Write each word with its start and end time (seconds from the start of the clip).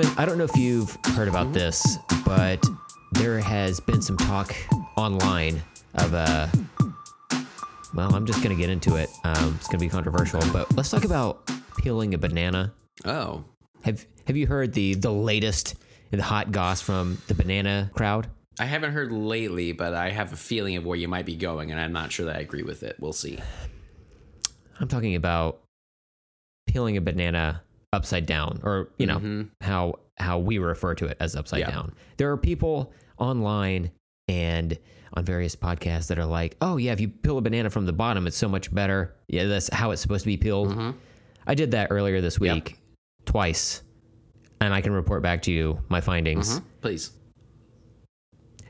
Steven, 0.00 0.18
I 0.18 0.24
don't 0.24 0.38
know 0.38 0.44
if 0.44 0.56
you've 0.56 0.96
heard 1.14 1.28
about 1.28 1.52
this, 1.52 1.98
but 2.24 2.64
there 3.12 3.38
has 3.38 3.80
been 3.80 4.00
some 4.00 4.16
talk 4.16 4.56
online 4.96 5.62
of 5.96 6.14
uh 6.14 6.48
well, 7.92 8.14
I'm 8.14 8.24
just 8.24 8.42
gonna 8.42 8.54
get 8.54 8.70
into 8.70 8.96
it. 8.96 9.10
Um, 9.24 9.56
it's 9.58 9.68
gonna 9.68 9.80
be 9.80 9.90
controversial, 9.90 10.40
but 10.54 10.74
let's 10.74 10.88
talk 10.90 11.04
about 11.04 11.50
peeling 11.76 12.14
a 12.14 12.18
banana. 12.18 12.72
Oh, 13.04 13.44
Have 13.82 14.06
Have 14.26 14.38
you 14.38 14.46
heard 14.46 14.72
the 14.72 14.94
the 14.94 15.12
latest 15.12 15.74
the 16.10 16.22
hot 16.22 16.50
goss 16.50 16.80
from 16.80 17.18
the 17.26 17.34
banana 17.34 17.90
crowd? 17.94 18.26
I 18.58 18.64
haven't 18.64 18.92
heard 18.92 19.12
lately, 19.12 19.72
but 19.72 19.92
I 19.92 20.10
have 20.10 20.32
a 20.32 20.36
feeling 20.36 20.76
of 20.76 20.86
where 20.86 20.96
you 20.96 21.08
might 21.08 21.26
be 21.26 21.36
going, 21.36 21.72
and 21.72 21.78
I'm 21.80 21.92
not 21.92 22.10
sure 22.10 22.24
that 22.24 22.36
I 22.36 22.40
agree 22.40 22.62
with 22.62 22.82
it. 22.84 22.96
We'll 23.00 23.12
see. 23.12 23.38
I'm 24.78 24.88
talking 24.88 25.14
about 25.14 25.60
peeling 26.66 26.96
a 26.96 27.02
banana 27.02 27.60
upside 27.92 28.26
down, 28.26 28.60
or 28.62 28.88
you 28.98 29.06
know 29.06 29.46
how 29.60 29.94
how 30.18 30.38
we 30.38 30.58
refer 30.58 30.94
to 30.94 31.06
it 31.06 31.16
as 31.20 31.34
upside 31.34 31.60
Yeah. 31.60 31.70
down. 31.70 31.92
There 32.18 32.30
are 32.30 32.36
people 32.36 32.92
online 33.18 33.90
and 34.28 34.78
on 35.14 35.24
various 35.24 35.56
podcasts 35.56 36.06
that 36.08 36.18
are 36.18 36.26
like, 36.26 36.56
"Oh 36.60 36.76
yeah, 36.76 36.92
if 36.92 37.00
you 37.00 37.08
peel 37.08 37.38
a 37.38 37.40
banana 37.40 37.70
from 37.70 37.86
the 37.86 37.92
bottom, 37.92 38.26
it's 38.26 38.36
so 38.36 38.48
much 38.48 38.72
better." 38.72 39.14
Yeah, 39.28 39.46
that's 39.46 39.72
how 39.72 39.90
it's 39.90 40.02
supposed 40.02 40.22
to 40.22 40.26
be 40.28 40.36
peeled. 40.36 40.94
I 41.46 41.54
did 41.54 41.72
that 41.72 41.88
earlier 41.90 42.20
this 42.20 42.38
week, 42.38 42.78
twice, 43.24 43.82
and 44.60 44.72
I 44.72 44.80
can 44.82 44.92
report 44.92 45.22
back 45.22 45.42
to 45.42 45.52
you 45.52 45.80
my 45.88 46.00
findings. 46.00 46.58
Hmm? 46.58 46.64
Please. 46.80 47.10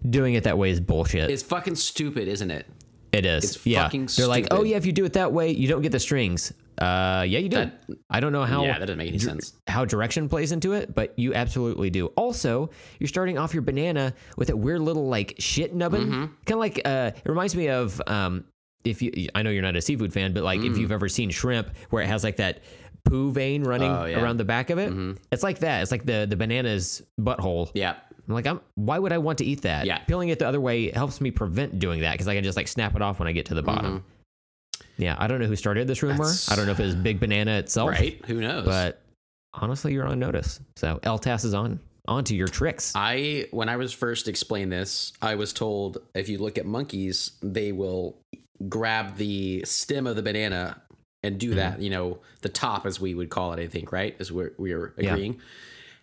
Doing 0.09 0.33
it 0.33 0.45
that 0.45 0.57
way 0.57 0.71
is 0.71 0.81
bullshit. 0.81 1.29
It's 1.31 1.43
fucking 1.43 1.75
stupid, 1.75 2.27
isn't 2.27 2.51
it? 2.51 2.67
It 3.13 3.27
is. 3.27 3.45
It's 3.57 3.67
yeah. 3.67 3.83
fucking 3.85 4.09
They're 4.17 4.27
like, 4.27 4.49
oh 4.51 4.63
yeah, 4.63 4.77
if 4.77 4.87
you 4.87 4.93
do 4.93 5.05
it 5.05 5.15
that 5.15 5.33
way, 5.33 5.51
you 5.51 5.67
don't 5.69 5.83
get 5.83 5.93
the 5.93 5.99
strings. 6.01 6.53
Uh, 6.79 7.25
yeah, 7.29 7.39
you 7.41 7.49
do. 7.49 7.57
That- 7.57 7.83
I 8.09 8.21
don't 8.21 8.33
know 8.33 8.45
how. 8.45 8.65
yeah, 8.65 8.79
that 8.79 8.87
doesn't 8.87 8.99
make 8.99 9.09
any 9.09 9.19
sense. 9.19 9.53
How 9.67 9.85
direction 9.85 10.29
plays 10.29 10.53
into 10.53 10.73
it, 10.73 10.95
but 10.95 11.13
you 11.19 11.35
absolutely 11.35 11.91
do. 11.91 12.07
Also, 12.17 12.71
you're 12.99 13.09
starting 13.09 13.37
off 13.37 13.53
your 13.53 13.63
banana 13.63 14.15
with 14.37 14.49
a 14.51 14.57
weird 14.57 14.81
little 14.81 15.09
like 15.09 15.35
shit 15.39 15.75
nubbin, 15.75 16.03
Mm-hmm. 16.07 16.21
kind 16.47 16.53
of 16.53 16.59
like. 16.59 16.81
Uh, 16.85 17.11
it 17.17 17.29
reminds 17.29 17.55
me 17.57 17.69
of 17.69 18.01
um, 18.07 18.45
if 18.85 19.03
you. 19.03 19.29
I 19.35 19.43
know 19.43 19.51
you're 19.51 19.63
not 19.63 19.77
a 19.77 19.83
seafood 19.83 20.13
fan, 20.13 20.33
but 20.33 20.43
like 20.43 20.61
if 20.63 20.79
you've 20.79 20.93
ever 20.93 21.09
seen 21.09 21.31
shrimp, 21.31 21.69
where 21.91 22.03
it 22.03 22.07
has 22.07 22.25
like 22.25 22.37
that 22.37 22.61
poo 23.05 23.31
vein 23.33 23.63
running 23.65 23.91
Mm. 23.91 24.03
Oh, 24.03 24.05
yeah. 24.07 24.23
around 24.23 24.37
the 24.37 24.45
back 24.45 24.71
of 24.71 24.79
it. 24.79 24.93
It's 25.33 25.43
like 25.43 25.59
that. 25.61 25.83
It's 25.83 25.91
like 25.91 26.07
the 26.07 26.27
the 26.31 26.37
banana's 26.37 27.03
butthole. 27.21 27.71
Yeah. 27.75 27.97
I'm 28.29 28.35
like, 28.35 28.47
I'm. 28.47 28.61
Why 28.75 28.99
would 28.99 29.13
I 29.13 29.19
want 29.19 29.39
to 29.39 29.45
eat 29.45 29.63
that? 29.63 29.87
Yeah. 29.87 29.99
Peeling 29.99 30.29
it 30.29 30.39
the 30.39 30.47
other 30.49 30.61
way 30.61 30.91
helps 30.91 31.21
me 31.21 31.31
prevent 31.31 31.79
doing 31.79 32.01
that 32.03 32.13
because 32.13 32.29
I 32.29 32.35
can 32.35 32.45
just 32.45 32.57
like 32.57 32.69
snap 32.69 32.95
it 32.97 33.03
off 33.03 33.19
when 33.19 33.29
I 33.29 33.33
get 33.33 33.47
to 33.47 33.55
the 33.55 33.63
bottom. 33.63 34.05
Yeah, 34.97 35.17
I 35.19 35.27
don't 35.27 35.41
know 35.41 35.47
who 35.47 35.57
started 35.57 35.87
this 35.89 36.03
rumor. 36.03 36.15
Mm-hmm. 36.15 36.23
That's- 36.23 36.51
I 36.51 36.57
don't 36.57 36.67
know 36.67 36.73
if 36.73 36.81
it 36.81 36.85
was 36.85 36.95
Big 36.95 37.21
Banana 37.21 37.53
itself. 37.59 37.91
Right? 37.91 38.23
Who 38.27 38.41
knows? 38.41 38.65
But 38.67 39.01
honestly, 39.55 39.93
you're 39.93 40.07
on 40.07 40.19
notice. 40.19 40.61
So 40.77 40.99
LTAS 41.03 41.45
is 41.45 41.55
on 41.55 41.81
onto 42.09 42.35
your 42.35 42.49
tricks. 42.49 42.93
I 42.95 43.47
when 43.51 43.69
I 43.69 43.77
was 43.77 43.93
first 43.93 44.29
explained 44.29 44.73
this, 44.73 45.13
I 45.23 45.35
was 45.37 45.53
told 45.53 45.99
if 46.15 46.29
you 46.29 46.39
look 46.39 46.59
at 46.59 46.67
monkeys, 46.67 47.33
they 47.43 47.73
will 47.73 48.19
grab 48.69 49.17
the 49.17 49.63
stem 49.65 50.07
of 50.07 50.17
the 50.17 50.23
banana 50.23 50.83
and 51.23 51.39
do 51.39 51.55
that. 51.55 51.81
You 51.81 51.91
know, 51.91 52.19
the 52.43 52.49
top, 52.49 52.87
as 52.87 53.01
we 53.01 53.15
would 53.15 53.31
call 53.31 53.53
it, 53.53 53.61
I 53.61 53.67
think, 53.69 53.93
right? 53.93 54.17
As 54.21 54.31
we're 54.33 54.53
we're 54.59 54.95
Yeah. 54.99 55.17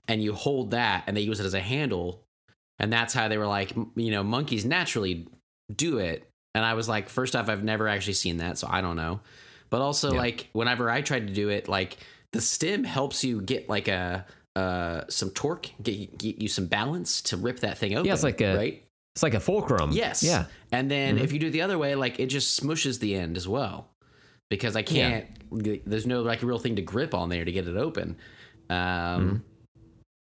And 0.07 0.23
you 0.23 0.33
hold 0.33 0.71
that, 0.71 1.03
and 1.07 1.17
they 1.17 1.21
use 1.21 1.39
it 1.39 1.45
as 1.45 1.53
a 1.53 1.59
handle, 1.59 2.23
and 2.79 2.91
that's 2.93 3.13
how 3.13 3.27
they 3.27 3.37
were 3.37 3.47
like, 3.47 3.73
you 3.95 4.11
know, 4.11 4.23
monkeys 4.23 4.63
naturally 4.65 5.27
do 5.73 5.97
it. 5.97 6.27
And 6.55 6.63
I 6.65 6.75
was 6.75 6.87
like, 6.87 7.09
first 7.09 7.35
off, 7.35 7.49
I've 7.49 7.63
never 7.63 7.87
actually 7.87 8.13
seen 8.13 8.37
that, 8.37 8.57
so 8.57 8.67
I 8.69 8.79
don't 8.81 8.95
know. 8.95 9.19
But 9.69 9.81
also, 9.81 10.13
Yeah. 10.13 10.19
like, 10.19 10.47
whenever 10.53 10.89
I 10.89 11.01
tried 11.01 11.27
to 11.27 11.33
do 11.33 11.49
it, 11.49 11.67
like 11.67 11.97
the 12.31 12.39
stem 12.41 12.83
helps 12.85 13.23
you 13.23 13.41
get 13.41 13.67
like 13.69 13.87
a 13.89 14.25
uh 14.55 15.01
some 15.09 15.29
torque, 15.31 15.67
get 15.83 16.17
get 16.17 16.41
you 16.41 16.47
some 16.47 16.65
balance 16.67 17.21
to 17.23 17.37
rip 17.37 17.59
that 17.59 17.77
thing 17.77 17.93
open. 17.93 18.05
yeah 18.05 18.13
it's 18.13 18.23
like 18.23 18.41
a- 18.41 18.55
right. 18.57 18.83
It's 19.15 19.23
like 19.23 19.33
a 19.33 19.39
fulcrum. 19.39 19.91
Yes. 19.91 20.23
Yeah. 20.23 20.45
And 20.71 20.89
then 20.91 21.15
Mm-hmm. 21.15 21.23
if 21.25 21.33
you 21.33 21.39
do 21.39 21.47
it 21.47 21.51
the 21.51 21.61
other 21.63 21.77
way, 21.77 21.95
like 21.95 22.19
it 22.19 22.27
just 22.27 22.59
smushes 22.63 22.99
the 22.99 23.15
end 23.15 23.35
as 23.35 23.47
well, 23.47 23.89
because 24.49 24.75
I 24.75 24.83
can't. 24.83 25.25
There's 25.51 26.05
no 26.07 26.21
like 26.21 26.41
real 26.43 26.59
thing 26.59 26.75
to 26.77 26.81
grip 26.81 27.13
on 27.13 27.29
there 27.29 27.43
to 27.43 27.51
get 27.51 27.67
it 27.67 27.75
open. 27.75 28.15
Um, 28.69 28.75
Mm-hmm. 28.77 29.35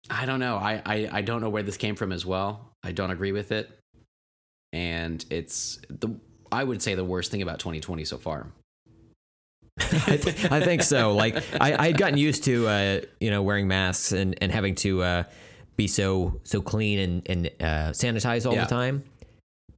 I 0.09 0.25
don't 0.25 0.39
know. 0.39 0.57
I, 0.57 0.81
I 0.85 1.09
I 1.11 1.21
don't 1.21 1.41
know 1.41 1.49
where 1.49 1.63
this 1.63 1.77
came 1.77 1.95
from 1.95 2.11
as 2.11 2.25
well. 2.25 2.71
I 2.83 2.91
don't 2.91 3.11
agree 3.11 3.31
with 3.31 3.51
it, 3.51 3.69
and 4.71 5.23
it's 5.29 5.79
the 5.89 6.09
I 6.51 6.63
would 6.63 6.81
say 6.81 6.95
the 6.95 7.05
worst 7.05 7.31
thing 7.31 7.41
about 7.41 7.59
2020 7.59 8.03
so 8.05 8.17
far. 8.17 8.47
I, 9.79 10.17
th- 10.17 10.51
I 10.51 10.61
think 10.61 10.83
so. 10.83 11.15
Like 11.15 11.43
I, 11.59 11.87
had 11.87 11.97
gotten 11.97 12.17
used 12.17 12.43
to 12.43 12.67
uh, 12.67 13.01
you 13.19 13.31
know 13.31 13.41
wearing 13.41 13.67
masks 13.67 14.11
and, 14.11 14.37
and 14.41 14.51
having 14.51 14.75
to 14.75 15.01
uh, 15.01 15.23
be 15.77 15.87
so 15.87 16.39
so 16.43 16.61
clean 16.61 16.99
and 16.99 17.21
and 17.29 17.47
uh, 17.59 17.89
sanitize 17.91 18.45
all 18.45 18.53
Yeah. 18.53 18.65
the 18.65 18.69
time. 18.69 19.03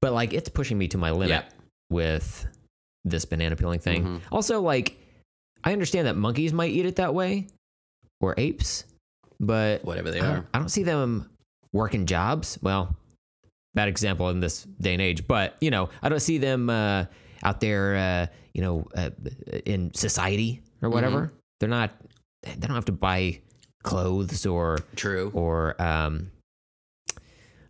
But 0.02 0.14
like 0.14 0.34
it's 0.34 0.50
pushing 0.50 0.78
me 0.78 0.88
to 0.90 0.98
my 0.98 1.12
limit 1.12 1.30
Yeah. 1.30 1.44
with 1.90 2.46
this 3.06 3.24
banana 3.26 3.56
peeling 3.56 3.80
thing. 3.80 4.04
Mhm. 4.04 4.22
Also, 4.32 4.62
like 4.62 4.98
I 5.64 5.72
understand 5.72 6.08
that 6.08 6.16
monkeys 6.18 6.52
might 6.52 6.72
eat 6.72 6.86
it 6.86 6.98
that 6.98 7.14
way 7.14 7.48
or 8.20 8.34
apes, 8.38 8.84
but 9.40 9.84
Whatever 9.84 10.12
they 10.12 10.20
I 10.20 10.28
are. 10.28 10.48
I 10.54 10.60
don't 10.60 10.70
see 10.70 10.84
them 10.84 11.30
working 11.72 12.06
jobs. 12.06 12.58
Well, 12.62 12.96
bad 13.74 13.88
example 13.88 14.30
in 14.30 14.40
this 14.40 14.64
day 14.64 14.94
and 14.94 15.02
age, 15.02 15.28
but 15.28 15.56
you 15.62 15.72
know, 15.72 15.90
I 16.02 16.10
don't 16.10 16.20
see 16.20 16.38
them 16.38 16.70
uh, 16.70 17.06
out 17.44 17.60
there, 17.60 17.96
uh, 17.96 18.28
you 18.54 18.62
know, 18.62 18.88
uh, 18.96 19.10
in 19.66 19.94
society 19.94 20.62
or 20.82 20.90
whatever. 20.90 21.28
Mm-hmm. 21.28 21.36
They're 21.60 21.70
not. 21.70 21.92
They 22.44 22.68
don't 22.68 22.76
have 22.76 22.86
to 22.86 22.92
buy 22.92 23.42
clothes 23.84 24.46
or 24.46 24.80
True. 24.96 25.32
or 25.34 25.82
um, 25.82 26.32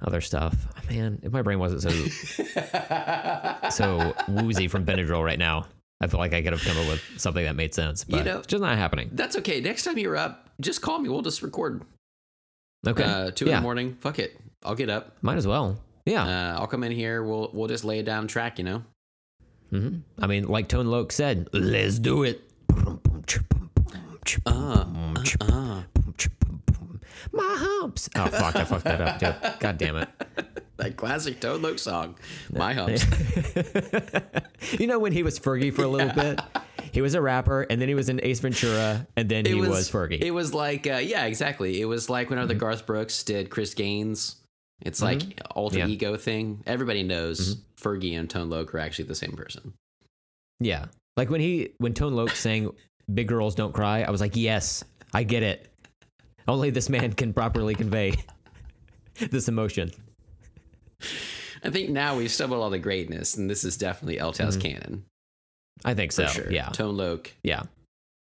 other 0.02 0.22
stuff. 0.22 0.56
Man, 0.90 1.20
if 1.24 1.32
my 1.32 1.42
brain 1.42 1.60
wasn't 1.60 1.82
so 1.82 1.90
so 3.70 4.16
woozy 4.28 4.68
from 4.68 4.86
Benadryl 4.86 5.24
right 5.24 5.40
now, 5.40 5.68
I 6.02 6.08
feel 6.08 6.20
like 6.20 6.34
I 6.34 6.42
could 6.42 6.52
have 6.54 6.62
come 6.62 6.78
up 6.78 6.88
with 6.88 7.02
something 7.18 7.44
that 7.46 7.56
made 7.56 7.74
sense. 7.74 8.04
But 8.04 8.26
know- 8.26 8.38
it's 8.40 8.48
just 8.48 8.62
not 8.62 8.78
happening. 8.78 9.10
That's 9.14 9.36
okay. 9.38 9.62
Next 9.62 9.84
time 9.84 9.98
you're 9.98 10.18
up, 10.18 10.50
just 10.60 10.82
call 10.82 11.00
me. 11.00 11.10
We'll 11.10 11.22
just 11.22 11.42
record. 11.42 11.84
Okay, 12.88 13.04
Uh, 13.04 13.32
two 13.32 13.46
in 13.46 13.56
the 13.56 13.62
morning. 13.62 13.96
Fuck 14.02 14.20
it. 14.20 14.40
I'll 14.64 14.76
get 14.76 14.90
up. 14.90 15.18
might 15.22 15.38
as 15.38 15.48
well. 15.48 15.80
Yeah. 16.06 16.24
Uh, 16.24 16.60
I'll 16.60 16.68
come 16.68 16.84
in 16.84 16.92
here. 16.92 17.24
We'll 17.24 17.50
we'll 17.54 17.68
just 17.68 17.84
lay 17.84 18.00
it 18.00 18.06
down 18.06 18.28
track. 18.28 18.58
You 18.60 18.66
know. 18.66 18.84
hmm 19.72 19.98
I 20.20 20.28
mean, 20.28 20.46
like 20.48 20.68
Tone 20.68 20.86
Loc 20.88 21.12
said, 21.12 21.50
let's 21.54 21.98
do 21.98 22.24
it. 22.24 22.42
Uh, 24.46 24.86
uh. 25.42 25.82
My 27.32 27.56
humps. 27.58 28.10
Oh 28.16 28.28
fuck! 28.28 28.56
I 28.56 28.64
fucked 28.66 28.84
that 28.86 29.02
up 29.02 29.20
too. 29.20 29.50
God 29.60 29.78
damn 29.78 29.98
it. 29.98 30.10
That 30.78 30.98
classic 30.98 31.40
Tone 31.40 31.62
Loc 31.62 31.80
song. 31.80 32.16
My 32.52 32.74
humps. 32.74 33.06
you 34.80 34.88
know 34.88 35.00
when 35.00 35.12
he 35.12 35.24
was 35.24 35.40
Fergie 35.40 35.74
for 35.74 35.84
a 35.84 35.88
little 35.88 36.14
bit? 36.14 36.40
He 36.92 37.02
was 37.02 37.14
a 37.14 37.22
rapper, 37.22 37.64
and 37.64 37.82
then 37.82 37.88
he 37.88 37.96
was 37.96 38.10
in 38.10 38.20
Ace 38.24 38.40
Ventura, 38.40 39.08
and 39.16 39.28
then 39.28 39.46
he 39.46 39.54
was, 39.54 39.90
Fergie. 39.90 40.22
It 40.22 40.32
was 40.32 40.54
like, 40.54 40.88
uh, 40.88 40.98
yeah, 40.98 41.26
exactly. 41.26 41.82
It 41.82 41.86
was 41.86 42.10
like 42.10 42.30
whenever 42.30 42.48
the 42.48 42.54
mm-hmm. 42.54 42.60
Garth 42.62 42.86
Brooks 42.86 43.24
did 43.24 43.50
Chris 43.50 43.74
Gaines. 43.74 44.38
It's 44.82 45.02
mm-hmm. 45.02 45.30
like 45.30 45.42
alter 45.52 45.80
Yeah. 45.80 45.88
ego 45.88 46.18
thing. 46.18 46.64
Everybody 46.66 47.04
knows 47.04 47.56
mm-hmm. 47.56 47.90
Fergie 47.90 48.18
and 48.18 48.30
Tone 48.30 48.50
Loc 48.50 48.74
are 48.74 48.80
actually 48.80 49.06
the 49.06 49.16
same 49.16 49.34
person. 49.34 49.74
yeah, 50.60 50.86
like 51.18 51.30
when 51.30 51.42
he 51.42 51.74
when 51.78 51.94
Tone 51.94 52.14
Loc 52.14 52.32
sang 52.32 52.72
"Big 53.14 53.28
Girls 53.28 53.56
Don't 53.56 53.74
Cry," 53.74 54.04
I 54.04 54.12
was 54.12 54.22
like, 54.22 54.36
yes, 54.36 54.84
I 55.14 55.24
get 55.24 55.44
it. 55.44 55.72
Only 56.48 56.70
this 56.70 56.90
man 56.90 57.14
can 57.14 57.34
properly 57.34 57.76
convey 57.76 58.14
this 59.32 59.48
emotion. 59.48 59.92
I 61.64 61.70
think 61.72 61.90
now 61.90 62.16
we've 62.18 62.32
stumbled 62.32 62.64
on 62.64 62.72
the 62.72 62.80
greatness, 62.80 63.36
and 63.38 63.50
this 63.50 63.64
is 63.64 63.78
definitely 63.78 64.18
LTAS 64.18 64.62
canon 64.62 65.04
I 65.84 65.94
think 65.94 66.12
so. 66.12 66.28
sure. 66.28 66.52
Yeah, 66.52 66.70
Tone 66.70 66.96
Loc 66.98 67.32
yeah, 67.44 67.64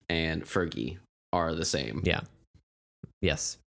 and 0.08 0.44
Fergie 0.44 0.98
are 1.32 1.54
the 1.54 1.64
same. 1.64 2.02
yeah. 2.04 2.20
Yes, 3.22 3.58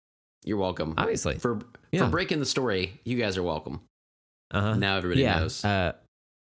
You're 0.45 0.59
welcome 0.59 0.95
obviously. 0.99 1.39
for 1.39 1.61
Yeah. 1.93 2.05
for 2.05 2.11
breaking 2.11 2.39
the 2.39 2.47
story. 2.47 3.01
You 3.05 3.17
guys 3.19 3.37
are 3.37 3.43
welcome. 3.43 3.81
Uh 4.51 4.61
huh. 4.61 4.75
Now 4.77 4.97
everybody 4.97 5.23
yeah. 5.23 5.41
knows. 5.41 5.65
Uh, 5.65 5.93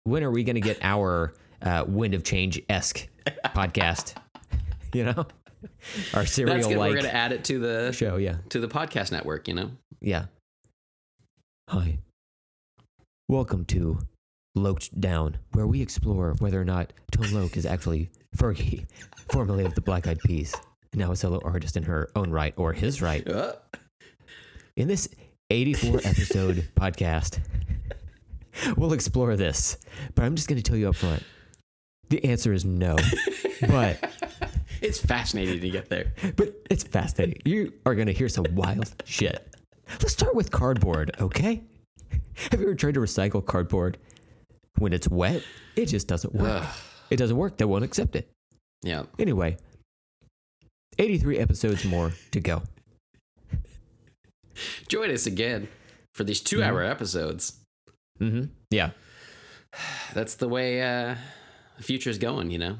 when 0.03 0.23
are 0.23 0.31
we 0.31 0.43
going 0.43 0.55
to 0.55 0.61
get 0.61 0.77
our 0.81 1.33
uh, 1.61 1.83
Wind 1.87 2.13
of 2.13 2.23
Change 2.23 2.61
esque 2.69 3.07
podcast? 3.47 4.15
You 4.93 5.03
know, 5.03 5.27
our 6.13 6.21
That's 6.21 6.33
serial 6.33 6.67
good. 6.67 6.77
We're 6.77 6.95
gonna 6.95 7.07
add 7.09 7.31
it 7.31 7.43
to 7.45 7.59
the 7.59 7.91
show. 7.91 8.17
Yeah, 8.17 8.37
to 8.49 8.59
the 8.59 8.67
podcast 8.67 9.11
network. 9.11 9.47
You 9.47 9.55
know. 9.55 9.71
yeah. 10.01 10.25
Hi, 11.69 11.97
welcome 13.27 13.65
to 13.65 13.99
Loked 14.55 14.99
Down, 15.01 15.37
where 15.53 15.67
we 15.67 15.81
explore 15.81 16.35
whether 16.39 16.61
or 16.61 16.65
not 16.65 16.93
Tone 17.11 17.31
Loc 17.33 17.57
is 17.57 17.65
actually 17.65 18.09
Fergie, 18.37 18.85
formerly 19.31 19.65
of 19.65 19.75
the 19.75 19.81
Black 19.81 20.07
Eyed 20.07 20.19
Peas, 20.19 20.55
now 20.93 21.11
a 21.11 21.15
solo 21.15 21.41
artist 21.43 21.75
in 21.75 21.83
her 21.83 22.09
own 22.15 22.29
right 22.31 22.53
or 22.55 22.71
his 22.73 23.01
right. 23.01 23.27
Uh, 23.27 23.53
In 24.77 24.87
this 24.87 25.09
84 25.49 25.97
episode 26.05 26.67
podcast, 26.75 27.39
we'll 28.77 28.93
explore 28.93 29.35
this. 29.35 29.77
But 30.15 30.23
I'm 30.23 30.35
just 30.35 30.47
going 30.47 30.61
to 30.61 30.63
tell 30.63 30.77
you 30.77 30.89
up 30.89 30.95
front 30.95 31.23
the 32.09 32.23
answer 32.23 32.53
is 32.53 32.65
no. 32.65 32.95
But 33.67 34.26
It's 34.81 34.99
fascinating 34.99 35.59
to 35.61 35.69
get 35.69 35.89
there. 35.89 36.13
but 36.35 36.55
it's 36.69 36.83
fascinating. 36.83 37.41
You 37.45 37.73
are 37.85 37.95
going 37.95 38.07
to 38.07 38.13
hear 38.13 38.29
some 38.29 38.45
wild 38.53 38.93
shit. 39.05 39.55
Let's 39.89 40.13
start 40.13 40.35
with 40.35 40.51
cardboard, 40.51 41.11
okay? 41.19 41.63
Have 42.51 42.59
you 42.59 42.67
ever 42.67 42.75
tried 42.75 42.93
to 42.95 42.99
recycle 42.99 43.45
cardboard? 43.45 43.97
When 44.77 44.93
it's 44.93 45.07
wet, 45.07 45.43
it 45.75 45.87
just 45.87 46.07
doesn't 46.07 46.35
work. 46.35 46.63
Ugh. 46.63 46.75
It 47.09 47.17
doesn't 47.17 47.37
work. 47.37 47.57
They 47.57 47.65
won't 47.65 47.83
accept 47.83 48.15
it. 48.15 48.29
Yeah. 48.83 49.03
Anyway, 49.17 49.57
83 50.99 51.39
episodes 51.39 51.83
more 51.85 52.11
to 52.31 52.39
go. 52.39 52.61
Join 54.87 55.09
us 55.11 55.25
again 55.25 55.67
for 56.13 56.23
these 56.23 56.41
two 56.41 56.61
hour 56.61 56.83
episodes. 56.83 57.53
Mm-hmm. 58.19 58.45
Yeah, 58.71 58.91
That's 60.13 60.35
the 60.35 60.47
way 60.47 60.81
uh, 60.81 61.15
the 61.77 61.83
future's 61.83 62.17
going, 62.17 62.51
you 62.51 62.57
know? 62.59 62.77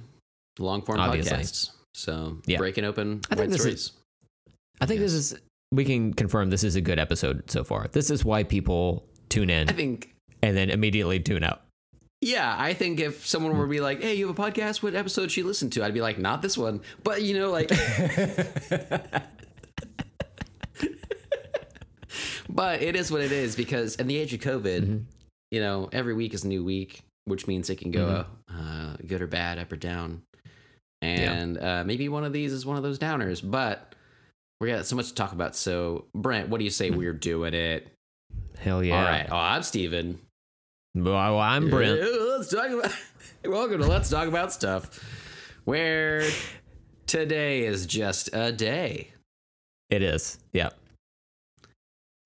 Long 0.60 0.82
form 0.82 1.00
podcasts. 1.00 1.72
So 1.98 2.38
Yeah. 2.46 2.60
breaking 2.60 2.86
open 2.86 3.22
I 3.32 3.36
think 3.36 3.50
this 3.50 3.66
is- 3.66 3.86
stories. 3.86 3.92
I 4.80 4.86
think 4.86 5.00
this 5.00 5.14
is, 5.14 5.36
we 5.72 5.84
can 5.84 6.14
confirm 6.14 6.52
this 6.52 6.64
is 6.64 6.76
a 6.76 6.82
good 6.82 7.00
episode 7.00 7.50
so 7.50 7.64
far. 7.64 7.88
This 7.92 8.12
is 8.12 8.24
why 8.24 8.44
people 8.44 9.04
tune 9.30 9.50
in 9.50 9.68
I 9.68 9.74
think 9.74 10.14
and 10.44 10.56
then 10.56 10.70
immediately 10.70 11.20
tune 11.20 11.44
out. 11.44 11.64
Yeah, 12.22 12.56
I 12.58 12.74
think 12.76 13.00
if 13.00 13.26
someone 13.26 13.58
were 13.58 13.66
to 13.66 13.70
be 13.70 13.80
like, 13.80 14.02
"Hey, 14.02 14.16
you 14.16 14.28
have 14.28 14.38
a 14.38 14.42
podcast? 14.42 14.82
What 14.84 14.94
episode 14.96 15.32
should 15.32 15.42
you 15.42 15.48
listen 15.48 15.70
to?" 15.72 15.84
I'd 15.84 15.94
be 15.94 16.02
like, 16.02 16.18
"Not 16.20 16.42
this 16.44 16.58
one," 16.58 16.82
but 17.04 17.22
you 17.24 17.38
know, 17.38 17.52
like, 17.52 17.70
but 22.50 22.82
it 22.82 22.96
is 22.96 23.12
what 23.12 23.22
it 23.22 23.32
is 23.32 23.56
because 23.56 23.96
in 23.96 24.08
the 24.08 24.18
age 24.18 24.34
of 24.34 24.40
COVID, 24.40 24.82
Mm-hmm. 24.82 24.98
you 25.52 25.60
know, 25.60 25.90
every 25.92 26.14
week 26.14 26.34
is 26.34 26.44
a 26.44 26.48
new 26.48 26.64
week, 26.64 27.02
which 27.26 27.48
means 27.48 27.70
it 27.70 27.78
can 27.78 27.92
go 27.92 28.26
uh, 28.52 28.96
good 29.06 29.22
or 29.22 29.28
bad, 29.28 29.60
up 29.60 29.72
or 29.72 29.76
down, 29.76 30.22
and 31.02 31.58
uh, 31.58 31.84
maybe 31.86 32.10
one 32.10 32.24
of 32.24 32.34
these 32.34 32.52
is 32.54 32.66
one 32.66 32.78
of 32.78 32.84
those 32.84 32.98
downers. 33.00 33.42
But 33.44 33.96
we 34.60 34.70
got 34.70 34.86
so 34.86 34.96
much 34.96 35.10
to 35.10 35.14
talk 35.16 35.32
about. 35.34 35.56
So, 35.56 36.06
Brent, 36.16 36.50
what 36.50 36.58
do 36.60 36.64
you 36.66 36.72
say 36.72 36.90
we're 36.90 37.14
doing 37.14 37.54
it? 37.54 37.88
Hell 38.60 38.84
yeah. 38.84 38.98
All 38.98 39.04
right. 39.04 39.28
Oh, 39.32 39.36
I'm 39.38 39.64
Steven. 39.64 40.20
Well, 40.96 41.38
I'm 41.40 41.70
Brent. 41.70 42.00
Let's 42.02 42.50
talk 42.50 42.70
about. 42.70 42.92
Welcome 43.46 43.80
to 43.82 43.88
Let's 43.88 44.10
Talk 44.10 44.28
About 44.28 44.52
Stuff, 44.52 45.00
where 45.66 46.24
today 47.06 47.66
is 47.66 47.86
just 47.86 48.30
a 48.34 48.52
day. 48.52 49.12
It 49.90 50.02
is. 50.02 50.40
Yeah. 50.54 50.70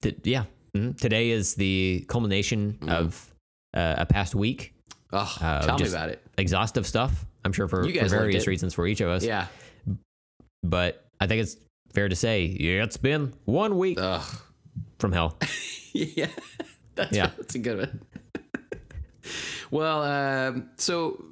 Th- 0.02 0.18
yeah. 0.24 0.46
Mhm. 0.76 0.98
Today 1.00 1.30
is 1.32 1.56
the 1.56 2.06
culmination 2.08 2.78
Mhm. 2.82 2.90
of 2.90 3.34
uh, 3.74 3.96
a 4.00 4.06
past 4.06 4.34
week. 4.36 4.74
Oh, 5.14 5.38
Uh, 5.42 5.62
tell 5.66 5.78
me 5.78 5.88
about 5.90 6.10
it. 6.10 6.22
Exhaustive 6.38 6.88
stuff. 6.88 7.26
I'm 7.44 7.54
sure 7.54 7.68
for, 7.68 7.84
for 7.84 8.08
various 8.08 8.48
reasons 8.48 8.74
for 8.74 8.86
each 8.88 9.02
of 9.02 9.10
us. 9.10 9.24
Yeah. 9.24 9.48
But 10.64 11.06
I 11.20 11.28
think 11.28 11.42
it's 11.42 11.58
fair 11.94 12.08
to 12.08 12.16
say 12.16 12.46
yeah, 12.46 12.84
it's 12.84 12.98
been 12.98 13.34
one 13.46 13.78
week 13.78 13.98
Ugh. 14.00 14.24
from 15.00 15.12
hell. 15.12 15.38
yeah. 15.94 16.28
That's, 16.96 17.12
Yeah. 17.12 17.32
that's 17.38 17.56
a 17.56 17.60
good 17.60 17.78
one. 17.80 18.02
well, 19.72 20.04
um, 20.04 20.70
so 20.78 21.24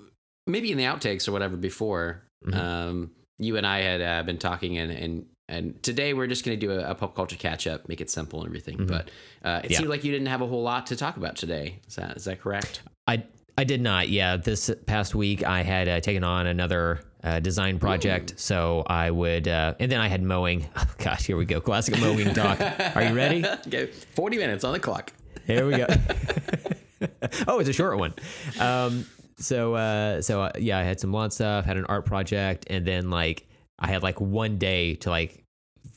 maybe 0.47 0.71
in 0.71 0.77
the 0.77 0.85
outtakes 0.85 1.27
or 1.27 1.31
whatever 1.31 1.55
before, 1.57 2.23
Mhm. 2.45 2.55
um, 2.55 3.11
you 3.37 3.57
and 3.57 3.65
I 3.67 3.81
had 3.81 4.01
uh, 4.01 4.23
been 4.23 4.37
talking, 4.37 4.77
and 4.77 4.91
and 4.91 5.25
and 5.47 5.81
today 5.83 6.13
we're 6.13 6.27
just 6.27 6.45
going 6.45 6.59
to 6.59 6.65
do 6.65 6.71
a, 6.73 6.91
a 6.91 6.95
pop 6.95 7.15
culture 7.15 7.35
catch 7.35 7.65
up, 7.67 7.87
make 7.89 8.01
it 8.01 8.09
simple 8.09 8.39
and 8.41 8.47
everything. 8.47 8.85
But 8.85 9.09
uh, 9.43 9.61
it 9.63 9.67
Mm-hmm. 9.67 9.71
Yeah. 9.71 9.77
seemed 9.77 9.89
like 9.89 10.03
you 10.03 10.11
didn't 10.11 10.27
have 10.27 10.41
a 10.41 10.47
whole 10.47 10.61
lot 10.63 10.87
to 10.87 10.95
talk 10.95 11.17
about 11.17 11.35
today. 11.35 11.79
Is 11.87 11.95
that 11.95 12.17
is 12.17 12.25
that 12.25 12.41
correct? 12.41 12.81
I 13.07 13.23
I 13.59 13.65
did 13.65 13.81
not. 13.81 14.07
Yeah, 14.07 14.37
this 14.37 14.71
past 14.85 15.13
week 15.13 15.45
I 15.45 15.63
had 15.63 15.89
uh, 15.89 15.99
taken 15.99 16.23
on 16.23 16.47
another 16.47 17.01
uh, 17.21 17.41
design 17.41 17.77
project, 17.77 18.35
so 18.39 18.83
I 18.87 19.11
would, 19.11 19.49
uh, 19.49 19.73
and 19.81 19.91
then 19.91 19.99
I 19.99 20.07
had 20.07 20.23
mowing. 20.23 20.65
Oh, 20.77 20.85
gosh, 20.97 21.25
here 21.25 21.35
we 21.35 21.43
go, 21.43 21.59
classic 21.59 21.99
mowing 21.99 22.33
talk. 22.33 22.57
Are 22.95 23.03
you 23.03 23.13
ready? 23.13 23.45
okay, 23.67 23.87
forty 23.87 24.37
minutes 24.37 24.63
on 24.63 24.71
the 24.71 24.79
clock. 24.79 25.11
Here 25.45 25.65
we 25.67 25.75
go. 25.75 25.87
oh, 27.49 27.59
it's 27.59 27.67
a 27.69 27.73
short 27.73 27.97
one. 27.99 28.13
Um, 28.59 29.05
so 29.37 29.75
uh, 29.75 30.21
so 30.21 30.43
uh, 30.43 30.51
yeah, 30.57 30.77
I 30.77 30.83
had 30.83 31.01
some 31.01 31.11
lawn 31.11 31.29
stuff, 31.29 31.65
had 31.65 31.75
an 31.75 31.85
art 31.85 32.05
project, 32.05 32.65
and 32.69 32.85
then 32.85 33.09
like 33.09 33.45
I 33.77 33.87
had 33.87 34.03
like 34.03 34.21
one 34.21 34.57
day 34.57 34.95
to 34.95 35.09
like 35.09 35.43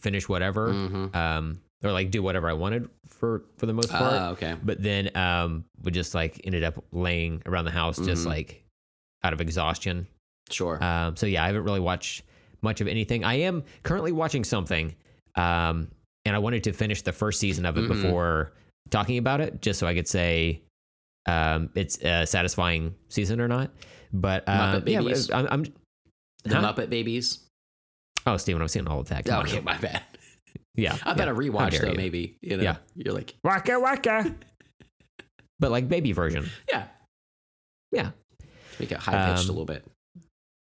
finish 0.00 0.28
whatever, 0.28 0.68
Mhm. 0.72 1.14
um, 1.14 1.60
or 1.84 1.92
like 1.92 2.10
do 2.10 2.24
whatever 2.24 2.50
I 2.50 2.54
wanted 2.54 2.88
for 3.12 3.44
for 3.58 3.66
the 3.66 3.72
most 3.72 3.90
part. 3.90 4.14
Ah, 4.14 4.30
okay. 4.30 4.56
But 4.62 4.82
then 4.82 5.14
um, 5.16 5.64
we 5.82 5.90
just 5.92 6.14
like 6.14 6.40
ended 6.44 6.64
up 6.64 6.82
laying 6.92 7.42
around 7.46 7.64
the 7.66 7.70
house, 7.70 7.98
just 7.98 8.24
Mhm. 8.24 8.28
like 8.28 8.64
out 9.22 9.32
of 9.32 9.40
exhaustion. 9.40 10.06
Sure. 10.50 10.82
Um, 10.82 11.16
so 11.16 11.26
yeah, 11.26 11.44
I 11.44 11.46
haven't 11.46 11.64
really 11.64 11.80
watched 11.80 12.22
much 12.62 12.80
of 12.80 12.88
anything. 12.88 13.24
I 13.24 13.34
am 13.34 13.62
currently 13.82 14.12
watching 14.12 14.44
something, 14.44 14.94
um, 15.36 15.88
and 16.24 16.34
I 16.34 16.38
wanted 16.38 16.64
to 16.64 16.72
finish 16.72 17.02
the 17.02 17.12
first 17.12 17.38
season 17.40 17.64
of 17.66 17.76
it 17.78 17.82
Mhm. 17.84 17.88
before 17.88 18.52
talking 18.90 19.18
about 19.18 19.40
it, 19.40 19.62
just 19.62 19.78
so 19.78 19.86
I 19.86 19.94
could 19.94 20.08
say 20.08 20.62
um, 21.26 21.70
it's 21.76 21.98
a 22.02 22.26
satisfying 22.26 22.94
season 23.08 23.40
or 23.40 23.46
not. 23.46 23.70
But 24.12 24.42
uh, 24.48 24.80
Muppet 24.80 24.88
yeah, 24.88 25.00
Babies? 25.00 25.30
I'm, 25.30 25.46
I'm 25.50 25.62
the 26.42 26.56
huh? 26.56 26.72
Muppet 26.74 26.90
Babies. 26.90 27.38
oh, 28.26 28.36
Steven, 28.36 28.60
I'm 28.60 28.66
seeing 28.68 28.88
all 28.88 28.98
of 29.00 29.08
that. 29.10 29.24
Come 29.24 29.38
on 29.38 29.46
Okay, 29.46 29.56
now. 29.58 29.62
my 29.62 29.78
bad. 29.78 30.02
Yeah, 30.74 30.94
I 31.04 31.14
thought 31.14 31.18
yeah. 31.18 31.30
a 31.30 31.34
rewatch 31.34 31.80
though. 31.80 31.90
you. 31.90 31.96
Maybe 31.96 32.36
you 32.42 32.56
know. 32.56 32.62
Yeah. 32.62 32.76
You're 32.94 33.14
like, 33.14 33.34
Waka 33.44 33.78
waka. 33.80 34.34
but 35.60 35.70
like 35.70 35.88
baby 35.88 36.12
version. 36.12 36.48
yeah. 36.70 36.84
Yeah. 37.92 38.10
Make 38.80 38.90
it 38.92 38.98
high 38.98 39.30
pitched 39.32 39.44
Um, 39.44 39.48
a 39.50 39.52
little 39.52 39.64
bit. 39.66 39.84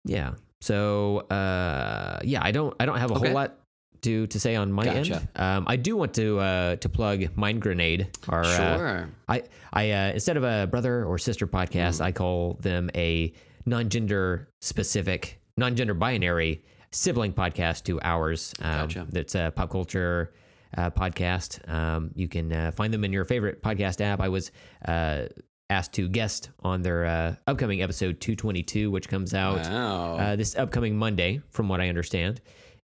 Yeah. 0.06 0.33
So 0.62 1.19
uh, 1.30 2.19
yeah, 2.24 2.39
I 2.44 2.51
don't 2.51 2.75
I 2.80 2.86
don't 2.86 2.98
have 2.98 3.12
a 3.12 3.15
Okay. 3.15 3.27
whole 3.27 3.36
lot 3.36 3.57
to 4.01 4.25
to 4.27 4.39
say 4.39 4.56
on 4.56 4.71
my 4.71 4.83
Gotcha. 4.86 5.15
end. 5.18 5.27
Um, 5.36 5.65
I 5.68 5.75
do 5.75 5.95
want 5.95 6.13
to 6.15 6.39
uh, 6.39 6.75
to 6.77 6.89
plug 6.89 7.36
Mind 7.38 7.62
Grenade. 7.62 8.07
Our 8.30 8.42
uh, 8.44 8.77
Sure. 8.77 9.09
I 9.30 9.44
I 9.71 9.92
uh, 9.92 10.12
instead 10.13 10.38
of 10.38 10.44
a 10.44 10.68
brother 10.68 11.06
or 11.06 11.18
sister 11.19 11.45
podcast, 11.48 12.01
Mm. 12.01 12.06
I 12.06 12.12
call 12.12 12.57
them 12.62 12.89
a 12.95 13.31
non-gender 13.68 14.48
specific, 14.62 15.39
non-gender 15.57 15.94
binary 15.94 16.63
sibling 16.92 17.34
podcast 17.34 17.84
to 17.86 18.00
ours. 18.02 18.54
Um, 18.62 18.72
Gotcha. 18.88 19.08
That's 19.10 19.36
a 19.36 19.52
pop 19.56 19.70
culture 19.70 20.34
uh, 20.78 20.90
podcast. 20.92 21.68
Um, 21.70 22.12
you 22.16 22.28
can 22.28 22.52
uh, 22.52 22.72
find 22.72 22.94
them 22.94 23.04
in 23.04 23.14
your 23.14 23.26
favorite 23.26 23.62
podcast 23.62 24.02
app. 24.02 24.20
I 24.20 24.30
was 24.30 24.52
uh, 24.88 25.26
asked 25.70 25.94
to 25.94 26.08
guest 26.08 26.50
on 26.60 26.82
their 26.82 27.06
uh, 27.06 27.36
upcoming 27.48 27.82
episode 27.82 28.20
222, 28.20 28.92
which 28.92 29.08
comes 29.08 29.34
out 29.34 29.60
wow. 29.70 30.18
uh, 30.18 30.36
this 30.36 30.56
upcoming 30.56 30.98
Monday, 30.98 31.42
from 31.50 31.70
what 31.70 31.82
I 31.82 31.89
understand. 31.89 32.42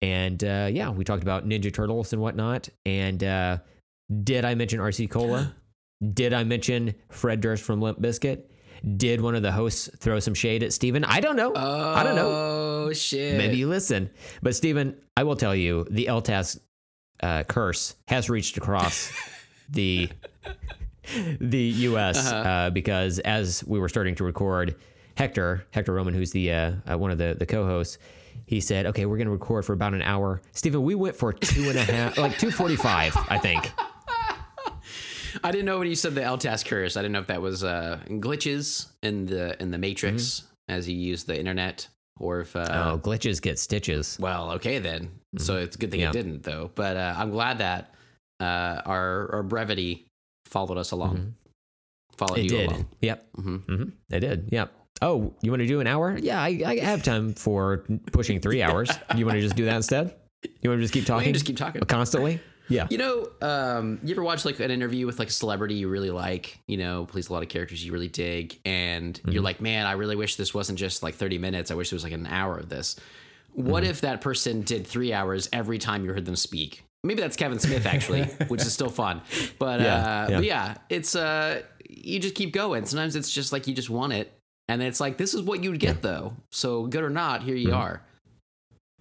And 0.02 0.44
uh, 0.44 0.70
yeah, 0.72 0.90
we 0.90 1.04
talked 1.04 1.24
about 1.24 1.48
Ninja 1.48 1.74
Turtles 1.74 2.14
and 2.14 2.22
whatnot. 2.22 2.70
And 2.86 3.24
uh, 3.24 3.58
did 4.24 4.46
I 4.46 4.56
mention 4.56 4.80
RC 4.80 5.10
Cola? 5.10 5.56
did 6.14 6.34
I 6.34 6.44
mention 6.44 6.94
Fred 7.10 7.42
Durst 7.42 7.64
from 7.64 7.82
Limp 7.82 8.00
Bizkit? 8.00 8.44
Did 8.98 9.22
one 9.22 9.36
of 9.36 9.42
the 9.42 9.52
hosts 9.52 9.90
throw 9.98 10.20
some 10.20 10.34
shade 10.34 10.64
at 10.64 10.74
Steven? 10.74 11.04
I 11.04 11.20
don't 11.20 11.36
know. 11.36 11.54
oh, 11.56 11.94
I 11.94 12.04
don't 12.04 12.16
know. 12.16 12.30
Oh 12.88 12.94
shit. 12.94 13.38
Maybe 13.38 13.58
you 13.58 13.68
listen. 13.68 14.10
But 14.42 14.56
Steven, 14.56 14.96
I 15.16 15.24
will 15.24 15.36
tell 15.36 15.56
you, 15.56 15.86
the 15.90 16.06
LTAS 16.06 16.60
uh, 17.22 17.44
curse 17.44 17.96
has 18.08 18.30
reached 18.30 18.58
across 18.58 19.12
the 19.70 20.10
the 21.40 21.58
U.S. 21.58 22.32
Uh-huh. 22.32 22.50
uh 22.50 22.70
because 22.70 23.20
as 23.20 23.64
we 23.66 23.80
were 23.80 23.90
starting 23.90 24.16
to 24.16 24.24
record, 24.24 24.76
Hector 25.16 25.66
Hector 25.72 25.94
Roman, 25.94 26.14
who's 26.14 26.32
the 26.32 26.52
uh, 26.52 26.72
uh, 26.92 26.98
one 26.98 27.12
of 27.12 27.18
the 27.18 27.36
the 27.38 27.46
co-hosts, 27.46 27.98
he 28.46 28.62
said, 28.62 28.86
"Okay, 28.88 29.06
we're 29.06 29.18
going 29.18 29.28
to 29.28 29.32
record 29.32 29.66
for 29.66 29.74
about 29.74 29.94
an 29.94 30.02
hour." 30.04 30.42
Steven, 30.52 30.84
we 30.84 30.96
went 30.96 31.16
for 31.16 31.34
two 31.34 31.70
and 31.70 31.78
a 31.78 31.84
half, 31.84 32.18
like 32.18 32.38
two 32.38 32.52
forty 32.52 32.76
five, 32.76 33.16
I 33.30 33.38
think. 33.38 33.72
I 35.44 35.52
didn't 35.52 35.66
know 35.66 35.80
when 35.80 35.88
you 35.88 35.96
said 35.96 36.16
the 36.16 36.22
LTAS 36.22 36.66
curse. 36.66 36.98
I 36.98 37.02
didn't 37.02 37.14
know 37.14 37.20
if 37.20 37.28
that 37.28 37.42
was 37.42 37.64
uh, 37.64 38.00
glitches 38.08 38.88
in 39.04 39.26
the 39.26 39.62
in 39.62 39.72
the 39.72 39.78
Matrix 39.78 40.44
as 40.68 40.88
you 40.90 40.96
use 40.96 41.24
the 41.24 41.38
internet, 41.38 41.88
or 42.20 42.42
if 42.42 42.56
uh, 42.56 42.66
Mm-hmm. 42.68 42.90
oh, 42.90 42.98
glitches 43.00 43.42
get 43.42 43.58
stitches. 43.60 44.18
well, 44.20 44.52
okay 44.54 44.80
then. 44.80 45.12
So 45.38 45.58
it's 45.58 45.76
a 45.76 45.80
good 45.80 45.92
thing 45.92 46.00
Yeah. 46.02 46.10
it 46.10 46.14
didn't 46.14 46.44
though. 46.44 46.72
But 46.76 46.98
uh, 46.98 47.14
I'm 47.18 47.32
glad 47.32 47.60
that 47.60 47.94
uh, 48.40 48.82
our 48.86 49.30
our 49.34 49.44
brevity 49.44 50.06
followed 50.46 50.78
us 50.78 50.92
along. 50.92 51.36
Followed 52.18 52.38
Mm-hmm. 52.38 52.40
It 52.40 52.44
you 52.44 52.50
did. 52.58 52.70
along. 52.72 52.88
Yep. 53.02 53.28
hmm 53.36 53.56
hmm 53.58 53.84
It 54.10 54.20
did. 54.22 54.50
Yep. 54.52 54.74
Oh, 55.04 55.34
you 55.44 55.52
want 55.52 55.62
to 55.62 55.68
do 55.68 55.80
an 55.80 55.86
hour? 55.86 56.18
Yeah, 56.20 56.42
I, 56.42 56.60
I 56.66 56.80
have 56.80 57.04
time 57.04 57.34
for 57.36 57.84
pushing 58.12 58.40
three 58.40 58.64
hours. 58.64 58.90
You 59.16 59.26
want 59.28 59.36
to 59.36 59.42
just 59.42 59.56
do 59.56 59.66
that 59.66 59.76
instead? 59.76 60.16
You 60.62 60.70
want 60.72 60.80
to 60.80 60.84
just 60.84 60.94
keep 60.94 61.06
talking 61.06 61.34
just 61.34 61.46
keep 61.46 61.58
talking. 61.58 61.82
constantly? 61.84 62.40
Yeah. 62.70 62.88
You 62.90 62.98
know, 62.98 63.30
um, 63.42 64.00
you 64.04 64.14
ever 64.14 64.24
watch 64.24 64.44
like 64.46 64.60
an 64.60 64.72
interview 64.72 65.06
with 65.06 65.20
like 65.20 65.30
a 65.30 65.32
celebrity 65.32 65.76
you 65.76 65.88
really 65.88 66.12
like, 66.12 66.60
you 66.68 66.78
know, 66.78 67.06
plays 67.06 67.30
a 67.30 67.34
lot 67.34 67.44
of 67.44 67.50
characters 67.50 67.86
you 67.86 67.92
really 67.94 68.08
dig, 68.10 68.60
and 68.66 69.14
Mm-hmm. 69.16 69.32
you're 69.32 69.44
like, 69.44 69.62
man, 69.62 69.86
I 69.86 69.94
really 69.94 70.16
wish 70.16 70.36
this 70.36 70.54
wasn't 70.54 70.78
just 70.80 71.02
like 71.04 71.16
30 71.16 71.38
minutes. 71.38 71.72
I 71.72 71.76
wish 71.76 71.92
it 71.92 71.96
was 71.96 72.04
like 72.04 72.14
an 72.14 72.28
hour 72.28 72.58
of 72.58 72.70
this. 72.70 72.96
What 73.54 73.84
Mm-hmm. 73.84 73.90
if 73.92 74.02
that 74.02 74.22
person 74.22 74.62
did 74.62 74.86
three 74.86 75.14
hours 75.14 75.50
every 75.54 75.78
time 75.80 76.04
you 76.06 76.12
heard 76.14 76.26
them 76.26 76.36
speak? 76.36 76.84
Maybe 77.04 77.22
that's 77.22 77.38
Kevin 77.38 77.60
Smith 77.60 77.86
actually, 77.86 78.24
which 78.50 78.62
is 78.62 78.74
still 78.74 78.90
fun. 78.90 79.22
But 79.60 79.80
Yeah, 79.82 79.96
uh, 79.96 80.28
yeah. 80.30 80.36
but 80.38 80.44
yeah, 80.46 80.76
it's 80.90 81.16
uh, 81.16 81.62
you 81.90 82.20
just 82.20 82.36
keep 82.36 82.54
going. 82.54 82.86
Sometimes 82.86 83.16
it's 83.16 83.32
just 83.32 83.52
like 83.54 83.66
you 83.68 83.74
just 83.74 83.90
want 83.90 84.14
it, 84.14 84.34
and 84.68 84.82
it's 84.84 85.00
like 85.00 85.18
this 85.18 85.34
is 85.34 85.42
what 85.42 85.64
you'd 85.64 85.80
get 85.80 86.02
though. 86.02 86.34
So 86.52 86.86
good 86.88 87.04
or 87.04 87.10
not, 87.10 87.44
here 87.44 87.56
Mm-hmm. 87.56 87.68
you 87.70 87.74
are. 87.76 88.02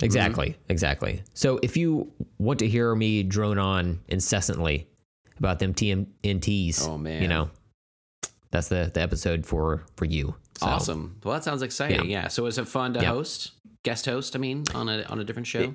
Exactly, 0.03 0.57
exactly. 0.69 1.23
So 1.35 1.59
if 1.63 1.77
you 1.77 2.13
want 2.39 2.59
to 2.59 2.69
hear 2.69 2.95
me 2.95 3.23
drone 3.23 3.59
on 3.59 4.01
incessantly 4.09 4.87
about 5.39 5.59
them 5.59 5.73
TMNTs, 5.73 6.87
Oh, 6.87 6.99
man. 6.99 7.23
you 7.23 7.29
know, 7.29 7.51
that's 8.51 8.69
the 8.69 8.91
the 8.93 9.01
episode 9.01 9.47
for 9.47 9.83
for 9.97 10.05
you. 10.05 10.35
So, 10.59 10.67
Awesome. 10.67 11.19
Well, 11.25 11.35
that 11.35 11.45
sounds 11.45 11.63
exciting. 11.63 12.09
Yeah. 12.11 12.29
So 12.29 12.43
was 12.45 12.59
it 12.59 12.67
fun 12.69 12.95
to 12.95 13.01
Yeah. 13.01 13.09
host, 13.11 13.53
guest 13.83 14.07
host? 14.07 14.35
I 14.37 14.39
mean, 14.39 14.65
on 14.75 14.89
a 14.89 15.03
on 15.05 15.19
a 15.19 15.25
different 15.25 15.47
show. 15.47 15.75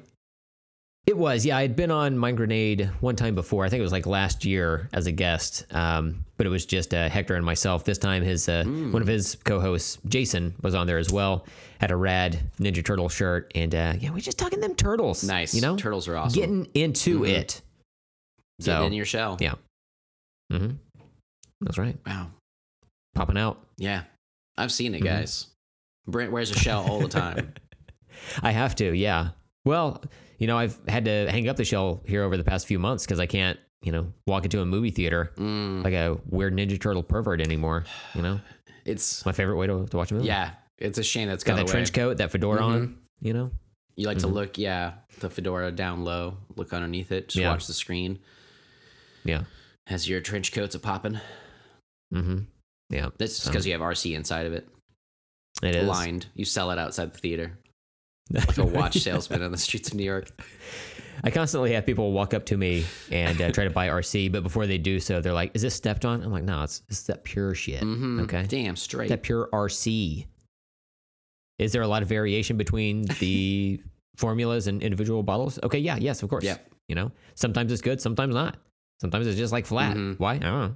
It 1.07 1.17
was, 1.17 1.43
yeah. 1.47 1.57
I'd 1.57 1.75
been 1.75 1.89
on 1.89 2.15
Mind 2.15 2.37
Grenade 2.37 2.85
one 2.99 3.15
time 3.15 3.33
before. 3.33 3.65
I 3.65 3.69
think 3.69 3.79
it 3.79 3.83
was 3.83 3.91
like 3.91 4.05
last 4.05 4.45
year 4.45 4.87
as 4.93 5.07
a 5.07 5.11
guest, 5.11 5.65
um, 5.71 6.23
but 6.37 6.45
it 6.45 6.49
was 6.51 6.63
just 6.63 6.93
uh, 6.93 7.09
Hector 7.09 7.33
and 7.35 7.43
myself. 7.43 7.83
This 7.83 7.97
time, 7.97 8.21
his 8.21 8.47
uh, 8.47 8.63
Mm. 8.67 8.91
one 8.91 9.01
of 9.01 9.07
his 9.07 9.35
co-hosts, 9.43 9.97
Jason, 10.07 10.53
was 10.61 10.75
on 10.75 10.85
there 10.85 10.99
as 10.99 11.11
well. 11.11 11.47
Had 11.81 11.89
a 11.91 11.95
red 11.95 12.39
Ninja 12.59 12.85
Turtle 12.85 13.09
shirt, 13.09 13.51
and 13.55 13.73
uh, 13.73 13.93
yeah, 13.99 14.11
we're 14.11 14.19
just 14.19 14.37
talking 14.37 14.59
them 14.61 14.75
turtles. 14.75 15.23
nice. 15.23 15.53
you 15.55 15.61
know, 15.61 15.75
turtles 15.75 16.07
are 16.07 16.15
awesome. 16.15 16.39
getting 16.39 16.67
into 16.75 17.21
Mhm. 17.21 17.29
it. 17.29 17.61
So 18.59 18.83
in 18.85 18.93
your 18.93 19.05
shell. 19.05 19.37
yeah, 19.41 19.55
Mm-hmm. 20.53 20.75
that's 21.61 21.79
right. 21.79 21.97
Wow. 22.05 22.27
Popping 23.15 23.37
out. 23.39 23.65
Yeah. 23.77 24.03
I've 24.57 24.71
seen 24.71 24.93
it, 24.93 25.01
Mhm. 25.01 25.05
guys. 25.05 25.47
Brent 26.07 26.31
wears 26.31 26.51
a 26.51 26.55
shell 26.59 26.85
all 26.87 26.99
the 26.99 27.07
time. 27.07 27.53
I 28.43 28.51
have 28.51 28.75
to, 28.75 28.95
yeah. 28.95 29.29
Well, 29.65 30.03
you 30.37 30.45
know, 30.45 30.57
I've 30.59 30.77
had 30.87 31.05
to 31.05 31.27
hang 31.31 31.49
up 31.49 31.55
the 31.57 31.65
shell 31.65 32.03
here 32.05 32.21
over 32.23 32.37
the 32.37 32.43
past 32.43 32.67
few 32.67 32.77
months 32.77 33.05
because 33.05 33.19
I 33.19 33.25
can't, 33.25 33.57
you 33.81 33.91
know, 33.91 34.13
walk 34.27 34.43
into 34.43 34.61
a 34.61 34.65
movie 34.67 34.91
theater 34.91 35.31
Mm, 35.37 35.83
like 35.83 35.93
a 35.95 36.19
weird 36.27 36.53
Ninja 36.55 36.79
Turtle 36.79 37.01
pervert 37.01 37.41
anymore. 37.41 37.85
You 38.13 38.21
know, 38.21 38.39
it's 38.85 39.25
my 39.25 39.31
favorite 39.31 39.55
way 39.55 39.65
to, 39.65 39.87
to 39.87 39.97
watch 39.97 40.11
a 40.11 40.13
movie. 40.13 40.27
yeah. 40.27 40.51
It's 40.81 40.97
a 40.97 41.03
shame 41.03 41.27
that's 41.27 41.43
got 41.43 41.55
that 41.57 41.67
trench 41.67 41.93
coat, 41.93 42.17
that 42.17 42.31
fedora 42.31 42.59
Mhm. 42.61 42.63
on. 42.65 42.97
You 43.21 43.33
know, 43.33 43.51
You 43.97 44.07
like 44.07 44.19
to 44.19 44.27
Mhm. 44.27 44.33
look, 44.33 44.57
yeah, 44.57 44.93
the 45.19 45.29
fedora 45.29 45.71
down 45.71 46.03
low, 46.03 46.37
look 46.55 46.73
underneath 46.73 47.11
it, 47.11 47.27
just 47.27 47.35
Yeah. 47.41 47.51
watch 47.51 47.67
the 47.67 47.73
screen 47.73 48.19
yeah. 49.25 49.43
as 49.85 50.07
your 50.09 50.21
trench 50.21 50.51
coats 50.53 50.73
a 50.75 50.79
popping. 50.79 51.19
Mm-hmm. 52.13 52.39
Yeah, 52.89 53.09
That's 53.17 53.33
just 53.33 53.43
So- 53.43 53.51
because 53.51 53.65
you 53.65 53.73
have 53.73 53.81
RC 53.81 54.15
inside 54.15 54.45
of 54.45 54.53
it, 54.53 54.67
it 55.61 55.75
is. 55.75 55.85
blind. 55.85 56.27
You 56.35 56.45
sell 56.45 56.71
it 56.71 56.79
outside 56.79 57.13
the 57.13 57.17
theater, 57.19 57.59
like 58.31 58.57
a 58.57 58.65
watch 58.65 58.97
salesman 58.99 59.43
on 59.43 59.51
the 59.51 59.57
streets 59.57 59.89
of 59.89 59.95
New 59.95 60.03
York. 60.03 60.29
I 61.23 61.29
constantly 61.29 61.73
have 61.73 61.85
people 61.85 62.11
walk 62.13 62.33
up 62.33 62.45
to 62.47 62.57
me 62.57 62.85
and 63.11 63.39
uh, 63.41 63.51
try 63.51 63.65
to 63.65 63.69
buy 63.69 63.89
RC, 63.89 64.29
but 64.31 64.41
before 64.41 64.65
they 64.67 64.77
do 64.77 64.99
so, 64.99 65.21
they're 65.21 65.33
like, 65.33 65.51
"Is 65.53 65.61
this 65.61 65.75
stepped 65.75 66.03
on?" 66.05 66.23
I'm 66.23 66.31
like, 66.31 66.43
"No, 66.45 66.63
it's 66.63 66.81
it's 66.89 67.03
that 67.03 67.23
pure 67.23 67.53
shit. 67.53 67.81
Mm-hmm. 67.83 68.21
Okay, 68.21 68.45
Damn 68.47 68.75
straight. 68.75 69.09
that 69.09 69.21
pure 69.21 69.47
RC." 69.53 70.25
Is 71.61 71.71
there 71.71 71.81
a 71.83 71.87
lot 71.87 72.01
of 72.01 72.09
variation 72.09 72.57
between 72.57 73.03
the 73.19 73.79
formulas 74.17 74.67
and 74.67 74.81
individual 74.81 75.23
bottles? 75.23 75.59
Okay, 75.63 75.79
yeah, 75.79 75.95
yes, 75.97 76.23
of 76.23 76.29
course. 76.29 76.43
Yeah. 76.43 76.57
You 76.89 76.95
know, 76.95 77.11
sometimes 77.35 77.71
it's 77.71 77.81
good, 77.81 78.01
sometimes 78.01 78.33
not. 78.33 78.57
Sometimes 78.99 79.27
it's 79.27 79.37
just 79.37 79.53
like 79.53 79.65
flat. 79.65 79.95
Mhm. 79.95 80.19
Why? 80.19 80.33
I 80.33 80.39
don't 80.39 80.61
know. 80.61 80.75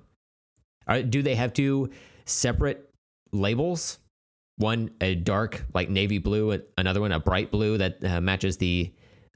Are, 0.88 1.02
do 1.02 1.22
they 1.22 1.36
have 1.36 1.52
two 1.54 1.90
separate 2.26 2.90
labels? 3.34 4.00
One 4.58 4.92
a 5.02 5.16
dark 5.16 5.66
like 5.74 5.90
navy 5.90 6.18
blue, 6.20 6.58
another 6.78 7.02
one 7.02 7.12
a 7.12 7.20
bright 7.20 7.52
blue 7.52 7.78
that 7.78 8.02
uh, 8.06 8.22
matches 8.22 8.56
the 8.56 8.94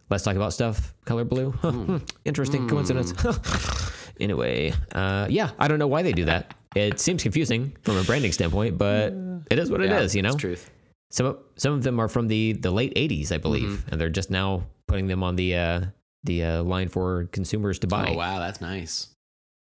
let's 0.10 0.24
talk 0.24 0.38
about 0.38 0.54
stuff 0.54 0.94
color 1.06 1.26
blue. 1.26 1.52
Hmm, 1.60 1.98
Interesting 2.24 2.70
coincidence. 2.70 3.12
anyway, 4.20 4.72
uh, 4.94 5.28
yeah, 5.30 5.52
I 5.60 5.68
don't 5.68 5.78
know 5.80 5.88
why 5.88 6.04
they 6.04 6.14
do 6.14 6.24
that. 6.26 6.54
It 6.76 7.00
seems 7.02 7.22
confusing 7.24 7.76
from 7.82 7.98
a 7.98 8.04
branding 8.04 8.32
standpoint, 8.32 8.78
but 8.78 9.14
it 9.52 9.60
is 9.60 9.70
what 9.70 9.82
it 9.82 9.92
is. 9.92 10.16
Yeah, 10.16 10.20
You 10.20 10.24
know, 10.24 10.38
truth. 10.38 10.70
Some 11.12 11.26
of- 11.28 11.38
some 11.58 11.74
of 11.74 11.84
them 11.84 12.00
are 12.00 12.08
from 12.08 12.28
the 12.28 12.54
the 12.54 12.72
late 12.72 12.94
'80s, 12.96 13.32
I 13.32 13.38
believe, 13.38 13.70
Mm-hmm. 13.70 13.90
and 13.92 14.02
they're 14.02 14.10
just 14.10 14.30
now 14.30 14.66
putting 14.88 15.08
them 15.08 15.24
on 15.24 15.36
the 15.36 15.56
uh, 15.56 15.82
the 16.24 16.44
uh, 16.44 16.64
line 16.64 16.90
for 16.90 17.26
consumers 17.32 17.80
to 17.80 17.88
buy. 17.88 18.10
Oh 18.10 18.18
wow, 18.18 18.40
that's 18.40 18.62
nice. 18.62 19.08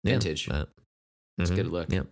Yeah, 0.03 0.13
Vintage. 0.13 0.47
but- 0.47 0.69
It's 1.37 1.49
a 1.49 1.53
Mhm, 1.53 1.55
good 1.57 1.67
look. 1.67 1.91
Yep. 1.91 2.07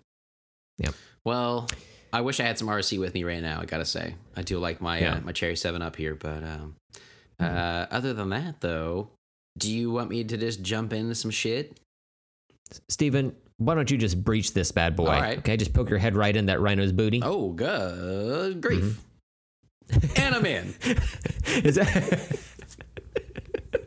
Yeah. 0.77 0.91
Well, 1.25 1.67
I 2.13 2.21
wish 2.21 2.39
I 2.39 2.43
had 2.43 2.57
some 2.57 2.67
RC 2.69 2.97
with 2.99 3.13
me 3.13 3.23
right 3.25 3.41
now. 3.41 3.59
I 3.59 3.65
gotta 3.65 3.83
say, 3.85 4.15
I 4.35 4.41
do 4.43 4.57
like 4.59 4.79
my 4.79 4.99
Yeah. 4.99 5.15
uh, 5.15 5.21
my 5.21 5.31
cherry 5.33 5.55
seven 5.57 5.81
up 5.81 5.95
here, 5.97 6.15
but 6.15 6.43
um, 6.43 6.75
Mhm. 7.41 7.45
uh, 7.55 7.87
other 7.91 8.13
than 8.13 8.29
that, 8.29 8.61
though, 8.61 9.09
do 9.57 9.69
you 9.71 9.91
want 9.91 10.09
me 10.09 10.23
to 10.23 10.37
just 10.37 10.61
jump 10.61 10.93
into 10.93 11.15
some 11.15 11.31
shit? 11.31 11.77
Steven, 12.89 13.35
why 13.57 13.75
don't 13.75 13.89
you 13.89 13.97
just 13.97 14.23
breach 14.23 14.53
this 14.53 14.71
bad 14.71 14.95
boy? 14.95 15.05
All 15.07 15.21
right. 15.21 15.37
Okay, 15.39 15.57
just 15.57 15.73
poke 15.73 15.89
your 15.89 15.99
head 15.99 16.15
right 16.15 16.35
in 16.35 16.45
that 16.47 16.59
rhino's 16.61 16.91
booty. 16.91 17.21
Oh, 17.23 17.51
good 17.51 18.61
grief! 18.61 18.83
Mm-hmm. 18.83 19.01
And 20.15 20.35
I'm 20.35 20.45
in. 20.45 20.73
Is 21.63 21.75
that... 21.75 22.39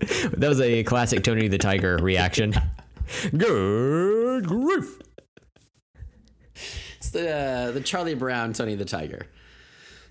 that 0.37 0.49
was 0.49 0.61
a 0.61 0.83
classic 0.85 1.23
Tony 1.23 1.49
the 1.49 1.59
Tiger 1.59 1.97
reaction. 1.99 2.55
Good 3.37 4.47
grief. 4.47 4.99
It's 6.99 7.11
the 7.11 7.35
uh, 7.35 7.71
the 7.73 7.81
Charlie 7.81 8.15
Brown, 8.15 8.53
Tony 8.53 8.75
the 8.75 8.85
Tiger. 8.85 9.27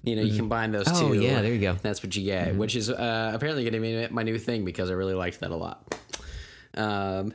You 0.04 0.16
know, 0.16 0.22
you 0.22 0.38
combine 0.38 0.72
those 0.72 0.88
Oh, 0.88 1.10
two. 1.10 1.20
yeah, 1.20 1.42
there 1.42 1.54
you 1.54 1.60
go. 1.60 1.74
That's 1.82 2.02
what 2.02 2.16
you 2.16 2.24
get, 2.24 2.56
which 2.56 2.76
is 2.76 2.90
uh, 2.90 3.32
apparently 3.34 3.64
going 3.70 3.74
to 3.74 4.08
be 4.08 4.14
my 4.14 4.24
new 4.24 4.38
thing 4.38 4.64
because 4.64 4.90
I 4.90 4.94
really 4.94 5.14
liked 5.14 5.42
that 5.42 5.52
a 5.52 5.56
lot. 5.56 5.94
Um, 6.76 7.34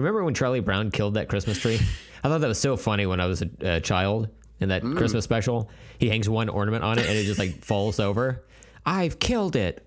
remember 0.00 0.24
when 0.24 0.34
Charlie 0.34 0.60
Brown 0.60 0.90
killed 0.90 1.14
that 1.14 1.28
Christmas 1.28 1.58
tree? 1.58 1.78
I 2.24 2.28
thought 2.28 2.40
that 2.40 2.48
was 2.48 2.58
so 2.60 2.76
funny 2.76 3.06
when 3.06 3.20
I 3.20 3.26
was 3.26 3.42
a, 3.42 3.50
a 3.60 3.80
child 3.80 4.28
in 4.60 4.70
that 4.70 4.82
Mm. 4.82 4.96
Christmas 4.96 5.24
special. 5.24 5.70
He 5.98 6.08
hangs 6.08 6.28
one 6.28 6.48
ornament 6.48 6.82
on 6.84 6.98
it 6.98 7.06
and 7.06 7.16
it 7.16 7.24
just 7.24 7.38
like 7.38 7.62
falls 7.64 8.00
over. 8.00 8.44
I've 8.84 9.18
killed 9.18 9.54
it. 9.56 9.86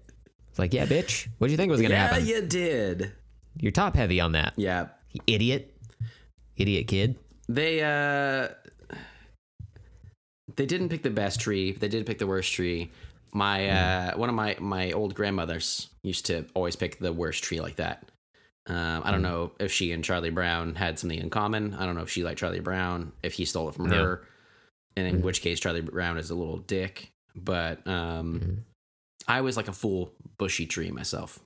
It's 0.49 0.59
like, 0.59 0.73
yeah, 0.73 0.85
bitch. 0.85 1.27
What 1.37 1.47
do 1.47 1.51
you 1.51 1.57
think 1.57 1.69
was 1.71 1.81
going 1.81 1.89
to 1.91 1.95
yeah, 1.97 2.07
happen? 2.07 2.25
Yeah, 2.25 2.35
you 2.37 2.41
did. 2.43 3.11
You're 3.57 3.71
top 3.71 3.95
heavy 3.95 4.19
on 4.19 4.33
that. 4.33 4.53
Yeah, 4.57 4.87
You 5.11 5.21
idiot. 5.27 5.75
Idiot 6.57 6.87
kid. 6.87 7.15
they 7.47 7.81
uh, 7.81 8.49
they 10.55 10.65
didn't 10.65 10.89
pick 10.89 11.03
the 11.03 11.09
best 11.09 11.39
tree. 11.39 11.71
They 11.71 11.87
did 11.87 12.05
pick 12.05 12.17
the 12.19 12.27
worst 12.27 12.51
tree. 12.53 12.91
My 13.31 13.69
uh, 13.69 14.17
one 14.17 14.27
of 14.29 14.35
my 14.35 14.55
my 14.59 14.91
old 14.91 15.13
grandmothers 15.15 15.87
used 16.03 16.25
to 16.27 16.45
always 16.53 16.75
pick 16.75 16.99
the 16.99 17.13
worst 17.13 17.43
tree 17.43 17.61
like 17.61 17.77
that. 17.77 18.09
Um, 18.69 19.01
I 19.03 19.11
don't 19.11 19.21
know 19.23 19.51
if 19.59 19.71
she 19.71 19.91
and 19.91 20.03
Charlie 20.03 20.29
Brown 20.29 20.75
had 20.75 20.99
something 20.99 21.17
in 21.19 21.29
common. 21.29 21.73
I 21.73 21.85
don't 21.85 21.95
know 21.95 22.01
if 22.03 22.09
she 22.09 22.23
liked 22.23 22.39
Charlie 22.39 22.59
Brown, 22.59 23.11
if 23.23 23.33
he 23.33 23.45
stole 23.45 23.67
it 23.69 23.75
from 23.75 23.91
Yeah. 23.91 23.97
her, 23.97 24.27
and 24.95 25.07
in 25.07 25.21
which 25.21 25.41
case 25.41 25.59
Charlie 25.59 25.81
Brown 25.81 26.17
is 26.17 26.29
a 26.29 26.35
little 26.35 26.59
dick. 26.59 27.11
But 27.35 27.85
um, 27.88 28.39
Mhm. 28.39 28.57
I 29.27 29.41
was 29.41 29.57
like 29.57 29.67
a 29.67 29.73
full 29.73 30.13
bushy 30.38 30.65
tree 30.65 30.91
myself. 30.91 31.39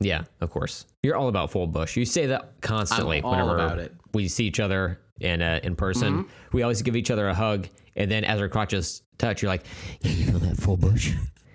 Yeah, 0.00 0.24
of 0.40 0.50
course. 0.50 0.86
You're 1.02 1.16
all 1.16 1.28
about 1.28 1.50
full 1.50 1.66
bush. 1.66 1.96
You 1.96 2.04
say 2.04 2.26
that 2.26 2.60
constantly 2.60 3.20
whenever 3.20 3.56
about 3.56 3.78
it. 3.80 3.92
we 4.14 4.28
see 4.28 4.44
each 4.46 4.60
other 4.60 5.00
in 5.20 5.42
uh, 5.42 5.58
in 5.64 5.74
person. 5.74 6.24
Mm-hmm. 6.24 6.56
We 6.56 6.62
always 6.62 6.82
give 6.82 6.94
each 6.94 7.10
other 7.10 7.28
a 7.28 7.34
hug, 7.34 7.66
and 7.96 8.08
then 8.10 8.22
as 8.24 8.40
our 8.40 8.48
crotches 8.48 9.02
touch, 9.18 9.42
you're 9.42 9.48
like, 9.50 9.64
"Yeah, 10.02 10.12
you 10.12 10.26
feel 10.26 10.38
that 10.38 10.56
full 10.56 10.76
bush? 10.76 11.14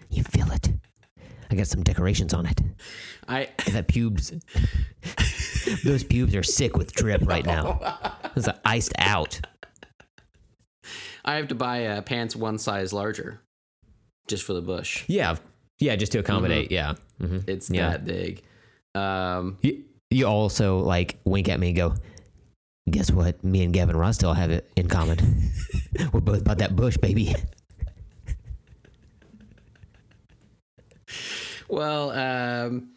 You 0.09 0.23
feel 0.23 0.51
it? 0.51 0.69
I 1.53 1.55
got 1.55 1.67
some 1.67 1.83
decorations 1.83 2.33
on 2.33 2.45
it. 2.47 2.59
I 3.27 3.49
that 3.71 3.87
pubes, 3.87 4.33
those 5.83 6.03
pubes 6.03 6.33
are 6.35 6.41
sick 6.43 6.75
with 6.77 6.93
drip 6.93 7.21
right 7.27 7.45
now. 7.45 7.79
It's 8.35 8.47
iced 8.65 8.93
out. 8.97 9.39
I 11.23 11.35
have 11.35 11.47
to 11.49 11.55
buy 11.55 11.85
uh, 11.85 12.01
pants 12.01 12.35
one 12.35 12.57
size 12.57 12.91
larger, 12.91 13.41
just 14.27 14.43
for 14.43 14.53
the 14.53 14.61
bush. 14.61 15.05
Yeah, 15.07 15.35
yeah, 15.79 15.95
just 15.95 16.11
to 16.13 16.19
accommodate. 16.19 16.71
Yeah. 16.71 16.95
hmm 17.21 17.39
It's 17.47 17.69
Yeah. 17.69 17.91
that 17.91 18.05
big. 18.05 18.41
Um, 18.95 19.57
You, 19.61 19.83
you 20.09 20.25
also 20.25 20.79
like 20.79 21.17
wink 21.23 21.49
at 21.49 21.59
me 21.59 21.67
and 21.69 21.75
go, 21.77 21.93
guess 22.89 23.11
what? 23.11 23.43
Me 23.43 23.63
and 23.63 23.73
Gavin 23.73 23.95
Rossdale 23.95 24.35
have 24.35 24.51
it 24.51 24.69
in 24.75 24.87
common. 24.87 25.51
We're 26.11 26.19
both 26.19 26.41
about 26.41 26.57
that 26.57 26.75
bush, 26.75 26.97
baby. 26.97 27.35
Well, 31.73 32.11
um, 32.11 32.89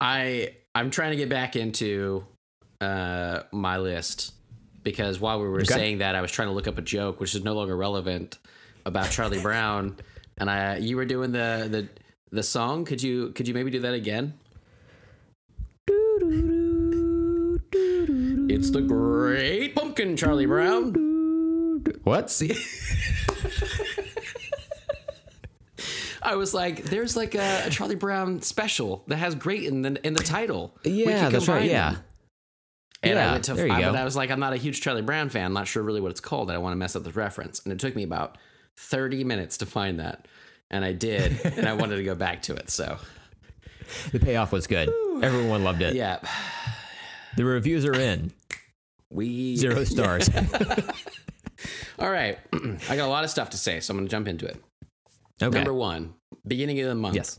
I 0.00 0.54
I'm 0.74 0.90
trying 0.90 1.10
to 1.12 1.16
get 1.16 1.28
back 1.28 1.56
into 1.56 2.24
uh, 2.80 3.42
my 3.52 3.78
list 3.78 4.32
because 4.82 5.18
while 5.20 5.40
we 5.40 5.48
were 5.48 5.60
Okay. 5.62 5.72
saying 5.74 5.98
that, 5.98 6.14
I 6.14 6.20
was 6.20 6.30
trying 6.30 6.48
to 6.48 6.54
look 6.54 6.66
up 6.68 6.76
a 6.78 6.82
joke 6.82 7.20
which 7.20 7.34
is 7.34 7.42
no 7.44 7.54
longer 7.54 7.76
relevant 7.76 8.38
about 8.84 9.10
Charlie 9.10 9.40
Brown, 9.40 9.96
and 10.36 10.50
I 10.50 10.76
you 10.78 10.96
were 10.96 11.06
doing 11.06 11.32
the 11.32 11.68
the 11.70 11.88
the 12.30 12.42
song. 12.42 12.84
Could 12.84 13.02
you 13.02 13.30
could 13.30 13.48
you 13.48 13.54
maybe 13.54 13.70
do 13.70 13.80
that 13.80 13.94
again? 13.94 14.34
It's 18.46 18.70
the 18.70 18.82
Great 18.82 19.74
Pumpkin, 19.74 20.16
Charlie 20.16 20.46
Brown. 20.46 21.82
What? 22.04 22.30
See. 22.30 22.54
I 26.24 26.36
was 26.36 26.54
like, 26.54 26.84
"There's 26.84 27.16
like 27.16 27.34
a, 27.34 27.62
a 27.66 27.70
Charlie 27.70 27.94
Brown 27.94 28.40
special 28.42 29.04
that 29.08 29.16
has 29.16 29.34
great 29.34 29.64
in 29.64 29.82
the 29.82 30.04
in 30.06 30.14
the 30.14 30.22
title." 30.22 30.76
Yeah, 30.84 31.28
that's 31.28 31.48
right. 31.48 31.64
Yeah. 31.70 31.92
them. 31.92 32.02
And 33.02 33.18
I 33.18 33.32
went 33.32 33.44
to, 33.44 33.54
there 33.54 33.66
you 33.66 33.72
I, 33.74 33.82
go. 33.82 33.92
but 33.92 34.00
I 34.00 34.04
was 34.04 34.16
like, 34.16 34.30
I'm 34.30 34.40
not 34.40 34.54
a 34.54 34.56
huge 34.56 34.80
Charlie 34.80 35.02
Brown 35.02 35.28
fan. 35.28 35.44
I'm 35.44 35.52
not 35.52 35.66
sure 35.68 35.82
really 35.82 36.00
what 36.00 36.10
it's 36.10 36.20
called. 36.20 36.50
I 36.50 36.54
don't 36.54 36.62
want 36.62 36.72
to 36.72 36.78
mess 36.78 36.96
up 36.96 37.04
the 37.04 37.10
reference. 37.12 37.60
And 37.62 37.70
it 37.70 37.78
took 37.78 37.94
me 37.94 38.02
about 38.02 38.38
30 38.78 39.24
minutes 39.24 39.58
to 39.58 39.66
find 39.66 40.00
that. 40.00 40.26
And 40.70 40.82
I 40.86 40.92
did. 40.94 41.38
and 41.44 41.68
I 41.68 41.74
wanted 41.80 41.96
to 41.96 42.02
go 42.02 42.14
back 42.14 42.40
to 42.44 42.54
it. 42.54 42.70
So, 42.70 42.96
The 44.12 44.20
payoff 44.20 44.52
was 44.52 44.66
good. 44.66 44.88
Everyone 45.22 45.64
loved 45.64 45.82
it. 45.82 45.94
yeah. 45.94 46.18
The 47.36 47.44
reviews 47.44 47.84
are 47.84 47.92
in. 47.94 48.32
We. 49.10 49.56
Zero 49.56 49.84
stars. 49.84 50.30
All 51.98 52.10
right. 52.10 52.38
I 52.88 52.96
got 52.96 53.00
a 53.00 53.06
lot 53.06 53.24
of 53.24 53.28
stuff 53.30 53.50
to 53.50 53.58
say. 53.58 53.80
So 53.80 53.92
I'm 53.92 53.98
going 53.98 54.06
to 54.06 54.10
jump 54.10 54.28
into 54.28 54.46
it. 54.46 54.56
Okay. 55.44 55.58
Number 55.58 55.74
one, 55.74 56.14
beginning 56.46 56.80
of 56.80 56.88
the 56.88 56.94
month. 56.94 57.14
yes. 57.14 57.38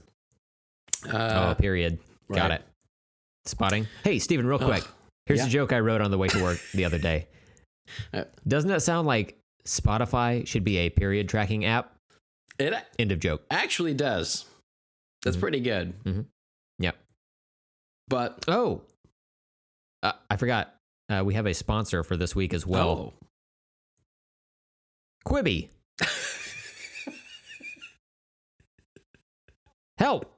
Uh, 1.08 1.54
oh, 1.58 1.62
period. 1.62 2.00
Got 2.32 2.52
it. 2.52 2.62
Spotting. 3.46 3.88
Hey, 4.04 4.20
Stephen, 4.20 4.48
real 4.48 4.58
quick. 4.60 4.84
Here's 5.28 5.40
yeah. 5.42 5.46
a 5.46 5.50
joke 5.50 5.74
I 5.74 5.80
wrote 5.80 6.02
on 6.02 6.12
the 6.12 6.18
way 6.18 6.28
to 6.30 6.42
work 6.42 6.60
the 6.74 6.86
other 6.86 6.98
day. 7.00 7.28
Uh, 8.12 8.24
Doesn't 8.48 8.72
that 8.72 8.82
sound 8.82 9.06
like 9.06 9.38
Spotify 9.68 10.48
should 10.48 10.64
be 10.64 10.78
a 10.78 10.90
period 10.90 11.30
tracking 11.30 11.66
app? 11.66 11.94
it 12.58 12.74
End 12.98 13.12
of 13.12 13.20
joke. 13.20 13.44
actually 13.52 13.94
does. 13.94 14.46
That's 15.22 15.38
Mhm. 15.38 15.40
pretty 15.40 15.60
good. 15.60 15.94
Yep. 16.80 16.98
But, 18.08 18.44
Oh, 18.48 18.82
uh, 20.02 20.14
I 20.32 20.38
forgot. 20.38 20.74
Uh, 21.10 21.22
we 21.24 21.36
have 21.36 21.46
a 21.46 21.54
sponsor 21.54 22.04
for 22.04 22.18
this 22.18 22.36
week 22.36 22.56
as 22.56 22.66
well. 22.66 22.90
oh. 22.90 23.14
Quibi. 25.28 25.70
Help. 29.98 30.32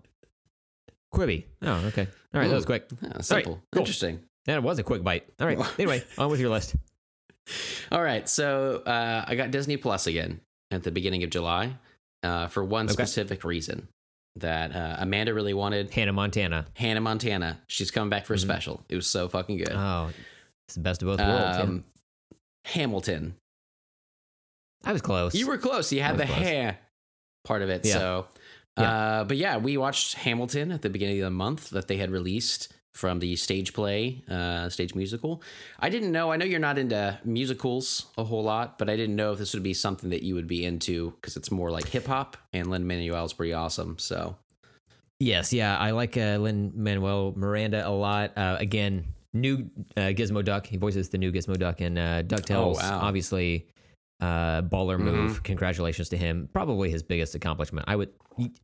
Quibi. 1.14 1.46
Oh, 1.62 1.74
okay. 1.88 2.08
All 2.34 2.42
right, 2.42 2.48
that 2.48 2.56
was 2.56 2.64
Ooh. 2.64 2.68
quick. 2.68 2.88
Yeah, 3.02 3.22
simple. 3.22 3.62
cool. 3.72 3.80
Interesting. 3.82 4.20
That 4.46 4.62
was 4.64 4.80
a 4.80 4.84
quick 4.84 5.04
bite. 5.04 5.26
All 5.40 5.48
right. 5.48 5.58
Anyway, 5.80 6.04
on 6.18 6.30
with 6.30 6.40
your 6.40 6.50
list. 6.50 6.76
All 7.92 8.02
right, 8.02 8.28
so 8.28 8.84
uh, 8.86 9.24
I 9.26 9.36
got 9.36 9.52
Disney 9.52 9.78
Plus 9.78 10.06
again 10.08 10.42
at 10.70 10.84
the 10.84 10.92
beginning 10.92 11.24
of 11.24 11.30
July 11.30 11.74
uh, 12.24 12.48
for 12.48 12.64
one 12.64 12.86
Okay. 12.86 12.94
specific 12.94 13.44
reason 13.46 13.88
that 14.36 14.76
uh, 14.76 14.98
Amanda 15.00 15.34
really 15.34 15.54
wanted. 15.54 15.90
Hannah 15.92 16.14
Montana. 16.14 16.66
Hannah 16.76 17.02
Montana, 17.02 17.60
she's 17.68 17.90
coming 17.90 18.10
back 18.10 18.26
for 18.26 18.34
a 18.34 18.38
Mhm. 18.38 18.42
special. 18.42 18.84
It 18.90 18.96
was 18.96 19.08
so 19.08 19.28
fucking 19.30 19.58
good. 19.58 19.72
Oh, 19.72 20.12
it's 20.68 20.76
the 20.76 20.82
best 20.82 21.02
of 21.02 21.08
both 21.08 21.20
worlds. 21.20 21.58
yeah. 21.58 21.62
Um, 21.64 21.86
Hamilton, 22.66 23.36
I 24.84 24.92
was 24.94 25.02
close. 25.02 25.34
you 25.34 25.48
were 25.48 25.58
close. 25.58 25.92
You 25.92 26.02
had 26.02 26.18
the 26.18 26.24
was 26.24 26.32
close. 26.34 26.44
hair 26.44 26.78
part 27.46 27.62
of 27.62 27.70
it. 27.70 27.86
Yeah. 27.86 27.94
So, 27.94 28.28
Uh, 28.82 29.24
but 29.24 29.38
yeah, 29.38 29.58
we 29.58 29.78
watched 29.78 30.16
Hamilton 30.16 30.72
at 30.72 30.82
the 30.82 30.90
beginning 30.90 31.20
of 31.20 31.26
the 31.26 31.32
month 31.32 31.70
that 31.72 31.88
they 31.88 31.98
had 31.98 32.12
released 32.12 32.74
from 32.94 33.20
the 33.20 33.36
stage 33.36 33.74
play, 33.74 34.24
uh, 34.30 34.70
stage 34.70 34.96
musical. 34.96 35.42
I 35.80 35.90
didn't 35.90 36.12
know. 36.12 36.32
I 36.32 36.38
know 36.38 36.46
you're 36.46 36.60
not 36.60 36.80
into 36.80 37.20
musicals 37.24 38.08
a 38.18 38.24
whole 38.24 38.44
lot, 38.44 38.80
but 38.80 38.90
I 38.90 38.96
didn't 38.96 39.16
know 39.16 39.34
if 39.34 39.40
this 39.40 39.54
would 39.54 39.64
be 39.64 39.74
something 39.76 40.10
that 40.10 40.24
you 40.24 40.34
would 40.34 40.48
be 40.48 40.66
into 40.66 41.12
because 41.12 41.38
it's 41.38 41.52
more 41.52 41.70
like 41.70 41.88
hip 41.88 42.08
hop, 42.08 42.38
and 42.54 42.72
Lin 42.72 42.88
Manuel's 42.88 43.34
pretty 43.34 43.54
awesome. 43.54 44.00
So 44.00 44.36
Yes, 45.20 45.52
yeah, 45.52 45.78
I 45.78 45.92
like 45.92 46.16
uh, 46.16 46.38
Lin 46.38 46.72
Manuel 46.76 47.34
Miranda 47.36 47.88
a 47.88 47.90
lot. 47.90 48.38
Uh, 48.38 48.58
again, 48.60 49.06
new 49.34 49.70
uh, 49.96 50.14
Gizmo 50.14 50.46
Duck. 50.46 50.68
He 50.68 50.78
voices 50.78 51.10
the 51.10 51.18
new 51.18 51.32
Gizmo 51.32 51.58
Duck 51.58 51.82
in 51.82 51.98
uh, 51.98 52.24
Ducktales. 52.26 52.76
Oh, 52.76 52.80
wow. 52.80 53.00
Obviously, 53.02 53.68
uh, 54.20 54.62
baller 54.64 55.00
move. 55.00 55.40
Mhm. 55.40 55.44
Congratulations 55.44 56.10
to 56.10 56.18
him. 56.18 56.50
Probably 56.54 56.90
his 56.90 57.04
biggest 57.04 57.36
accomplishment. 57.36 57.86
I 57.88 57.96
would. 57.96 58.10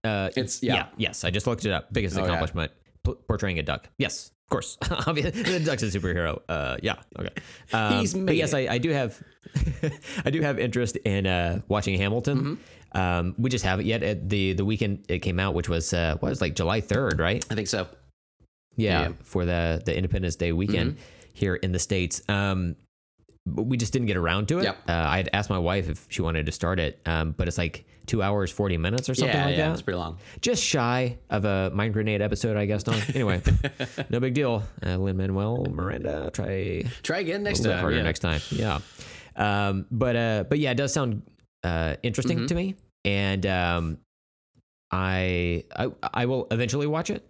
Uh, 0.03 0.29
It's- 0.35 0.61
yeah. 0.63 0.87
Yes, 0.97 1.23
I 1.23 1.29
just 1.29 1.45
looked 1.47 1.65
it 1.65 1.71
up. 1.71 1.91
Biggest 1.93 2.15
Oh, 2.17 2.19
yeah. 2.19 2.25
accomplishment 2.25 2.71
p- 3.03 3.13
portraying 3.27 3.59
a 3.59 3.63
duck. 3.63 3.89
Yes, 3.97 4.31
of 4.45 4.49
course. 4.49 4.77
Obviously, 5.07 5.43
the 5.43 5.59
duck's 5.59 5.83
a 5.83 5.87
superhero. 5.87 6.41
Uh, 6.49 6.77
yeah. 6.81 6.95
Okay. 7.19 7.29
Um, 7.71 7.99
He's 7.99 8.13
but 8.13 8.23
made 8.23 8.37
yes, 8.37 8.53
I, 8.53 8.59
I 8.61 8.77
do 8.79 8.89
have. 8.89 9.21
I 10.25 10.29
do 10.31 10.41
have 10.41 10.59
interest 10.59 10.95
in 10.97 11.27
uh, 11.27 11.61
watching 11.67 11.97
Hamilton. 11.97 12.37
Mm-hmm. 12.39 12.97
Um, 12.97 13.35
we 13.37 13.49
just 13.49 13.65
haven't 13.65 13.85
yet. 13.85 14.03
At 14.03 14.29
the 14.29 14.53
the 14.53 14.65
weekend 14.65 15.05
it 15.09 15.19
came 15.19 15.39
out, 15.39 15.53
which 15.55 15.69
was 15.69 15.93
uh, 15.93 16.17
what 16.19 16.29
was 16.29 16.41
like 16.41 16.55
July 16.55 16.81
third, 16.81 17.19
right? 17.19 17.43
I 17.51 17.55
think 17.55 17.67
so. 17.67 17.87
Yeah, 18.75 18.99
Yeah. 19.01 19.05
Mm-hmm. 19.09 19.23
for 19.23 19.45
the 19.45 19.81
the 19.85 19.95
Independence 19.95 20.35
Day 20.35 20.51
weekend 20.51 20.97
here 21.33 21.55
in 21.55 21.71
the 21.71 21.79
states. 21.79 22.21
Um, 22.29 22.75
but 22.75 22.82
we 23.45 23.75
just 23.77 23.91
didn't 23.93 24.07
get 24.07 24.17
around 24.17 24.47
to 24.49 24.59
it. 24.59 24.63
Yep. 24.63 24.77
Uh, 24.87 24.91
I 24.93 25.17
had 25.17 25.29
asked 25.33 25.49
my 25.49 25.57
wife 25.59 25.89
if 25.89 26.05
she 26.09 26.21
wanted 26.21 26.45
to 26.45 26.51
start 26.51 26.79
it, 26.79 26.99
um, 27.05 27.31
but 27.31 27.47
it's 27.47 27.57
like 27.57 27.85
two 28.05 28.21
hours 28.21 28.51
forty 28.51 28.77
minutes 28.77 29.09
or 29.09 29.15
something 29.15 29.35
yeah, 29.35 29.45
like 29.45 29.57
yeah, 29.57 29.67
that. 29.67 29.73
it's 29.73 29.81
pretty 29.81 29.97
long. 29.97 30.17
Just 30.41 30.63
shy 30.63 31.17
of 31.29 31.43
a 31.45 31.69
mind 31.73 31.93
grenade 31.93 32.21
episode, 32.21 32.55
I 32.57 32.65
guess. 32.65 32.87
On 32.87 32.95
anyway, 33.13 33.41
no 34.09 34.19
big 34.21 34.33
deal. 34.33 34.63
Uh, 34.85 34.95
Lin 34.97 35.17
Manuel 35.17 35.65
Miranda, 35.69 36.29
try 36.33 36.83
Try 37.03 37.19
again 37.19 37.43
next 37.43 37.59
time. 37.63 37.79
harder 37.79 37.97
yeah. 37.97 38.03
next 38.03 38.19
time. 38.19 38.39
Yeah. 38.49 38.79
Um, 39.35 39.87
but 39.91 40.15
uh, 40.15 40.43
but 40.47 40.59
yeah, 40.59 40.71
it 40.71 40.75
does 40.77 40.93
sound 40.93 41.23
uh, 41.63 41.95
interesting 42.03 42.39
Mhm. 42.39 42.47
to 42.47 42.55
me, 42.55 42.75
and 43.03 43.45
um, 43.45 43.97
I, 44.91 45.63
I 45.75 45.89
I 46.13 46.25
will 46.27 46.47
eventually 46.51 46.87
watch 46.87 47.09
it, 47.09 47.27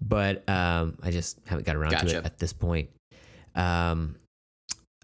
but 0.00 0.48
um, 0.48 0.98
I 1.02 1.10
just 1.10 1.40
haven't 1.46 1.66
got 1.66 1.76
around 1.76 1.90
to 1.92 2.06
it 2.18 2.24
at 2.24 2.38
this 2.38 2.52
point. 2.52 2.90
Um, 3.54 4.16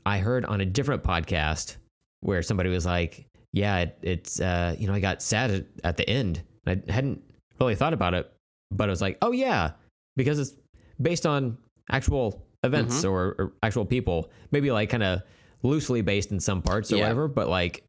I 0.06 0.18
heard 0.18 0.44
on 0.44 0.60
a 0.60 0.66
different 0.66 1.02
podcast 1.02 1.76
where 2.20 2.42
somebody 2.42 2.70
was 2.70 2.84
like, 2.86 3.26
"Yeah, 3.52 3.78
it, 3.80 3.98
it's 4.02 4.40
uh, 4.40 4.74
you 4.78 4.86
know, 4.86 4.94
I 4.94 5.00
got 5.00 5.22
sad 5.22 5.50
at, 5.50 5.66
at 5.84 5.96
the 5.96 6.08
end. 6.08 6.42
I 6.66 6.80
hadn't 6.88 7.22
really 7.60 7.74
thought 7.74 7.92
about 7.92 8.14
it, 8.14 8.32
but 8.70 8.88
I 8.88 8.90
was 8.90 9.00
like, 9.00 9.18
oh 9.22 9.32
yeah, 9.32 9.72
because 10.16 10.38
it's 10.38 10.52
based 11.00 11.26
on 11.26 11.58
actual 11.90 12.44
events 12.64 12.98
Mm-hmm. 12.98 13.08
or, 13.08 13.34
or 13.38 13.52
actual 13.62 13.84
people, 13.84 14.30
maybe 14.52 14.70
like 14.70 14.88
kind 14.90 15.02
of 15.02 15.22
loosely 15.64 16.00
based 16.02 16.30
in 16.30 16.38
some 16.40 16.62
parts 16.62 16.92
or 16.92 16.96
Yeah. 16.96 17.02
whatever, 17.02 17.26
but 17.28 17.48
like, 17.48 17.84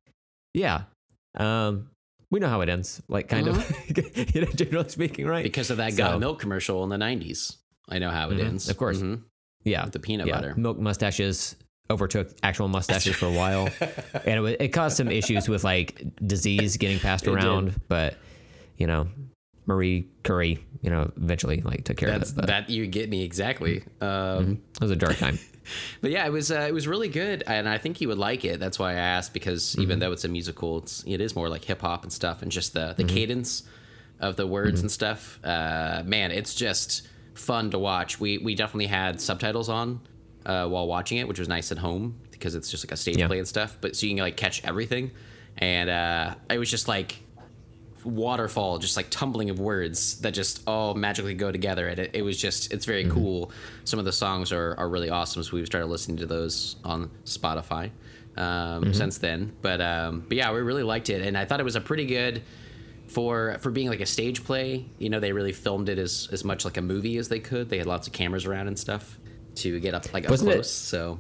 yeah, 0.56 0.84
um, 1.36 1.89
we 2.32 2.39
know 2.39 2.49
how 2.49 2.62
it 2.62 2.69
ends, 2.69 3.02
like 3.08 3.28
kind 3.28 3.47
of, 3.47 3.56
you 4.36 4.41
know, 4.41 4.47
generally 4.52 4.89
speaking, 4.89 5.26
right? 5.28 5.43
because 5.43 5.69
of 5.69 5.78
that 5.78 5.91
So- 5.93 5.97
got 5.97 6.19
milk 6.19 6.39
commercial 6.39 6.84
in 6.84 6.89
the 6.89 6.97
'90s. 6.97 7.58
I 7.89 7.99
know 7.99 8.10
how 8.10 8.30
it 8.32 8.38
Mhm, 8.38 8.45
ends. 8.45 8.69
of 8.69 8.78
course. 8.78 8.99
Mhm. 8.99 9.21
yeah, 9.63 9.84
with 9.84 9.93
the 9.93 9.99
peanut 9.99 10.26
yeah, 10.28 10.36
butter. 10.36 10.56
milk 10.56 10.80
mustaches 10.80 11.56
overtook 11.94 12.30
actual 12.44 12.68
mustaches 12.68 13.16
for 13.16 13.28
a 13.28 13.32
while, 13.32 13.70
and 14.26 14.46
it, 14.48 14.58
it 14.62 14.68
caused 14.70 14.98
some 14.98 15.10
issues 15.10 15.48
with 15.48 15.64
like 15.64 16.04
disease 16.26 16.76
getting 16.78 17.00
passed 17.00 17.26
It 17.26 17.30
did. 17.32 17.36
around. 17.44 17.80
But 17.88 18.16
you 18.78 18.88
know, 18.88 19.08
Marie 19.66 20.08
Curie, 20.24 20.64
you 20.82 20.90
know, 20.90 21.12
eventually 21.16 21.62
like 21.62 21.86
took 21.86 21.98
care 21.98 22.10
That's 22.12 22.32
of. 22.32 22.36
But 22.38 22.48
that 22.48 22.70
you 22.70 22.86
get 22.88 23.10
me 23.10 23.24
exactly. 23.24 23.84
Um, 24.02 24.62
it 24.76 24.82
was 24.82 24.92
a 24.92 24.96
dark 24.96 25.18
time. 25.18 25.40
But 26.02 26.12
yeah, 26.12 26.26
it 26.26 26.32
was 26.34 26.52
uh, 26.52 26.66
it 26.68 26.74
was 26.74 26.90
really 26.90 27.08
good, 27.08 27.42
and 27.48 27.70
I 27.70 27.78
think 27.78 28.02
you 28.02 28.10
would 28.10 28.18
like 28.18 28.44
it. 28.44 28.60
That's 28.60 28.78
why 28.78 28.92
I 28.92 28.96
asked 28.96 29.32
because 29.34 29.64
Mm-hmm. 29.72 29.82
even 29.84 30.00
though 30.00 30.12
it's 30.12 30.26
a 30.26 30.28
musical, 30.28 30.80
it's 30.80 31.06
it 31.08 31.22
is 31.22 31.38
more 31.38 31.48
like 31.48 31.64
hip 31.64 31.80
hop 31.80 32.04
and 32.04 32.12
stuff, 32.12 32.42
and 32.42 32.52
just 32.52 32.74
the 32.74 32.94
the 32.98 33.06
Mm-hmm. 33.06 33.16
cadence 33.16 33.64
of 34.20 34.36
the 34.36 34.46
words 34.46 34.82
and 34.82 34.92
stuff. 34.92 35.40
Uh, 35.42 36.04
man, 36.06 36.32
it's 36.32 36.54
just 36.54 37.08
fun 37.34 37.72
to 37.72 37.80
watch. 37.80 38.20
We 38.20 38.40
we 38.40 38.56
definitely 38.56 38.88
had 38.88 39.22
subtitles 39.22 39.70
on 39.70 40.02
uh, 40.46 40.68
while 40.68 40.88
watching 40.88 41.18
it, 41.18 41.28
which 41.28 41.40
was 41.40 41.48
nice 41.48 41.72
at 41.72 41.78
home 41.78 42.20
because 42.32 42.56
it's 42.56 42.70
just 42.70 42.86
like 42.86 42.92
a 42.92 42.98
stage 42.98 43.18
Yeah. 43.18 43.28
play 43.28 43.40
and 43.40 43.48
stuff. 43.48 43.78
But 43.82 43.96
so 43.96 44.06
you 44.06 44.14
can 44.16 44.24
like 44.24 44.38
catch 44.38 44.64
everything, 44.66 45.12
and 45.58 45.90
uh, 45.90 46.36
it 46.50 46.58
was 46.58 46.70
just 46.70 46.88
like 46.88 47.18
waterfall, 48.04 48.80
just 48.80 48.98
like 48.98 49.10
tumbling 49.10 49.50
of 49.50 49.60
words 49.60 50.20
that 50.22 50.32
just 50.34 50.62
all 50.68 50.94
magically 50.94 51.34
go 51.34 51.52
together. 51.52 51.88
And 51.88 52.00
it, 52.00 52.12
it 52.14 52.22
was 52.22 52.38
just, 52.38 52.74
it's 52.74 52.86
very 52.86 53.06
cool. 53.10 53.52
Some 53.86 53.98
of 54.00 54.04
the 54.06 54.12
songs 54.12 54.52
are, 54.52 54.76
are 54.78 54.90
really 54.90 55.10
awesome. 55.10 55.42
So 55.44 55.56
we've 55.56 55.66
started 55.66 55.88
listening 55.88 56.18
to 56.18 56.26
those 56.26 56.76
on 56.84 57.10
Spotify 57.24 57.92
um, 58.36 58.94
since 58.94 59.20
then. 59.20 59.54
But 59.62 59.80
um, 59.80 60.26
but 60.28 60.36
yeah, 60.38 60.52
we 60.52 60.60
really 60.62 60.84
liked 60.84 61.10
it, 61.10 61.22
and 61.26 61.38
I 61.38 61.46
thought 61.46 61.60
it 61.60 61.64
was 61.64 61.76
a 61.76 61.82
pretty 61.82 62.06
good 62.06 62.42
for 63.08 63.58
for 63.60 63.70
being 63.72 63.88
like 63.90 64.02
a 64.02 64.06
stage 64.06 64.44
play. 64.44 64.86
You 64.98 65.10
know, 65.10 65.20
they 65.20 65.32
really 65.32 65.54
filmed 65.54 65.88
it 65.88 65.98
as 66.00 66.28
as 66.32 66.44
much 66.44 66.66
like 66.66 66.78
a 66.78 66.82
movie 66.82 67.18
as 67.18 67.30
they 67.30 67.40
could. 67.40 67.70
They 67.70 67.78
had 67.78 67.88
lots 67.88 68.08
of 68.08 68.14
cameras 68.14 68.46
around 68.46 68.68
and 68.68 68.78
stuff 68.78 69.18
to 69.56 69.80
get 69.80 69.94
up 69.94 70.12
like 70.13 70.26
up 70.26 70.32
Wasn't 70.32 70.50
it- 70.50 70.54
close. 70.56 70.72
So 70.72 71.20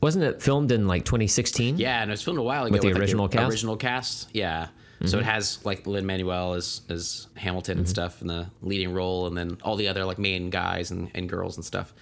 Wasn't 0.00 0.24
it 0.24 0.42
filmed 0.42 0.72
in 0.72 0.86
like 0.88 1.04
2016? 1.04 1.78
yeah, 1.78 2.02
and 2.02 2.10
it 2.10 2.12
was 2.12 2.22
filmed 2.22 2.38
a 2.38 2.42
while 2.42 2.64
ago 2.64 2.72
With 2.72 2.82
the 2.82 2.88
like, 2.92 2.98
original 3.00 3.28
cast? 3.28 3.50
Original 3.50 3.76
cast, 3.76 4.28
yeah. 4.32 4.68
So 5.04 5.18
it 5.18 5.24
has 5.24 5.58
like 5.64 5.84
Lin 5.88 6.06
Manuel 6.06 6.54
as 6.54 6.82
as 6.88 7.26
Hamilton 7.34 7.78
and 7.78 7.88
stuff 7.88 8.20
in 8.22 8.28
the 8.28 8.46
leading 8.60 8.92
role, 8.92 9.26
and 9.26 9.36
then 9.36 9.58
all 9.64 9.74
the 9.74 9.88
other 9.88 10.04
like 10.04 10.16
main 10.18 10.48
guys 10.48 10.92
and, 10.92 11.10
and 11.12 11.28
girls 11.28 11.56
and 11.56 11.64
stuff. 11.64 11.92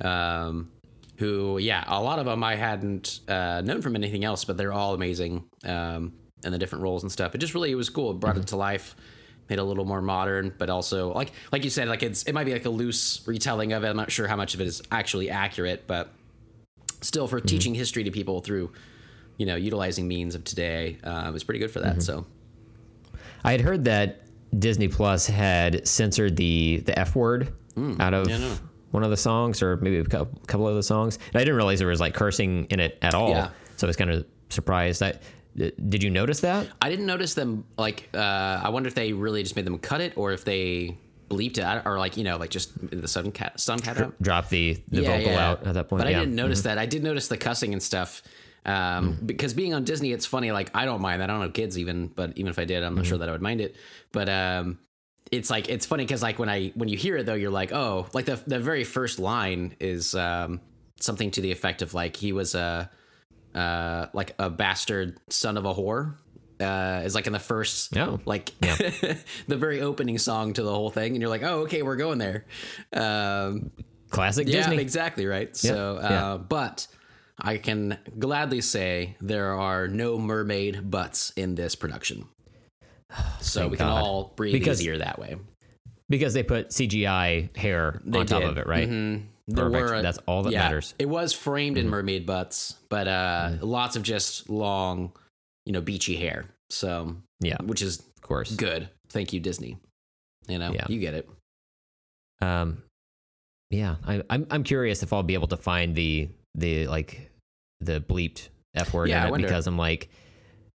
Um, 0.00 0.70
who, 1.16 1.58
yeah, 1.58 1.84
a 1.86 2.00
lot 2.02 2.18
of 2.20 2.24
them 2.26 2.42
I 2.44 2.54
hadn't 2.54 3.20
uh, 3.28 3.60
known 3.62 3.82
from 3.82 3.96
anything 3.96 4.24
else, 4.24 4.44
but 4.46 4.56
they're 4.56 4.72
all 4.72 4.94
amazing 4.94 5.44
um, 5.64 6.12
in 6.44 6.52
the 6.52 6.58
different 6.58 6.84
roles 6.84 7.02
and 7.02 7.10
stuff. 7.12 7.34
It 7.34 7.38
just 7.38 7.52
really 7.54 7.70
it 7.70 7.74
was 7.74 7.90
cool. 7.90 8.12
It 8.12 8.20
brought 8.20 8.38
it 8.38 8.46
to 8.46 8.56
life, 8.56 8.94
made 9.48 9.58
a 9.58 9.64
little 9.64 9.84
more 9.84 10.02
modern, 10.02 10.52
but 10.58 10.68
also 10.70 11.12
like 11.12 11.32
like 11.52 11.64
you 11.64 11.70
said, 11.70 11.88
like 11.88 12.02
it's 12.02 12.22
it 12.24 12.32
might 12.32 12.44
be 12.44 12.52
like 12.52 12.64
a 12.64 12.70
loose 12.70 13.22
retelling 13.26 13.72
of 13.72 13.84
it. 13.84 13.88
I'm 13.88 13.96
not 13.96 14.10
sure 14.10 14.26
how 14.28 14.36
much 14.36 14.54
of 14.54 14.60
it 14.60 14.66
is 14.66 14.82
actually 14.90 15.30
accurate, 15.30 15.86
but 15.86 16.10
still 17.00 17.28
for 17.28 17.40
teaching 17.40 17.74
history 17.74 18.04
to 18.04 18.10
people 18.10 18.40
through 18.40 18.72
you 19.36 19.46
know 19.46 19.54
utilizing 19.56 20.08
means 20.08 20.34
of 20.34 20.42
today 20.44 20.98
uh, 21.04 21.30
was 21.32 21.44
pretty 21.44 21.60
good 21.60 21.70
for 21.70 21.78
that 21.78 22.02
so 22.02 22.26
I 23.44 23.52
had 23.52 23.60
heard 23.60 23.84
that 23.84 24.22
Disney 24.58 24.88
Plus 24.88 25.26
had 25.26 25.86
censored 25.86 26.36
the 26.36 26.82
the 26.86 26.98
F 26.98 27.14
word 27.14 27.52
out 28.00 28.14
of 28.14 28.26
Mm. 28.26 28.30
yeah, 28.30 28.38
no. 28.38 28.54
one 28.90 29.04
of 29.04 29.10
the 29.10 29.16
songs, 29.16 29.62
or 29.62 29.76
maybe 29.76 29.98
a 29.98 30.04
couple 30.04 30.66
of 30.66 30.74
the 30.74 30.82
songs. 30.82 31.16
And 31.32 31.36
I 31.36 31.44
didn't 31.44 31.54
realize 31.54 31.78
there 31.78 31.86
was 31.86 32.00
like 32.00 32.14
cursing 32.14 32.64
in 32.70 32.80
it 32.80 32.98
at 33.02 33.14
all. 33.14 33.30
Yeah. 33.30 33.50
So 33.76 33.86
I 33.86 33.88
was 33.88 33.94
kind 33.96 34.10
of 34.10 34.26
surprised. 34.48 34.98
That 34.98 35.22
did 35.58 36.02
you 36.02 36.10
notice 36.10 36.40
that? 36.40 36.68
I 36.80 36.88
didn't 36.90 37.06
notice 37.06 37.34
them. 37.34 37.64
Like, 37.76 38.08
uh, 38.14 38.18
I 38.64 38.68
wonder 38.70 38.86
if 38.88 38.94
they 38.94 39.12
really 39.12 39.42
just 39.42 39.56
made 39.56 39.64
them 39.64 39.78
cut 39.78 40.00
it, 40.00 40.12
or 40.16 40.32
if 40.32 40.44
they 40.44 40.96
bleeped 41.28 41.58
it, 41.58 41.64
I- 41.64 41.82
or 41.84 41.98
like 41.98 42.16
you 42.16 42.24
know, 42.24 42.36
like 42.38 42.50
just 42.50 42.72
the 42.90 43.08
sudden 43.08 43.32
cat, 43.32 43.58
sun 43.60 43.78
cat 43.80 43.98
out. 43.98 44.20
Drop 44.22 44.48
the 44.48 44.78
the 44.88 45.02
vocal 45.02 45.36
out 45.36 45.66
at 45.66 45.74
that 45.74 45.88
point. 45.88 46.00
But 46.00 46.06
I 46.06 46.10
yeah. 46.10 46.16
Mm-hmm. 46.16 46.24
didn't 46.24 46.36
notice 46.36 46.62
that. 46.62 46.78
I 46.78 46.86
did 46.86 47.02
notice 47.02 47.28
the 47.28 47.36
cussing 47.36 47.72
and 47.72 47.82
stuff. 47.82 48.22
Um, 48.66 48.74
Mm. 49.14 49.26
because 49.26 49.54
being 49.54 49.72
on 49.74 49.84
Disney, 49.84 50.12
it's 50.12 50.26
funny. 50.26 50.52
Like 50.52 50.70
I 50.74 50.84
don't 50.84 51.00
mind 51.00 51.20
that. 51.22 51.30
I 51.30 51.32
don't 51.32 51.42
have 51.42 51.52
kids 51.54 51.78
even, 51.78 52.08
but 52.08 52.36
even 52.36 52.50
if 52.50 52.58
I 52.58 52.64
did, 52.64 52.82
I'm 52.82 52.94
not 52.94 53.02
Mm-hmm. 53.02 53.08
sure 53.08 53.18
that 53.18 53.28
I 53.28 53.32
would 53.32 53.42
mind 53.42 53.60
it. 53.60 53.76
But 54.12 54.28
um, 54.28 54.78
it's 55.30 55.48
like 55.50 55.68
it's 55.68 55.86
funny 55.86 56.04
because 56.04 56.22
like 56.22 56.38
when 56.38 56.48
I 56.48 56.68
when 56.74 56.88
you 56.88 56.96
hear 56.96 57.16
it 57.16 57.26
though, 57.26 57.34
you're 57.34 57.50
like, 57.50 57.72
oh, 57.72 58.06
like 58.12 58.26
the 58.26 58.36
the 58.46 58.58
very 58.58 58.84
first 58.84 59.18
line 59.18 59.74
is 59.80 60.14
um, 60.14 60.60
something 61.00 61.30
to 61.32 61.40
the 61.40 61.52
effect 61.52 61.82
of 61.82 61.94
like 61.94 62.16
he 62.16 62.32
was 62.32 62.54
a 62.54 62.90
uh, 63.58 64.08
like 64.12 64.34
a 64.38 64.48
bastard 64.50 65.18
son 65.30 65.56
of 65.56 65.64
a 65.64 65.74
whore. 65.74 66.14
Uh, 66.60 67.02
is 67.04 67.14
like 67.14 67.28
in 67.28 67.32
the 67.32 67.38
first, 67.38 67.96
Oh. 67.96 68.18
like 68.24 68.50
the 68.60 69.56
very 69.56 69.80
opening 69.80 70.18
song 70.18 70.52
to 70.54 70.62
the 70.64 70.72
whole 70.74 70.90
thing, 70.90 71.12
and 71.12 71.20
you're 71.20 71.30
like, 71.30 71.44
oh, 71.44 71.60
okay, 71.60 71.82
we're 71.82 71.94
going 71.96 72.18
there. 72.18 72.46
Um, 72.92 73.70
Classic 74.10 74.48
yeah, 74.48 74.62
Disney. 74.62 74.78
exactly 74.78 75.26
right. 75.26 75.56
So, 75.56 75.98
uh, 75.98 76.08
yeah. 76.10 76.36
but 76.36 76.88
I 77.40 77.58
can 77.58 77.96
gladly 78.18 78.60
say 78.60 79.16
there 79.20 79.52
are 79.52 79.86
no 79.86 80.18
mermaid 80.18 80.90
butts 80.90 81.32
in 81.36 81.54
this 81.54 81.74
production. 81.76 82.24
So 83.40 83.60
Thank 83.60 83.70
we 83.70 83.76
can 83.76 83.86
God. 83.86 84.02
all 84.02 84.32
breathe 84.36 84.52
Because- 84.54 84.80
easier 84.80 84.98
that 84.98 85.18
way. 85.20 85.36
because 86.08 86.34
they 86.34 86.42
put 86.42 86.70
CGI 86.70 87.56
hair 87.56 88.00
They 88.04 88.18
on 88.18 88.26
top 88.26 88.40
did. 88.42 88.50
of 88.50 88.58
it, 88.58 88.66
right? 88.66 88.88
Mhm. 88.88 89.22
There 89.50 89.70
Perfect. 89.70 89.90
were 89.90 90.02
That's 90.02 90.18
all 90.26 90.42
that 90.42 90.52
yeah, 90.52 90.64
matters. 90.64 90.88
Mm-hmm. 90.88 91.02
It 91.02 91.08
was 91.08 91.32
framed 91.32 91.78
in 91.78 91.88
mermaid 91.88 92.26
butts, 92.26 92.76
but 92.90 93.08
uh, 93.08 93.52
lots 93.62 93.96
of 93.96 94.02
just 94.02 94.50
long, 94.50 95.12
you 95.64 95.72
know, 95.72 95.80
beachy 95.80 96.16
hair. 96.16 96.44
So, 96.70 97.16
Yeah, 97.40 97.56
which 97.64 97.80
is 97.80 97.98
of 98.00 98.20
course. 98.20 98.54
good. 98.54 98.90
Thank 99.08 99.32
you, 99.32 99.40
Disney. 99.40 99.78
You 100.48 100.58
know, 100.58 100.72
Yeah. 100.72 100.84
you 100.90 101.00
get 101.00 101.14
it. 101.14 101.28
Um, 102.40 102.82
yeah, 103.70 103.96
I, 104.06 104.22
I'm 104.30 104.46
I'm 104.50 104.64
curious 104.64 105.02
if 105.02 105.12
I'll 105.12 105.22
be 105.22 105.34
able 105.34 105.48
to 105.48 105.56
find 105.56 105.94
the 105.94 106.28
the 106.54 106.86
like 106.86 107.30
the 107.80 108.00
bleeped 108.00 108.48
f 108.74 108.92
word 108.94 109.08
Yeah, 109.08 109.26
in 109.28 109.34
it 109.34 109.42
because 109.42 109.66
I'm 109.66 109.76
like, 109.78 110.08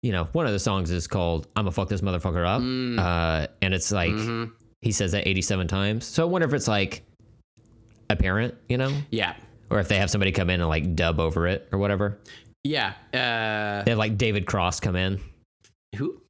you 0.02 0.12
know, 0.12 0.26
one 0.32 0.46
of 0.46 0.52
the 0.54 0.60
songs 0.60 0.90
is 0.92 1.08
called 1.08 1.48
"I'm 1.56 1.64
gonna 1.66 1.72
fuck 1.72 1.90
this 1.90 2.02
motherfucker 2.02 2.46
up," 2.48 2.62
Mm. 2.62 3.00
uh, 3.00 3.48
and 3.62 3.74
it's 3.74 3.92
like 3.92 4.12
Mhm. 4.12 4.52
he 4.82 4.92
says 4.92 5.12
that 5.12 5.28
87 5.28 5.68
times. 5.68 6.06
So 6.06 6.24
I 6.24 6.26
wonder 6.26 6.48
if 6.48 6.54
it's 6.54 6.68
like 6.68 7.04
apparent, 8.10 8.56
you 8.68 8.78
know, 8.78 8.92
Yeah. 9.12 9.36
or 9.70 9.80
if 9.80 9.88
they 9.88 9.98
have 9.98 10.10
somebody 10.10 10.32
come 10.32 10.50
in 10.50 10.60
and 10.62 10.70
like 10.70 10.96
dub 10.96 11.20
over 11.20 11.48
it 11.48 11.68
or 11.72 11.80
whatever. 11.80 12.20
Yeah. 12.64 12.94
Uh, 13.14 13.84
They 13.84 13.92
have 13.92 13.98
like 13.98 14.18
David 14.18 14.46
Cross 14.46 14.80
come 14.82 14.96
in. 14.96 15.20
who? 15.96 16.22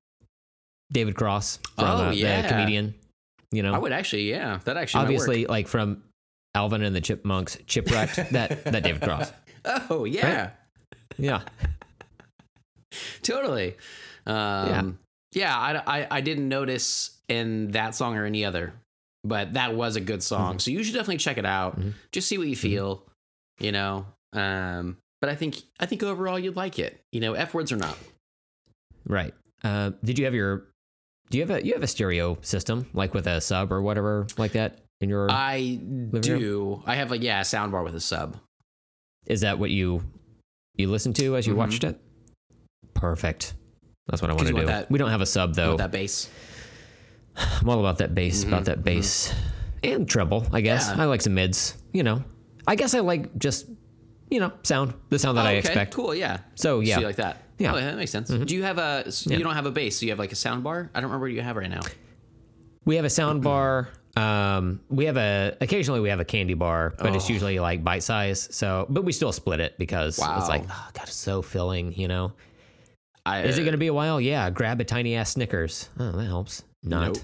David 0.91 1.15
Cross 1.15 1.57
from 1.75 1.85
Oh, 1.85 2.05
uh, 2.07 2.11
yeah. 2.11 2.41
the 2.41 2.47
comedian. 2.49 2.95
You 3.51 3.63
know, 3.63 3.73
I 3.73 3.77
would 3.77 3.91
actually, 3.91 4.29
yeah. 4.29 4.59
That 4.65 4.77
actually 4.77 5.01
obviously 5.01 5.45
like 5.45 5.67
from 5.67 6.03
Alvin 6.55 6.83
and 6.83 6.95
the 6.95 7.01
Chipmunks, 7.01 7.57
Chipwrecked. 7.67 8.29
that 8.31 8.63
that 8.65 8.83
David 8.83 9.01
Cross. 9.01 9.31
Oh 9.89 10.05
yeah, 10.05 10.51
Yeah. 11.17 11.41
totally. 13.23 13.75
Um, 14.25 14.99
yeah, 15.33 15.55
I, 15.57 15.99
I 16.01 16.07
I 16.11 16.21
didn't 16.21 16.47
notice 16.49 17.17
in 17.27 17.71
that 17.71 17.95
song 17.95 18.17
or 18.17 18.25
any 18.25 18.45
other, 18.45 18.73
but 19.23 19.53
that 19.53 19.75
was 19.75 19.95
a 19.95 20.01
good 20.01 20.23
song. 20.23 20.51
Mm-hmm. 20.53 20.59
So 20.59 20.71
you 20.71 20.83
should 20.83 20.93
definitely 20.93 21.17
check 21.17 21.37
it 21.37 21.45
out. 21.45 21.79
Mhm. 21.79 21.93
Just 22.11 22.27
see 22.27 22.37
what 22.37 22.47
you 22.47 22.55
feel, 22.55 23.03
you 23.59 23.71
know. 23.71 24.05
Um, 24.33 24.97
but 25.21 25.29
I 25.29 25.35
think 25.35 25.57
I 25.79 25.85
think 25.85 26.03
overall 26.03 26.37
you'd 26.39 26.55
like 26.55 26.79
it. 26.79 26.99
You 27.11 27.19
know, 27.19 27.33
f 27.33 27.53
words 27.53 27.71
or 27.71 27.77
not. 27.77 27.97
Right. 29.05 29.33
Uh, 29.63 29.91
did 30.03 30.17
you 30.19 30.25
have 30.25 30.33
your? 30.33 30.65
Do 31.29 31.37
you 31.37 31.45
have 31.45 31.51
a 31.51 31.65
you 31.65 31.73
have 31.73 31.83
a 31.83 31.87
stereo 31.87 32.37
system 32.41 32.87
like 32.93 33.13
with 33.13 33.27
a 33.27 33.39
sub 33.41 33.71
or 33.71 33.81
whatever 33.81 34.25
like 34.37 34.53
that 34.53 34.79
in 35.01 35.09
your? 35.09 35.29
I 35.29 35.79
room? 35.81 36.21
do. 36.21 36.83
I 36.85 36.95
have 36.95 37.11
a 37.11 37.17
yeah 37.17 37.41
a 37.41 37.45
sound 37.45 37.71
bar 37.71 37.83
with 37.83 37.95
a 37.95 37.99
sub. 37.99 38.37
is 39.27 39.41
that 39.41 39.59
what 39.59 39.69
you 39.69 40.01
you 40.75 40.89
listened 40.89 41.15
to 41.17 41.35
as 41.35 41.45
you 41.45 41.53
Mhm. 41.53 41.57
watched 41.57 41.83
it? 41.83 41.99
Perfect. 42.93 43.53
That's 44.07 44.21
what 44.21 44.31
I 44.31 44.33
want 44.33 44.47
to 44.47 44.53
want 44.53 44.65
do. 44.65 44.71
that- 44.71 44.89
we 44.89 44.97
don't 44.97 45.09
have 45.11 45.21
a 45.21 45.25
sub 45.25 45.53
though. 45.53 45.77
That 45.77 45.91
bass. 45.91 46.29
I'm 47.61 47.69
all 47.69 47.79
about 47.79 47.97
that 47.99 48.13
bass, 48.15 48.43
about 48.43 48.63
Mhm, 48.63 48.65
that 48.65 48.83
bass 48.83 49.33
and 49.83 50.07
treble. 50.09 50.45
I 50.51 50.61
guess 50.61 50.87
Yeah. 50.93 51.03
I 51.03 51.05
like 51.05 51.21
some 51.21 51.33
mids. 51.35 51.77
You 51.93 52.03
know, 52.03 52.23
I 52.67 52.75
guess 52.75 52.93
I 52.93 52.99
like 52.99 53.37
just 53.37 53.65
you 54.29 54.39
know 54.39 54.51
sound 54.63 54.93
the 55.09 55.17
sound 55.19 55.37
that 55.37 55.45
Oh, 55.45 55.49
I 55.49 55.51
okay, 55.53 55.59
expect. 55.59 55.93
Cool. 55.93 56.13
Yeah. 56.13 56.39
So 56.55 56.81
yeah, 56.81 56.95
So 56.95 57.01
you 57.01 57.07
like 57.07 57.15
that? 57.17 57.37
Yeah. 57.57 57.69
Mm-hmm. 57.69 57.77
Oh, 57.77 57.81
that 57.81 57.97
makes 57.97 58.11
sense. 58.11 58.29
Do 58.29 58.55
you 58.55 58.63
have 58.63 58.77
a? 58.77 59.11
so 59.11 59.29
Yeah. 59.31 59.37
You 59.37 59.43
don't 59.43 59.55
have 59.55 59.65
a 59.65 59.71
bass. 59.71 59.99
So 59.99 60.05
you 60.05 60.11
have 60.11 60.19
like 60.19 60.31
a 60.31 60.35
sound 60.35 60.63
bar. 60.63 60.89
I 60.93 60.99
don't 60.99 61.09
remember 61.09 61.25
what 61.27 61.33
you 61.33 61.41
have 61.41 61.55
right 61.55 61.69
now. 61.69 61.81
we 62.85 62.95
have 62.97 63.05
a 63.05 63.09
sound 63.09 63.41
bar. 63.43 63.89
Um, 64.17 64.81
we 64.89 65.05
have 65.05 65.17
a 65.17 65.55
occasionally 65.61 65.99
we 66.01 66.09
have 66.09 66.19
a 66.19 66.25
candy 66.25 66.53
bar, 66.55 66.93
but 66.97 67.15
it's 67.15 67.29
Oh. 67.29 67.33
usually 67.33 67.59
like 67.59 67.83
bite 67.83 68.03
size. 68.03 68.47
So, 68.51 68.85
but 68.89 69.03
we 69.05 69.11
still 69.13 69.31
split 69.31 69.59
it 69.61 69.77
because 69.77 70.17
Wow. 70.19 70.37
it's 70.39 70.49
like, 70.49 70.63
oh 70.69 70.89
god, 70.93 71.03
it's 71.03 71.15
so 71.15 71.41
filling. 71.41 71.93
You 71.93 72.07
know, 72.07 72.33
I, 73.25 73.41
is 73.43 73.57
it 73.57 73.61
going 73.61 73.73
to 73.73 73.77
be 73.77 73.87
a 73.87 73.93
while? 73.93 74.19
Yeah, 74.19 74.49
grab 74.49 74.81
a 74.81 74.83
tiny 74.83 75.15
ass 75.15 75.31
Snickers. 75.33 75.89
Oh, 75.99 76.11
that 76.11 76.25
helps. 76.25 76.63
Not. 76.83 77.07
Nope. 77.07 77.17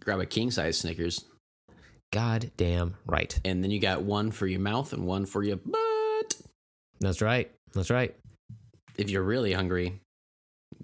Grab 0.00 0.20
a 0.20 0.26
king 0.26 0.50
size 0.50 0.76
Snickers, 0.78 1.24
God 2.12 2.50
damn 2.56 2.96
right. 3.06 3.38
and 3.44 3.64
then 3.64 3.70
you 3.70 3.80
got 3.80 4.02
one 4.02 4.30
for 4.30 4.46
your 4.46 4.60
mouth 4.60 4.92
and 4.92 5.06
one 5.06 5.24
for 5.24 5.42
your 5.42 5.56
butt. 5.56 6.36
That's 7.00 7.22
right. 7.22 7.50
That's 7.72 7.90
right. 7.90 8.14
If 8.96 9.10
you're 9.10 9.22
really 9.22 9.52
hungry, 9.52 10.00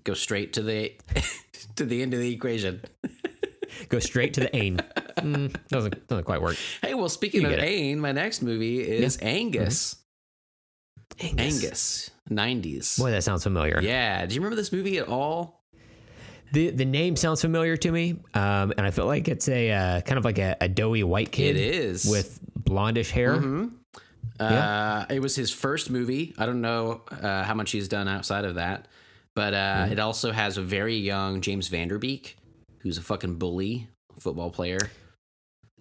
go 0.04 0.14
straight 0.14 0.54
to 0.54 0.62
the 0.62 0.94
to 1.76 1.84
the 1.84 2.02
end 2.02 2.14
of 2.14 2.20
the 2.20 2.32
equation. 2.32 2.82
Go 3.88 3.98
straight 3.98 4.34
to 4.34 4.40
the 4.40 4.56
aim. 4.56 4.80
Mm, 5.20 5.54
doesn't 5.68 6.06
doesn't 6.08 6.24
quite 6.24 6.40
work. 6.40 6.56
Hey, 6.80 6.94
well, 6.94 7.10
speaking 7.10 7.42
You 7.42 7.48
of 7.48 7.52
it. 7.54 7.62
Ain, 7.62 8.00
my 8.00 8.12
next 8.12 8.40
movie 8.40 8.80
is 8.80 9.18
Angus. 9.20 9.96
Angus, 11.20 12.10
nineties. 12.30 12.96
Boy, 12.96 13.10
that 13.10 13.22
sounds 13.22 13.42
familiar. 13.42 13.80
Yeah. 13.82 14.24
Do 14.24 14.34
you 14.34 14.40
remember 14.40 14.56
this 14.56 14.72
movie 14.72 14.96
at 14.96 15.08
all? 15.08 15.59
The 16.52 16.70
the 16.70 16.84
name 16.84 17.16
sounds 17.16 17.40
familiar 17.40 17.76
to 17.76 17.92
me, 17.92 18.16
um, 18.34 18.72
and 18.76 18.80
I 18.80 18.90
feel 18.90 19.06
like 19.06 19.28
it's 19.28 19.48
a 19.48 19.70
uh, 19.70 20.00
kind 20.00 20.18
of 20.18 20.24
like 20.24 20.38
a, 20.38 20.56
a 20.60 20.68
doughy 20.68 21.04
white 21.04 21.30
kid 21.30 21.56
It 21.56 21.74
is 21.74 22.06
with 22.06 22.40
blondish 22.58 23.10
hair. 23.10 23.36
Mhm. 23.36 23.72
Uh, 24.38 25.04
it 25.10 25.20
was 25.20 25.36
his 25.36 25.50
first 25.50 25.90
movie. 25.90 26.34
I 26.38 26.46
don't 26.46 26.60
know 26.62 27.02
uh, 27.10 27.42
how 27.44 27.54
much 27.54 27.70
he's 27.72 27.88
done 27.88 28.08
outside 28.08 28.44
of 28.44 28.54
that, 28.56 28.88
but 29.34 29.52
uh, 29.54 29.56
Mm-hmm. 29.84 29.92
it 29.92 29.98
also 30.00 30.32
has 30.32 30.56
a 30.56 30.62
very 30.62 30.96
young 30.96 31.40
James 31.42 31.68
Van 31.68 31.88
Der 31.88 31.98
Beek, 31.98 32.36
who's 32.78 32.96
a 32.98 33.02
fucking 33.02 33.36
bully 33.36 33.88
football 34.18 34.50
player. 34.50 34.78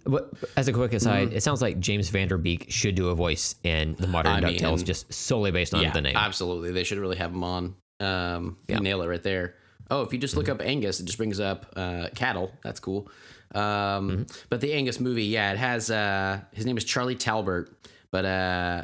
But 0.05 0.31
as 0.55 0.67
a 0.67 0.73
quick 0.73 0.93
aside, 0.93 1.33
it 1.33 1.41
sounds 1.43 1.61
like 1.61 1.79
James 1.79 2.09
Van 2.09 2.27
Der 2.27 2.37
Beek 2.37 2.67
should 2.69 2.95
do 2.95 3.09
a 3.09 3.15
voice 3.15 3.55
in 3.63 3.95
the 3.95 4.07
modern 4.07 4.31
I 4.33 4.41
DuckTales 4.41 4.77
mean, 4.77 4.85
just 4.85 5.11
solely 5.13 5.51
based 5.51 5.73
on 5.73 5.81
yeah, 5.81 5.91
the 5.91 6.01
name. 6.01 6.15
absolutely. 6.15 6.71
They 6.71 6.83
should 6.83 6.97
really 6.99 7.17
have 7.17 7.31
him 7.31 7.43
on. 7.43 7.75
Um, 7.99 8.57
Yeah. 8.67 8.75
Mm-hmm. 8.75 8.83
nail 8.83 9.01
it 9.03 9.07
right 9.07 9.23
there. 9.23 9.55
Oh, 9.89 10.01
if 10.03 10.13
you 10.13 10.19
just 10.19 10.35
look 10.37 10.49
up 10.49 10.61
Angus, 10.61 10.99
it 10.99 11.05
just 11.05 11.17
brings 11.17 11.39
up 11.39 11.65
uh, 11.75 12.07
cattle. 12.15 12.51
That's 12.63 12.79
cool. 12.79 13.09
Um, 13.55 13.61
Mm-hmm. 14.09 14.23
But 14.49 14.61
the 14.61 14.73
Angus 14.73 14.99
movie, 14.99 15.25
yeah, 15.25 15.51
it 15.51 15.57
has. 15.57 15.89
Uh, 15.89 16.41
his 16.53 16.65
name 16.65 16.77
is 16.77 16.83
Charlie 16.83 17.15
Talbert, 17.15 17.75
but 18.11 18.25
uh, 18.25 18.83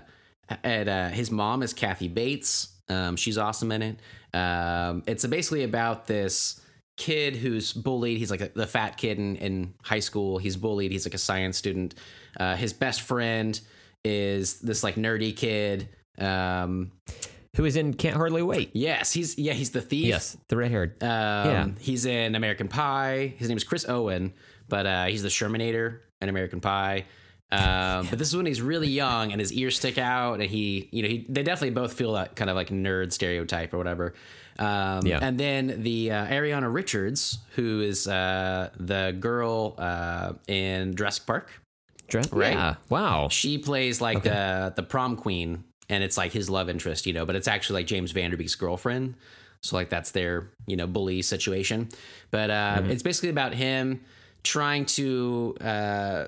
and 0.63 0.89
uh, 0.89 1.09
his 1.09 1.29
mom 1.31 1.61
is 1.63 1.73
Kathy 1.73 2.07
Bates. 2.07 2.69
Um, 2.89 3.15
she's 3.15 3.37
awesome 3.37 3.71
in 3.71 3.81
it. 3.81 3.99
Um, 4.35 5.03
it's 5.07 5.25
basically 5.25 5.63
about 5.63 6.07
this 6.07 6.61
kid 6.97 7.35
who's 7.35 7.73
bullied. 7.73 8.17
He's 8.17 8.31
like 8.31 8.41
a, 8.41 8.49
the 8.53 8.67
fat 8.67 8.97
kid 8.97 9.17
in, 9.19 9.35
in 9.37 9.73
high 9.83 9.99
school. 9.99 10.37
He's 10.37 10.55
bullied. 10.55 10.91
He's 10.91 11.05
like 11.05 11.13
a 11.13 11.19
science 11.19 11.57
student. 11.57 11.95
Uh, 12.39 12.55
his 12.55 12.73
best 12.73 13.01
friend 13.01 13.59
is 14.03 14.59
this 14.59 14.83
like 14.83 14.95
nerdy 14.95 15.35
kid. 15.35 15.89
Um, 16.17 16.91
Who 17.55 17.65
is 17.65 17.75
in 17.75 17.93
Can't 17.93 18.15
Hardly 18.15 18.41
Wait? 18.41 18.71
yes, 18.73 19.11
he's 19.11 19.37
yeah, 19.37 19.53
he's 19.53 19.71
the 19.71 19.81
thief. 19.81 20.05
Yes, 20.07 20.37
the 20.49 20.57
red 20.57 20.71
haired. 20.71 21.01
Um, 21.01 21.09
Yeah. 21.09 21.67
He's 21.79 22.05
in 22.05 22.35
American 22.35 22.67
Pie. 22.67 23.33
His 23.37 23.47
name 23.49 23.57
is 23.57 23.63
Chris 23.63 23.87
Owen, 23.87 24.33
but 24.69 24.85
uh, 24.85 25.05
he's 25.05 25.23
the 25.23 25.29
Shermanator 25.29 25.99
in 26.21 26.29
American 26.29 26.59
Pie. 26.61 27.05
Um, 27.51 28.07
But 28.09 28.19
this 28.19 28.27
is 28.29 28.35
when 28.35 28.45
he's 28.45 28.61
really 28.61 28.87
young 28.89 29.31
and 29.31 29.39
his 29.39 29.53
ears 29.53 29.77
stick 29.77 29.97
out, 29.97 30.33
and 30.33 30.43
he, 30.43 30.89
you 30.91 31.03
know, 31.03 31.07
he, 31.09 31.25
they 31.29 31.43
definitely 31.43 31.75
both 31.75 31.93
feel 31.93 32.13
that 32.13 32.35
kind 32.35 32.49
of 32.49 32.55
like 32.55 32.69
nerd 32.69 33.13
stereotype 33.13 33.73
or 33.73 33.77
whatever. 33.77 34.13
Um, 34.59 35.05
Yeah. 35.05 35.19
And 35.21 35.39
then 35.39 35.83
the 35.83 36.11
uh, 36.11 36.25
Ariana 36.27 36.73
Richards, 36.73 37.37
who 37.55 37.81
is 37.81 38.07
uh, 38.07 38.69
the 38.79 39.15
girl 39.19 39.75
uh, 39.77 40.33
in 40.47 40.95
Jurassic 40.95 41.25
Park, 41.25 41.51
Dress- 42.07 42.31
right. 42.33 42.53
Yeah. 42.53 42.75
Wow. 42.89 43.29
she 43.29 43.57
plays 43.57 43.99
like 44.01 44.23
the 44.23 44.73
the 44.75 44.83
prom 44.83 45.15
queen, 45.15 45.63
and 45.89 46.03
it's 46.03 46.17
like 46.17 46.31
his 46.31 46.49
love 46.49 46.69
interest, 46.69 47.05
you 47.05 47.13
know, 47.13 47.25
but 47.25 47.35
it's 47.35 47.47
actually 47.47 47.81
like 47.81 47.87
James 47.87 48.11
Van 48.11 48.31
Der 48.31 48.37
Beek's 48.37 48.55
girlfriend. 48.55 49.15
So 49.61 49.75
like 49.75 49.89
that's 49.89 50.11
their 50.11 50.51
you 50.67 50.75
know 50.75 50.85
bully 50.85 51.21
situation, 51.21 51.89
but 52.29 52.49
uh, 52.49 52.83
it's 52.85 53.03
basically 53.03 53.29
about 53.29 53.53
him 53.53 54.01
trying 54.43 54.85
to 54.85 55.55
uh, 55.59 56.27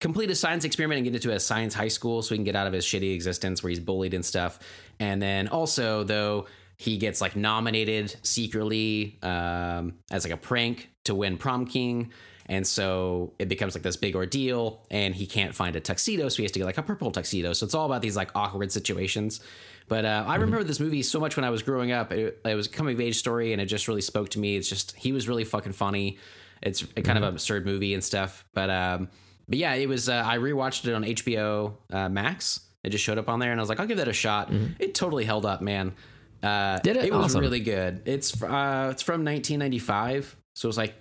complete 0.00 0.30
a 0.30 0.34
science 0.34 0.64
experiment 0.64 0.98
and 0.98 1.04
get 1.04 1.14
into 1.14 1.32
a 1.32 1.40
science 1.40 1.72
high 1.72 1.88
school 1.88 2.20
so 2.20 2.34
he 2.34 2.38
can 2.38 2.44
get 2.44 2.56
out 2.56 2.66
of 2.66 2.72
his 2.72 2.84
shitty 2.84 3.14
existence 3.14 3.62
where 3.62 3.70
he's 3.70 3.80
bullied 3.80 4.12
and 4.12 4.24
stuff. 4.24 4.58
And 4.98 5.22
then 5.22 5.48
also 5.48 6.04
though 6.04 6.46
he 6.76 6.96
gets 6.98 7.20
like 7.20 7.36
nominated 7.36 8.14
secretly 8.22 9.18
um, 9.22 9.94
as 10.10 10.24
like 10.24 10.32
a 10.32 10.36
prank 10.36 10.90
to 11.04 11.14
win 11.14 11.36
prom 11.36 11.66
king. 11.66 12.12
And 12.46 12.66
so 12.66 13.32
it 13.38 13.48
becomes 13.48 13.74
like 13.74 13.82
this 13.82 13.96
big 13.96 14.14
ordeal, 14.16 14.84
and 14.90 15.14
he 15.14 15.26
can't 15.26 15.54
find 15.54 15.76
a 15.76 15.80
tuxedo, 15.80 16.28
so 16.28 16.36
he 16.38 16.42
has 16.42 16.52
to 16.52 16.58
get 16.58 16.66
like 16.66 16.76
a 16.78 16.82
purple 16.82 17.10
tuxedo. 17.10 17.52
So 17.54 17.64
it's 17.64 17.74
all 17.74 17.86
about 17.86 18.02
these 18.02 18.16
like 18.16 18.30
awkward 18.34 18.70
situations. 18.70 19.40
But 19.88 20.04
uh, 20.04 20.24
I 20.26 20.34
remember 20.36 20.62
this 20.64 20.80
movie 20.80 21.02
so 21.02 21.20
much 21.20 21.36
when 21.36 21.44
I 21.44 21.50
was 21.50 21.62
growing 21.62 21.92
up. 21.92 22.12
It, 22.12 22.40
it 22.44 22.54
was 22.54 22.66
a 22.66 22.70
coming 22.70 22.94
of 22.94 23.00
age 23.00 23.16
story, 23.16 23.52
and 23.52 23.60
it 23.62 23.66
just 23.66 23.88
really 23.88 24.00
spoke 24.02 24.28
to 24.30 24.38
me. 24.38 24.56
It's 24.56 24.68
just 24.68 24.94
he 24.96 25.12
was 25.12 25.28
really 25.28 25.44
fucking 25.44 25.72
funny. 25.72 26.18
It's 26.62 26.82
a 26.96 27.02
kind 27.02 27.16
of 27.18 27.24
an 27.24 27.30
absurd 27.30 27.64
movie 27.66 27.94
and 27.94 28.02
stuff. 28.04 28.44
But 28.54 28.68
um, 28.70 29.08
but 29.48 29.58
yeah, 29.58 29.74
it 29.74 29.88
was. 29.88 30.08
Uh, 30.08 30.22
I 30.24 30.38
rewatched 30.38 30.86
it 30.86 30.94
on 30.94 31.02
HBO 31.04 31.74
uh, 31.90 32.08
Max. 32.08 32.60
It 32.82 32.90
just 32.90 33.04
showed 33.04 33.16
up 33.18 33.28
on 33.30 33.38
there, 33.38 33.50
and 33.52 33.58
I 33.60 33.62
was 33.62 33.68
like, 33.70 33.80
I'll 33.80 33.86
give 33.86 33.96
that 33.98 34.08
a 34.08 34.12
shot. 34.12 34.50
It 34.78 34.94
totally 34.94 35.24
held 35.24 35.46
up, 35.46 35.62
man. 35.62 35.94
Uh, 36.42 36.78
Did 36.80 36.96
it? 36.98 37.06
It 37.06 37.12
was 37.14 37.26
Awesome. 37.26 37.40
really 37.40 37.60
good. 37.60 38.02
It's 38.04 38.42
uh, 38.42 38.88
it's 38.92 39.02
from 39.02 39.24
1995, 39.24 40.36
so 40.54 40.66
it 40.66 40.68
was 40.68 40.76
like 40.76 40.94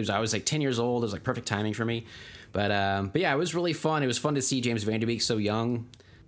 it 0.00 0.02
was, 0.02 0.10
I 0.10 0.18
was 0.18 0.32
like 0.32 0.44
10 0.44 0.60
years 0.60 0.78
old. 0.78 1.02
It 1.02 1.06
was 1.06 1.12
like 1.12 1.22
perfect 1.22 1.46
timing 1.46 1.74
for 1.74 1.84
me. 1.84 2.06
But 2.52 2.72
um, 2.72 3.08
but 3.08 3.20
yeah, 3.20 3.32
it 3.32 3.36
was 3.38 3.54
really 3.54 3.72
fun. 3.72 4.02
It 4.02 4.06
was 4.06 4.18
fun 4.18 4.34
to 4.34 4.42
see 4.42 4.60
James 4.60 4.82
Van 4.82 4.98
Der 4.98 5.06
Beek 5.06 5.22
so 5.22 5.36
young, 5.36 5.86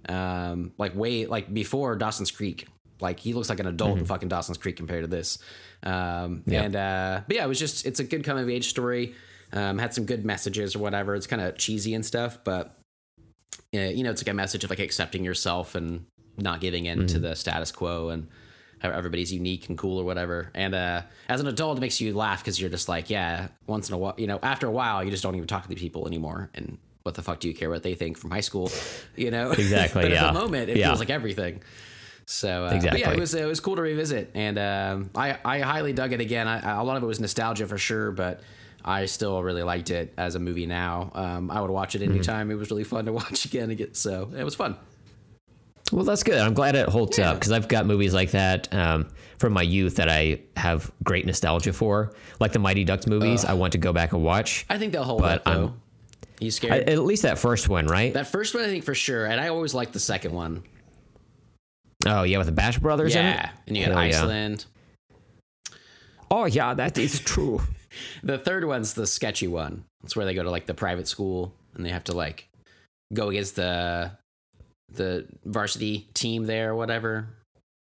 um, 0.09 0.73
like 0.79 0.95
way 0.95 1.27
like 1.27 1.53
before 1.53 1.97
Dawson's 1.97 2.31
Creek. 2.31 2.69
Like 3.01 3.19
he 3.19 3.33
looks 3.33 3.49
like 3.49 3.59
an 3.59 3.67
adult 3.67 3.99
in 3.99 4.05
fucking 4.05 4.29
Dawson's 4.29 4.59
Creek 4.59 4.77
compared 4.77 5.03
to 5.03 5.09
this. 5.09 5.39
Um, 5.83 6.43
Yeah. 6.47 6.63
And 6.63 6.77
uh, 6.77 7.21
but 7.27 7.37
yeah, 7.37 7.45
it 7.45 7.49
was 7.49 7.59
just 7.59 7.85
it's 7.87 7.99
a 7.99 8.05
good 8.05 8.23
coming 8.23 8.45
of 8.45 8.51
age 8.51 8.69
story. 8.69 9.15
Um, 9.53 9.79
had 9.79 9.93
some 9.93 10.05
good 10.05 10.25
messages 10.25 10.77
or 10.77 10.79
whatever. 10.79 11.17
It's 11.17 11.27
kind 11.27 11.43
of 11.43 11.59
cheesy 11.59 11.95
and 11.95 12.07
stuff, 12.07 12.39
but 12.45 12.79
uh, 13.75 13.81
you 13.81 14.05
know, 14.05 14.11
it's 14.11 14.23
like 14.23 14.31
a 14.31 14.35
message 14.35 14.63
of 14.65 14.71
like 14.71 14.79
accepting 14.79 15.25
yourself 15.25 15.75
and 15.75 16.07
not 16.39 16.61
giving 16.61 16.87
in 16.87 17.07
to 17.09 17.19
the 17.19 17.35
status 17.35 17.73
quo 17.73 18.11
and 18.11 18.29
everybody's 18.91 19.33
unique 19.33 19.69
and 19.69 19.79
cool 19.79 19.99
or 19.99 20.05
whatever. 20.05 20.51
And 20.55 20.75
uh, 20.75 21.03
as 21.29 21.41
an 21.41 21.47
adult, 21.47 21.79
it 21.79 21.81
makes 21.81 22.01
you 22.01 22.15
laugh 22.15 22.41
because 22.43 22.61
you're 22.61 22.71
just 22.71 22.89
like, 22.89 23.11
yeah, 23.11 23.49
once 23.67 23.89
in 23.89 23.95
a 23.95 23.99
while, 23.99 24.15
you 24.17 24.27
know, 24.27 24.39
after 24.43 24.67
a 24.67 24.71
while, 24.71 25.05
you 25.05 25.11
just 25.11 25.23
don't 25.23 25.35
even 25.37 25.47
talk 25.47 25.63
to 25.63 25.69
the 25.69 25.75
people 25.77 26.07
anymore. 26.07 26.51
And 26.55 26.79
what 27.05 27.15
the 27.15 27.23
fuck 27.23 27.41
do 27.41 27.49
you 27.49 27.55
care 27.55 27.69
what 27.71 27.83
they 27.83 27.95
think 27.95 28.17
from 28.19 28.31
high 28.31 28.41
school, 28.41 28.71
you 29.17 29.31
know? 29.31 29.51
Exactly, 29.59 30.03
but 30.03 30.11
yeah. 30.11 30.29
at 30.29 30.33
the 30.33 30.41
moment, 30.41 30.71
it 30.71 30.77
Yeah. 30.77 30.89
feels 30.89 30.99
like 31.01 31.11
everything. 31.11 31.63
So 32.27 32.67
uh, 32.67 32.71
Exactly. 32.71 33.01
yeah, 33.01 33.11
it 33.11 33.19
was 33.19 33.35
it 33.35 33.45
was 33.47 33.59
cool 33.61 33.75
to 33.77 33.83
revisit, 33.83 34.31
and 34.35 34.57
um, 34.59 35.11
I 35.15 35.39
I 35.45 35.59
highly 35.61 35.93
dug 35.93 36.13
it 36.13 36.21
again. 36.21 36.47
I, 36.47 36.81
a 36.81 36.85
lot 36.85 36.97
of 36.97 37.03
it 37.03 37.07
was 37.07 37.19
nostalgia 37.19 37.67
for 37.67 37.79
sure, 37.79 38.13
but 38.13 38.41
I 38.85 39.07
still 39.07 39.43
really 39.43 39.65
liked 39.65 39.91
it 39.91 40.15
as 40.17 40.37
a 40.37 40.39
movie 40.39 40.67
now. 40.67 41.11
Um, 41.15 41.51
I 41.51 41.61
would 41.61 41.71
watch 41.71 41.95
it 41.97 42.03
anytime. 42.03 42.51
It 42.53 42.55
was 42.55 42.71
really 42.71 42.85
fun 42.85 43.07
to 43.07 43.13
watch 43.21 43.45
again. 43.45 43.75
get- 43.75 43.97
So 43.97 44.31
it 44.37 44.45
was 44.45 44.55
fun. 44.55 44.77
Well, 45.93 46.05
that's 46.05 46.23
good. 46.23 46.39
I'm 46.39 46.55
glad 46.55 46.75
it 46.75 46.89
holds 46.89 47.19
up 47.19 47.37
because 47.37 47.53
I've 47.53 47.69
got 47.69 47.85
movies 47.87 48.15
like 48.15 48.31
that 48.33 48.73
um, 48.73 49.09
from 49.39 49.53
my 49.53 49.63
youth 49.63 49.97
that 49.97 50.09
I 50.09 50.41
have 50.57 50.91
great 51.05 51.27
nostalgia 51.27 51.73
for, 51.73 52.15
like 52.41 52.53
the 52.53 52.59
Mighty 52.59 52.83
Ducks 52.85 53.07
movies. 53.07 53.45
I 53.45 53.53
want 53.53 53.73
to 53.73 53.79
go 53.79 53.93
back 53.93 54.13
and 54.13 54.25
watch. 54.25 54.65
I 54.71 54.79
think 54.79 54.93
they'll 54.93 55.05
hold 55.05 55.23
up 55.23 55.45
though. 55.45 55.51
I'm- 55.51 55.81
you 56.41 56.47
I, 56.47 56.51
scared? 56.51 56.89
at 56.89 56.99
least 56.99 57.23
that 57.23 57.39
first 57.39 57.69
one, 57.69 57.87
right? 57.87 58.13
that 58.15 58.27
first 58.27 58.53
one, 58.55 58.65
I 58.65 58.67
think 58.67 58.83
for 58.85 58.95
sure, 58.97 59.27
and 59.27 59.41
I 59.41 59.49
always 59.49 59.75
liked 59.75 59.93
the 59.93 60.01
second 60.01 60.33
one. 60.33 60.65
oh 62.05 62.25
yeah, 62.25 62.39
with 62.39 62.47
the 62.49 62.53
Bash 62.53 62.79
Brothers 62.79 63.15
in 63.15 63.25
Yeah, 63.25 63.45
it. 63.45 63.51
and 63.69 63.77
you 63.77 63.85
Hell 63.85 63.93
yeah. 63.95 64.01
Iceland. 64.01 64.65
Oh 66.33 66.47
yeah, 66.47 66.75
that 66.75 66.99
is 66.99 67.21
true. 67.21 67.61
The 68.23 68.39
third 68.39 68.65
one's 68.65 68.95
the 68.95 69.07
sketchy 69.07 69.47
one. 69.47 69.85
It's 70.03 70.17
where 70.17 70.25
they 70.25 70.33
go 70.33 70.43
to 70.43 70.51
like 70.51 70.65
the 70.65 70.73
private 70.73 71.07
school 71.07 71.55
and 71.75 71.85
they 71.85 71.91
have 71.91 72.05
to 72.05 72.13
like 72.17 72.49
go 73.13 73.29
against 73.29 73.55
the 73.57 74.13
the 74.97 75.27
varsity 75.45 76.09
team 76.15 76.47
there 76.47 76.71
or 76.71 76.75
whatever. 76.77 77.29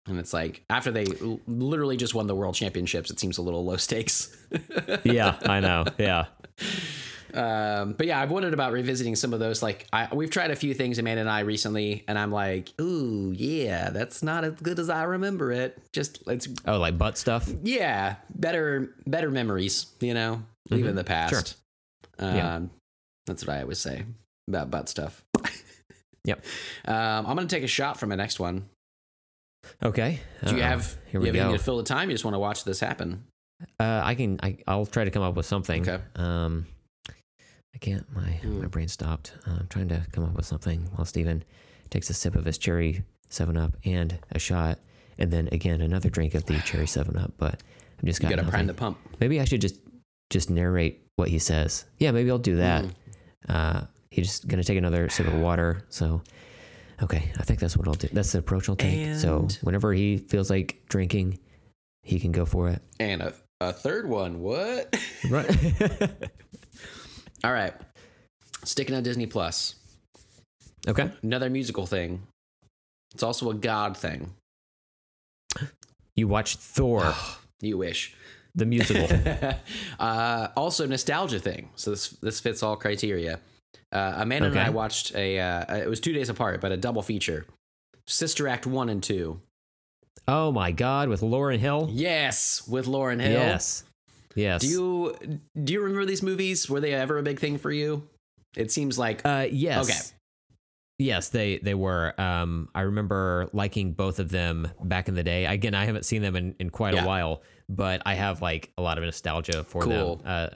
And 0.08 0.18
it's 0.20 0.34
like 0.34 0.64
after 0.70 0.92
they 0.92 1.06
l- 1.22 1.40
literally 1.48 1.98
just 1.98 2.16
won 2.16 2.26
the 2.28 2.36
world 2.36 2.56
championships, 2.56 3.12
it 3.12 3.20
seems 3.20 3.38
a 3.38 3.42
little 3.42 3.64
low 3.64 3.78
stakes. 3.78 4.36
yeah, 5.04 5.38
I 5.44 5.60
know. 5.60 5.86
Yeah. 5.98 6.26
Um, 7.32 7.94
but 7.94 8.08
yeah, 8.08 8.20
I've 8.20 8.32
wondered 8.32 8.56
about 8.56 8.72
revisiting 8.72 9.16
some 9.16 9.34
of 9.34 9.40
those. 9.40 9.62
Like, 9.62 9.86
I, 9.94 10.08
we've 10.14 10.32
tried 10.32 10.50
a 10.50 10.56
few 10.56 10.74
things, 10.74 10.98
Amanda 10.98 11.22
and 11.22 11.30
I 11.30 11.42
recently, 11.42 12.04
and 12.08 12.18
I'm 12.18 12.32
like, 12.32 12.70
ooh, 12.82 13.32
yeah, 13.38 13.92
that's 13.92 14.24
not 14.24 14.44
as 14.44 14.54
good 14.54 14.80
as 14.80 14.90
I 14.90 15.04
remember 15.04 15.52
it. 15.52 15.80
Just 15.94 16.24
it's 16.26 16.48
Oh, 16.66 16.80
like 16.80 16.98
butt 16.98 17.18
stuff. 17.20 17.48
yeah, 17.62 18.16
better 18.34 18.96
better 19.06 19.30
memories, 19.30 19.86
you 20.00 20.16
know, 20.16 20.42
leave 20.72 20.88
in 20.88 20.96
the 20.96 21.04
past. 21.04 21.56
Um, 22.18 22.36
Yeah. 22.36 22.62
That's 23.28 23.46
what 23.46 23.58
I 23.58 23.62
always 23.62 23.78
say 23.78 24.06
about 24.48 24.72
butt 24.72 24.90
stuff. 24.90 25.24
Yep. 26.30 26.46
Um, 26.86 27.26
I'm 27.28 27.36
gonna 27.36 27.48
take 27.48 27.64
a 27.64 27.68
shot 27.68 28.00
from 28.00 28.10
my 28.10 28.16
next 28.16 28.40
one. 28.40 28.66
Okay. 29.84 30.20
Do 30.46 30.56
you 30.56 30.62
Uh, 30.62 30.66
have 30.68 30.98
Here 31.12 31.20
you 31.22 31.32
we 31.32 31.38
have 31.38 31.52
go. 31.52 31.58
to 31.58 31.64
fill 31.64 31.78
the 31.78 31.84
time? 31.84 32.10
You 32.10 32.14
just 32.16 32.24
want 32.26 32.36
to 32.36 32.40
watch 32.40 32.64
this 32.64 32.80
happen. 32.80 33.26
Uh, 33.80 34.02
I 34.04 34.16
can. 34.16 34.40
I, 34.42 34.58
I'll 34.68 34.86
try 34.86 35.04
to 35.04 35.12
come 35.12 35.22
up 35.24 35.36
with 35.36 35.46
something. 35.46 35.82
Okay. 35.88 36.02
Um, 36.16 36.66
I 37.10 37.78
can't. 37.80 38.06
My 38.16 38.32
Hmm. 38.42 38.62
my 38.62 38.68
brain 38.68 38.88
stopped. 38.88 39.34
Uh, 39.46 39.58
I'm 39.60 39.68
trying 39.68 39.90
to 39.90 40.06
come 40.12 40.24
up 40.24 40.34
with 40.36 40.46
something 40.46 40.82
while 40.96 41.06
Steven 41.06 41.44
takes 41.90 42.10
a 42.10 42.14
sip 42.14 42.36
of 42.36 42.46
his 42.46 42.58
cherry 42.58 43.04
Seven 43.30 43.58
Up 43.58 43.76
and 43.84 44.18
a 44.32 44.40
shot, 44.40 44.80
and 45.18 45.32
then 45.32 45.50
again 45.52 45.82
another 45.82 46.10
drink 46.10 46.36
of 46.36 46.46
the 46.46 46.60
cherry 46.66 46.88
Seven 46.88 47.18
Up. 47.18 47.34
But 47.38 47.62
I'm 48.02 48.06
just 48.06 48.22
got 48.22 48.30
gotta 48.30 48.44
prime 48.44 48.68
the 48.68 48.74
pump. 48.74 48.98
Maybe 49.20 49.42
I 49.42 49.46
should 49.46 49.62
just 49.62 49.80
just 50.30 50.50
narrate 50.50 51.04
what 51.18 51.28
he 51.28 51.40
says. 51.40 51.86
Yeah, 51.98 52.12
maybe 52.12 52.32
I'll 52.32 52.38
do 52.38 52.56
that. 52.58 52.86
Mm. 52.86 52.92
Uh, 53.50 53.82
he's 54.12 54.28
just 54.28 54.48
gonna 54.48 54.64
take 54.64 54.78
another 54.78 55.10
sip 55.10 55.28
of 55.28 55.36
water. 55.36 55.84
So, 55.90 56.22
okay, 57.04 57.32
I 57.38 57.44
think 57.44 57.60
that's 57.60 57.78
what 57.78 57.88
I'll 57.88 57.94
do. 57.94 58.08
That's 58.12 58.32
the 58.32 58.40
approach 58.40 58.70
I'll 58.70 58.76
take. 58.76 59.16
so 59.16 59.48
whenever 59.62 59.94
he 59.94 60.18
feels 60.18 60.50
like 60.50 60.82
drinking, 60.90 61.40
he 62.04 62.20
can 62.20 62.32
go 62.32 62.46
for 62.46 62.70
it. 62.70 62.82
And 63.00 63.22
a 63.22 63.34
a 63.62 63.74
third 63.74 64.08
one. 64.08 64.40
What? 64.42 64.96
Right. 65.30 65.50
All 67.44 67.52
right. 67.52 67.74
Sticking 68.64 68.96
on 68.96 69.04
Disney 69.04 69.26
Plus. 69.26 69.76
okay. 70.88 71.12
Another 71.24 71.50
musical 71.50 71.86
thing. 71.86 72.22
It's 73.14 73.22
also 73.24 73.50
a 73.50 73.54
God 73.54 73.98
thing. 73.98 74.32
You 76.16 76.28
watch 76.30 76.56
Thor, 76.56 77.14
You 77.62 77.78
wish. 77.78 78.16
the 78.56 78.66
musical. 78.66 79.08
uh, 80.00 80.48
also 80.56 80.86
nostalgia 80.86 81.40
thing. 81.40 81.70
So 81.76 81.92
this 81.92 82.10
this 82.22 82.40
fits 82.40 82.64
all 82.64 82.76
criteria. 82.78 83.40
Uh, 83.92 84.14
Amanda 84.18 84.50
and 84.50 84.60
I 84.60 84.70
watched 84.70 85.16
a. 85.16 85.40
Uh, 85.40 85.76
it 85.78 85.90
was 85.90 86.00
two 86.00 86.14
days 86.14 86.30
apart, 86.30 86.62
but 86.62 86.72
a 86.72 86.78
double 86.78 87.02
feature. 87.02 87.46
Sister 88.08 88.48
Act 88.48 88.66
one 88.68 88.90
and 88.90 89.02
two. 89.04 89.42
oh 90.28 90.52
my 90.52 90.72
God, 90.72 91.10
with 91.10 91.22
Lauryn 91.22 91.60
Hill. 91.60 91.90
Yes, 91.92 92.68
with 92.68 92.86
Lauryn 92.88 93.20
Hill. 93.22 93.32
Yes. 93.34 93.84
Yes. 94.36 94.62
Do 94.62 94.68
you 94.68 95.40
do 95.64 95.74
you 95.74 95.82
remember 95.82 96.06
these 96.06 96.22
movies? 96.24 96.70
Were 96.70 96.80
they 96.80 96.94
ever 96.94 97.18
a 97.18 97.24
big 97.24 97.40
thing 97.40 97.58
for 97.58 97.72
you? 97.72 98.08
It 98.56 98.72
seems 98.72 98.98
like 98.98 99.22
Uh, 99.26 99.48
yes. 99.52 99.90
Okay. 99.90 100.16
Yes, 101.02 101.30
they 101.30 101.58
they 101.60 101.74
were. 101.74 102.14
Um, 102.20 102.70
I 102.76 102.82
remember 102.82 103.50
liking 103.54 103.94
both 103.94 104.20
of 104.20 104.30
them 104.30 104.68
back 104.84 105.08
in 105.08 105.16
the 105.16 105.24
day. 105.24 105.46
Again, 105.46 105.74
I 105.74 105.86
haven't 105.86 106.04
seen 106.06 106.22
them 106.22 106.36
in, 106.36 106.56
in 106.60 106.70
quite 106.70 106.94
Yeah. 106.94 107.04
a 107.06 107.08
while, 107.08 107.42
but 107.70 108.02
I 108.06 108.16
have 108.16 108.42
like 108.42 108.72
a 108.78 108.82
lot 108.82 108.98
of 108.98 109.04
nostalgia 109.06 109.64
for 109.64 109.84
Cool. 109.84 110.18
them. 110.18 110.28
Uh, 110.28 110.50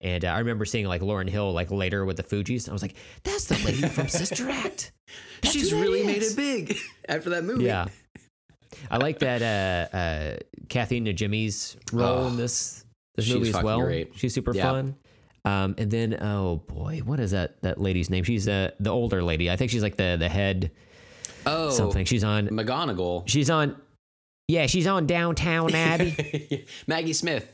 and 0.00 0.24
uh, 0.24 0.28
I 0.28 0.38
remember 0.38 0.64
seeing 0.64 0.86
like 0.86 1.00
Lauryn 1.02 1.28
Hill 1.28 1.52
like 1.52 1.70
later 1.70 2.04
with 2.04 2.16
the 2.16 2.22
Fugees. 2.22 2.68
I 2.68 2.72
was 2.72 2.82
like, 2.82 2.94
"That's 3.22 3.44
the 3.46 3.54
lady 3.64 3.82
from 3.88 4.08
Sister 4.08 4.48
Act." 4.50 4.92
That's 5.42 5.52
she's 5.54 5.72
really 5.72 6.04
made 6.04 6.22
it 6.22 6.36
big 6.36 6.76
after 7.08 7.30
that 7.30 7.44
movie. 7.44 7.64
Yeah, 7.64 7.86
I 8.90 8.98
like 8.98 9.18
that. 9.20 9.42
Uh, 9.42 9.96
uh, 9.96 10.36
Kathy 10.68 11.00
Najimy's 11.00 11.76
role 11.92 12.24
Oh, 12.24 12.26
in 12.28 12.36
this 12.36 12.84
this 13.16 13.32
movie 13.32 13.48
as 13.50 13.62
well. 13.62 13.80
great. 13.80 14.12
She's 14.16 14.34
super 14.34 14.54
Yeah. 14.54 14.70
fun. 14.70 14.96
Um, 15.44 15.74
and 15.78 15.90
then 15.90 16.22
oh 16.22 16.56
boy, 16.68 17.00
what 17.04 17.18
is 17.18 17.30
that 17.30 17.60
that 17.62 17.80
lady's 17.80 18.10
name? 18.10 18.24
She's 18.24 18.46
uh, 18.46 18.70
the 18.78 18.90
older 18.90 19.22
lady. 19.22 19.50
I 19.50 19.56
think 19.56 19.70
she's 19.70 19.82
like 19.82 19.96
the 19.96 20.16
the 20.18 20.28
head 20.28 20.70
Oh, 21.46 21.70
something. 21.70 22.04
She's 22.04 22.22
on. 22.22 22.48
McGonagall. 22.48 23.26
She's 23.26 23.48
on. 23.48 23.74
Yeah, 24.48 24.66
she's 24.66 24.86
on 24.86 25.06
Downtown 25.06 25.74
Abbey. 25.74 26.66
Maggie 26.86 27.14
Smith. 27.14 27.48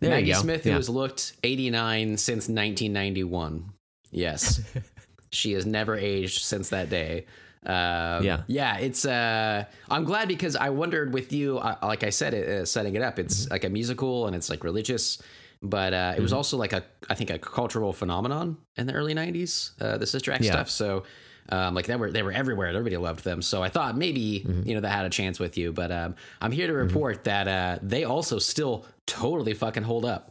There 0.00 0.10
Maggie. 0.10 0.34
Smith, 0.34 0.64
who 0.64 0.70
Yeah. 0.70 0.76
has 0.76 0.88
looked 0.88 1.34
89 1.42 2.16
since 2.16 2.48
1991. 2.48 3.70
Yes. 4.10 4.60
she 5.30 5.52
has 5.52 5.66
never 5.66 5.96
aged 5.96 6.42
since 6.42 6.68
that 6.70 6.90
day. 6.90 7.26
Um, 7.66 8.22
Yeah. 8.24 8.42
Yeah. 8.46 8.78
It's, 8.78 9.04
uh, 9.04 9.64
I'm 9.90 10.04
glad 10.04 10.28
because 10.28 10.56
I 10.56 10.70
wondered 10.70 11.12
with 11.14 11.32
you, 11.32 11.58
uh, 11.58 11.76
like 11.82 12.04
I 12.04 12.10
said, 12.10 12.34
uh, 12.34 12.64
setting 12.64 12.94
it 12.94 13.02
up, 13.02 13.18
it's 13.18 13.44
Mm-hmm. 13.44 13.52
like 13.52 13.64
a 13.64 13.70
musical 13.70 14.26
and 14.26 14.36
it's 14.36 14.50
like 14.50 14.62
religious, 14.64 15.20
but 15.62 15.94
uh, 15.94 16.14
it 16.16 16.20
was 16.20 16.32
also 16.32 16.56
like 16.58 16.72
a, 16.74 16.84
I 17.08 17.14
think, 17.14 17.30
a 17.30 17.38
cultural 17.38 17.92
phenomenon 17.92 18.58
in 18.76 18.86
the 18.86 18.92
early 18.92 19.14
90s, 19.14 19.70
uh, 19.80 19.96
the 19.98 20.06
Sister 20.06 20.30
Act 20.32 20.44
Yeah. 20.44 20.52
stuff. 20.52 20.70
So, 20.70 21.04
um, 21.50 21.74
like 21.74 21.86
they 21.86 21.96
were 21.96 22.10
they 22.10 22.22
were 22.22 22.32
everywhere. 22.32 22.68
and 22.68 22.76
Everybody 22.76 22.96
loved 22.96 23.24
them. 23.24 23.42
So 23.42 23.62
I 23.62 23.68
thought 23.68 23.96
maybe 23.96 24.44
Mm-hmm. 24.46 24.68
you 24.68 24.74
know 24.74 24.80
that 24.80 24.90
had 24.90 25.04
a 25.04 25.10
chance 25.10 25.38
with 25.38 25.56
you. 25.58 25.72
But 25.72 25.90
um, 25.92 26.14
I'm 26.40 26.52
here 26.52 26.66
to 26.66 26.72
report 26.72 27.24
that 27.24 27.48
uh, 27.48 27.78
they 27.82 28.04
also 28.04 28.38
still 28.38 28.86
totally 29.06 29.54
fucking 29.54 29.82
hold 29.82 30.04
up. 30.04 30.30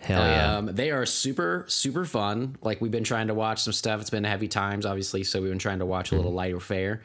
Hell 0.00 0.20
yeah. 0.22 0.56
Um, 0.58 0.66
they 0.66 0.90
are 0.90 1.06
super, 1.06 1.64
super 1.68 2.04
fun. 2.04 2.56
Like 2.60 2.82
we've 2.82 2.90
been 2.92 3.04
trying 3.04 3.28
to 3.28 3.34
watch 3.34 3.62
some 3.62 3.72
stuff. 3.72 4.02
It's 4.02 4.10
been 4.10 4.24
heavy 4.24 4.48
times, 4.48 4.84
obviously, 4.84 5.24
so 5.24 5.40
we've 5.40 5.50
been 5.50 5.58
trying 5.58 5.78
to 5.78 5.86
watch 5.86 6.12
a 6.12 6.14
little 6.14 6.32
lighter 6.32 6.60
fare. 6.60 7.00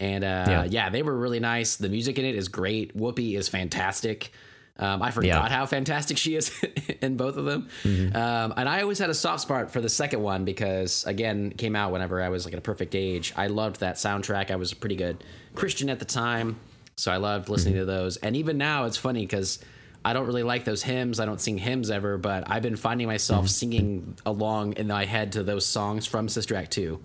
And 0.00 0.24
uh, 0.24 0.44
yeah. 0.48 0.64
Yeah. 0.64 0.90
they 0.90 1.02
were 1.04 1.16
really 1.16 1.38
nice. 1.38 1.76
The 1.76 1.88
music 1.88 2.18
in 2.18 2.24
it 2.24 2.34
is 2.34 2.48
great. 2.48 2.96
Whoopi 2.98 3.36
is 3.36 3.48
fantastic. 3.48 4.32
Um, 4.80 5.02
I 5.02 5.10
forgot 5.10 5.26
Yeah. 5.26 5.48
how 5.50 5.66
fantastic 5.66 6.16
she 6.16 6.34
is 6.36 6.50
in 7.02 7.16
both 7.18 7.36
of 7.36 7.44
them. 7.44 7.68
Mm-hmm. 7.84 8.16
Um, 8.16 8.54
and 8.56 8.66
I 8.68 8.80
always 8.80 8.98
had 8.98 9.10
a 9.10 9.14
soft 9.14 9.42
spot 9.42 9.70
for 9.70 9.80
the 9.82 9.90
second 9.90 10.22
one 10.22 10.44
because, 10.46 11.04
again, 11.04 11.50
it 11.52 11.58
came 11.58 11.76
out 11.76 11.92
whenever 11.92 12.22
I 12.22 12.30
was 12.30 12.46
like 12.46 12.54
at 12.54 12.58
a 12.58 12.62
perfect 12.62 12.94
age. 12.94 13.34
I 13.36 13.48
loved 13.48 13.80
that 13.80 13.96
soundtrack. 13.96 14.50
I 14.50 14.56
was 14.56 14.72
a 14.72 14.76
pretty 14.76 14.96
good 14.96 15.22
Christian 15.54 15.90
at 15.90 15.98
the 15.98 16.06
time, 16.06 16.58
so 16.96 17.12
I 17.12 17.18
loved 17.18 17.48
listening 17.50 17.74
Mm-hmm. 17.74 17.80
to 17.82 17.84
those. 17.86 18.16
And 18.16 18.34
even 18.36 18.56
now, 18.56 18.86
it's 18.86 18.96
funny 18.96 19.20
because 19.26 19.58
I 20.02 20.14
don't 20.14 20.26
really 20.26 20.42
like 20.44 20.64
those 20.64 20.82
hymns. 20.82 21.20
I 21.20 21.26
don't 21.26 21.40
sing 21.42 21.58
hymns 21.58 21.90
ever, 21.90 22.16
but 22.16 22.50
I've 22.50 22.62
been 22.62 22.76
finding 22.76 23.06
myself 23.06 23.40
Mm-hmm. 23.44 23.48
singing 23.48 24.16
along 24.24 24.72
in 24.78 24.86
my 24.86 25.04
head 25.04 25.32
to 25.32 25.42
those 25.42 25.66
songs 25.66 26.06
from 26.06 26.26
Sister 26.26 26.54
Act 26.56 26.70
2 26.72 26.98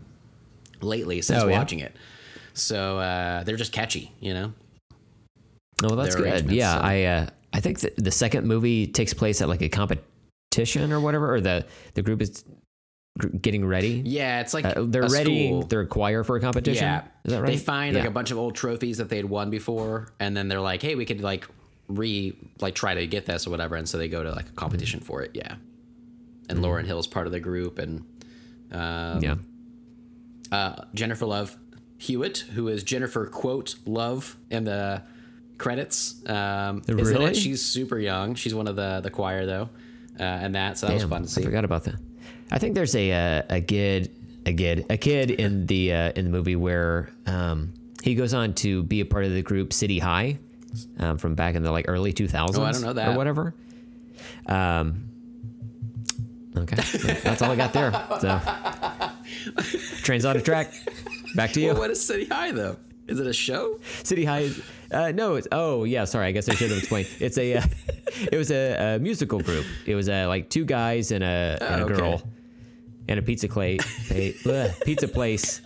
lately 0.82 1.22
since 1.22 1.44
Oh, 1.44 1.48
yeah? 1.50 1.58
watching 1.58 1.80
it. 1.80 1.94
So 2.54 3.00
uh, 3.00 3.44
they're 3.44 3.58
just 3.58 3.74
catchy, 3.74 4.14
you 4.22 4.34
know? 4.34 4.54
Oh, 5.84 5.88
well, 5.90 5.96
that's 5.98 6.16
good. 6.16 6.50
Yeah, 6.50 6.76
so- 6.76 6.82
I 6.86 7.04
uh, 7.04 7.28
I 7.56 7.62
think 7.62 7.80
th- 7.80 7.94
the 7.96 8.12
second 8.12 8.46
movie 8.46 8.86
takes 8.86 9.14
place 9.14 9.42
at 9.42 9.48
like 9.48 9.62
a 9.62 9.70
competition 9.70 10.92
or 10.92 11.00
whatever, 11.00 11.34
or 11.36 11.40
the 11.40 11.66
the 11.94 12.02
group 12.02 12.22
is 12.22 12.44
getting 13.42 13.66
ready. 13.66 14.02
Yeah, 14.06 14.42
it's 14.42 14.54
like 14.54 14.66
Uh, 14.66 14.84
they're 14.88 15.08
ready. 15.08 15.48
school. 15.48 15.64
their 15.64 15.86
choir 15.86 16.26
for 16.26 16.36
a 16.36 16.42
competition. 16.42 16.84
Yeah, 16.84 17.04
is 17.24 17.32
that 17.32 17.42
right? 17.42 17.48
They 17.48 17.58
find 17.58 17.96
like 17.96 18.04
a 18.04 18.12
bunch 18.12 18.32
of 18.32 18.38
old 18.38 18.56
trophies 18.56 18.98
that 18.98 19.08
they'd 19.08 19.24
won 19.24 19.50
before, 19.50 20.10
and 20.20 20.36
then 20.36 20.50
they're 20.50 20.60
like, 20.60 20.82
"Hey, 20.82 20.96
we 20.96 21.06
could 21.06 21.22
like 21.22 21.48
re 21.88 22.36
like 22.60 22.76
try 22.76 22.94
to 22.94 23.08
get 23.08 23.26
this 23.26 23.48
or 23.48 23.52
whatever," 23.52 23.78
and 23.78 23.88
so 23.88 23.98
they 23.98 24.10
go 24.10 24.22
to 24.22 24.32
like 24.32 24.50
a 24.50 24.54
competition 24.54 25.00
for 25.00 25.22
it. 25.22 25.32
Yeah, 25.34 25.56
and 26.50 26.60
Lauryn 26.60 26.86
Hill's 26.86 27.08
part 27.08 27.26
of 27.26 27.32
the 27.32 27.40
group, 27.40 27.80
and 27.80 28.04
um, 28.74 29.22
yeah. 29.24 29.36
uh, 30.52 30.84
Jennifer 30.94 31.26
Love 31.26 31.56
Hewitt, 31.98 32.40
who 32.54 32.68
is 32.68 32.84
Jennifer 32.84 33.28
quote 33.28 33.76
Love 33.86 34.36
in 34.52 34.66
the 34.66 35.04
credits. 35.58 36.16
Um, 36.30 36.82
Really? 36.88 37.34
She's 37.34 37.62
super 37.64 37.98
young. 38.00 38.36
She's 38.36 38.54
one 38.56 38.68
of 38.68 38.76
the 38.76 39.02
the 39.02 39.10
choir 39.10 39.46
though, 39.46 39.70
uh, 40.20 40.24
and 40.24 40.56
that 40.56 40.78
so 40.78 40.88
that 40.88 40.94
was 40.94 41.04
fun 41.04 41.24
to 41.24 41.28
see. 41.28 41.42
I 41.42 41.46
forgot 41.46 41.66
about 41.66 41.84
that. 41.86 41.96
I 42.52 42.60
think 42.60 42.76
there's 42.76 42.96
a 42.96 43.12
uh, 43.12 43.42
a 43.50 43.62
kid 43.62 44.12
a 44.46 44.54
kid 44.54 44.86
a 44.90 44.98
kid 44.98 45.32
in 45.32 45.66
the 45.66 45.94
uh, 45.94 46.12
in 46.16 46.26
the 46.26 46.32
movie 46.32 46.56
where 46.56 47.10
um, 47.26 47.74
he 48.04 48.16
goes 48.16 48.34
on 48.34 48.54
to 48.56 48.84
be 48.84 49.02
a 49.02 49.06
part 49.06 49.26
of 49.26 49.32
the 49.32 49.42
group 49.42 49.74
City 49.74 50.00
High 50.00 50.38
um, 51.00 51.18
from 51.18 51.36
back 51.36 51.56
in 51.56 51.64
the 51.64 51.72
like 51.72 51.86
early 51.88 52.14
2000s. 52.14 52.58
Oh, 52.60 52.64
I 52.64 52.72
don't 52.72 52.82
know 52.82 52.94
that. 52.94 53.10
or 53.10 53.18
whatever. 53.18 53.54
Um. 54.46 55.10
Okay, 56.58 56.78
that's 57.24 57.42
all 57.42 57.52
I 57.52 57.56
got 57.58 57.74
there. 57.74 57.92
So, 58.22 58.40
trains 60.04 60.24
on 60.24 60.38
a 60.38 60.42
track. 60.42 60.72
Back 61.36 61.52
to 61.54 61.60
you. 61.60 61.68
Well, 61.74 61.80
what 61.80 61.90
is 61.92 62.06
City 62.06 62.26
High 62.26 62.52
though? 62.52 62.78
Is 63.08 63.20
it 63.20 63.28
a 63.28 63.34
show? 63.34 63.80
City 64.04 64.26
High. 64.26 64.40
Is, 64.42 64.62
uh, 64.92 65.12
no, 65.12 65.36
it's 65.36 65.48
oh 65.52 65.84
yeah. 65.84 66.06
Sorry, 66.06 66.28
I 66.28 66.32
guess 66.32 66.50
I 66.50 66.56
should 66.56 66.70
have 66.70 66.80
explained. 66.80 67.08
It's 67.20 67.38
a 67.38 67.58
uh, 67.58 67.64
it 68.32 68.38
was 68.38 68.52
a, 68.52 68.96
a 68.96 69.00
musical 69.00 69.40
group. 69.40 69.66
It 69.86 69.96
was 69.96 70.10
uh, 70.10 70.26
like 70.28 70.50
two 70.50 70.66
guys 70.66 71.12
and 71.12 71.24
a, 71.24 71.58
and 71.62 71.82
a 71.82 71.84
Oh, 71.84 71.86
okay. 71.86 71.94
girl 71.96 72.24
and 73.08 73.20
a 73.20 73.22
pizza 73.22 73.48
plate, 73.48 73.82
a, 74.10 74.34
bleh, 74.44 74.84
pizza 74.84 75.08
place, 75.08 75.62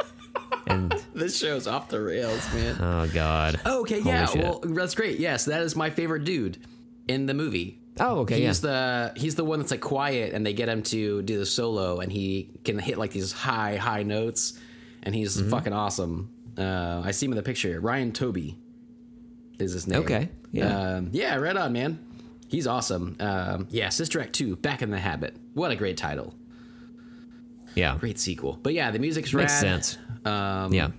and 0.68 0.94
This 1.14 1.38
show's 1.40 1.68
off 1.68 1.88
the 1.88 2.02
rails, 2.02 2.46
man. 2.54 2.76
oh 2.82 3.08
god. 3.14 3.60
Okay, 3.66 4.02
Holy 4.02 4.14
yeah, 4.16 4.26
shit. 4.26 4.44
well, 4.44 4.60
that's 4.64 4.94
great. 4.96 5.20
Yes, 5.20 5.46
that 5.46 5.62
is 5.62 5.76
my 5.78 5.90
favorite 5.90 6.26
dude 6.26 6.58
in 7.08 7.26
the 7.26 7.34
movie. 7.34 7.80
Oh 8.02 8.20
okay, 8.20 8.42
yeah. 8.42 8.48
He's 8.48 8.60
the 8.62 9.14
he's 9.16 9.36
the 9.36 9.46
one 9.46 9.60
that's 9.60 9.72
like 9.72 9.80
quiet, 9.82 10.34
and 10.34 10.46
they 10.46 10.54
get 10.54 10.68
him 10.68 10.84
to 10.84 11.22
do 11.22 11.38
the 11.38 11.46
solo, 11.46 12.00
and 12.02 12.12
he 12.12 12.50
can 12.66 12.78
hit 12.80 12.98
like 12.98 13.12
these 13.12 13.32
high 13.32 13.78
high 13.78 14.04
notes, 14.04 14.60
and 15.04 15.16
he's 15.16 15.38
Mm-hmm. 15.38 15.50
fucking 15.50 15.74
awesome. 15.74 16.32
Uh, 16.60 17.02
I 17.06 17.12
see 17.12 17.26
him 17.26 17.32
in 17.32 17.38
the 17.38 17.44
picture. 17.44 17.80
Ryan 17.80 18.12
Toby 18.12 18.58
is 19.60 19.72
his 19.74 19.88
name. 19.88 20.00
Okay, 20.02 20.30
yeah. 20.52 20.96
um, 20.96 21.10
yeah, 21.14 21.36
right 21.36 21.56
on, 21.56 21.72
man. 21.74 22.00
He's 22.48 22.68
awesome. 22.68 23.16
Um, 23.20 23.68
yeah, 23.70 23.90
Sister 23.90 24.20
Act 24.20 24.34
Two, 24.34 24.56
Back 24.56 24.82
in 24.82 24.90
the 24.92 25.00
Habit. 25.00 25.36
What 25.54 25.72
a 25.72 25.76
great 25.76 25.98
title. 25.98 26.34
yeah. 27.76 27.98
Great 28.00 28.20
sequel. 28.20 28.60
But 28.62 28.74
yeah, 28.74 28.92
the 28.92 29.00
music's 29.00 29.34
Makes 29.34 29.52
rad. 29.54 29.60
sense. 29.86 29.98
Um, 30.26 30.74
Yeah. 30.74 30.90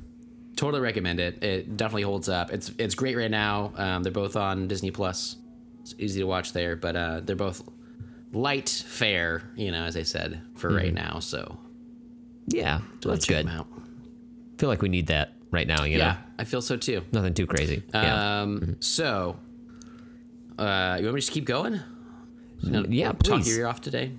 totally 0.57 0.81
recommend 0.83 1.19
it. 1.21 1.43
It 1.43 1.77
definitely 1.77 2.03
holds 2.03 2.29
up. 2.29 2.53
It's 2.53 2.71
it's 2.79 2.95
great 2.95 3.17
right 3.17 3.31
now. 3.31 3.73
Um, 3.77 4.03
they're 4.03 4.13
both 4.13 4.37
on 4.37 4.69
Disney 4.69 4.91
Plus. 4.91 5.37
It's 5.83 5.95
easy 5.99 6.21
to 6.21 6.27
watch 6.27 6.53
there, 6.53 6.77
but 6.77 6.95
uh, 6.97 7.21
they're 7.21 7.35
both 7.37 7.63
light 8.33 8.69
fare, 8.69 9.43
you 9.57 9.73
know, 9.73 9.85
as 9.85 9.97
I 9.97 10.05
said 10.05 10.41
for 10.55 10.73
right 10.73 10.95
now. 10.95 11.19
So 11.19 11.59
Yeah. 12.47 12.81
That's 13.03 13.27
good. 13.27 13.51
feel 14.59 14.69
like 14.69 14.83
we 14.83 14.89
need 14.89 15.09
that 15.09 15.33
right 15.51 15.67
now. 15.67 15.85
You 15.85 15.99
know. 15.99 16.05
Yeah, 16.05 16.13
know, 16.13 16.19
I 16.39 16.45
feel 16.45 16.63
so 16.63 16.77
too. 16.77 17.03
nothing 17.13 17.35
too 17.35 17.47
crazy. 17.47 17.83
yeah. 17.93 18.43
Um, 18.43 18.77
so 18.81 19.39
uh, 20.59 20.97
you 20.99 21.05
want 21.05 21.15
me 21.15 21.21
to 21.21 21.27
just 21.27 21.33
keep 21.33 21.45
going? 21.45 21.81
yeah. 22.63 23.13
Talk 23.13 23.19
Please 23.21 23.49
your 23.49 23.61
ear 23.61 23.67
off 23.67 23.81
today. 23.81 24.13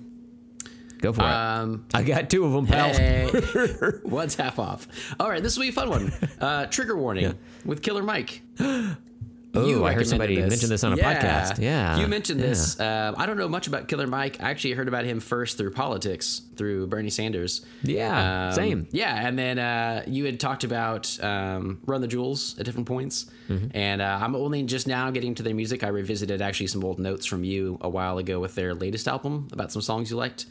go 1.00 1.12
for 1.12 1.22
it. 1.22 1.26
Um, 1.26 1.86
I 1.94 2.02
got 2.02 2.28
two 2.30 2.44
of 2.44 2.52
them, 2.52 2.66
pal. 2.66 2.92
Hey, 2.92 3.30
one's 4.04 4.34
half 4.34 4.58
off. 4.58 4.88
All 5.20 5.28
right, 5.28 5.42
this 5.42 5.56
will 5.56 5.62
be 5.62 5.68
a 5.68 5.72
fun 5.72 5.90
one. 5.90 6.12
Uh, 6.40 6.66
trigger 6.66 6.96
warning 6.96 7.38
with 7.64 7.82
Killer 7.82 8.02
Mike. 8.02 8.42
Oh, 9.54 9.84
I 9.84 9.92
heard 9.92 10.06
somebody 10.06 10.36
mention 10.40 10.70
this 10.70 10.82
on 10.82 10.94
a 10.94 10.96
podcast. 10.96 11.58
Yeah. 11.60 11.98
you 11.98 12.08
mentioned 12.08 12.40
yeah. 12.40 12.46
this. 12.46 12.80
Um, 12.80 13.14
I 13.18 13.26
don't 13.26 13.36
know 13.36 13.48
much 13.48 13.66
about 13.66 13.86
Killer 13.86 14.06
Mike. 14.06 14.38
I 14.42 14.48
actually 14.50 14.72
heard 14.72 14.88
about 14.88 15.04
him 15.04 15.20
first 15.20 15.58
through 15.58 15.72
politics, 15.72 16.40
through 16.56 16.86
Bernie 16.86 17.10
Sanders. 17.10 17.64
Yeah, 17.82 18.48
Um, 18.48 18.54
same. 18.54 18.88
Yeah, 18.92 19.26
and 19.28 19.38
then 19.38 19.58
uh, 19.58 20.04
you 20.06 20.24
had 20.24 20.40
talked 20.40 20.64
about 20.64 21.22
um, 21.22 21.80
Run 21.84 22.00
the 22.00 22.08
Jewels 22.08 22.58
at 22.58 22.64
different 22.64 22.86
points, 22.88 23.26
Mm-hmm. 23.48 23.66
and 23.76 24.00
uh, 24.00 24.18
I'm 24.22 24.34
only 24.34 24.62
just 24.62 24.86
now 24.86 25.10
getting 25.10 25.34
to 25.34 25.42
their 25.42 25.54
music. 25.54 25.84
I 25.84 25.88
revisited 25.88 26.40
actually 26.40 26.68
some 26.68 26.82
old 26.84 26.98
notes 26.98 27.26
from 27.26 27.44
you 27.44 27.76
a 27.82 27.88
while 27.90 28.16
ago 28.18 28.40
with 28.40 28.54
their 28.54 28.72
latest 28.72 29.06
album 29.08 29.48
about 29.52 29.70
some 29.72 29.82
songs 29.82 30.10
you 30.10 30.16
liked. 30.16 30.46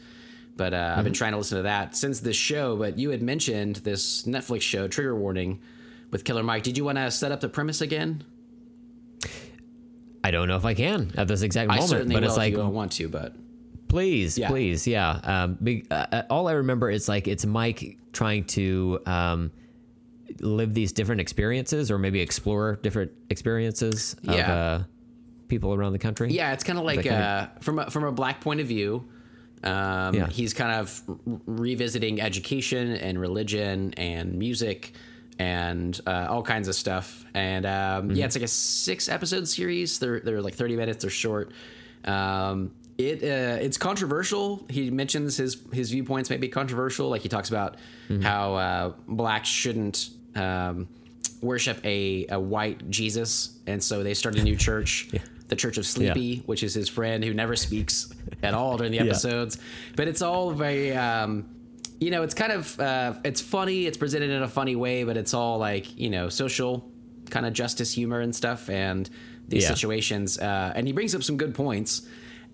But 0.56 0.74
uh, 0.74 0.76
Mm-hmm. 0.76 0.98
I've 0.98 1.04
been 1.04 1.12
trying 1.14 1.32
to 1.32 1.38
listen 1.38 1.56
to 1.56 1.62
that 1.62 1.96
since 1.96 2.20
this 2.20 2.36
show. 2.36 2.76
But 2.76 2.98
you 2.98 3.10
had 3.10 3.22
mentioned 3.22 3.76
this 3.76 4.22
Netflix 4.24 4.60
show, 4.60 4.86
Trigger 4.86 5.16
Warning, 5.16 5.60
with 6.12 6.24
Killer 6.24 6.42
Mike. 6.42 6.62
Did 6.62 6.76
you 6.76 6.84
want 6.84 6.98
to 6.98 7.10
set 7.10 7.32
up 7.32 7.40
the 7.40 7.48
premise 7.48 7.80
again? 7.80 8.22
I 10.24 10.30
don't 10.30 10.48
know 10.48 10.56
if 10.56 10.64
I 10.64 10.74
can 10.74 11.12
at 11.16 11.28
this 11.28 11.42
exact 11.42 11.70
I 11.70 11.74
moment, 11.76 11.90
certainly 11.90 12.14
but 12.14 12.22
will 12.22 12.28
it's 12.28 12.34
if 12.34 12.38
like 12.38 12.50
you 12.52 12.58
don't 12.58 12.74
want 12.74 12.92
to. 12.92 13.08
But 13.08 13.34
Please, 13.88 14.38
Yeah. 14.38 14.48
please, 14.48 14.86
yeah. 14.86 15.20
Um, 15.22 15.58
big, 15.62 15.86
uh, 15.90 16.06
uh, 16.10 16.22
all 16.30 16.48
I 16.48 16.52
remember 16.52 16.88
is 16.90 17.08
like 17.10 17.28
it's 17.28 17.44
Mike 17.44 17.98
trying 18.14 18.44
to 18.44 19.00
um, 19.04 19.50
live 20.40 20.72
these 20.72 20.92
different 20.92 21.20
experiences, 21.20 21.90
or 21.90 21.98
maybe 21.98 22.20
explore 22.20 22.78
different 22.82 23.12
experiences 23.28 24.16
of 24.26 24.34
Yeah. 24.34 24.52
uh, 24.54 24.82
people 25.48 25.74
around 25.74 25.92
the 25.92 25.98
country. 25.98 26.32
Yeah, 26.32 26.52
it's 26.54 26.64
kind 26.64 26.78
of 26.78 26.86
like 26.86 27.04
uh, 27.06 27.48
from 27.60 27.80
a, 27.80 27.90
from 27.90 28.04
a 28.04 28.12
black 28.12 28.40
point 28.40 28.60
of 28.60 28.66
view. 28.66 29.04
Um, 29.62 30.14
Yeah. 30.14 30.26
He's 30.28 30.54
kind 30.54 30.72
of 30.80 31.02
re- 31.26 31.38
revisiting 31.46 32.18
education 32.20 32.92
and 32.94 33.20
religion 33.20 33.92
and 33.98 34.34
music 34.38 34.92
and 35.42 36.00
uh, 36.06 36.26
all 36.32 36.42
kinds 36.42 36.68
of 36.68 36.74
stuff. 36.74 37.24
And 37.34 37.64
um, 37.66 37.72
Mm-hmm. 38.08 38.10
yeah, 38.16 38.26
it's 38.26 38.36
like 38.36 38.44
a 38.44 38.48
six 38.88 39.08
episode 39.08 39.46
series. 39.48 39.98
They're 39.98 40.20
they're 40.20 40.42
like 40.42 40.54
thirty 40.54 40.76
minutes. 40.76 41.02
They're 41.02 41.10
short. 41.10 41.50
Um, 42.04 42.72
it 42.98 43.22
uh, 43.22 43.58
it's 43.66 43.78
controversial. 43.78 44.64
He 44.68 44.90
mentions 44.90 45.36
his 45.36 45.56
his 45.72 45.90
viewpoints 45.90 46.30
may 46.30 46.36
be 46.36 46.48
controversial. 46.48 47.08
Like 47.08 47.22
he 47.22 47.28
talks 47.28 47.48
about 47.48 47.76
Mm-hmm. 48.08 48.22
how 48.22 48.54
uh, 48.54 48.92
blacks 49.08 49.48
shouldn't. 49.48 50.10
Um, 50.34 50.88
worship 51.40 51.78
a, 51.84 52.24
a 52.30 52.38
white 52.38 52.88
Jesus, 52.88 53.58
and 53.66 53.82
so 53.82 54.02
they 54.04 54.14
start 54.14 54.36
a 54.38 54.42
new 54.42 54.54
church, 54.68 55.08
the 55.48 55.56
Church 55.56 55.76
of 55.76 55.84
Sleepy, 55.84 56.38
which 56.46 56.62
is 56.62 56.72
his 56.72 56.88
friend 56.88 57.24
who 57.24 57.34
never 57.34 57.56
speaks 57.56 58.12
at 58.44 58.54
all 58.54 58.76
during 58.76 58.92
the 58.92 59.00
episodes. 59.06 59.58
But 59.96 60.06
it's 60.06 60.22
all 60.22 60.52
very, 60.52 60.94
um, 60.96 61.48
you 62.02 62.10
know, 62.10 62.22
it's 62.22 62.34
kind 62.34 62.52
of 62.52 62.78
uh, 62.80 63.14
it's 63.24 63.40
funny. 63.40 63.86
It's 63.86 63.96
presented 63.98 64.30
in 64.30 64.42
a 64.42 64.48
funny 64.48 64.76
way, 64.76 65.04
but 65.04 65.16
it's 65.16 65.34
all 65.34 65.58
like 65.58 65.98
you 65.98 66.10
know 66.10 66.28
social 66.28 66.90
kind 67.30 67.46
of 67.46 67.52
justice 67.52 67.92
humor 67.94 68.20
and 68.20 68.34
stuff, 68.34 68.68
and 68.68 69.08
these 69.48 69.62
Yeah. 69.64 69.68
situations. 69.70 70.38
Uh, 70.38 70.72
and 70.74 70.86
he 70.86 70.92
brings 70.92 71.14
up 71.14 71.22
some 71.22 71.36
good 71.36 71.54
points. 71.54 72.02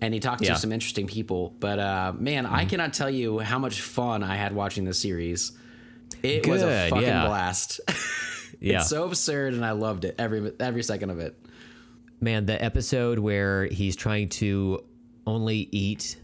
And 0.01 0.13
he 0.13 0.21
talks 0.21 0.41
Yeah. 0.43 0.53
to 0.53 0.59
some 0.61 0.71
interesting 0.71 1.07
people, 1.07 1.53
but 1.59 1.77
uh, 1.77 2.13
man, 2.17 2.45
I 2.45 2.63
cannot 2.63 2.93
tell 2.93 3.09
you 3.09 3.39
how 3.39 3.59
much 3.59 3.81
fun 3.81 4.23
I 4.23 4.37
had 4.37 4.55
watching 4.55 4.85
this 4.85 4.97
series. 4.97 5.51
It 6.23 6.47
was 6.47 6.61
a 6.61 6.87
fucking 6.89 7.03
yeah. 7.05 7.27
blast. 7.27 7.81
yeah. 8.61 8.77
It's 8.79 8.87
so 8.87 9.03
absurd, 9.03 9.55
and 9.55 9.65
I 9.65 9.71
loved 9.71 10.05
it 10.05 10.15
every 10.17 10.53
every 10.57 10.83
second 10.83 11.09
of 11.09 11.19
it. 11.19 11.35
Man, 12.21 12.45
the 12.45 12.63
episode 12.63 13.19
where 13.19 13.65
he's 13.65 13.97
trying 13.97 14.29
to 14.29 14.85
only 15.27 15.67
eat 15.73 16.15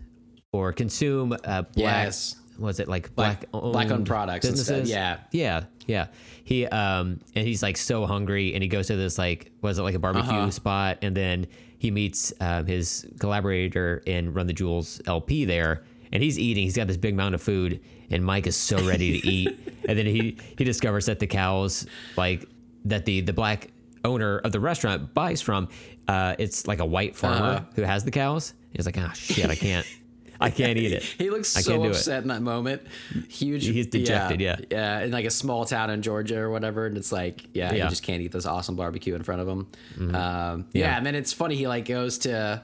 or 0.53 0.71
consume 0.71 1.33
uh, 1.33 1.63
black 1.63 2.05
Yes. 2.05 2.35
Was 2.59 2.79
it 2.79 2.87
like 2.87 3.13
Black- 3.15 3.49
black 3.51 3.61
black-owned 3.71 4.07
products 4.07 4.47
businesses? 4.47 4.89
yeah. 4.89 5.19
yeah, 5.31 5.63
yeah. 5.87 6.07
He 6.43 6.65
um 6.67 7.19
and 7.35 7.45
he's 7.47 7.61
like 7.63 7.77
so 7.77 8.05
hungry, 8.05 8.53
and 8.53 8.61
he 8.63 8.69
goes 8.69 8.87
to 8.87 8.95
this 8.95 9.17
like 9.17 9.51
was 9.61 9.77
it 9.79 9.83
like 9.83 9.95
a 9.95 9.99
barbecue 9.99 10.29
Uh-huh. 10.31 10.51
spot, 10.51 10.99
and 11.01 11.15
then 11.15 11.47
he 11.77 11.91
meets 11.91 12.31
um, 12.39 12.65
his 12.65 13.05
collaborator 13.19 14.01
in 14.05 14.33
Run 14.33 14.47
the 14.47 14.53
Jewels 14.53 15.01
El-P 15.05 15.45
there, 15.45 15.83
and 16.11 16.23
he's 16.23 16.39
eating. 16.39 16.63
He's 16.63 16.75
got 16.77 16.87
this 16.87 16.97
big 16.97 17.15
mound 17.15 17.35
of 17.35 17.41
food, 17.41 17.79
and 18.09 18.23
Mike 18.23 18.47
is 18.47 18.55
so 18.55 18.77
ready 18.87 19.19
to 19.19 19.27
eat, 19.27 19.59
and 19.89 19.97
then 19.97 20.05
he 20.05 20.37
he 20.57 20.63
discovers 20.63 21.05
that 21.07 21.19
the 21.19 21.27
cows 21.27 21.85
like 22.15 22.45
that 22.85 23.05
the 23.05 23.21
the 23.21 23.33
black 23.33 23.71
owner 24.03 24.37
of 24.39 24.51
the 24.51 24.59
restaurant 24.59 25.13
buys 25.15 25.41
from, 25.41 25.67
uh, 26.07 26.35
it's 26.37 26.67
like 26.67 26.79
a 26.79 26.85
white 26.85 27.15
farmer 27.15 27.45
Uh-huh. 27.57 27.65
who 27.75 27.81
has 27.81 28.03
the 28.03 28.11
cows. 28.11 28.53
He's 28.71 28.85
like, 28.85 28.97
ah, 28.99 29.11
shit, 29.13 29.49
I 29.49 29.55
can't, 29.55 29.85
I 30.39 30.49
can't 30.49 30.77
eat 30.77 30.91
it. 30.91 31.03
He 31.17 31.29
looks 31.29 31.55
I 31.57 31.61
so 31.61 31.71
can't 31.71 31.83
do 31.83 31.89
it. 31.89 31.91
upset 31.91 32.21
in 32.23 32.29
that 32.29 32.41
moment. 32.41 32.81
Huge. 33.29 33.65
He's 33.65 33.87
dejected, 33.87 34.41
yeah. 34.41 34.57
Yeah, 34.69 35.01
in 35.01 35.11
like 35.11 35.25
a 35.25 35.29
small 35.31 35.65
town 35.65 35.89
in 35.89 36.01
Georgia 36.01 36.39
or 36.39 36.49
whatever, 36.49 36.85
and 36.85 36.97
it's 36.97 37.11
like, 37.11 37.43
yeah, 37.53 37.73
Yeah. 37.73 37.81
Mm-hmm. 37.81 37.89
just 37.89 38.03
can't 38.03 38.21
eat 38.21 38.31
this 38.31 38.45
awesome 38.45 38.75
barbecue 38.75 39.15
in 39.15 39.23
front 39.23 39.41
of 39.41 39.47
him. 39.47 39.67
Um, 40.15 40.65
yeah. 40.73 40.87
Yeah. 40.87 40.97
and 40.97 41.05
then 41.05 41.15
it's 41.15 41.31
funny. 41.33 41.55
He 41.55 41.67
like 41.67 41.85
goes 41.85 42.17
to 42.19 42.61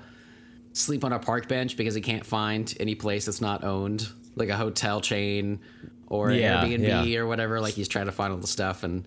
sleep 0.74 1.04
on 1.04 1.14
a 1.14 1.20
park 1.20 1.48
bench 1.48 1.76
because 1.78 1.96
he 1.96 2.02
can't 2.02 2.26
find 2.26 2.74
any 2.80 2.96
place 2.96 3.26
that's 3.26 3.42
not 3.42 3.64
owned, 3.64 4.08
like 4.36 4.50
a 4.50 4.56
hotel 4.58 5.02
chain 5.02 5.60
or 6.08 6.32
Yeah, 6.32 6.64
Airbnb 6.64 7.08
yeah. 7.10 7.20
or 7.20 7.26
whatever. 7.28 7.60
Like 7.62 7.74
he's 7.74 7.88
trying 7.88 8.06
to 8.08 8.12
find 8.12 8.32
all 8.34 8.40
the 8.40 8.48
stuff, 8.48 8.84
and 8.84 9.06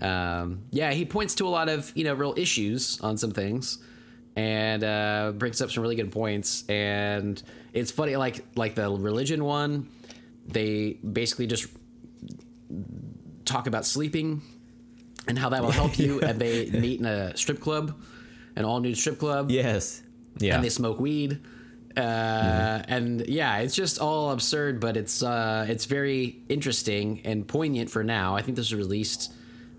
um, 0.00 0.60
yeah, 0.70 0.92
he 0.92 1.04
points 1.04 1.34
to 1.36 1.46
a 1.46 1.48
lot 1.50 1.68
of 1.68 1.92
you 1.94 2.04
know 2.04 2.14
real 2.14 2.34
issues 2.36 3.00
on 3.00 3.16
some 3.18 3.30
things 3.32 3.78
and 4.36 4.84
uh, 4.84 5.32
brings 5.36 5.60
up 5.60 5.70
some 5.70 5.82
really 5.82 5.96
good 5.96 6.12
points. 6.12 6.64
And 6.68 7.42
it's 7.72 7.90
funny, 7.90 8.16
like 8.16 8.44
like 8.56 8.74
the 8.74 8.90
religion 8.90 9.44
one, 9.44 9.88
they 10.46 10.94
basically 10.94 11.46
just 11.46 11.68
talk 13.44 13.66
about 13.66 13.84
sleeping 13.84 14.42
and 15.26 15.38
how 15.38 15.48
that 15.50 15.62
will 15.62 15.70
help 15.70 15.98
you. 15.98 16.20
and 16.20 16.38
they 16.38 16.70
meet 16.70 17.00
in 17.00 17.06
a 17.06 17.36
strip 17.36 17.60
club, 17.60 18.00
an 18.56 18.64
all 18.64 18.80
nude 18.80 18.96
strip 18.96 19.18
club, 19.18 19.50
Yes, 19.50 20.02
yeah, 20.38 20.54
and 20.54 20.64
they 20.64 20.68
smoke 20.70 21.00
weed. 21.00 21.40
Uh, 21.96 22.82
and 22.86 23.26
yeah, 23.26 23.58
it's 23.58 23.74
just 23.74 23.98
all 23.98 24.30
absurd, 24.30 24.78
but 24.80 24.96
it's 24.96 25.22
uh, 25.22 25.66
it's 25.68 25.86
very 25.86 26.40
interesting 26.48 27.20
and 27.24 27.46
poignant 27.46 27.90
for 27.90 28.04
now. 28.04 28.36
I 28.36 28.42
think 28.42 28.56
this 28.56 28.70
was 28.70 28.78
released 28.78 29.32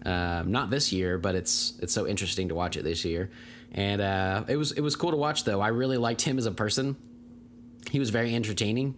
um, 0.06 0.52
not 0.52 0.70
this 0.70 0.92
year, 0.92 1.18
but 1.18 1.36
it's 1.36 1.74
it's 1.82 1.94
so 1.94 2.06
interesting 2.08 2.50
to 2.50 2.56
watch 2.56 2.76
it 2.76 2.84
this 2.84 3.06
year. 3.06 3.32
And 3.72 4.02
uh, 4.02 4.44
it 4.48 4.58
was 4.58 4.74
it 4.74 4.82
was 4.82 4.96
cool 4.96 5.12
to 5.12 5.18
watch 5.18 5.46
though. 5.46 5.62
I 5.62 5.70
really 5.70 5.98
liked 5.98 6.22
him 6.22 6.38
as 6.38 6.46
a 6.46 6.52
person. 6.52 6.98
He 7.90 8.00
was 8.00 8.10
very 8.10 8.36
entertaining, 8.36 8.96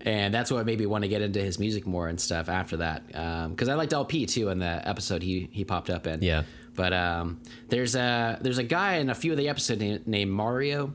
and 0.00 0.34
that's 0.34 0.50
what 0.50 0.64
made 0.66 0.78
me 0.78 0.86
want 0.86 1.02
to 1.04 1.08
get 1.08 1.22
into 1.22 1.40
his 1.40 1.58
music 1.58 1.86
more 1.86 2.08
and 2.08 2.20
stuff 2.20 2.48
after 2.48 2.78
that. 2.78 3.06
Because 3.06 3.68
I 3.68 3.74
liked 3.74 3.92
El-P 3.92 4.26
too 4.26 4.48
in 4.48 4.58
the 4.58 4.86
episode 4.88 5.22
he 5.22 5.48
he 5.52 5.64
popped 5.64 5.90
up 5.90 6.06
in. 6.06 6.22
Yeah. 6.22 6.42
But 6.74 6.92
um, 6.92 7.40
there's 7.68 7.94
a 7.94 8.38
there's 8.40 8.58
a 8.58 8.64
guy 8.64 8.96
in 8.96 9.08
a 9.08 9.14
few 9.14 9.30
of 9.30 9.38
the 9.38 9.48
episodes 9.48 9.80
named, 9.80 10.06
named 10.08 10.30
Mario, 10.32 10.92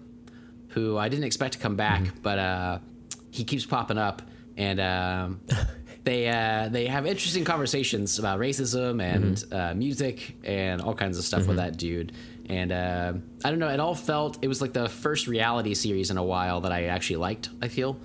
who 0.69 0.97
I 0.97 1.07
didn't 1.09 1.25
expect 1.25 1.53
to 1.53 1.59
come 1.59 1.75
back, 1.77 2.01
Mm-hmm. 2.01 2.19
but 2.21 2.39
uh, 2.39 2.79
he 3.31 3.43
keeps 3.45 3.65
popping 3.65 3.97
up, 3.97 4.21
and 4.57 4.79
um, 4.81 5.39
they 6.03 6.27
uh, 6.27 6.67
they 6.69 6.87
have 6.87 7.05
interesting 7.05 7.45
conversations 7.45 8.19
about 8.19 8.39
racism 8.39 9.01
and 9.01 9.37
Mm-hmm. 9.37 9.55
uh, 9.55 9.73
music 9.73 10.35
and 10.43 10.81
all 10.81 10.93
kinds 10.93 11.17
of 11.17 11.23
stuff 11.23 11.47
with 11.47 11.57
that 11.57 11.77
dude. 11.77 12.11
And 12.49 12.71
uh, 12.71 13.13
I 13.45 13.49
don't 13.51 13.59
know, 13.59 13.69
it 13.69 13.79
all 13.79 13.93
felt 13.95 14.39
it 14.41 14.47
was 14.47 14.59
like 14.61 14.73
the 14.73 14.89
first 14.89 15.27
reality 15.27 15.73
series 15.75 16.09
in 16.09 16.17
a 16.17 16.23
while 16.23 16.61
that 16.61 16.71
I 16.71 16.85
actually 16.85 17.17
liked. 17.17 17.49
I 17.61 17.67
feel 17.67 17.99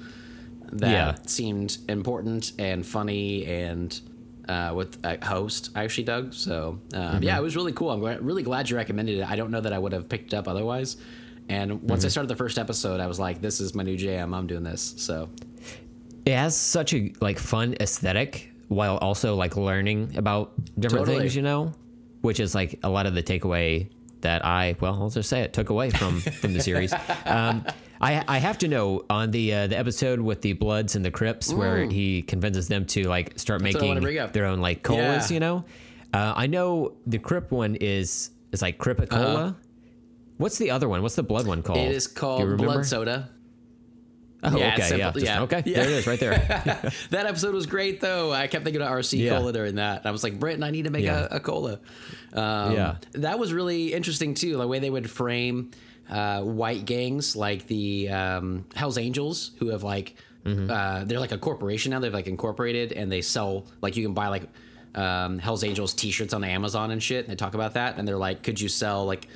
that 0.73 0.91
Yeah. 0.91 1.15
seemed 1.27 1.79
important 1.89 2.53
and 2.59 2.85
funny 2.85 3.47
and 3.47 3.99
uh, 4.49 4.73
with 4.77 4.99
a 5.05 5.25
host 5.25 5.71
I 5.75 5.85
actually 5.85 6.05
dug. 6.05 6.35
So 6.35 6.79
um, 6.93 7.01
Mm-hmm. 7.01 7.23
yeah, 7.23 7.39
it 7.39 7.43
was 7.43 7.57
really 7.57 7.73
cool. 7.73 7.91
I'm 7.91 8.03
really 8.25 8.43
glad 8.43 8.69
you 8.69 8.77
recommended 8.77 9.19
it. 9.19 9.31
I 9.31 9.37
don't 9.37 9.51
know 9.51 9.63
that 9.63 9.73
I 9.73 9.79
would 9.79 9.93
have 9.93 10.09
picked 10.11 10.33
it 10.33 10.37
up 10.37 10.47
otherwise. 10.47 10.99
And 11.49 11.83
once 11.83 12.01
Mm-hmm. 12.01 12.07
I 12.07 12.09
started 12.11 12.29
the 12.29 12.37
first 12.37 12.59
episode, 12.59 13.01
I 13.01 13.07
was 13.07 13.19
like, 13.21 13.41
"This 13.43 13.61
is 13.61 13.75
my 13.75 13.83
new 13.83 13.97
jam. 13.97 14.33
I'm 14.35 14.47
doing 14.47 14.63
this." 14.65 14.95
So 14.99 15.29
it 16.27 16.35
has 16.35 16.57
such 16.57 16.93
a 16.95 17.13
like 17.21 17.39
fun 17.39 17.75
aesthetic 17.81 18.51
while 18.69 18.97
also 18.99 19.35
like 19.37 19.57
learning 19.57 20.15
about 20.17 20.53
different 20.81 21.05
Totally. 21.07 21.19
things, 21.25 21.37
you 21.37 21.43
know, 21.43 21.73
which 22.23 22.41
is 22.41 22.55
like 22.55 22.79
a 22.83 22.89
lot 22.89 23.05
of 23.07 23.15
the 23.15 23.23
takeaway 23.23 23.89
that 24.25 24.45
I 24.45 24.77
well, 24.81 25.01
I'll 25.01 25.09
just 25.11 25.29
say 25.31 25.41
it 25.43 25.53
took 25.53 25.71
away 25.71 25.89
from 25.91 26.21
from 26.21 26.53
the 26.53 26.61
series. 26.61 26.93
Um, 27.25 27.65
I 28.01 28.23
I 28.29 28.39
have 28.39 28.59
to 28.59 28.69
know 28.69 29.05
on 29.09 29.31
the 29.31 29.55
uh, 29.55 29.67
the 29.69 29.79
episode 29.79 30.21
with 30.21 30.43
the 30.43 30.53
Bloods 30.55 30.97
and 30.97 31.05
the 31.05 31.11
Crips 31.11 31.53
where 31.55 31.85
he 31.85 32.21
convinces 32.23 32.69
them 32.69 32.85
to 32.87 33.05
like 33.05 33.39
start 33.39 33.63
what 33.63 33.73
making 33.73 34.01
their 34.33 34.47
own 34.47 34.59
like 34.61 34.83
colas, 34.83 35.31
Yeah. 35.31 35.35
you 35.35 35.41
know. 35.41 35.65
Uh, 36.13 36.33
I 36.37 36.47
know 36.47 36.93
the 37.07 37.19
Crip 37.19 37.51
one 37.51 37.77
is 37.77 38.31
is 38.53 38.61
like 38.63 38.79
Cripa 38.79 39.09
Cola. 39.09 39.57
What's 40.37 40.59
the 40.59 40.71
other 40.71 40.89
one? 40.89 41.03
What's 41.03 41.15
the 41.15 41.23
blood 41.23 41.47
one 41.47 41.63
called? 41.63 41.79
Uh-huh. 41.79 41.89
it 41.89 41.95
is 41.95 42.07
called? 42.09 42.57
Blood 42.59 42.85
Soda. 42.85 43.31
Oh, 44.45 44.57
Yeah, 44.59 44.73
okay, 44.75 44.83
simple- 44.83 44.99
yeah, 44.99 45.11
just- 45.13 45.25
yeah. 45.27 45.43
okay. 45.43 45.63
Yeah. 45.65 45.81
There 45.81 45.91
it 45.91 45.93
is, 45.99 46.07
right 46.07 46.21
there. 46.21 46.33
that 47.11 47.27
episode 47.27 47.55
was 47.55 47.67
great 47.67 48.01
though. 48.01 48.33
I 48.33 48.47
kept 48.47 48.65
thinking 48.65 48.83
of 48.83 48.89
RC 48.89 49.19
Yeah. 49.19 49.39
cola 49.39 49.53
during 49.53 49.77
that. 49.77 49.99
And 49.99 50.07
I 50.07 50.11
was 50.11 50.23
like, 50.23 50.39
Britton, 50.39 50.63
I 50.63 50.71
need 50.71 50.85
to 50.85 50.91
make 50.91 51.07
a, 51.07 51.29
a 51.31 51.41
cola. 51.41 51.81
Um, 52.33 52.73
Yeah. 52.75 52.97
that 53.13 53.39
was 53.39 53.53
really 53.53 53.93
interesting 53.95 54.35
too. 54.35 54.57
The 54.57 54.67
way 54.69 54.79
they 54.79 54.91
would 54.91 55.09
frame 55.11 55.71
uh, 56.11 56.43
white 56.43 56.85
gangs 56.85 57.35
like 57.35 57.67
the 57.67 58.09
um, 58.11 58.67
Hell's 58.75 58.99
Angels, 58.99 59.53
who 59.59 59.69
have 59.69 59.83
like 59.83 60.15
Mm-hmm. 60.45 60.71
uh, 60.71 61.05
they're 61.05 61.21
like 61.21 61.33
a 61.33 61.39
corporation 61.39 61.93
now. 61.93 62.01
They've 62.01 62.13
like 62.13 62.27
incorporated 62.27 62.93
and 62.93 63.11
they 63.11 63.23
sell 63.23 63.65
like 63.81 63.97
you 63.97 64.05
can 64.05 64.13
buy 64.13 64.29
like 64.29 64.43
um, 64.95 65.39
Hell's 65.39 65.65
Angels 65.65 65.95
T-shirts 65.95 66.35
on 66.35 66.45
Amazon 66.45 66.91
and 66.91 67.03
shit. 67.03 67.25
And 67.25 67.33
they 67.33 67.37
talk 67.37 67.55
about 67.55 67.73
that 67.75 67.97
and 67.97 68.07
they're 68.07 68.19
like, 68.19 68.43
could 68.43 68.61
you 68.61 68.69
sell 68.69 69.07
like 69.07 69.27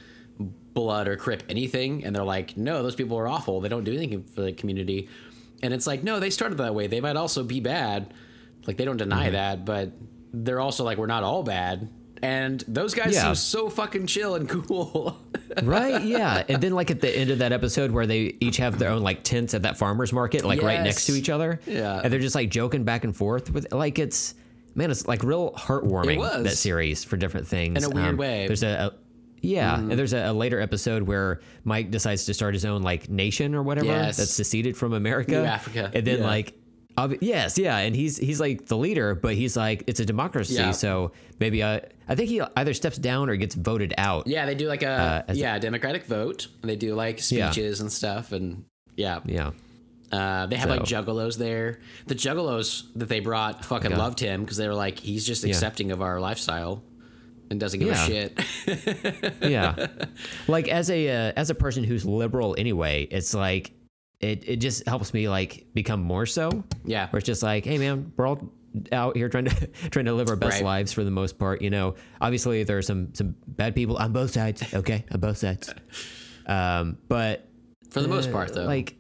blood 0.83 1.09
or 1.09 1.17
crip 1.17 1.43
anything 1.49 2.05
and 2.05 2.15
they're 2.15 2.25
like 2.37 2.57
no 2.57 2.83
those 2.83 2.95
people 2.95 3.19
are 3.19 3.27
awful 3.29 3.61
they 3.61 3.69
don't 3.69 3.85
do 3.85 3.93
anything 3.93 4.23
for 4.23 4.43
the 4.43 4.53
community 4.53 5.09
and 5.63 5.75
it's 5.75 5.87
like 5.87 6.03
no 6.05 6.21
they 6.21 6.31
started 6.31 6.59
that 6.59 6.75
way 6.75 6.87
they 6.87 7.01
might 7.01 7.17
also 7.17 7.43
be 7.43 7.61
bad 7.61 8.13
like 8.67 8.77
they 8.77 8.85
don't 8.85 8.97
deny 8.99 9.25
Mm-hmm. 9.25 9.33
that 9.33 9.65
but 9.65 9.91
they're 10.33 10.61
also 10.61 10.85
like 10.85 10.99
we're 10.99 11.07
not 11.07 11.23
all 11.25 11.43
bad 11.43 11.89
and 12.23 12.65
those 12.69 12.95
guys 12.95 13.15
Yeah. 13.15 13.23
seem 13.27 13.35
so 13.35 13.69
fucking 13.71 14.07
chill 14.07 14.35
and 14.35 14.49
cool 14.55 15.17
right 15.63 16.03
yeah 16.03 16.45
and 16.49 16.61
then 16.63 16.73
like 16.73 16.91
at 16.91 17.01
the 17.01 17.11
end 17.17 17.31
of 17.31 17.39
that 17.39 17.53
episode 17.53 17.91
where 17.91 18.07
they 18.07 18.37
each 18.41 18.57
have 18.59 18.79
their 18.79 18.91
own 18.91 19.03
like 19.03 19.23
tents 19.25 19.55
at 19.55 19.63
that 19.63 19.79
farmers 19.79 20.13
market 20.13 20.45
like 20.45 20.63
right 20.63 20.81
next 20.83 21.07
to 21.07 21.13
each 21.13 21.31
other 21.31 21.61
Yeah. 21.67 22.01
and 22.03 22.13
they're 22.13 22.21
just 22.21 22.35
like 22.35 22.51
joking 22.51 22.85
back 22.85 23.05
and 23.05 23.17
forth 23.17 23.51
with 23.53 23.73
like 23.73 23.99
it's 23.99 24.35
man 24.75 24.91
it's 24.91 25.07
like 25.09 25.23
real 25.25 25.53
heartwarming 25.53 26.15
It 26.15 26.19
was. 26.19 26.45
that 26.45 26.57
series 26.57 27.05
for 27.05 27.17
different 27.17 27.47
things 27.47 27.85
Um, 27.85 27.93
In 27.93 27.99
a 27.99 28.01
weird 28.03 28.19
way. 28.19 28.39
Mm-hmm. 28.41 28.47
there's 28.49 28.63
a, 28.65 28.69
a 28.69 28.93
yeah 29.41 29.79
and 29.79 29.93
there's 29.93 30.13
a, 30.13 30.31
a 30.31 30.33
later 30.33 30.61
episode 30.61 31.03
where 31.05 31.41
mike 31.65 31.91
decides 31.91 32.25
to 32.27 32.35
start 32.35 32.55
his 32.55 32.65
own 32.65 32.83
like 32.83 33.09
nation 33.09 33.55
or 33.55 33.63
whatever 33.63 33.87
Yes. 33.87 34.17
that's 34.17 34.31
seceded 34.33 34.77
from 34.77 34.93
america 34.93 35.33
New 35.33 35.45
Africa. 35.45 35.91
and 35.95 36.07
then 36.07 36.19
Yeah. 36.21 36.27
like 36.27 36.55
yes 37.21 37.57
yeah 37.59 37.77
and 37.79 37.95
he's 37.95 38.17
he's 38.17 38.41
like 38.41 38.67
the 38.67 38.77
leader 38.77 39.15
but 39.15 39.35
he's 39.35 39.57
like 39.57 39.85
it's 39.87 40.01
a 40.01 40.05
democracy 40.05 40.55
Yeah. 40.55 40.73
so 40.73 41.13
maybe 41.39 41.63
uh, 41.63 41.79
i 42.09 42.15
think 42.17 42.29
he 42.29 42.41
either 42.57 42.75
steps 42.75 42.99
down 42.99 43.31
or 43.31 43.37
gets 43.37 43.55
voted 43.55 43.95
out 43.97 44.27
yeah 44.27 44.47
they 44.47 44.57
do 44.57 44.67
like 44.67 44.83
a 44.83 44.89
Uh, 44.89 45.23
as 45.29 45.37
a- 45.37 45.41
yeah 45.41 45.59
democratic 45.61 46.07
vote 46.07 46.49
and 46.63 46.69
they 46.71 46.77
do 46.77 46.95
like 46.97 47.19
Yeah. 47.31 47.51
speeches 47.53 47.81
and 47.81 47.93
stuff 47.93 48.33
and 48.33 48.65
yeah 48.97 49.21
yeah 49.27 49.51
Uh, 50.11 50.47
they 50.47 50.57
have 50.57 50.71
like 50.71 50.85
juggalos 50.89 51.37
there. 51.37 51.81
The 52.07 52.15
juggalos 52.15 52.85
that 52.97 53.11
they 53.11 53.21
brought 53.21 53.63
fucking 53.67 53.91
God. 53.91 53.99
loved 53.99 54.21
him 54.21 54.41
because 54.41 54.57
they 54.57 54.67
were 54.67 54.73
like, 54.87 54.99
he's 54.99 55.27
just 55.27 55.45
accepting 55.45 55.93
of 55.93 56.01
our 56.01 56.19
lifestyle 56.19 56.83
and 57.51 57.59
doesn't 57.61 57.81
give 57.81 57.89
Yeah. 57.89 58.05
a 58.05 58.07
shit. 58.07 59.35
yeah 59.43 59.87
like 60.49 60.69
as 60.69 60.91
a 60.91 61.09
uh, 61.09 61.33
as 61.37 61.51
a 61.51 61.55
person 61.55 61.85
who's 61.85 62.05
liberal 62.05 62.55
anyway 62.59 63.03
it's 63.11 63.35
like 63.35 63.73
it, 64.21 64.49
it 64.49 64.57
just 64.57 64.87
helps 64.87 65.15
me 65.15 65.29
like 65.29 65.67
become 65.75 66.01
more 66.03 66.27
so 66.27 66.65
yeah. 66.85 67.09
where 67.11 67.19
it's 67.19 67.27
just 67.27 67.43
like 67.43 67.65
hey 67.65 67.79
man 67.79 68.13
we're 68.17 68.27
all 68.27 68.53
out 68.93 69.17
here 69.17 69.29
trying 69.29 69.47
to 69.47 69.67
trying 69.91 70.05
to 70.05 70.13
live 70.13 70.29
our 70.29 70.37
best 70.37 70.57
Right. 70.57 70.65
lives 70.65 70.93
for 70.93 71.05
the 71.05 71.11
most 71.11 71.39
part 71.39 71.63
you 71.63 71.71
know 71.71 71.95
obviously 72.21 72.63
there 72.65 72.79
are 72.79 72.83
some 72.83 73.15
some 73.15 73.35
bad 73.47 73.75
people 73.75 73.97
on 73.97 74.13
both 74.13 74.31
sides 74.33 74.63
okay 74.75 75.05
on 75.13 75.21
both 75.21 75.39
sides 75.39 75.73
um 76.47 76.99
but 77.09 77.49
For 77.91 78.01
the 78.03 78.09
most 78.09 78.29
uh, 78.29 78.33
part, 78.33 78.55
though. 78.55 78.65
like 78.67 78.95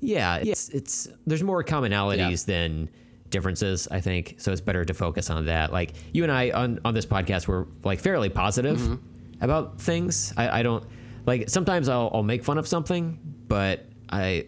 yeah 0.00 0.36
it's 0.36 0.68
it's 0.70 1.08
there's 1.26 1.42
more 1.42 1.62
commonalities 1.64 2.44
than 2.46 2.88
differences 3.30 3.86
i 3.90 4.00
think 4.00 4.34
so 4.38 4.50
it's 4.52 4.60
better 4.60 4.84
to 4.84 4.94
focus 4.94 5.28
on 5.30 5.46
that 5.46 5.72
like 5.72 5.92
you 6.12 6.22
and 6.22 6.32
i 6.32 6.50
on 6.50 6.78
on 6.84 6.94
this 6.94 7.06
podcast 7.06 7.46
we're 7.48 7.66
like 7.84 8.00
fairly 8.00 8.28
positive 8.28 8.78
Mm-hmm. 8.78 9.44
about 9.44 9.80
things 9.80 10.32
i 10.36 10.60
i 10.60 10.62
don't 10.62 10.84
like 11.26 11.48
sometimes 11.48 11.88
i'll 11.88 12.10
i'll 12.14 12.22
make 12.22 12.42
fun 12.44 12.58
of 12.58 12.66
something 12.66 13.18
but 13.48 13.84
i 14.10 14.46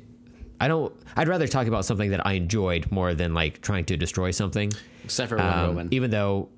i 0.61 0.68
don't 0.68 0.95
i'd 1.16 1.28
rather 1.28 1.47
talk 1.47 1.66
about 1.66 1.85
something 1.85 2.11
that 2.11 2.26
i 2.26 2.33
enjoyed 2.33 2.91
more 2.91 3.12
than 3.14 3.35
like 3.35 3.61
trying 3.61 3.85
to 3.87 3.97
destroy 3.97 4.31
something 4.31 4.72
except 5.05 5.28
for 5.28 5.37
Wonder 5.37 5.53
um, 5.53 5.68
Woman. 5.68 5.89
even 5.91 6.11
though 6.11 6.49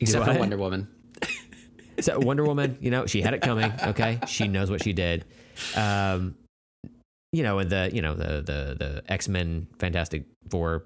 except 0.00 0.24
for 0.26 0.32
what? 0.32 0.40
Wonder 0.40 0.56
Woman. 0.58 0.88
so 2.00 2.18
Wonder 2.20 2.44
Woman, 2.44 2.76
you 2.82 2.90
know, 2.90 3.06
she 3.06 3.22
had 3.22 3.32
it 3.32 3.40
coming. 3.40 3.72
Okay, 3.82 4.18
she 4.26 4.46
knows 4.46 4.70
what 4.70 4.82
she 4.84 4.92
did. 4.92 5.24
Um, 5.74 6.34
you 7.36 7.42
know, 7.42 7.62
the 7.64 7.90
you 7.92 8.02
know 8.02 8.14
the 8.14 8.32
the 8.50 8.60
the 8.82 8.90
X 9.12 9.28
Men 9.28 9.66
Fantastic 9.78 10.24
Four 10.50 10.84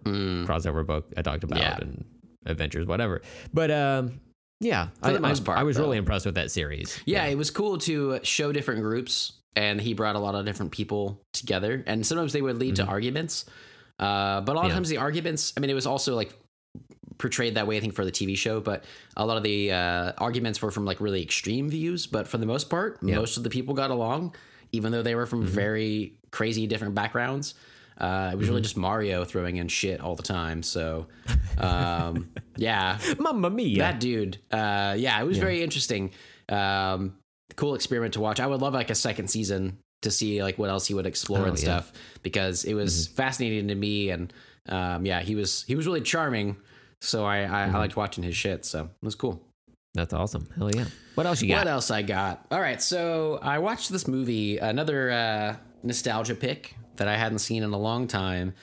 crossover 0.48 0.84
book 0.86 1.04
I 1.16 1.22
talked 1.22 1.44
about 1.44 1.58
Mm. 1.58 1.62
Yeah. 1.62 1.78
and 1.80 2.04
Adventures, 2.46 2.86
whatever. 2.86 3.20
But 3.52 3.70
um, 3.70 4.20
yeah, 4.60 4.88
For 5.02 5.10
I, 5.10 5.12
the 5.12 5.20
most 5.20 5.42
I- 5.42 5.46
part, 5.46 5.58
I 5.58 5.62
was 5.62 5.76
though. 5.76 5.82
really 5.84 5.98
impressed 5.98 6.26
with 6.26 6.34
that 6.36 6.50
series. 6.50 6.98
Yeah, 7.04 7.24
it 7.26 7.36
was 7.36 7.50
cool 7.50 7.78
to 7.88 8.18
show 8.22 8.50
different 8.52 8.80
groups, 8.82 9.32
and 9.56 9.80
he 9.80 9.92
brought 9.94 10.16
a 10.16 10.18
lot 10.18 10.34
of 10.34 10.44
different 10.46 10.72
people 10.72 11.20
together. 11.32 11.82
And 11.86 12.04
sometimes 12.06 12.32
they 12.32 12.42
would 12.42 12.58
lead 12.58 12.76
to 12.76 12.84
arguments, 12.86 13.44
uh, 13.98 14.40
but 14.40 14.52
a 14.52 14.56
lot 14.56 14.64
of 14.64 14.70
Mm-hmm. 14.70 14.76
Times 14.76 14.88
the 14.88 14.96
arguments. 14.96 15.52
I 15.56 15.60
mean, 15.60 15.70
it 15.70 15.74
was 15.74 15.86
also 15.86 16.16
like 16.16 16.32
portrayed 17.18 17.54
that 17.56 17.66
way. 17.66 17.76
I 17.76 17.80
think 17.80 17.94
for 17.94 18.04
the 18.04 18.12
TV 18.12 18.36
show, 18.36 18.60
but 18.60 18.84
a 19.16 19.26
lot 19.26 19.36
of 19.36 19.42
the 19.42 19.72
uh, 19.72 20.12
arguments 20.18 20.62
were 20.62 20.70
from 20.70 20.84
like 20.86 21.00
really 21.00 21.22
extreme 21.22 21.68
views. 21.68 22.06
But 22.06 22.26
for 22.26 22.38
the 22.38 22.46
most 22.46 22.70
part, 22.70 22.98
Yeah. 23.02 23.10
Mm-hmm. 23.10 23.20
most 23.20 23.36
of 23.36 23.42
the 23.44 23.50
people 23.50 23.74
got 23.74 23.90
along, 23.90 24.34
even 24.72 24.92
though 24.92 25.02
they 25.02 25.14
were 25.14 25.26
from 25.26 25.46
very 25.46 26.14
crazy 26.30 26.66
different 26.66 26.94
backgrounds. 26.94 27.54
Uh, 27.98 28.30
it 28.32 28.36
was 28.36 28.44
Mm-hmm. 28.46 28.50
really 28.52 28.62
just 28.62 28.76
Mario 28.78 29.24
throwing 29.24 29.56
in 29.56 29.68
shit 29.68 30.00
all 30.00 30.16
the 30.16 30.22
time. 30.22 30.62
So, 30.62 31.06
um, 31.58 32.30
yeah, 32.56 32.98
Mamma 33.18 33.50
mia! 33.50 33.78
that 33.78 34.00
dude 34.00 34.38
uh 34.50 34.94
yeah 34.98 35.20
it 35.20 35.26
was 35.26 35.38
very 35.38 35.62
interesting 35.62 36.10
um 36.48 37.14
cool 37.56 37.74
experiment 37.74 38.14
to 38.14 38.20
watch 38.20 38.40
i 38.40 38.46
would 38.46 38.60
love 38.60 38.72
like 38.74 38.90
a 38.90 38.94
second 38.94 39.28
season 39.28 39.78
to 40.02 40.10
see 40.10 40.42
like 40.42 40.58
what 40.58 40.70
else 40.70 40.86
he 40.86 40.94
would 40.94 41.06
explore 41.06 41.40
Oh, 41.40 41.44
and 41.44 41.58
yeah. 41.58 41.64
stuff 41.64 41.92
because 42.22 42.64
it 42.64 42.74
was 42.74 43.08
fascinating 43.08 43.68
to 43.68 43.74
me 43.74 44.10
and 44.10 44.32
um 44.68 45.04
yeah 45.04 45.20
he 45.20 45.34
was 45.34 45.62
he 45.64 45.74
was 45.74 45.86
really 45.86 46.00
charming 46.00 46.56
so 47.00 47.24
i 47.24 47.38
i, 47.42 47.64
I 47.66 47.70
liked 47.76 47.96
watching 47.96 48.24
his 48.24 48.36
shit 48.36 48.64
so 48.64 48.84
it 48.84 49.04
was 49.04 49.14
cool 49.14 49.42
That's 49.94 50.12
awesome. 50.12 50.48
Hell 50.56 50.74
yeah! 50.74 50.84
What 51.16 51.26
else 51.26 51.42
you 51.42 51.48
got? 51.48 51.58
what 51.58 51.66
else 51.68 51.90
i 51.90 52.00
got 52.02 52.46
all 52.50 52.60
right 52.60 52.80
so 52.80 53.38
i 53.42 53.58
watched 53.58 53.90
this 53.90 54.08
movie 54.08 54.56
another 54.58 55.10
uh 55.10 55.56
nostalgia 55.82 56.34
pick 56.34 56.74
that 56.96 57.08
i 57.08 57.16
hadn't 57.16 57.40
seen 57.40 57.62
in 57.62 57.72
a 57.72 57.78
long 57.78 58.06
time 58.06 58.54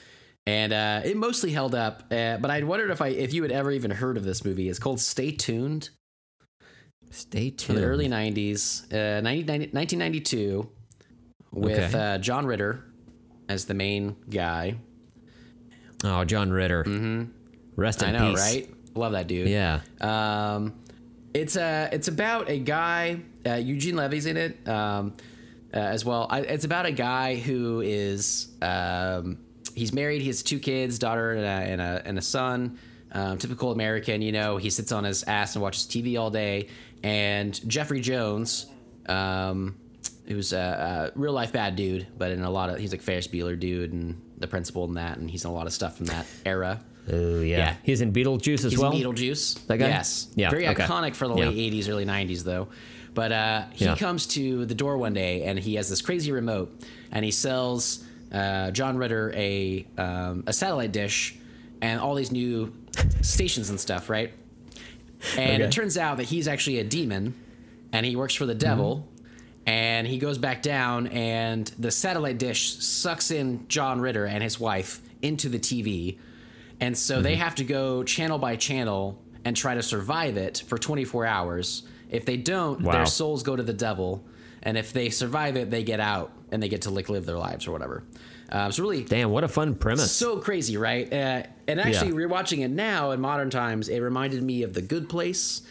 and 0.46 0.72
uh, 0.72 1.02
it 1.04 1.14
mostly 1.18 1.50
held 1.52 1.74
up, 1.74 2.04
uh, 2.10 2.38
but 2.38 2.50
I 2.50 2.62
wondered 2.62 2.90
if 2.90 3.02
I 3.02 3.08
if 3.08 3.34
you 3.34 3.42
had 3.42 3.52
ever 3.52 3.70
even 3.70 3.90
heard 3.90 4.16
of 4.16 4.24
this 4.24 4.46
movie. 4.46 4.70
It's 4.70 4.78
called 4.78 4.98
Stay 4.98 5.30
Tuned. 5.30 5.90
Stay 7.10 7.50
from 7.50 7.56
tuned. 7.58 7.78
the 7.78 7.84
early 7.84 8.08
90s, 8.08 8.90
uh, 8.90 9.20
90, 9.20 9.42
1992, 9.72 10.66
with 11.52 11.78
Okay. 11.94 11.98
uh, 12.14 12.16
John 12.16 12.46
Ritter 12.46 12.82
as 13.50 13.66
the 13.66 13.74
main 13.74 14.16
guy. 14.30 14.76
oh, 16.04 16.24
John 16.24 16.50
Ritter. 16.50 16.82
Mm-hmm. 16.84 17.24
Rest 17.76 18.02
in 18.02 18.08
I 18.14 18.18
know, 18.18 18.30
peace. 18.32 18.40
right? 18.40 18.74
Love 18.94 19.12
that 19.12 19.26
dude. 19.26 19.48
Yeah. 19.48 19.80
Um, 20.00 20.74
it's 21.34 21.56
uh, 21.56 21.88
it's 21.92 22.08
about 22.08 22.48
a 22.48 22.58
guy. 22.58 23.20
Uh, 23.46 23.54
Eugene 23.54 23.96
Levy's 23.96 24.26
in 24.26 24.36
it 24.36 24.68
um, 24.68 25.14
uh, 25.72 25.78
as 25.78 26.04
well. 26.04 26.26
I, 26.30 26.40
it's 26.40 26.64
about 26.64 26.86
a 26.86 26.92
guy 26.92 27.36
who 27.36 27.80
is 27.80 28.48
um, 28.62 29.38
he's 29.74 29.92
married. 29.92 30.20
He 30.22 30.28
has 30.28 30.42
two 30.42 30.58
kids, 30.58 30.98
daughter 30.98 31.32
and 31.32 31.44
a 31.44 31.72
and 31.72 31.80
a, 31.80 32.02
and 32.04 32.18
a 32.18 32.22
son. 32.22 32.78
Um, 33.10 33.38
typical 33.38 33.72
American, 33.72 34.20
you 34.20 34.32
know. 34.32 34.58
He 34.58 34.70
sits 34.70 34.92
on 34.92 35.04
his 35.04 35.22
ass 35.24 35.54
and 35.54 35.62
watches 35.62 35.84
TV 35.86 36.20
all 36.20 36.30
day. 36.30 36.68
And 37.02 37.58
Jeffrey 37.68 38.00
Jones, 38.00 38.66
um, 39.08 39.76
who's 40.26 40.52
a, 40.52 41.12
a 41.14 41.18
real 41.18 41.32
life 41.32 41.52
bad 41.52 41.76
dude, 41.76 42.06
but 42.18 42.32
in 42.32 42.42
a 42.42 42.50
lot 42.50 42.70
of 42.70 42.78
he's 42.78 42.92
like 42.92 43.02
Ferris 43.02 43.28
Bueller 43.28 43.58
dude 43.58 43.92
and 43.92 44.20
the 44.36 44.46
principal 44.46 44.84
in 44.84 44.94
that, 44.94 45.18
and 45.18 45.30
he's 45.30 45.44
in 45.44 45.50
a 45.50 45.54
lot 45.54 45.66
of 45.66 45.72
stuff 45.72 45.96
from 45.96 46.06
that 46.06 46.26
era. 46.44 46.80
Oh 47.10 47.40
yeah. 47.40 47.56
Yeah. 47.58 47.74
He's 47.82 48.00
in 48.00 48.12
Beetlejuice 48.12 48.64
as 48.64 48.72
He's 48.72 48.78
well. 48.78 48.92
in 48.92 48.98
Beetlejuice. 49.02 49.66
That 49.66 49.78
guy? 49.78 49.88
Yes. 49.88 50.28
Yeah, 50.34 50.50
Very 50.50 50.66
okay. 50.68 50.82
iconic 50.84 51.14
for 51.14 51.28
the 51.28 51.34
Yeah. 51.34 51.48
late 51.48 51.56
80s, 51.72 51.88
early 51.88 52.04
90s, 52.04 52.44
though. 52.44 52.68
But 53.14 53.32
uh, 53.32 53.64
he 53.72 53.84
Yeah. 53.86 53.96
comes 53.96 54.26
to 54.28 54.64
the 54.66 54.74
door 54.74 54.98
one 54.98 55.14
day 55.14 55.42
and 55.44 55.58
he 55.58 55.74
has 55.76 55.88
this 55.88 56.02
crazy 56.02 56.30
remote 56.32 56.70
and 57.10 57.24
he 57.24 57.30
sells 57.30 58.04
uh, 58.32 58.70
John 58.72 58.96
Ritter 58.98 59.32
a, 59.34 59.86
um, 59.96 60.44
a 60.46 60.52
satellite 60.52 60.92
dish 60.92 61.34
and 61.80 61.98
all 62.00 62.14
these 62.14 62.30
new 62.30 62.72
stations 63.22 63.70
and 63.70 63.80
stuff, 63.80 64.10
right? 64.10 64.32
And 65.36 65.62
Okay. 65.62 65.64
it 65.64 65.72
turns 65.72 65.96
out 65.96 66.18
that 66.18 66.24
he's 66.24 66.46
actually 66.46 66.78
a 66.78 66.84
demon 66.84 67.34
and 67.92 68.04
he 68.04 68.16
works 68.16 68.34
for 68.34 68.44
the 68.46 68.54
devil. 68.54 69.08
And 69.66 70.06
he 70.06 70.16
goes 70.18 70.38
back 70.38 70.62
down, 70.62 71.08
and 71.08 71.66
the 71.78 71.90
satellite 71.90 72.38
dish 72.38 72.72
sucks 72.82 73.30
in 73.30 73.66
John 73.68 74.00
Ritter 74.00 74.24
and 74.24 74.42
his 74.42 74.58
wife 74.58 75.02
into 75.20 75.50
the 75.50 75.58
TV. 75.58 76.16
And 76.80 76.96
so 76.96 77.20
they 77.22 77.36
have 77.36 77.56
to 77.56 77.64
go 77.64 78.02
channel 78.04 78.38
by 78.38 78.56
channel 78.56 79.20
and 79.44 79.56
try 79.56 79.74
to 79.74 79.82
survive 79.82 80.36
it 80.36 80.62
for 80.66 80.78
24 80.78 81.26
hours. 81.26 81.82
If 82.10 82.24
they 82.24 82.36
don't, 82.36 82.80
Wow. 82.82 82.92
their 82.92 83.06
souls 83.06 83.42
go 83.42 83.56
to 83.56 83.62
the 83.62 83.72
devil. 83.72 84.24
And 84.62 84.76
if 84.78 84.92
they 84.92 85.10
survive 85.10 85.56
it, 85.56 85.70
they 85.70 85.82
get 85.82 86.00
out 86.00 86.32
and 86.50 86.62
they 86.62 86.68
get 86.68 86.82
to 86.82 86.90
like 86.90 87.08
live 87.08 87.26
their 87.26 87.38
lives 87.38 87.66
or 87.66 87.72
whatever. 87.72 88.04
Um, 88.50 88.68
it's 88.68 88.78
really 88.78 89.02
Damn, 89.04 89.30
what 89.30 89.44
a 89.44 89.48
fun 89.48 89.74
premise. 89.74 90.10
so 90.10 90.38
crazy, 90.38 90.76
right? 90.76 91.12
Uh, 91.12 91.42
and 91.66 91.80
actually, 91.80 92.08
Yeah. 92.08 92.26
rewatching 92.26 92.64
it 92.64 92.70
now 92.70 93.10
in 93.10 93.20
modern 93.20 93.50
times, 93.50 93.88
it 93.88 94.00
reminded 94.00 94.42
me 94.42 94.62
of 94.62 94.72
The 94.72 94.80
Good 94.82 95.08
Place. 95.08 95.62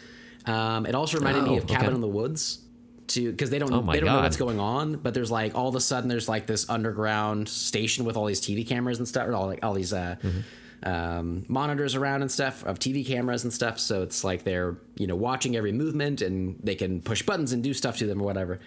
Um, 0.46 0.86
it 0.86 0.94
also 0.94 1.18
reminded 1.18 1.42
me 1.44 1.50
Oh, 1.50 1.58
of 1.58 1.66
Cabin 1.66 1.86
okay. 1.88 1.94
in 1.96 2.00
the 2.00 2.06
Woods, 2.08 2.60
too, 3.08 3.30
because 3.32 3.50
they 3.50 3.58
don't 3.58 3.72
Oh 3.72 3.82
they 3.92 3.98
don't 4.00 4.06
know 4.14 4.20
what's 4.20 4.36
going 4.36 4.60
on, 4.60 4.96
but 4.96 5.12
there's 5.12 5.30
like 5.30 5.54
all 5.56 5.68
of 5.68 5.74
a 5.74 5.80
sudden 5.80 6.08
there's 6.08 6.28
like 6.28 6.46
this 6.46 6.68
underground 6.70 7.48
station 7.48 8.04
with 8.04 8.16
all 8.16 8.26
these 8.26 8.40
TV 8.40 8.66
cameras 8.66 8.98
and 8.98 9.08
stuff, 9.08 9.26
and 9.26 9.34
all 9.34 9.46
like 9.46 9.64
all 9.64 9.74
these 9.74 9.92
uh, 9.92 10.16
Mm-hmm. 10.22 10.40
Um, 10.82 11.44
monitors 11.48 11.94
around 11.94 12.22
and 12.22 12.30
stuff 12.30 12.64
of 12.64 12.78
TV 12.78 13.06
cameras 13.06 13.44
and 13.44 13.52
stuff. 13.52 13.78
So 13.78 14.02
it's 14.02 14.24
like 14.24 14.44
they're 14.44 14.76
you 14.96 15.06
know 15.06 15.16
watching 15.16 15.56
every 15.56 15.72
movement 15.72 16.22
and 16.22 16.58
they 16.62 16.74
can 16.74 17.00
push 17.00 17.22
buttons 17.22 17.52
and 17.52 17.62
do 17.62 17.74
stuff 17.74 17.96
to 17.98 18.06
them 18.06 18.20
or 18.20 18.24
whatever. 18.24 18.60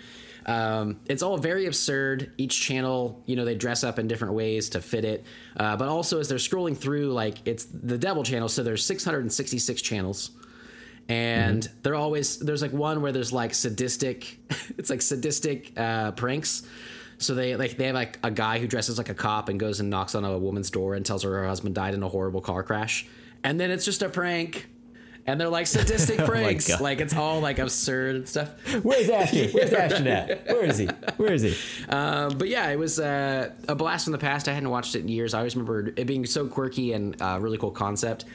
Um, 0.45 0.99
it's 1.05 1.21
all 1.21 1.37
very 1.37 1.67
absurd. 1.67 2.31
Each 2.37 2.59
channel, 2.59 3.21
you 3.25 3.35
know, 3.35 3.45
they 3.45 3.55
dress 3.55 3.83
up 3.83 3.99
in 3.99 4.07
different 4.07 4.33
ways 4.33 4.69
to 4.69 4.81
fit 4.81 5.05
it. 5.05 5.25
Uh, 5.55 5.77
but 5.77 5.87
also, 5.87 6.19
as 6.19 6.29
they're 6.29 6.37
scrolling 6.37 6.75
through, 6.75 7.11
like 7.13 7.37
it's 7.45 7.65
the 7.65 7.97
devil 7.97 8.23
channel, 8.23 8.49
so 8.49 8.63
there's 8.63 8.83
666 8.85 9.81
channels, 9.81 10.31
and 11.07 11.67
they're 11.83 11.95
always 11.95 12.39
there's 12.39 12.61
like 12.61 12.73
one 12.73 13.01
where 13.01 13.11
there's 13.11 13.31
like 13.31 13.53
sadistic, 13.53 14.37
it's 14.77 14.89
like 14.89 15.01
sadistic 15.01 15.77
uh, 15.77 16.11
pranks. 16.11 16.63
So 17.21 17.35
they 17.35 17.55
like 17.55 17.77
they 17.77 17.85
have 17.87 17.95
like 17.95 18.19
a 18.23 18.31
guy 18.31 18.59
who 18.59 18.67
dresses 18.67 18.97
like 18.97 19.09
a 19.09 19.13
cop 19.13 19.47
and 19.49 19.59
goes 19.59 19.79
and 19.79 19.89
knocks 19.89 20.15
on 20.15 20.25
a 20.25 20.37
woman's 20.37 20.69
door 20.71 20.95
and 20.95 21.05
tells 21.05 21.23
her 21.23 21.31
her 21.31 21.47
husband 21.47 21.75
died 21.75 21.93
in 21.93 22.03
a 22.03 22.09
horrible 22.09 22.41
car 22.41 22.63
crash, 22.63 23.05
and 23.43 23.59
then 23.59 23.71
it's 23.71 23.85
just 23.85 24.01
a 24.01 24.09
prank. 24.09 24.67
And 25.27 25.39
they're 25.39 25.49
like 25.49 25.67
sadistic 25.67 26.17
pranks, 26.25 26.67
God. 26.67 26.81
like 26.81 26.99
it's 26.99 27.15
all 27.15 27.41
like 27.41 27.59
absurd 27.59 28.15
and 28.15 28.27
stuff. 28.27 28.49
Where's 28.81 29.07
Ashton? 29.07 29.49
Where's 29.53 29.71
Ashton 29.71 30.07
at? 30.07 30.47
Where 30.47 30.65
is 30.65 30.79
he? 30.79 30.87
Where 31.17 31.31
is 31.31 31.43
he? 31.43 31.55
Um, 31.89 32.39
but 32.39 32.47
yeah, 32.47 32.67
it 32.69 32.79
was 32.79 32.99
uh, 32.99 33.51
a 33.67 33.75
blast 33.75 34.05
from 34.05 34.13
the 34.13 34.17
past. 34.17 34.47
I 34.47 34.53
hadn't 34.53 34.71
watched 34.71 34.95
it 34.95 35.01
in 35.01 35.09
years. 35.09 35.35
I 35.35 35.37
always 35.37 35.55
remember 35.55 35.93
it 35.95 36.07
being 36.07 36.25
so 36.25 36.47
quirky 36.47 36.93
and 36.93 37.21
uh, 37.21 37.37
really 37.39 37.59
cool 37.59 37.69
concept. 37.69 38.25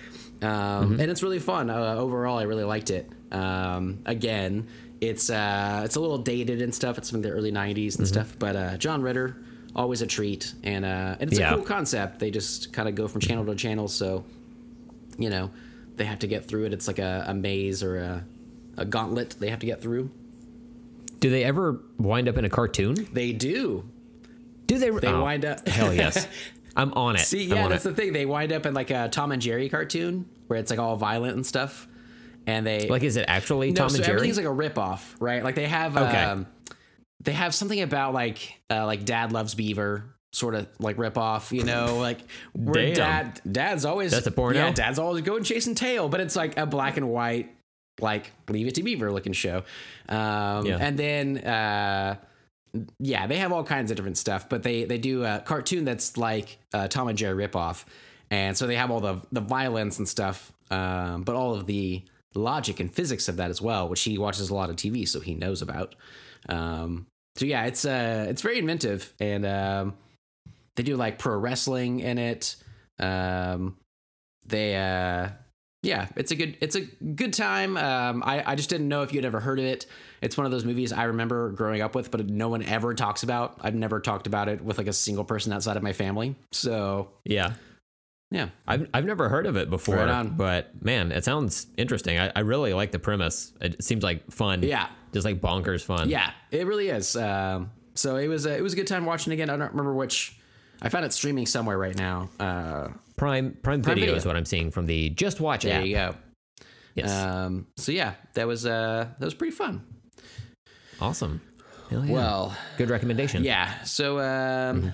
Um, 0.43 1.01
And 1.01 1.11
it's 1.11 1.25
really 1.25 1.41
fun. 1.41 1.71
Uh, 1.71 1.97
overall, 1.97 2.39
I 2.39 2.43
really 2.45 2.63
liked 2.65 2.91
it. 2.91 3.11
Um, 3.33 3.99
again, 4.07 4.69
it's 5.09 5.31
uh, 5.31 5.83
it's 5.85 5.97
a 5.97 6.01
little 6.01 6.19
dated 6.19 6.63
and 6.63 6.75
stuff. 6.75 6.99
It's 6.99 7.11
from 7.11 7.23
the 7.23 7.31
early 7.31 7.53
'90s 7.53 7.99
and 7.99 8.07
stuff. 8.07 8.37
But 8.39 8.57
uh, 8.57 8.77
John 8.79 9.03
Ritter, 9.03 9.37
always 9.75 10.03
a 10.03 10.07
treat, 10.07 10.55
and 10.63 10.85
uh, 10.85 11.17
and 11.21 11.31
it's 11.31 11.39
Yeah. 11.39 11.53
a 11.53 11.57
cool 11.57 11.65
concept. 11.65 12.19
They 12.19 12.31
just 12.31 12.73
kind 12.73 12.89
of 12.89 12.95
go 12.95 13.09
from 13.09 13.21
channel 13.21 13.45
to 13.47 13.55
channel, 13.55 13.89
so 13.89 14.25
you 15.19 15.31
know 15.31 15.51
they 15.97 16.05
have 16.05 16.19
to 16.21 16.27
get 16.27 16.47
through 16.47 16.67
it. 16.67 16.73
It's 16.73 16.87
like 16.87 16.99
a, 16.99 17.25
a 17.29 17.35
maze 17.35 17.83
or 17.83 17.97
a, 17.99 18.25
a 18.77 18.85
gauntlet 18.85 19.37
they 19.39 19.51
have 19.51 19.61
to 19.61 19.67
get 19.67 19.81
through. 19.81 20.11
Do 21.21 21.31
they 21.31 21.45
ever 21.45 21.81
wind 21.99 22.29
up 22.29 22.37
in 22.37 22.45
a 22.45 22.51
cartoon? 22.51 23.09
They 23.13 23.33
do. 23.33 23.89
Do 24.67 24.79
they? 24.79 24.91
They 24.91 25.09
oh, 25.09 25.23
wind 25.23 25.45
up. 25.45 25.67
Hell 25.67 25.93
yes. 25.95 26.27
I'm 26.77 26.93
on 26.93 27.17
it. 27.17 27.21
See, 27.21 27.45
yeah, 27.45 27.69
that's 27.69 27.87
it. 27.87 27.91
the 27.91 27.95
thing. 27.95 28.13
They 28.13 28.27
wind 28.27 28.53
up 28.53 28.67
in 28.67 28.75
like 28.75 28.91
a 28.91 29.09
Tom 29.09 29.33
and 29.33 29.41
Jerry 29.41 29.71
cartoon 29.71 30.27
where 30.47 30.59
it's 30.59 30.71
like 30.71 30.79
all 30.79 30.97
violent 30.97 31.35
and 31.35 31.47
stuff, 31.47 31.89
and 32.47 32.67
they 32.67 32.89
Like, 32.89 33.03
is 33.03 33.17
it 33.17 33.25
actually 33.29 33.71
no, 33.73 33.81
Tom 33.83 33.91
so 33.91 33.97
and 33.97 34.05
Jerry? 34.05 34.17
everything's 34.17 34.37
like 34.37 34.47
a 34.47 34.53
rip 34.53 34.79
off, 34.79 35.17
right? 35.21 35.43
Like 35.43 35.55
they 35.55 35.67
have, 35.67 35.97
Okay. 35.97 36.23
um, 36.25 36.47
they 37.23 37.33
have 37.33 37.55
something 37.55 37.81
about 37.81 38.15
like 38.15 38.61
uh, 38.71 38.87
like 38.87 39.05
Dad 39.05 39.33
loves 39.33 39.55
Beaver, 39.55 40.05
sort 40.33 40.55
of 40.55 40.69
like 40.79 40.99
rip 40.99 41.17
off, 41.19 41.51
you 41.53 41.65
know, 41.65 41.97
like 42.01 42.21
where. 42.55 42.95
Dad 42.95 43.41
Dad's 43.51 43.85
always 43.85 44.13
That's 44.13 44.27
a 44.27 44.31
porno? 44.33 44.59
Yeah, 44.59 44.71
Dad's 44.73 44.99
always 44.99 45.23
going 45.23 45.43
chasing 45.45 45.75
tail, 45.75 46.09
but 46.09 46.21
it's 46.21 46.37
like 46.37 46.57
a 46.59 46.67
black 46.67 46.97
and 46.97 47.09
white. 47.09 47.53
Like 47.99 48.31
Leave 48.51 48.67
It 48.67 48.75
to 48.75 48.83
Beaver 48.83 49.11
looking 49.11 49.33
show, 49.33 49.63
um, 50.11 50.67
Yeah. 50.67 50.77
and 50.79 50.99
then 50.99 51.39
uh, 51.39 52.17
yeah, 52.99 53.27
they 53.27 53.39
have 53.39 53.53
all 53.53 53.65
kinds 53.65 53.91
of 53.91 53.97
different 53.97 54.19
stuff, 54.19 54.51
but 54.51 54.63
they 54.63 54.85
they 54.85 54.99
do 54.99 55.25
a 55.25 55.43
cartoon 55.45 55.87
that's 55.87 56.19
like 56.19 56.59
a 56.75 56.89
Tom 56.89 57.09
and 57.09 57.17
Jerry 57.17 57.49
ripoff, 57.49 57.85
and 58.31 58.55
so 58.55 58.67
they 58.67 58.77
have 58.77 58.91
all 58.91 59.01
the 59.01 59.21
the 59.33 59.41
violence 59.41 59.99
and 59.99 60.07
stuff, 60.07 60.53
um, 60.71 61.23
but 61.23 61.35
all 61.35 61.55
of 61.55 61.67
the 61.67 62.03
logic 62.37 62.81
and 62.81 62.93
physics 62.93 63.29
of 63.29 63.37
that 63.37 63.51
as 63.51 63.61
well, 63.61 63.89
which 63.89 64.03
he 64.03 64.19
watches 64.19 64.51
a 64.51 64.55
lot 64.55 64.71
of 64.71 64.77
TV, 64.77 65.07
so 65.09 65.21
he 65.21 65.35
knows 65.35 65.63
about. 65.63 65.95
Um, 66.49 67.07
so 67.37 67.45
yeah, 67.45 67.65
it's 67.67 67.85
uh 67.85 68.27
it's 68.29 68.43
very 68.43 68.59
inventive, 68.59 69.13
and 69.21 69.45
um, 69.45 69.95
they 70.77 70.83
do 70.83 70.97
like 70.97 71.19
pro 71.19 71.37
wrestling 71.37 72.01
in 72.01 72.19
it. 72.19 72.57
Um, 72.99 73.77
they 74.47 74.77
uh 74.77 75.31
yeah, 75.83 76.09
it's 76.17 76.33
a 76.33 76.35
good 76.35 76.57
it's 76.61 76.75
a 76.75 76.81
good 76.81 77.33
time. 77.33 77.77
Um, 77.77 78.23
I 78.25 78.43
I 78.53 78.55
just 78.55 78.71
didn't 78.71 78.89
know 78.89 79.03
if 79.03 79.13
you'd 79.13 79.25
ever 79.25 79.41
heard 79.41 79.59
of 79.59 79.65
it. 79.65 79.87
It's 80.21 80.37
one 80.37 80.47
of 80.47 80.51
those 80.51 80.65
movies 80.65 80.93
I 80.93 81.05
remember 81.05 81.51
growing 81.51 81.83
up 81.83 81.95
with, 81.95 82.11
but 82.11 82.29
no 82.29 82.49
one 82.49 82.63
ever 82.63 82.95
talks 82.95 83.23
about. 83.23 83.59
I've 83.61 83.75
never 83.75 84.01
talked 84.01 84.27
about 84.27 84.49
it 84.49 84.63
with 84.65 84.79
like 84.79 84.87
a 84.89 84.93
single 84.93 85.25
person 85.25 85.53
outside 85.53 85.77
of 85.77 85.83
my 85.83 85.93
family. 85.93 86.35
So 86.53 87.11
Yeah. 87.25 87.53
Yeah, 88.31 88.49
I've, 88.67 88.89
I've 88.93 89.05
never 89.05 89.29
heard 89.29 89.47
of 89.47 89.57
it 89.57 89.71
before, 89.71 89.97
Right 89.97 90.09
on. 90.09 90.37
but 90.37 90.83
man, 90.85 91.13
it 91.13 91.25
sounds 91.25 91.67
interesting. 91.77 92.19
I, 92.19 92.33
I 92.35 92.41
really 92.41 92.75
like 92.75 92.91
the 92.93 92.99
premise. 92.99 93.53
It 93.61 93.83
seems 93.85 94.03
like 94.03 94.31
fun. 94.31 94.63
Yeah. 94.63 94.89
Just 95.13 95.25
like 95.25 95.41
bonkers 95.41 95.83
fun. 95.85 96.09
yeah, 96.11 96.33
it 96.51 96.67
really 96.67 96.89
is. 96.89 97.17
Um, 97.17 97.71
so 97.95 98.17
it 98.17 98.29
was 98.29 98.45
a, 98.47 98.57
it 98.57 98.63
was 98.63 98.73
a 98.75 98.77
good 98.77 98.87
time 98.87 99.07
watching 99.07 99.33
again. 99.33 99.49
I 99.49 99.57
don't 99.57 99.71
remember 99.71 99.95
which. 99.95 100.39
I 100.83 100.91
found 100.91 101.07
it 101.07 101.13
streaming 101.15 101.47
somewhere 101.47 101.79
right 101.79 101.97
now. 101.97 102.29
Uh, 102.39 102.89
Prime 103.17 103.57
Prime, 103.63 103.81
Prime 103.81 103.83
Video, 103.83 103.95
Video. 104.07 104.15
is 104.17 104.27
what 104.27 104.37
I'm 104.37 104.45
seeing 104.45 104.71
from 104.71 104.85
the 104.85 105.09
Just 105.11 105.41
Watch 105.41 105.63
there 105.63 105.79
app. 105.81 105.87
you 105.87 105.95
go. 105.95 106.15
Yes. 106.95 107.11
Um, 107.11 107.67
so 107.79 107.93
yeah, 107.93 108.13
that 108.35 108.47
was 108.47 108.67
uh, 108.67 109.09
that 109.19 109.25
was 109.25 109.33
pretty 109.33 109.55
fun. 109.57 109.83
awesome. 111.01 111.41
Yeah. 111.91 112.05
Well, 112.11 112.55
good 112.79 112.91
recommendation. 112.91 113.45
yeah. 113.45 113.83
So 113.85 114.19
um, 114.21 114.93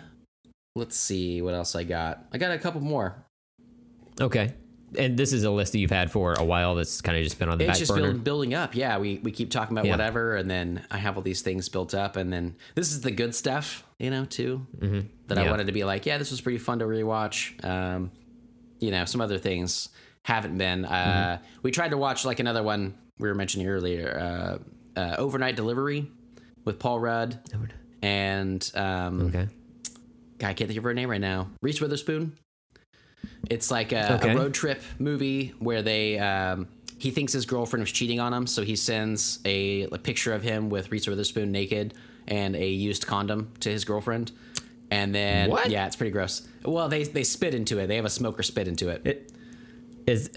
let's 0.74 0.96
see 0.96 1.42
what 1.42 1.54
else 1.54 1.74
I 1.74 1.84
got. 1.84 2.24
I 2.32 2.38
got 2.38 2.52
a 2.52 2.58
couple 2.58 2.80
more. 2.80 3.24
Okay. 4.20 4.54
And 4.98 5.16
this 5.16 5.32
is 5.32 5.44
a 5.44 5.50
list 5.50 5.72
that 5.72 5.78
you've 5.78 5.90
had 5.90 6.10
for 6.10 6.34
a 6.34 6.44
while 6.44 6.74
that's 6.74 7.00
kind 7.00 7.16
of 7.16 7.24
just 7.24 7.38
been 7.38 7.48
on 7.48 7.56
the 7.56 7.64
It's 7.64 7.72
back 7.72 7.78
just 7.78 7.90
burner. 7.94 8.12
build, 8.12 8.24
building 8.24 8.52
up. 8.54 8.74
Yeah, 8.74 8.98
we, 8.98 9.18
we 9.22 9.30
keep 9.30 9.50
talking 9.50 9.74
about 9.74 9.86
Yeah. 9.86 9.92
whatever, 9.92 10.36
and 10.36 10.50
then 10.50 10.84
I 10.90 10.98
have 10.98 11.16
all 11.16 11.22
these 11.22 11.40
things 11.40 11.70
built 11.70 11.94
up, 11.94 12.16
and 12.16 12.30
then 12.30 12.56
this 12.74 12.92
is 12.92 13.00
the 13.00 13.10
good 13.10 13.34
stuff, 13.34 13.84
you 13.98 14.10
know, 14.10 14.26
too. 14.26 14.66
Mm-hmm. 14.78 15.00
That 15.28 15.38
I 15.38 15.50
wanted 15.50 15.68
to 15.68 15.72
be 15.72 15.84
like, 15.84 16.04
yeah, 16.04 16.18
this 16.18 16.30
was 16.30 16.42
pretty 16.42 16.58
fun 16.58 16.80
to 16.80 16.84
rewatch. 16.84 17.64
Um, 17.64 18.10
you 18.80 18.90
know, 18.90 19.06
some 19.06 19.22
other 19.22 19.38
things 19.38 19.88
haven't 20.24 20.58
been. 20.58 20.84
Uh, 20.84 21.38
Mm-hmm. 21.40 21.58
We 21.62 21.70
tried 21.70 21.90
to 21.92 21.96
watch 21.96 22.26
like 22.26 22.38
another 22.38 22.62
one 22.62 22.94
we 23.18 23.28
were 23.28 23.34
mentioning 23.34 23.68
earlier, 23.68 24.58
uh, 24.96 25.00
uh, 25.00 25.14
overnight 25.16 25.56
delivery 25.56 26.06
with 26.66 26.78
Paul 26.78 27.00
Rudd 27.00 27.38
and 28.02 28.70
um, 28.74 29.22
Okay. 29.28 29.48
God, 30.42 30.48
I 30.48 30.54
can't 30.54 30.66
think 30.66 30.76
of 30.78 30.82
her 30.82 30.92
name 30.92 31.08
right 31.08 31.20
now. 31.20 31.50
Reese 31.62 31.80
Witherspoon. 31.80 32.36
It's 33.48 33.70
like 33.70 33.92
a, 33.92 34.14
Okay. 34.14 34.32
a 34.32 34.36
road 34.36 34.52
trip 34.54 34.82
movie 34.98 35.54
where 35.60 35.82
they 35.82 36.18
um, 36.18 36.66
he 36.98 37.12
thinks 37.12 37.32
his 37.32 37.46
girlfriend 37.46 37.80
was 37.84 37.92
cheating 37.92 38.18
on 38.18 38.34
him, 38.34 38.48
so 38.48 38.62
he 38.64 38.74
sends 38.74 39.38
a, 39.44 39.82
a 39.92 39.98
picture 39.98 40.32
of 40.34 40.42
him 40.42 40.68
with 40.68 40.90
Reese 40.90 41.06
Witherspoon 41.06 41.52
naked 41.52 41.94
and 42.26 42.56
a 42.56 42.66
used 42.68 43.06
condom 43.06 43.52
to 43.60 43.70
his 43.70 43.84
girlfriend. 43.84 44.32
And 44.90 45.14
then 45.14 45.48
What? 45.48 45.70
yeah, 45.70 45.86
it's 45.86 45.94
pretty 45.94 46.10
gross. 46.10 46.42
Well, 46.64 46.88
they 46.88 47.04
they 47.04 47.22
spit 47.22 47.54
into 47.54 47.78
it. 47.78 47.86
They 47.86 47.94
have 47.96 48.04
a 48.04 48.10
smoker 48.10 48.42
spit 48.42 48.66
into 48.66 48.88
it. 48.88 49.02
It, 49.06 49.32
is 50.08 50.28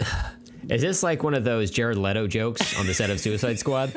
is 0.68 0.82
this 0.82 1.02
like 1.02 1.24
one 1.24 1.34
of 1.34 1.42
those 1.42 1.72
Jared 1.72 1.98
Leto 1.98 2.28
jokes 2.28 2.78
on 2.78 2.86
the 2.86 2.94
set 2.94 3.10
of 3.10 3.18
Suicide 3.18 3.58
Squad? 3.58 3.92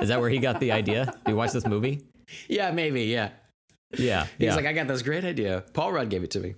Is 0.00 0.08
that 0.08 0.20
where 0.20 0.30
he 0.30 0.38
got 0.38 0.58
the 0.58 0.72
idea? 0.72 1.04
Did 1.24 1.30
you 1.30 1.36
watch 1.36 1.52
this 1.52 1.64
movie? 1.64 2.02
yeah, 2.48 2.72
maybe. 2.72 3.04
Yeah. 3.04 3.30
Yeah. 3.98 4.24
He's 4.38 4.46
yeah. 4.46 4.54
like, 4.56 4.66
I 4.66 4.72
got 4.72 4.86
this 4.88 5.02
great 5.02 5.24
idea. 5.24 5.64
Paul 5.72 5.92
Rudd 5.92 6.08
gave 6.10 6.22
it 6.24 6.30
to 6.32 6.40
me. 6.40 6.54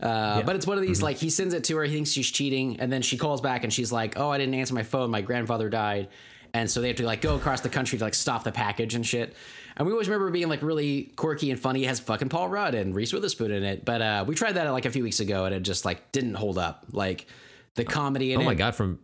Uh, 0.00 0.42
But 0.42 0.56
it's 0.56 0.66
one 0.66 0.76
of 0.78 0.82
these, 0.82 0.98
Mm-hmm. 0.98 1.04
like, 1.04 1.16
he 1.18 1.30
sends 1.30 1.54
it 1.54 1.64
to 1.64 1.76
her. 1.76 1.84
He 1.84 1.94
thinks 1.94 2.10
she's 2.10 2.30
cheating. 2.30 2.80
And 2.80 2.92
then 2.92 3.02
she 3.02 3.16
calls 3.16 3.40
back 3.40 3.64
and 3.64 3.72
she's 3.72 3.90
like, 3.92 4.18
Oh, 4.18 4.30
I 4.30 4.38
didn't 4.38 4.54
answer 4.54 4.74
my 4.74 4.82
phone. 4.82 5.10
My 5.10 5.20
grandfather 5.22 5.68
died. 5.68 6.08
And 6.52 6.70
so 6.70 6.80
they 6.80 6.86
have 6.88 6.96
to, 6.98 7.04
like, 7.06 7.20
go 7.20 7.34
across 7.34 7.62
the 7.62 7.68
country 7.68 7.98
to, 7.98 8.04
like, 8.04 8.14
stop 8.14 8.44
the 8.44 8.52
package 8.52 8.94
and 8.94 9.04
shit. 9.04 9.34
And 9.76 9.86
we 9.88 9.92
always 9.92 10.08
remember 10.08 10.30
being, 10.30 10.48
like, 10.48 10.62
really 10.62 11.12
quirky 11.16 11.50
and 11.50 11.58
funny. 11.58 11.82
It 11.84 11.88
has 11.88 11.98
fucking 11.98 12.28
Paul 12.28 12.48
Rudd 12.48 12.76
and 12.76 12.94
Reese 12.94 13.12
Witherspoon 13.12 13.50
in 13.50 13.64
it. 13.64 13.84
But 13.84 14.00
uh, 14.00 14.24
we 14.26 14.36
tried 14.36 14.52
that, 14.52 14.70
like, 14.70 14.84
a 14.84 14.90
few 14.92 15.02
weeks 15.02 15.18
ago 15.18 15.46
and 15.46 15.54
it 15.54 15.60
just, 15.64 15.84
like, 15.84 16.12
didn't 16.12 16.34
hold 16.34 16.56
up. 16.58 16.84
Like, 16.92 17.26
the 17.74 17.84
comedy 17.84 18.32
in 18.32 18.38
oh 18.38 18.42
it. 18.42 18.46
my 18.46 18.54
god, 18.54 18.76
from 18.76 19.00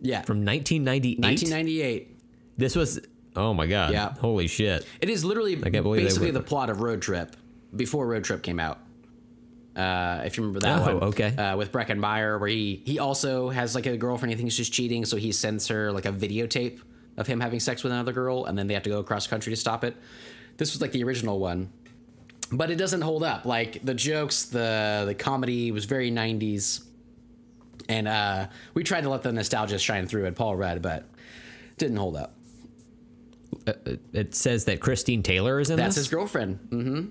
Yeah. 0.00 0.22
from 0.22 0.42
1998. 0.46 1.20
1998. 1.20 2.18
This 2.56 2.74
was 2.74 2.98
oh 3.36 3.54
my 3.54 3.66
god. 3.66 3.92
Yeah. 3.92 4.14
Holy 4.20 4.46
shit. 4.46 4.86
It 5.00 5.08
is 5.10 5.24
literally 5.24 5.56
can't 5.56 5.72
believe 5.82 6.00
they 6.02 6.04
basically 6.08 6.30
the 6.30 6.40
plot 6.42 6.70
of 6.70 6.80
Road 6.80 7.02
Trip 7.02 7.36
before 7.74 8.06
Road 8.06 8.24
Trip 8.24 8.42
came 8.42 8.58
out. 8.60 8.78
Uh, 9.74 10.22
if 10.24 10.36
you 10.38 10.42
remember 10.42 10.60
that 10.60 10.78
Oh, 10.88 10.94
one, 10.94 11.04
okay. 11.10 11.36
uh, 11.36 11.54
with 11.56 11.70
Breckin 11.70 11.98
Meyer, 11.98 12.38
where 12.38 12.48
he 12.48 12.82
he 12.86 12.98
also 12.98 13.50
has 13.50 13.74
like 13.74 13.84
a 13.86 13.96
girlfriend 13.96 14.32
he 14.32 14.36
thinks 14.36 14.54
she's 14.54 14.70
cheating, 14.70 15.04
so 15.04 15.16
he 15.18 15.32
sends 15.32 15.68
her 15.68 15.92
like 15.92 16.06
a 16.06 16.12
videotape 16.12 16.80
of 17.18 17.26
him 17.26 17.40
having 17.40 17.60
sex 17.60 17.82
with 17.82 17.92
another 17.92 18.12
girl, 18.12 18.46
and 18.46 18.56
then 18.58 18.66
they 18.68 18.74
have 18.74 18.82
to 18.84 18.90
go 18.90 19.00
across 19.00 19.26
country 19.26 19.52
to 19.52 19.56
stop 19.56 19.84
it. 19.84 19.94
This 20.56 20.72
was 20.72 20.80
like 20.80 20.92
the 20.92 21.04
original 21.04 21.38
one, 21.38 21.70
but 22.50 22.70
it 22.70 22.76
doesn't 22.76 23.02
hold 23.02 23.22
up. 23.22 23.44
Like 23.44 23.84
the 23.84 23.92
jokes, 23.92 24.44
the 24.46 25.02
the 25.06 25.14
comedy 25.14 25.70
was 25.72 25.84
very 25.84 26.10
'90s, 26.10 26.82
and 27.86 28.08
uh, 28.08 28.46
we 28.72 28.82
tried 28.82 29.02
to 29.02 29.10
let 29.10 29.22
the 29.22 29.32
nostalgia 29.32 29.78
shine 29.78 30.06
through 30.06 30.24
at 30.24 30.36
Paul 30.36 30.56
Rudd, 30.56 30.80
but 30.80 31.04
didn't 31.76 31.98
hold 31.98 32.16
up. 32.16 32.32
It 34.12 34.34
says 34.34 34.64
that 34.66 34.80
Christine 34.80 35.22
Taylor 35.22 35.60
is 35.60 35.70
in 35.70 35.76
there. 35.76 35.86
That's 35.86 35.96
this. 35.96 36.06
his 36.06 36.10
girlfriend. 36.12 36.58
Mm, 36.70 37.10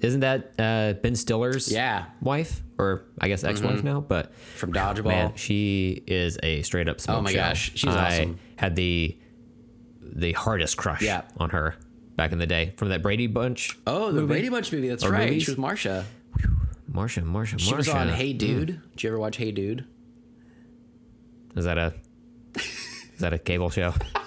Isn't 0.00 0.20
that 0.20 0.52
uh, 0.58 0.94
Ben 1.00 1.14
Stiller's 1.14 1.70
Yeah. 1.70 2.06
wife 2.20 2.62
or 2.78 3.04
I 3.20 3.28
guess 3.28 3.44
ex-wife 3.44 3.82
now? 3.84 4.00
But 4.00 4.34
From 4.56 4.72
Dodgeball. 4.72 5.04
man, 5.04 5.32
she 5.36 6.02
is 6.06 6.38
a 6.42 6.62
straight 6.62 6.88
up 6.88 7.00
smoke 7.00 7.18
Oh 7.18 7.22
my 7.22 7.30
show. 7.32 7.36
gosh, 7.38 7.72
she's 7.74 7.94
I 7.94 8.06
awesome. 8.20 8.38
Had 8.56 8.76
the 8.76 9.16
the 10.02 10.32
hardest 10.32 10.76
crush 10.76 11.02
Yeah. 11.02 11.22
on 11.36 11.50
her 11.50 11.76
back 12.16 12.32
in 12.32 12.38
the 12.38 12.46
day 12.46 12.72
from 12.76 12.88
that 12.88 13.02
Brady 13.02 13.26
Bunch. 13.28 13.78
Oh, 13.86 14.10
the 14.10 14.22
Brady 14.22 14.48
Bunch 14.48 14.72
movie. 14.72 14.88
That's 14.88 15.04
Or 15.04 15.10
right. 15.12 15.28
movies? 15.28 15.44
She 15.44 15.50
was 15.52 15.58
Marsha. 15.58 16.04
Marsha, 16.90 17.22
Marsha, 17.22 17.54
Marsha. 17.54 17.60
She 17.60 17.74
was 17.74 17.88
on 17.88 18.08
Hey 18.08 18.32
Dude. 18.32 18.80
Did 18.92 19.02
you 19.04 19.10
ever 19.10 19.18
watch 19.20 19.36
Hey 19.36 19.52
Dude? 19.52 19.84
Is 21.56 21.64
that 21.64 21.78
a 21.78 21.94
is 22.56 23.20
that 23.20 23.32
a 23.32 23.38
cable 23.38 23.70
show? 23.70 23.92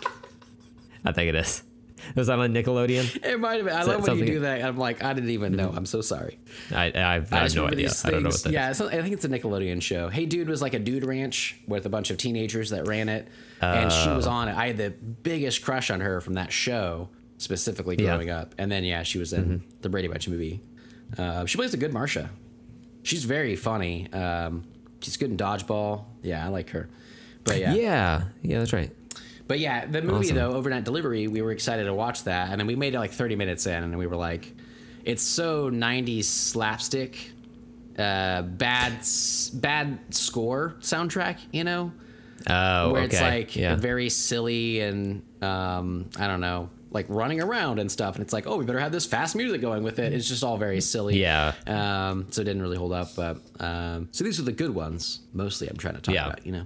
I 1.06 1.12
think 1.12 1.30
it 1.30 1.36
is. 1.36 1.64
Was 2.16 2.28
that 2.28 2.38
on 2.38 2.54
Nickelodeon? 2.54 3.24
It 3.26 3.40
might 3.40 3.56
have 3.58 3.66
been. 3.66 3.74
I 3.74 3.86
that 3.86 4.00
love 4.00 4.08
when 4.08 4.18
you 4.18 4.26
do 4.26 4.40
that. 4.42 4.62
I'm 4.62 4.78
like, 4.78 5.02
I 5.04 5.14
didn't 5.14 5.30
even 5.30 5.56
know. 5.56 5.72
I'm 5.74 5.86
so 5.86 6.02
sorry. 6.02 6.38
I 6.74 6.92
I, 6.92 7.16
I 7.32 7.38
have 7.40 7.56
no 7.56 7.66
idea. 7.68 7.90
I 8.04 8.10
don't 8.12 8.24
know 8.24 8.30
what 8.30 8.42
that 8.44 8.50
is. 8.50 8.54
yeah, 8.54 8.72
it's, 8.72 8.82
I 8.82 9.02
think 9.02 9.14
it's 9.14 9.24
a 9.24 9.30
Nickelodeon 9.30 9.82
show. 9.82 10.10
Hey 10.10 10.26
Dude 10.26 10.50
was 10.50 10.62
like 10.62 10.74
a 10.74 10.80
dude 10.80 11.06
ranch 11.06 11.58
with 11.68 11.86
a 11.86 11.90
bunch 11.90 12.12
of 12.12 12.18
teenagers 12.18 12.72
that 12.72 12.88
ran 12.88 13.08
it, 13.08 13.30
and 13.62 13.90
she 13.92 14.10
was 14.10 14.28
on 14.28 14.50
it. 14.50 14.58
I 14.58 14.68
had 14.68 14.78
the 14.78 14.90
biggest 14.90 15.64
crush 15.64 15.90
on 15.92 16.02
her 16.02 16.20
from 16.20 16.34
that 16.34 16.52
show, 16.52 17.08
specifically 17.38 17.96
Yeah. 17.98 18.08
growing 18.16 18.30
up. 18.30 18.54
And 18.58 18.70
then 18.70 18.84
yeah, 18.84 19.04
she 19.04 19.18
was 19.18 19.32
in 19.32 19.64
the 19.82 19.88
Brady 19.90 20.10
Bunch 20.10 20.28
movie. 20.28 20.62
Uh, 21.18 21.46
she 21.46 21.58
plays 21.58 21.74
a 21.74 21.78
good 21.78 21.92
Marsha. 21.94 22.30
She's 23.04 23.24
very 23.24 23.56
funny. 23.56 24.12
Um, 24.12 24.64
she's 25.02 25.16
good 25.16 25.30
in 25.30 25.38
dodgeball. 25.38 26.06
Yeah, 26.22 26.46
I 26.46 26.50
like 26.50 26.70
her. 26.72 26.90
But 27.46 27.60
yeah, 27.60 27.74
Yeah, 27.76 28.24
yeah, 28.42 28.60
that's 28.60 28.74
right. 28.74 28.90
But 29.54 29.60
yeah, 29.60 29.86
the 29.86 30.02
movie 30.02 30.26
Awesome. 30.32 30.36
though, 30.38 30.54
Overnight 30.54 30.84
Delivery, 30.84 31.28
we 31.28 31.44
were 31.44 31.52
excited 31.52 31.84
to 31.84 31.94
watch 31.94 32.24
that, 32.24 32.50
and 32.50 32.60
then 32.60 32.66
we 32.66 32.76
made 32.76 32.96
it 32.96 32.98
like 32.98 33.12
30 33.12 33.36
minutes 33.36 33.68
in, 33.68 33.84
and 33.84 33.96
we 34.00 34.08
were 34.08 34.16
like, 34.16 34.52
it's 35.06 35.22
so 35.22 35.70
90s 35.70 36.24
slapstick, 36.26 37.30
uh, 38.00 38.42
bad, 38.42 38.94
bad 39.54 40.00
score 40.10 40.74
soundtrack, 40.80 41.38
you 41.52 41.64
know, 41.64 41.92
Oh, 42.50 42.94
where 42.94 43.04
okay. 43.04 43.06
it's 43.16 43.22
like 43.22 43.56
yeah. 43.56 43.76
very 43.76 44.10
silly 44.10 44.80
and 44.80 45.22
um, 45.44 46.10
I 46.18 46.26
don't 46.26 46.42
know, 46.42 46.72
like 46.90 47.06
running 47.08 47.40
around 47.40 47.78
and 47.78 47.92
stuff, 47.92 48.16
and 48.16 48.24
it's 48.24 48.34
like, 48.34 48.48
oh, 48.48 48.58
we 48.58 48.66
better 48.66 48.80
have 48.80 48.92
this 48.92 49.06
fast 49.06 49.36
music 49.36 49.62
going 49.62 49.84
with 49.84 50.00
it. 50.00 50.14
It's 50.14 50.28
just 50.28 50.44
all 50.44 50.58
very 50.58 50.82
silly. 50.82 51.22
Yeah. 51.22 51.54
Um, 51.68 52.26
so 52.32 52.42
it 52.42 52.46
didn't 52.46 52.64
really 52.64 52.78
hold 52.78 52.92
up, 52.92 53.10
but 53.16 53.38
um, 53.60 54.08
so 54.12 54.24
these 54.24 54.40
are 54.40 54.44
the 54.44 54.52
good 54.52 54.74
ones. 54.74 55.20
Mostly, 55.32 55.68
I'm 55.68 55.78
trying 55.78 55.94
to 55.94 56.02
talk 56.02 56.16
Yeah. 56.16 56.26
about, 56.26 56.44
you 56.44 56.54
know. 56.54 56.66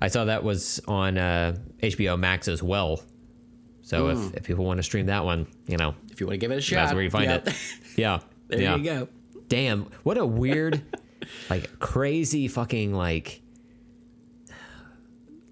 I 0.00 0.08
saw 0.08 0.26
that 0.26 0.44
was 0.44 0.80
on 0.86 1.18
uh, 1.18 1.56
HBO 1.82 2.18
Max 2.18 2.46
as 2.48 2.62
well. 2.62 3.02
So 3.82 4.04
Hmm. 4.14 4.28
if, 4.28 4.34
if 4.38 4.44
people 4.44 4.64
want 4.64 4.78
to 4.78 4.82
stream 4.82 5.06
that 5.06 5.24
one, 5.24 5.46
you 5.66 5.76
know, 5.76 5.94
If 6.10 6.20
you 6.20 6.26
want 6.26 6.34
to 6.34 6.38
give 6.38 6.50
it 6.52 6.58
a 6.58 6.60
shot, 6.60 6.76
that's 6.76 6.94
where 6.94 7.02
you 7.02 7.10
find 7.10 7.30
it. 7.30 7.54
Yeah. 7.96 8.20
there 8.48 8.60
yeah. 8.60 8.76
you 8.76 8.84
go. 8.84 9.08
Damn, 9.48 9.86
what 10.02 10.18
a 10.18 10.26
weird, 10.26 10.82
like 11.50 11.78
crazy 11.78 12.48
fucking 12.48 12.92
like, 12.94 13.40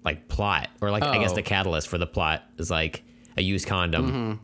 like 0.03 0.27
plot, 0.27 0.69
or 0.81 0.91
like 0.91 1.03
I 1.03 1.17
guess 1.17 1.31
Oh. 1.31 1.35
the 1.35 1.41
catalyst 1.41 1.87
for 1.87 1.97
the 1.97 2.07
plot 2.07 2.43
is 2.57 2.69
like 2.69 3.03
a 3.35 3.41
used 3.41 3.67
condom, 3.67 4.39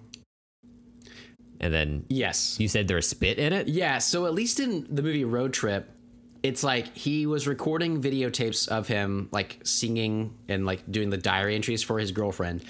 and 1.60 1.74
then 1.74 2.06
Yes. 2.10 2.60
you 2.60 2.68
said 2.68 2.88
there's 2.88 3.08
spit 3.08 3.38
in 3.38 3.54
it. 3.54 3.68
Yeah, 3.68 3.99
so 3.99 4.26
at 4.26 4.34
least 4.34 4.60
in 4.60 4.86
the 4.89 5.01
movie 5.01 5.24
Road 5.24 5.54
Trip, 5.54 5.89
it's 6.44 6.62
like 6.64 6.96
he 6.96 7.26
was 7.26 7.48
recording 7.48 8.02
videotapes 8.02 8.68
of 8.68 8.88
him 8.88 9.30
like 9.32 9.60
singing 9.64 10.36
and 10.50 10.66
like 10.66 10.84
doing 10.91 11.10
the 11.10 11.18
diary 11.18 11.56
entries 11.56 11.82
for 11.82 11.98
his 11.98 12.12
girlfriend. 12.12 12.64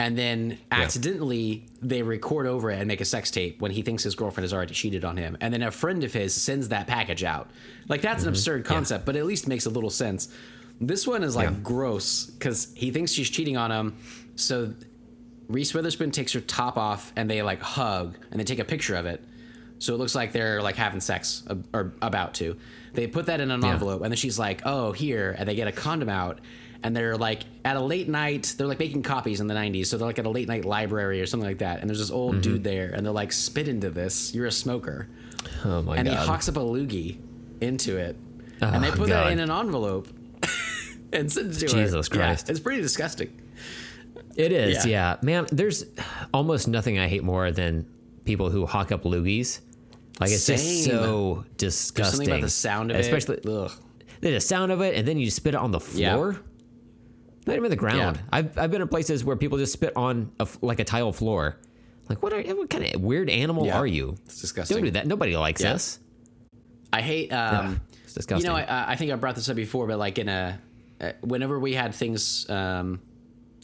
And 0.00 0.16
then 0.16 0.58
accidentally 0.70 1.66
they 1.82 2.02
record 2.02 2.46
over 2.46 2.70
it 2.70 2.78
and 2.78 2.86
make 2.86 3.00
a 3.00 3.04
sex 3.04 3.32
tape 3.32 3.60
when 3.60 3.72
he 3.72 3.82
thinks 3.82 4.04
his 4.04 4.14
girlfriend 4.14 4.44
has 4.44 4.54
already 4.54 4.72
cheated 4.72 5.04
on 5.04 5.16
him. 5.16 5.36
And 5.40 5.52
then 5.52 5.62
a 5.62 5.72
friend 5.72 6.04
of 6.04 6.12
his 6.12 6.32
sends 6.32 6.68
that 6.68 6.86
package 6.86 7.24
out. 7.24 7.50
Like 7.88 8.00
that's 8.00 8.22
an 8.22 8.28
mm-hmm. 8.28 8.34
absurd 8.34 8.64
concept, 8.64 9.04
but 9.04 9.16
at 9.16 9.26
least 9.26 9.48
makes 9.48 9.66
a 9.66 9.70
little 9.70 9.90
sense. 9.90 10.28
This 10.80 11.04
one 11.04 11.24
is 11.24 11.34
like 11.34 11.50
Yeah. 11.50 11.56
gross 11.64 12.26
because 12.26 12.72
he 12.76 12.92
thinks 12.92 13.10
she's 13.10 13.28
cheating 13.28 13.56
on 13.56 13.72
him. 13.72 13.96
So 14.36 14.72
Reese 15.48 15.74
Witherspoon 15.74 16.12
takes 16.12 16.32
her 16.34 16.40
top 16.40 16.76
off 16.76 17.12
and 17.16 17.28
they 17.28 17.42
like 17.42 17.60
hug 17.60 18.16
and 18.30 18.38
they 18.38 18.44
take 18.44 18.60
a 18.60 18.64
picture 18.64 18.94
of 18.94 19.06
it. 19.06 19.24
So 19.78 19.94
it 19.94 19.98
looks 19.98 20.14
like 20.14 20.32
they're 20.32 20.62
like 20.62 20.76
having 20.76 21.00
sex 21.00 21.42
or 21.72 21.92
about 22.02 22.34
to. 22.34 22.56
They 22.94 23.06
put 23.06 23.26
that 23.26 23.40
in 23.40 23.50
an 23.50 23.62
Yeah. 23.62 23.72
envelope, 23.72 24.02
and 24.02 24.10
then 24.10 24.16
she's 24.16 24.38
like, 24.38 24.62
"Oh, 24.64 24.92
here," 24.92 25.34
and 25.38 25.48
they 25.48 25.54
get 25.54 25.68
a 25.68 25.72
condom 25.72 26.08
out. 26.08 26.40
And 26.82 26.94
they're 26.96 27.16
like 27.16 27.42
at 27.64 27.76
a 27.76 27.80
late 27.80 28.08
night. 28.08 28.54
They're 28.56 28.66
like 28.68 28.78
making 28.78 29.02
copies 29.02 29.40
in 29.40 29.46
the 29.48 29.54
'90s, 29.54 29.86
so 29.88 29.96
they're 29.98 30.06
like 30.06 30.18
at 30.20 30.26
a 30.26 30.30
late 30.30 30.46
night 30.48 30.64
library 30.64 31.20
or 31.20 31.26
something 31.26 31.48
like 31.48 31.58
that. 31.58 31.80
And 31.80 31.90
there's 31.90 31.98
this 31.98 32.10
old 32.10 32.34
Mm-hmm. 32.34 32.40
dude 32.42 32.64
there, 32.64 32.90
and 32.90 33.04
they're 33.04 33.12
like, 33.12 33.32
"Spit 33.32 33.66
into 33.68 33.90
this. 33.90 34.32
You're 34.34 34.46
a 34.46 34.52
smoker." 34.52 35.08
Oh 35.64 35.82
my 35.82 35.96
and 35.96 36.06
god. 36.08 36.18
he 36.18 36.24
hawks 36.26 36.48
up 36.48 36.56
a 36.56 36.60
loogie 36.60 37.18
into 37.60 37.96
it, 37.96 38.16
and 38.60 38.82
they 38.84 38.88
Oh, 38.88 38.92
put 38.92 39.08
God. 39.08 39.26
that 39.26 39.32
in 39.32 39.40
an 39.40 39.50
envelope 39.50 40.06
and 41.12 41.30
send 41.32 41.52
it 41.52 41.58
to 41.68 41.76
her. 41.76 41.84
Jesus 41.84 42.08
Yeah, 42.12 42.16
Christ. 42.16 42.48
it's 42.50 42.60
pretty 42.60 42.80
disgusting. 42.80 43.30
It 44.36 44.52
is, 44.52 44.86
Yeah. 44.86 44.90
yeah. 44.90 45.16
Man, 45.22 45.46
there's 45.50 45.84
almost 46.32 46.68
nothing 46.68 46.98
I 46.98 47.08
hate 47.08 47.24
more 47.24 47.50
than 47.50 47.86
people 48.24 48.50
who 48.50 48.66
hawk 48.66 48.92
up 48.92 49.02
loogies. 49.02 49.60
Like 50.20 50.30
it's 50.30 50.46
just 50.46 50.64
Same. 50.84 50.84
so 50.96 51.34
There's 51.56 51.56
disgusting. 51.56 52.16
something 52.16 52.28
about 52.30 52.40
the 52.42 52.50
sound 52.50 52.90
of 52.90 52.96
it. 52.96 53.00
Especially 53.00 53.36
it. 53.36 53.46
Ugh. 53.46 53.70
the 54.20 54.40
sound 54.40 54.72
of 54.72 54.80
it, 54.80 54.94
and 54.96 55.06
then 55.06 55.18
you 55.18 55.30
spit 55.30 55.54
it 55.54 55.58
on 55.60 55.70
the 55.70 55.80
Yeah. 55.94 56.14
floor. 56.14 56.40
Not 57.46 57.56
even 57.56 57.70
the 57.70 57.76
ground. 57.76 58.16
Yeah. 58.16 58.22
I've, 58.32 58.58
I've 58.58 58.70
been 58.70 58.82
in 58.82 58.88
places 58.88 59.24
where 59.24 59.36
people 59.36 59.56
just 59.58 59.72
spit 59.72 59.92
on 59.96 60.30
a 60.40 60.46
like 60.60 60.80
a 60.80 60.84
tile 60.84 61.12
floor. 61.12 61.56
Like 62.08 62.22
what? 62.22 62.32
Are, 62.32 62.42
what 62.42 62.68
kind 62.70 62.84
of 62.84 63.00
weird 63.00 63.30
animal 63.30 63.66
Yeah. 63.66 63.78
are 63.78 63.86
you? 63.86 64.16
It's 64.26 64.40
disgusting. 64.40 64.76
Don't 64.76 64.84
do 64.84 64.90
that. 64.92 65.06
Nobody 65.06 65.36
likes 65.36 65.62
Yeah. 65.62 65.74
this. 65.74 65.98
I 66.92 67.00
hate. 67.00 67.32
Um, 67.32 67.80
It's 68.04 68.14
disgusting. 68.14 68.50
You 68.50 68.56
know, 68.56 68.62
I, 68.64 68.92
I 68.92 68.96
think 68.96 69.12
I 69.12 69.16
brought 69.16 69.34
this 69.36 69.48
up 69.48 69.56
before, 69.56 69.86
but 69.86 69.98
like 69.98 70.18
in 70.18 70.28
a, 70.28 70.58
uh, 71.00 71.12
whenever 71.20 71.58
we 71.60 71.74
had 71.74 71.94
things 71.94 72.48
um, 72.50 73.00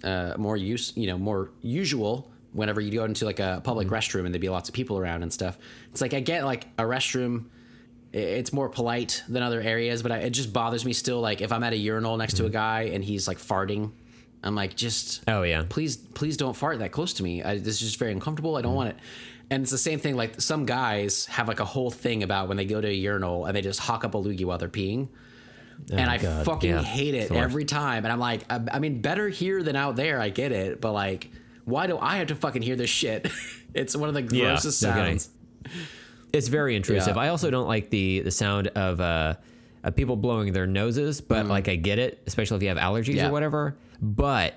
uh, 0.05 0.35
more 0.39 0.57
use, 0.57 0.93
you 0.95 1.07
know, 1.09 1.19
more 1.19 1.51
usual. 1.63 2.31
Whenever 2.55 2.81
you 2.81 2.91
go 2.91 3.05
into 3.05 3.27
like 3.27 3.41
a 3.41 3.61
public 3.63 3.87
Mm-hmm. 3.89 3.95
restroom 3.97 4.25
and 4.25 4.33
there'd 4.35 4.41
be 4.41 4.49
lots 4.49 4.69
of 4.71 4.75
people 4.75 4.97
around 4.99 5.23
and 5.23 5.31
stuff, 5.33 5.59
it's 5.93 6.01
like 6.01 6.15
I 6.15 6.21
get 6.21 6.45
like 6.45 6.67
a 6.79 6.83
restroom. 6.85 7.47
It's 8.13 8.53
more 8.53 8.69
polite 8.69 9.23
than 9.29 9.43
other 9.43 9.61
areas, 9.61 10.03
but 10.03 10.13
I, 10.13 10.19
it 10.19 10.31
just 10.31 10.53
bothers 10.53 10.85
me 10.85 10.93
still. 10.93 11.21
Like 11.21 11.41
if 11.41 11.51
I'm 11.53 11.65
at 11.65 11.73
a 11.73 11.77
urinal 11.77 12.17
next 12.17 12.37
to 12.39 12.47
a 12.47 12.51
guy 12.51 12.83
and 12.95 13.03
he's 13.05 13.27
like 13.29 13.39
farting, 13.39 13.91
I'm 14.45 14.55
like, 14.55 14.77
just 14.77 15.23
Mm-hmm. 15.27 15.31
oh 15.39 15.43
yeah. 15.43 15.65
please 15.69 15.97
please 15.97 16.37
don't 16.37 16.55
fart 16.55 16.79
that 16.79 16.93
close 16.93 17.13
to 17.15 17.23
me 17.25 17.43
I, 17.43 17.59
this 17.59 17.75
is 17.75 17.81
just 17.81 17.99
very 17.99 18.13
uncomfortable 18.13 18.55
i 18.55 18.59
Mm-hmm. 18.61 18.69
don't 18.69 18.75
want 18.77 18.89
it 18.91 18.97
and 19.51 19.63
it's 19.63 19.71
the 19.73 19.79
same 19.79 19.99
thing 19.99 20.17
like 20.17 20.41
some 20.41 20.65
guys 20.67 21.27
have 21.27 21.49
like 21.49 21.61
a 21.61 21.65
whole 21.65 21.91
thing 21.91 22.23
about 22.23 22.49
when 22.49 22.57
they 22.57 22.65
go 22.67 22.81
to 22.81 22.89
a 22.89 22.93
urinal 22.93 23.47
and 23.47 23.57
they 23.57 23.63
just 23.63 23.81
hawk 23.81 24.05
up 24.05 24.15
a 24.15 24.19
loogie 24.19 24.45
while 24.45 24.59
they're 24.59 24.69
peeing 24.69 25.09
and 25.91 26.09
i 26.11 26.17
Oh, 26.19 26.23
God, 26.23 26.45
fucking 26.47 26.71
yeah. 26.71 26.83
hate 26.83 27.15
it 27.15 27.33
every 27.33 27.65
time 27.65 28.05
and 28.05 28.13
i'm 28.13 28.21
like 28.21 28.45
I, 28.51 28.61
I 28.73 28.79
mean 28.79 29.01
better 29.01 29.29
here 29.29 29.63
than 29.63 29.77
out 29.77 29.97
there 29.97 30.21
i 30.21 30.29
get 30.29 30.53
it 30.53 30.81
but 30.81 30.93
like 30.93 31.31
why 31.65 31.87
do 31.87 31.99
i 31.99 32.17
have 32.17 32.27
to 32.29 32.35
fucking 32.35 32.63
hear 32.63 32.77
this 32.77 32.91
shit 32.91 33.31
it's 33.75 33.97
one 33.97 34.09
of 34.09 34.15
the 34.15 34.37
Yeah, 34.37 34.45
grossest 34.51 34.83
no 34.83 34.93
kidding. 34.93 35.19
sounds 35.19 35.31
It's 36.33 36.49
very 36.49 36.75
intrusive. 36.75 37.15
Yeah. 37.17 37.23
I 37.23 37.29
also 37.29 37.49
don't 37.51 37.69
like 37.69 37.91
the 37.91 38.21
the 38.21 38.31
sound 38.33 38.67
of 38.69 39.01
uh 39.01 39.35
of 39.85 39.95
people 39.95 40.17
blowing 40.17 40.53
their 40.53 40.67
noses, 40.67 41.21
but 41.21 41.47
like 41.47 41.69
I 41.69 41.77
get 41.77 41.99
it, 42.01 42.23
especially 42.27 42.57
if 42.57 42.63
you 42.65 42.71
have 42.71 42.79
allergies 42.79 43.13
Mm. 43.15 43.17
Yeah. 43.17 43.29
or 43.29 43.33
whatever. 43.33 43.77
But 44.03 44.55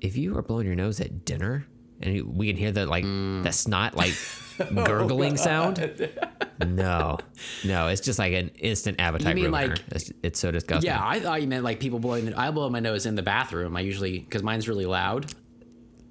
if 0.00 0.16
you 0.16 0.36
are 0.36 0.42
blowing 0.42 0.66
your 0.66 0.74
nose 0.74 1.00
at 1.00 1.24
dinner 1.24 1.64
and 2.00 2.36
we 2.36 2.46
can 2.48 2.56
hear 2.56 2.72
the 2.72 2.86
like 2.86 3.04
Mm. 3.04 3.42
the 3.42 3.52
snot 3.52 3.96
like 3.96 4.14
Oh, 4.60 4.84
gurgling 4.84 5.38
sound, 5.38 5.78
no, 6.66 7.16
no, 7.64 7.88
it's 7.88 8.02
just 8.02 8.18
like 8.18 8.34
an 8.34 8.50
instant 8.58 9.00
appetite 9.00 9.34
mean, 9.34 9.46
ruiner. 9.46 9.68
like- 9.68 9.82
it's, 9.90 10.12
it's 10.22 10.38
so 10.38 10.50
disgusting. 10.50 10.90
yeah 10.90 11.00
i 11.02 11.18
thought 11.18 11.40
you 11.40 11.48
meant 11.48 11.64
like 11.64 11.80
people 11.80 11.98
blowing 11.98 12.26
The, 12.26 12.38
i 12.38 12.50
blow 12.50 12.68
my 12.68 12.80
nose 12.80 13.06
in 13.06 13.14
the 13.14 13.22
bathroom 13.22 13.74
i 13.74 13.80
usually 13.80 14.18
because 14.18 14.42
mine's 14.42 14.68
really 14.68 14.84
loud 14.84 15.32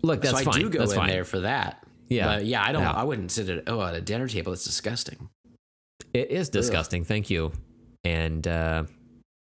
look, 0.01 0.21
that's 0.21 0.31
so 0.31 0.37
I 0.37 0.43
fine. 0.45 0.61
do 0.61 0.69
go 0.71 0.79
that's 0.79 0.93
in 0.93 0.97
fine. 0.97 1.09
there 1.09 1.25
for 1.25 1.41
that. 1.41 1.85
Yeah. 2.07 2.25
but 2.37 2.45
yeah, 2.45 2.63
I 2.65 2.71
don't. 2.71 2.81
Yeah. 2.81 2.91
I 2.93 3.03
wouldn't 3.03 3.31
sit 3.31 3.49
at 3.49 3.63
oh 3.67 3.81
at 3.83 3.93
a 3.93 4.01
dinner 4.01 4.27
table. 4.27 4.51
It's 4.53 4.63
disgusting. 4.63 5.29
It 6.13 6.31
is 6.31 6.49
disgusting. 6.49 7.03
Thank 7.03 7.29
you. 7.29 7.51
And 8.03 8.47
uh, 8.47 8.85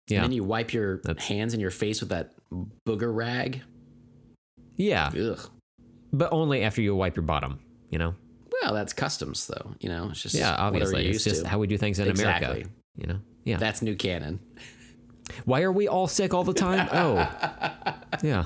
yeah, 0.08 0.18
And 0.20 0.26
then 0.26 0.32
you 0.32 0.44
wipe 0.46 0.72
your 0.72 1.02
That's- 1.04 1.28
hands 1.28 1.54
and 1.54 1.60
your 1.62 1.72
face 1.72 2.00
with 2.00 2.10
that 2.12 2.32
booger 2.88 3.14
rag. 3.14 3.62
yeah, 4.78 5.12
Ugh. 5.20 5.50
But 6.14 6.32
only 6.32 6.64
after 6.64 6.82
you 6.82 6.96
wipe 6.96 7.16
your 7.16 7.24
bottom. 7.24 7.60
You 7.90 8.00
know. 8.00 8.16
Well, 8.62 8.74
that's 8.74 8.94
customs 8.94 9.48
though. 9.48 9.76
You 9.80 9.90
know, 9.90 10.10
it's 10.10 10.22
just 10.22 10.36
Yeah, 10.36 10.56
obviously. 10.56 11.08
It's 11.08 11.24
just 11.24 11.44
to. 11.44 11.48
how 11.50 11.60
we 11.60 11.68
do 11.68 11.78
things 11.78 12.00
in 12.00 12.10
America. 12.10 12.68
You 12.96 13.08
know? 13.08 13.20
Yeah. 13.44 13.58
That's 13.58 13.82
new 13.82 13.96
canon. 13.96 14.40
Why 15.46 15.62
are 15.64 15.72
we 15.72 15.88
all 15.88 16.08
sick 16.08 16.34
all 16.34 16.44
the 16.44 16.54
time? 16.54 16.88
Oh. 16.94 17.16
yeah. 18.24 18.46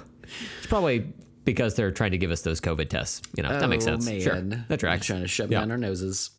It's 0.58 0.68
probably 0.68 1.14
because 1.46 1.76
they're 1.76 1.92
trying 1.92 2.12
to 2.12 2.18
give 2.18 2.32
us 2.32 2.42
those 2.42 2.60
COVID 2.62 2.90
tests. 2.90 3.22
You 3.36 3.44
know, 3.44 3.60
that 3.60 3.68
makes 3.70 3.86
Oh, 3.88 3.98
sense. 4.00 4.24
Sure. 4.24 4.36
man. 4.36 4.66
That 4.68 4.80
tracks. 4.80 5.06
Trying 5.06 5.22
to 5.22 5.28
shove 5.28 5.52
Yeah. 5.52 5.60
down 5.60 5.72
our 5.72 5.78
noses. 5.78 6.32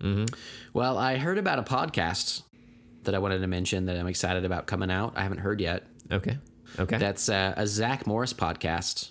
Mm-hmm. 0.00 0.34
Well, 0.72 0.98
I 0.98 1.16
heard 1.16 1.38
about 1.38 1.58
a 1.58 1.62
podcast 1.62 2.42
that 3.04 3.14
I 3.14 3.18
wanted 3.18 3.38
to 3.40 3.46
mention 3.46 3.86
that 3.86 3.96
I'm 3.96 4.06
excited 4.08 4.44
about 4.44 4.66
coming 4.66 4.90
out. 4.90 5.12
I 5.16 5.22
haven't 5.22 5.38
heard 5.38 5.60
yet. 5.60 5.84
Okay. 6.10 6.38
Okay. 6.78 6.98
That's 6.98 7.28
uh, 7.28 7.54
a 7.56 7.66
Zack 7.66 8.06
Morris 8.06 8.32
podcast 8.32 9.10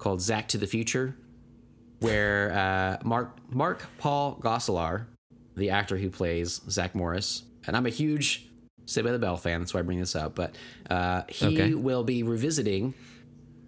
called 0.00 0.20
Zack 0.20 0.48
to 0.48 0.58
the 0.58 0.66
Future, 0.66 1.14
where 2.00 2.52
uh, 2.52 2.98
Mark 3.04 3.36
Mark 3.50 3.84
Paul 3.98 4.36
Gosselaar, 4.40 5.06
the 5.56 5.70
actor 5.70 5.96
who 5.96 6.10
plays 6.10 6.60
Zack 6.68 6.94
Morris, 6.94 7.44
and 7.66 7.76
I'm 7.76 7.86
a 7.86 7.90
huge 7.90 8.46
Saved 8.86 9.06
by 9.06 9.12
the 9.12 9.18
Bell 9.20 9.36
fan, 9.36 9.60
that's 9.60 9.72
why 9.72 9.78
I 9.80 9.82
bring 9.84 10.00
this 10.00 10.16
up. 10.16 10.34
But 10.34 10.56
uh, 10.88 11.22
he 11.28 11.46
Okay. 11.46 11.74
will 11.74 12.02
be 12.02 12.24
revisiting 12.24 12.94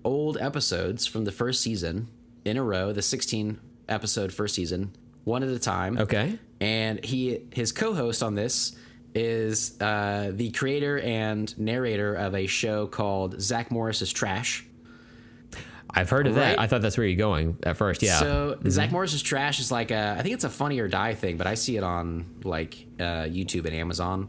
old 0.04 0.36
episodes 0.38 1.06
from 1.06 1.24
the 1.24 1.30
first 1.30 1.60
season 1.60 2.08
in 2.44 2.56
a 2.56 2.62
row, 2.64 2.92
the 2.92 3.02
16 3.02 3.60
episode 3.88 4.32
first 4.32 4.56
season, 4.56 4.90
one 5.22 5.44
at 5.44 5.48
a 5.48 5.58
time 5.60 5.96
okay. 5.98 6.36
and 6.60 7.04
he 7.04 7.42
his 7.52 7.70
co-host 7.70 8.20
on 8.22 8.34
this 8.34 8.74
is 9.14 9.80
uh, 9.80 10.32
the 10.34 10.50
creator 10.50 10.98
and 11.00 11.56
narrator 11.58 12.14
of 12.14 12.34
a 12.34 12.46
show 12.48 12.86
called 12.88 13.40
Zack 13.40 13.70
Morris's 13.70 14.10
Trash. 14.12 14.66
I've 15.94 16.08
heard 16.10 16.26
of 16.26 16.36
that. 16.36 16.58
I 16.58 16.66
thought 16.66 16.80
that's 16.82 16.96
where 16.96 17.06
you're 17.06 17.16
going 17.18 17.58
at 17.64 17.76
first. 17.76 18.02
Yeah. 18.02 18.18
So 18.18 18.58
Zack 18.68 18.90
Morris's 18.92 19.22
Trash 19.22 19.60
is 19.60 19.70
like 19.70 19.90
a, 19.90 20.16
I 20.18 20.22
think 20.22 20.34
it's 20.34 20.44
a 20.44 20.50
Funny 20.50 20.78
or 20.80 20.88
Die 20.88 21.14
thing, 21.14 21.36
but 21.36 21.46
I 21.46 21.54
see 21.54 21.76
it 21.76 21.82
on 21.84 22.24
like 22.44 22.86
uh, 22.98 23.24
YouTube 23.28 23.66
and 23.66 23.74
Amazon. 23.74 24.28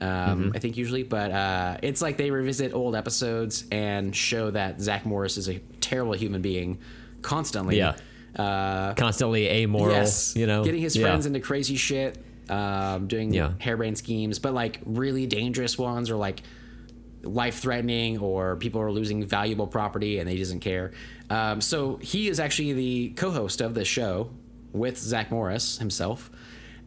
Um, 0.00 0.08
Mm-hmm. 0.08 0.50
I 0.54 0.58
think 0.60 0.76
usually, 0.76 1.02
but 1.02 1.32
uh, 1.32 1.78
it's 1.82 2.00
like 2.02 2.18
they 2.18 2.30
revisit 2.30 2.72
old 2.74 2.94
episodes 2.94 3.64
and 3.72 4.14
show 4.14 4.50
that 4.52 4.80
Zack 4.80 5.04
Morris 5.06 5.36
is 5.36 5.48
a 5.48 5.58
terrible 5.80 6.12
human 6.12 6.40
being 6.42 6.78
constantly. 7.22 7.78
Yeah. 7.78 7.96
Uh, 8.36 8.94
Constantly 8.94 9.48
amoral. 9.48 9.90
yes, 9.92 10.36
You 10.36 10.46
know, 10.46 10.62
getting 10.62 10.82
his 10.82 10.94
Yeah. 10.94 11.06
friends 11.06 11.26
into 11.26 11.40
crazy 11.40 11.74
shit, 11.76 12.18
um, 12.48 13.08
doing 13.08 13.32
Yeah. 13.32 13.52
harebrained 13.58 13.98
schemes, 13.98 14.38
but 14.38 14.54
like 14.54 14.78
really 14.84 15.26
dangerous 15.26 15.76
ones 15.76 16.10
or 16.10 16.16
like 16.16 16.42
life 17.28 17.58
threatening 17.60 18.18
or 18.18 18.56
people 18.56 18.80
are 18.80 18.90
losing 18.92 19.24
valuable 19.26 19.66
property 19.66 20.18
and 20.18 20.28
he 20.28 20.38
doesn't 20.38 20.60
care. 20.60 20.92
Um, 21.30 21.60
so 21.60 21.96
he 21.96 22.28
is 22.28 22.40
actually 22.40 22.72
the 22.72 23.10
co-host 23.10 23.60
of 23.60 23.74
this 23.74 23.88
show 23.88 24.30
with 24.72 24.98
Zack 24.98 25.30
Morris 25.30 25.78
himself. 25.78 26.30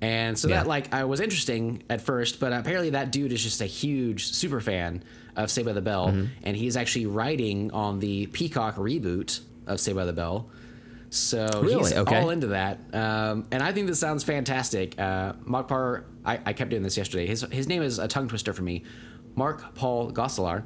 And 0.02 0.38
so 0.38 0.48
Yeah. 0.48 0.58
that 0.58 0.68
like 0.68 0.94
I 0.94 1.04
was 1.04 1.20
interesting 1.20 1.84
at 1.90 2.02
first, 2.02 2.40
but 2.40 2.52
apparently 2.54 2.90
that 2.92 3.12
dude 3.12 3.32
is 3.32 3.44
just 3.44 3.62
a 3.62 3.66
huge 3.68 4.26
super 4.34 4.60
fan 4.60 5.04
of 5.36 5.50
Saved 5.52 5.68
by 5.68 5.74
the 5.74 5.82
Bell, 5.82 6.08
Mm-hmm. 6.08 6.26
and 6.44 6.58
he's 6.58 6.76
actually 6.76 7.06
writing 7.06 7.72
on 7.72 8.00
the 8.00 8.26
Peacock 8.28 8.76
reboot 8.76 9.40
of 9.68 9.80
Saved 9.80 9.96
by 9.96 10.06
the 10.06 10.14
Bell. 10.14 10.50
So 11.10 11.64
he's 11.64 11.92
Okay. 11.94 12.20
all 12.22 12.30
into 12.30 12.48
that, 12.48 12.80
um, 12.94 13.46
and 13.52 13.62
I 13.62 13.74
think 13.74 13.88
this 13.88 14.00
sounds 14.00 14.24
fantastic. 14.24 14.98
Uh, 15.00 15.34
Mark 15.44 15.68
Parr, 15.68 16.06
I, 16.26 16.40
I 16.46 16.54
kept 16.54 16.70
doing 16.70 16.84
this 16.84 16.96
yesterday. 16.98 17.28
His 17.28 17.42
his 17.52 17.68
name 17.68 17.82
is 17.82 18.00
a 18.00 18.08
tongue 18.08 18.30
twister 18.30 18.54
for 18.54 18.62
me. 18.62 18.84
Mark 19.36 19.76
Paul 19.76 20.12
Gosselaar 20.12 20.64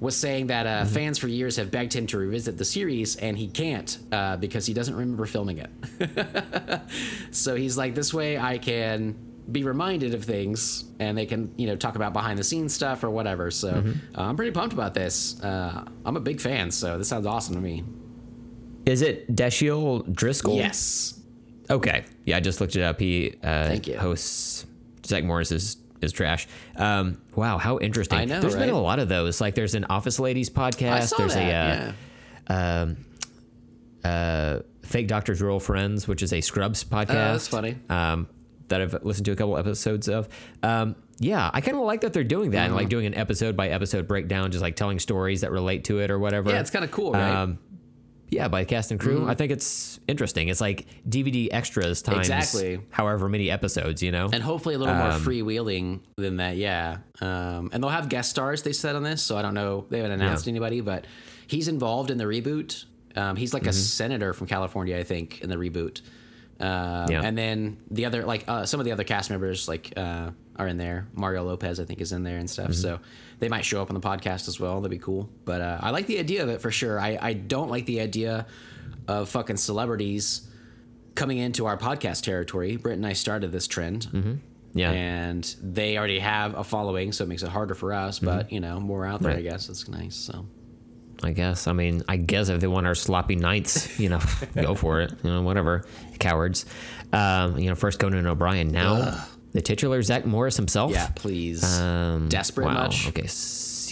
was 0.00 0.16
saying 0.16 0.48
that 0.48 0.66
uh, 0.66 0.70
Mm-hmm. 0.84 0.94
fans 0.94 1.18
for 1.18 1.28
years 1.28 1.56
have 1.56 1.70
begged 1.70 1.92
him 1.92 2.06
to 2.08 2.18
revisit 2.18 2.58
the 2.58 2.64
series, 2.64 3.16
and 3.16 3.38
he 3.38 3.46
can't 3.48 3.98
uh, 4.10 4.36
because 4.36 4.66
he 4.66 4.74
doesn't 4.74 4.94
remember 4.96 5.26
filming 5.26 5.58
it. 5.58 5.70
so 7.30 7.54
he's 7.54 7.76
like, 7.76 7.94
this 7.94 8.12
way 8.12 8.38
I 8.38 8.58
can 8.58 9.16
be 9.50 9.64
reminded 9.64 10.14
of 10.14 10.24
things, 10.24 10.84
and 10.98 11.16
they 11.16 11.26
can 11.26 11.52
you 11.56 11.66
know 11.66 11.76
talk 11.76 11.94
about 11.96 12.12
behind 12.12 12.38
the 12.38 12.44
scenes 12.44 12.74
stuff 12.74 13.02
or 13.04 13.10
whatever. 13.10 13.50
So 13.50 13.72
Mm-hmm. 13.74 14.18
uh, 14.18 14.22
I'm 14.24 14.36
pretty 14.36 14.52
pumped 14.52 14.72
about 14.72 14.94
this. 14.94 15.40
Uh, 15.42 15.84
I'm 16.04 16.16
a 16.16 16.20
big 16.20 16.40
fan, 16.40 16.70
so 16.70 16.98
this 16.98 17.08
sounds 17.08 17.26
awesome 17.26 17.54
to 17.54 17.60
me. 17.60 17.84
Is 18.86 19.02
it 19.02 19.32
Dashiell 19.34 20.12
Driscoll? 20.12 20.56
Yes. 20.56 21.20
Okay. 21.70 22.04
Yeah, 22.24 22.36
I 22.36 22.40
just 22.40 22.60
looked 22.60 22.74
it 22.74 22.82
up. 22.82 22.98
He 22.98 23.36
uh, 23.42 23.76
hosts 23.98 24.66
Zack 25.06 25.22
Morris 25.24 25.76
is 26.02 26.12
trash. 26.12 26.46
Um, 26.76 27.20
wow, 27.34 27.58
how 27.58 27.78
interesting. 27.78 28.18
I 28.18 28.24
know, 28.24 28.40
There's 28.40 28.56
been 28.56 28.70
a 28.70 28.80
lot 28.80 28.98
of 28.98 29.08
those. 29.08 29.40
Like 29.40 29.54
there's 29.54 29.74
an 29.74 29.84
Office 29.86 30.18
Ladies 30.18 30.50
podcast. 30.50 31.16
There's 31.16 31.34
that. 31.34 31.42
a 31.42 31.54
uh, 31.54 31.92
yeah. 32.50 32.82
um, 32.82 32.96
uh, 34.04 34.58
Fake 34.82 35.08
Doctors 35.08 35.40
Real 35.40 35.60
Friends, 35.60 36.06
which 36.08 36.22
is 36.22 36.32
a 36.32 36.40
Scrubs 36.40 36.84
podcast. 36.84 37.10
Oh, 37.10 37.32
that's 37.32 37.48
funny. 37.48 37.76
Um, 37.88 38.28
that 38.68 38.80
I've 38.80 39.04
listened 39.04 39.26
to 39.26 39.32
a 39.32 39.36
couple 39.36 39.56
episodes 39.58 40.08
of. 40.08 40.28
Um, 40.62 40.96
yeah, 41.18 41.50
I 41.52 41.60
kind 41.60 41.76
of 41.76 41.84
like 41.84 42.00
that 42.00 42.12
they're 42.12 42.24
doing 42.24 42.50
that 42.52 42.66
and 42.66 42.74
like 42.74 42.84
Mm-hmm. 42.84 42.90
doing 42.90 43.06
an 43.06 43.14
episode 43.14 43.56
by 43.56 43.68
episode 43.68 44.08
breakdown, 44.08 44.50
just 44.50 44.62
like 44.62 44.74
telling 44.76 44.98
stories 44.98 45.42
that 45.42 45.52
relate 45.52 45.84
to 45.84 46.00
it 46.00 46.10
or 46.10 46.18
whatever. 46.18 46.50
Yeah, 46.50 46.60
it's 46.60 46.70
kind 46.70 46.84
of 46.84 46.90
cool, 46.90 47.12
right? 47.12 47.30
Um, 47.42 47.58
Yeah, 48.32 48.48
by 48.48 48.64
cast 48.64 48.90
and 48.90 48.98
crew. 48.98 49.28
I 49.28 49.34
think 49.34 49.52
it's 49.52 50.00
interesting. 50.08 50.48
It's 50.48 50.60
like 50.60 50.86
DVD 51.06 51.48
extras 51.52 52.00
times 52.00 52.30
Exactly. 52.30 52.80
however 52.90 53.28
many 53.28 53.50
episodes, 53.50 54.02
you 54.02 54.10
know? 54.10 54.30
and 54.32 54.42
hopefully 54.42 54.74
a 54.74 54.78
little 54.78 54.94
more 54.94 55.10
Um, 55.10 55.22
freewheeling 55.22 56.00
than 56.16 56.38
that. 56.38 56.56
Yeah, 56.56 56.98
um, 57.20 57.68
and 57.72 57.82
they'll 57.82 57.90
have 57.90 58.08
guest 58.08 58.30
stars. 58.30 58.62
They 58.62 58.72
said 58.72 58.96
on 58.96 59.02
this, 59.02 59.20
so 59.22 59.36
I 59.36 59.42
don't 59.42 59.52
know. 59.54 59.84
They 59.90 59.98
haven't 59.98 60.12
announced 60.12 60.48
anybody, 60.48 60.80
but 60.80 61.06
he's 61.46 61.68
involved 61.68 62.10
in 62.10 62.16
the 62.16 62.24
reboot. 62.24 62.86
Um, 63.16 63.36
he's 63.36 63.52
like 63.52 63.66
a 63.66 63.72
senator 63.74 64.32
from 64.32 64.46
California, 64.46 64.96
I 64.98 65.04
think, 65.04 65.42
in 65.42 65.50
the 65.50 65.56
reboot. 65.56 66.00
Um, 66.62 67.10
Yeah. 67.10 67.22
And 67.22 67.36
then 67.36 67.78
the 67.90 68.06
other, 68.06 68.24
like 68.24 68.44
uh, 68.48 68.64
some 68.64 68.80
of 68.80 68.86
the 68.86 68.92
other 68.92 69.04
cast 69.04 69.30
members, 69.30 69.68
like 69.68 69.92
uh, 69.96 70.30
are 70.56 70.66
in 70.66 70.78
there. 70.78 71.06
Mario 71.12 71.44
Lopez, 71.44 71.80
I 71.80 71.84
think, 71.84 72.00
is 72.00 72.12
in 72.12 72.22
there 72.22 72.38
and 72.38 72.48
stuff. 72.48 72.72
So 72.74 73.00
they 73.40 73.48
might 73.48 73.64
show 73.64 73.82
up 73.82 73.90
on 73.90 73.94
the 73.94 74.00
podcast 74.00 74.48
as 74.48 74.60
well. 74.60 74.80
That'd 74.80 74.90
be 74.90 75.02
cool. 75.02 75.28
But 75.44 75.60
uh, 75.60 75.78
I 75.80 75.90
like 75.90 76.06
the 76.06 76.18
idea 76.18 76.42
of 76.42 76.48
it 76.48 76.60
for 76.60 76.70
sure. 76.70 76.98
I, 77.00 77.18
I 77.20 77.32
don't 77.32 77.68
like 77.68 77.86
the 77.86 78.00
idea 78.00 78.46
of 79.08 79.28
fucking 79.28 79.56
celebrities 79.56 80.48
coming 81.14 81.38
into 81.38 81.66
our 81.66 81.76
podcast 81.76 82.22
territory. 82.22 82.76
Britt 82.76 82.96
and 82.96 83.06
I 83.06 83.12
started 83.14 83.52
this 83.52 83.66
trend 83.66 84.06
yeah. 84.74 84.90
and 84.92 85.56
they 85.62 85.98
already 85.98 86.20
have 86.20 86.54
a 86.56 86.64
following, 86.64 87.12
so 87.12 87.24
it 87.24 87.28
makes 87.28 87.42
it 87.42 87.48
harder 87.48 87.74
for 87.74 87.92
us. 87.92 88.18
But 88.18 88.52
you 88.52 88.60
know, 88.60 88.80
more 88.80 89.04
out 89.04 89.20
there, 89.20 89.36
I 89.36 89.42
guess 89.42 89.68
it's 89.68 89.88
nice. 89.88 90.14
So 90.14 90.46
I 91.24 91.32
guess. 91.32 91.66
I 91.66 91.72
mean, 91.72 92.02
I 92.08 92.16
guess 92.16 92.48
if 92.48 92.60
they 92.60 92.66
want 92.66 92.86
our 92.86 92.94
sloppy 92.94 93.36
nights, 93.36 93.98
you 93.98 94.08
know, 94.08 94.20
go 94.54 94.74
for 94.74 95.00
it. 95.00 95.12
You 95.22 95.30
know, 95.30 95.42
whatever. 95.42 95.84
Cowards. 96.18 96.66
Um, 97.12 97.58
you 97.58 97.68
know, 97.68 97.74
first 97.74 97.98
Conan 97.98 98.26
O'Brien. 98.26 98.68
Now 98.68 99.24
the 99.52 99.60
titular 99.62 100.02
Zack 100.02 100.24
Morris 100.24 100.56
himself. 100.56 100.92
yeah, 100.92 101.08
please. 101.14 101.78
Um, 101.80 102.28
Desperate 102.28 102.66
wow. 102.66 102.74
much? 102.84 103.08
Okay. 103.08 103.28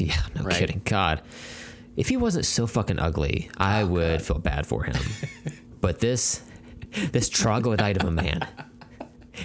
Yeah, 0.05 0.17
no 0.35 0.43
Right. 0.45 0.57
kidding. 0.57 0.81
God. 0.85 1.23
If 1.97 2.09
he 2.09 2.17
wasn't 2.17 2.47
so 2.47 2.67
fucking 2.67 2.99
ugly, 2.99 3.51
Oh, 3.59 3.65
I 3.65 3.85
would 3.85 4.23
feel 4.23 4.39
bad 4.39 4.67
for 4.67 4.85
him. 4.85 4.97
but 5.81 5.99
this 5.99 6.43
this 7.13 7.29
troglodyte 7.29 7.99
of 7.99 8.09
a 8.09 8.11
man, 8.11 8.47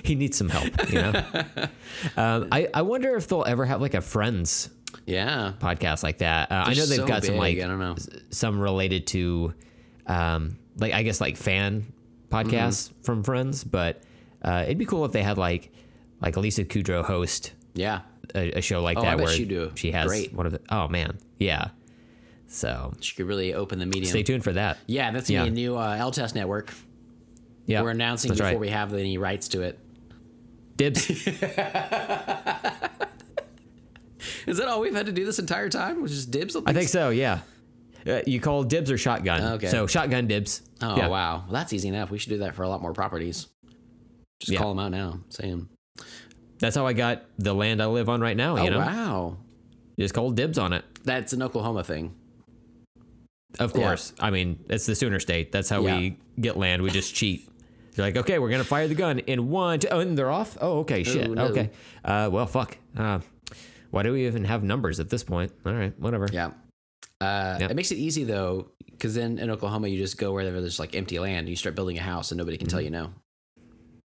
he 0.03 0.15
needs 0.15 0.37
some 0.37 0.49
help, 0.49 0.89
you 0.89 1.01
know? 1.01 1.11
um, 2.17 2.47
I, 2.51 2.67
I 2.73 2.81
wonder 2.81 3.15
if 3.15 3.27
they'll 3.27 3.43
ever 3.45 3.65
have 3.65 3.81
like 3.81 3.93
a 3.93 4.01
friends 4.01 4.69
yeah, 5.05 5.53
podcast 5.59 6.03
like 6.03 6.19
that. 6.19 6.51
Uh, 6.51 6.63
I 6.67 6.73
know 6.73 6.85
they've 6.85 6.97
so 6.97 7.07
got 7.07 7.23
some 7.23 7.35
like 7.37 7.57
I 7.59 7.67
don't 7.67 7.79
know. 7.79 7.95
some 8.29 8.59
related 8.59 9.07
to 9.07 9.53
um 10.07 10.57
like 10.77 10.93
I 10.93 11.03
guess 11.03 11.19
like 11.21 11.37
fan 11.37 11.85
podcasts 12.29 12.89
Mm-hmm. 12.89 13.01
from 13.03 13.23
friends, 13.23 13.63
but 13.63 14.01
uh, 14.43 14.63
it'd 14.65 14.77
be 14.77 14.85
cool 14.85 15.05
if 15.05 15.11
they 15.11 15.23
had 15.23 15.37
like 15.37 15.71
like 16.21 16.37
Lisa 16.37 16.63
Kudrow 16.65 17.03
host 17.03 17.53
yeah. 17.73 18.01
a, 18.33 18.51
a 18.59 18.61
show 18.61 18.81
like 18.81 18.97
Oh, 18.97 19.01
that 19.03 19.17
where 19.17 19.27
she'd 19.27 19.49
do 19.49 19.71
she 19.75 19.91
has 19.91 20.07
great. 20.07 20.33
one 20.33 20.45
of 20.45 20.51
the 20.53 20.61
oh 20.69 20.87
man 20.87 21.17
yeah 21.39 21.69
so 22.47 22.93
She 23.01 23.15
could 23.15 23.25
really 23.27 23.53
open 23.53 23.79
the 23.79 23.85
medium. 23.85 24.05
stay 24.05 24.23
tuned 24.23 24.43
for 24.43 24.53
that 24.53 24.77
Yeah, 24.87 25.11
that's 25.11 25.29
gonna 25.29 25.39
Yeah. 25.39 25.43
be 25.45 25.49
a 25.49 25.53
new 25.53 25.75
uh, 25.77 25.97
LTAS 25.97 26.35
network. 26.35 26.71
yeah 27.65 27.81
We're 27.81 27.89
announcing 27.91 28.31
before 28.31 28.45
right. 28.47 28.59
we 28.59 28.69
have 28.69 28.93
any 28.93 29.17
rights 29.17 29.47
to 29.49 29.61
it. 29.61 29.79
dibs 30.77 31.07
Is 34.47 34.57
that 34.57 34.67
all 34.67 34.81
we've 34.81 34.93
had 34.95 35.05
to 35.07 35.11
do 35.11 35.25
this 35.25 35.39
entire 35.39 35.69
time? 35.69 36.01
Which 36.01 36.11
is 36.11 36.25
dibs? 36.25 36.55
I 36.65 36.73
think 36.73 36.89
so 36.89 37.09
yeah 37.09 37.39
uh, 38.07 38.21
you 38.27 38.39
call 38.39 38.63
dibs 38.63 38.91
or 38.91 38.97
shotgun 38.97 39.41
Okay. 39.53 39.67
so 39.67 39.87
shotgun 39.87 40.27
dibs 40.27 40.61
Oh 40.81 40.95
yeah. 40.97 41.07
wow, 41.07 41.43
well, 41.45 41.53
that's 41.53 41.73
easy 41.73 41.87
enough. 41.89 42.11
We 42.11 42.17
should 42.19 42.29
do 42.29 42.37
that 42.39 42.53
for 42.55 42.63
a 42.63 42.69
lot 42.69 42.81
more 42.81 42.93
properties. 42.93 43.47
Just 44.39 44.51
Yeah. 44.51 44.59
call 44.59 44.69
them 44.75 44.79
out 44.79 44.91
now. 44.91 45.19
Say 45.29 45.49
them. 45.49 45.69
that's 46.59 46.75
how 46.75 46.85
I 46.85 46.93
got 46.93 47.23
the 47.39 47.53
land 47.53 47.81
I 47.81 47.87
live 47.87 48.07
on 48.09 48.21
right 48.21 48.37
now 48.37 48.55
you 48.57 48.67
oh 48.67 48.69
know 48.69 48.79
wow, 48.79 49.37
just 49.99 50.13
called 50.13 50.35
dibs 50.35 50.57
on 50.57 50.73
it 50.73 50.83
that's 51.03 51.33
an 51.33 51.41
Oklahoma 51.43 51.83
thing. 51.83 52.13
Of 53.59 53.73
course. 53.73 54.11
I 54.19 54.31
mean, 54.31 54.59
it's 54.69 54.85
the 54.85 54.95
Sooner 54.95 55.19
State. 55.19 55.51
That's 55.51 55.69
how 55.69 55.81
Yeah. 55.85 55.97
we 55.97 56.17
get 56.39 56.57
land. 56.57 56.81
We 56.81 56.89
just 56.89 57.15
cheat. 57.15 57.47
They're 57.93 58.05
like, 58.05 58.17
okay, 58.17 58.37
we're 58.39 58.49
gonna 58.49 58.63
fire 58.65 58.87
the 58.87 58.95
gun 58.95 59.19
in 59.19 59.49
one, 59.49 59.79
two, 59.79 59.87
oh, 59.91 59.99
and 60.01 60.17
they're 60.17 60.29
off. 60.31 60.57
Oh, 60.59 60.79
okay, 60.79 61.03
shit. 61.03 61.29
no. 61.31 61.45
Okay. 61.45 61.69
Uh, 62.03 62.29
well, 62.31 62.45
fuck. 62.47 62.77
Uh, 62.97 63.19
why 63.91 64.03
do 64.03 64.13
we 64.13 64.25
even 64.27 64.43
have 64.45 64.63
numbers 64.63 64.99
at 64.99 65.09
this 65.09 65.23
point? 65.23 65.51
All 65.65 65.73
right, 65.73 65.97
whatever. 65.99 66.27
Yeah. 66.31 66.51
Uh. 67.21 67.57
It 67.61 67.75
makes 67.75 67.91
it 67.91 67.97
easy 67.97 68.23
though, 68.23 68.71
because 68.91 69.15
then 69.15 69.39
in 69.39 69.49
Oklahoma 69.49 69.87
you 69.87 69.97
just 69.97 70.17
go 70.17 70.31
wherever 70.33 70.59
there's 70.61 70.79
like 70.79 70.95
empty 70.95 71.19
land. 71.19 71.39
And 71.39 71.49
you 71.49 71.55
start 71.55 71.75
building 71.75 71.97
a 71.97 72.01
house, 72.01 72.31
and 72.31 72.37
nobody 72.37 72.57
can 72.57 72.67
tell 72.67 72.81
you 72.81 72.89
no. 72.89 73.11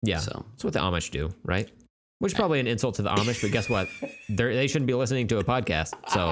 Yeah. 0.01 0.17
So 0.19 0.45
That's 0.51 0.63
what 0.63 0.74
the 0.74 0.80
Amish 0.80 1.11
do, 1.11 1.30
right? 1.43 1.69
Which 2.19 2.32
is 2.34 2.38
probably 2.38 2.59
an 2.59 2.67
insult 2.67 2.95
to 2.95 3.01
the 3.01 3.09
Amish, 3.09 3.41
but 3.41 3.51
guess 3.51 3.69
what? 3.69 3.89
They're, 4.30 4.53
they 4.53 4.67
shouldn't 4.67 4.88
be 4.88 4.93
listening 4.93 5.28
to 5.28 5.39
a 5.39 5.43
podcast. 5.43 5.93
So 6.09 6.28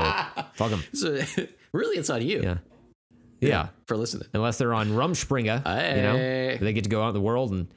fuck 0.56 0.72
them. 0.72 0.84
So 0.94 1.20
really, 1.74 1.98
it's 1.98 2.10
on 2.10 2.22
you 2.22 2.42
Yeah. 2.44 2.58
Yeah. 3.42 3.68
for 3.88 3.98
listening. 3.98 4.28
Unless 4.34 4.58
they're 4.60 4.74
on 4.74 4.90
Rumspringa, 4.90 5.96
you 5.96 6.02
know, 6.02 6.58
they 6.66 6.74
get 6.74 6.84
to 6.84 6.90
go 6.90 7.02
out 7.04 7.10
in 7.10 7.14
the 7.16 7.22
world 7.22 7.52
and 7.52 7.68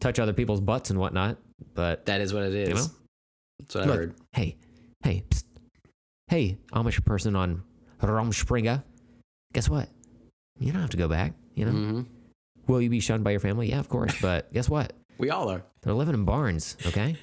touch 0.00 0.18
other 0.18 0.32
people's 0.32 0.60
butts 0.60 0.90
and 0.90 0.98
whatnot. 0.98 1.38
But 1.74 2.06
That 2.06 2.20
is 2.20 2.32
what 2.32 2.44
it 2.44 2.54
is. 2.54 2.68
You 2.68 2.74
know? 2.76 2.84
That's 3.60 3.74
what 3.74 3.84
I 3.84 3.86
heard. 3.96 4.14
hey, 4.32 4.56
hey, 5.04 5.24
psst. 5.28 5.44
hey, 6.28 6.58
Amish 6.72 7.04
person 7.04 7.36
on 7.36 7.62
Rumspringa. 8.00 8.82
Guess 9.52 9.68
what? 9.68 9.88
You 10.58 10.72
don't 10.72 10.80
have 10.80 10.90
to 10.90 10.96
go 10.96 11.08
back. 11.08 11.34
You 11.54 11.66
know, 11.66 11.72
hmm 11.72 12.00
will 12.68 12.80
you 12.80 12.88
be 12.88 13.00
shunned 13.00 13.24
by 13.24 13.32
your 13.32 13.40
family? 13.40 13.68
Yeah, 13.68 13.80
of 13.80 13.88
course. 13.88 14.14
But 14.20 14.52
guess 14.54 14.68
what? 14.68 14.92
We 15.18 15.30
all 15.30 15.50
are. 15.50 15.64
They're 15.82 15.92
living 15.94 16.14
in 16.14 16.24
barns. 16.24 16.76
Okay. 16.86 17.16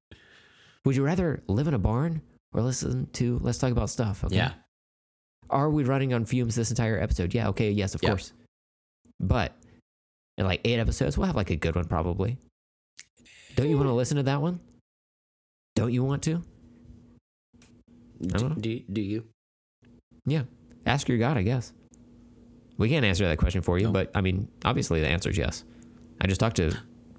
Would 0.84 0.94
you 0.94 1.02
rather 1.02 1.42
live 1.48 1.66
in 1.66 1.74
a 1.74 1.78
barn 1.78 2.22
or 2.52 2.62
listen 2.62 3.08
to 3.14 3.38
Let's 3.42 3.58
Talk 3.58 3.72
About 3.72 3.90
Stuff? 3.90 4.22
Okay? 4.24 4.36
Yeah. 4.36 4.52
Are 5.50 5.70
we 5.70 5.84
running 5.84 6.12
on 6.14 6.24
fumes 6.24 6.54
this 6.54 6.70
entire 6.70 7.00
episode? 7.00 7.34
Yeah. 7.34 7.48
Okay. 7.48 7.70
Yes, 7.70 7.94
of 7.94 8.02
course. 8.02 8.32
But 9.18 9.56
in 10.38 10.44
like 10.44 10.60
eight 10.64 10.78
episodes, 10.78 11.16
we'll 11.16 11.26
have 11.26 11.36
like 11.36 11.50
a 11.50 11.56
good 11.56 11.74
one 11.74 11.86
probably. 11.86 12.36
Don't 13.54 13.70
you 13.70 13.76
want 13.76 13.88
to 13.88 13.94
listen 13.94 14.18
to 14.18 14.22
that 14.24 14.42
one? 14.42 14.60
Don't 15.74 15.92
you 15.92 16.04
want 16.04 16.22
to? 16.24 16.42
D- 18.20 18.28
don't 18.28 18.60
do, 18.60 18.80
do 18.92 19.00
you? 19.00 19.24
Yeah. 20.26 20.42
Ask 20.86 21.08
your 21.08 21.18
God, 21.18 21.36
I 21.36 21.42
guess. 21.42 21.72
We 22.78 22.88
can't 22.88 23.04
answer 23.04 23.26
that 23.26 23.38
question 23.38 23.62
for 23.62 23.78
you, 23.78 23.86
No. 23.86 23.92
but 23.92 24.10
I 24.14 24.20
mean, 24.20 24.48
obviously 24.64 25.00
the 25.00 25.08
answer 25.08 25.30
is 25.30 25.38
yes. 25.38 25.64
I 26.20 26.26
just 26.26 26.40
talked 26.40 26.56
to 26.56 26.76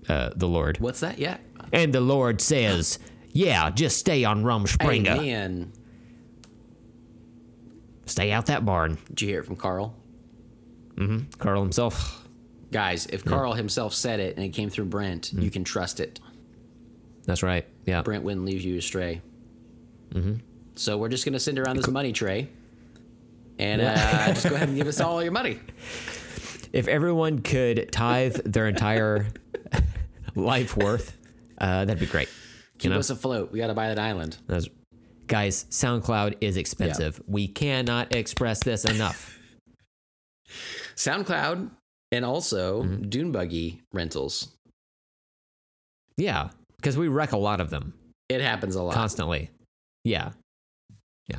uh, 0.10 0.30
the 0.36 0.48
Lord. 0.48 0.80
What's 0.80 1.00
that? 1.02 1.18
Yeah. 1.20 1.38
And 1.74 1.92
the 1.94 2.02
Lord 2.02 2.40
says, 2.42 3.00
yeah, 3.32 3.70
just 3.72 3.98
stay 3.98 4.24
on 4.24 4.44
Rumspringa. 4.44 5.18
Amen. 5.18 5.72
Stay 8.06 8.32
out 8.32 8.46
that 8.48 8.66
barn. 8.66 8.98
Did 9.10 9.22
you 9.22 9.28
hear 9.30 9.40
it 9.42 9.46
from 9.46 9.56
Carl? 9.58 9.96
Mm 10.96 11.06
hmm 11.08 11.18
Carl 11.40 11.62
himself. 11.62 12.24
Guys, 12.72 13.06
if 13.08 13.24
Carl 13.24 13.54
himself 13.54 13.94
said 13.94 14.20
it 14.20 14.36
and 14.36 14.44
it 14.46 14.50
came 14.50 14.70
through 14.70 14.86
Brent, 14.86 15.32
Mm. 15.34 15.42
you 15.44 15.50
can 15.52 15.64
trust 15.64 16.00
it. 16.00 16.20
That's 17.26 17.42
right. 17.44 17.66
Yeah. 17.86 18.02
Brent 18.02 18.24
wouldn't 18.24 18.46
leave 18.46 18.62
you 18.62 18.78
astray. 18.78 19.22
Mm-hmm. 20.14 20.36
So 20.78 20.98
we're 20.98 21.10
just 21.10 21.26
gonna 21.26 21.40
send 21.40 21.60
around 21.60 21.78
this 21.78 21.88
money 21.88 22.12
tray, 22.14 22.50
and 23.60 23.82
uh, 23.82 24.28
just 24.34 24.48
go 24.48 24.56
ahead 24.56 24.70
and 24.70 24.78
give 24.78 24.88
us 24.88 25.00
all 25.02 25.22
your 25.24 25.32
money. 25.32 25.60
If 26.74 26.88
everyone 26.88 27.40
could 27.40 27.92
tithe 27.92 28.36
their 28.46 28.68
entire 28.68 29.28
life 30.36 30.78
worth, 30.78 31.18
uh, 31.58 31.86
that'd 31.86 32.00
be 32.00 32.06
great. 32.06 32.30
Keep 32.78 32.84
You 32.90 32.90
know? 32.92 33.00
us 33.00 33.10
afloat. 33.10 33.52
We 33.52 33.58
got 33.60 33.68
to 33.68 33.74
buy 33.74 33.88
that 33.88 33.98
island. 34.00 34.38
That's- 34.48 34.68
guys, 35.26 35.66
SoundCloud 35.72 36.36
is 36.42 36.58
expensive. 36.58 37.20
We 37.28 37.48
cannot 37.48 38.14
express 38.14 38.64
this 38.64 38.86
enough. 38.86 39.40
SoundCloud 40.96 41.70
and 42.12 42.24
also 42.26 42.84
Mm-hmm. 42.84 43.10
Dune 43.10 43.32
Buggy 43.32 43.82
rentals. 43.94 44.50
Yeah, 46.18 46.50
because 46.78 46.98
we 46.98 47.08
wreck 47.08 47.32
a 47.32 47.38
lot 47.38 47.60
of 47.62 47.70
them 47.70 47.94
It 48.30 48.42
happens 48.42 48.76
a 48.76 48.84
lot. 48.84 48.94
constantly. 48.94 49.50
Yeah. 50.04 50.32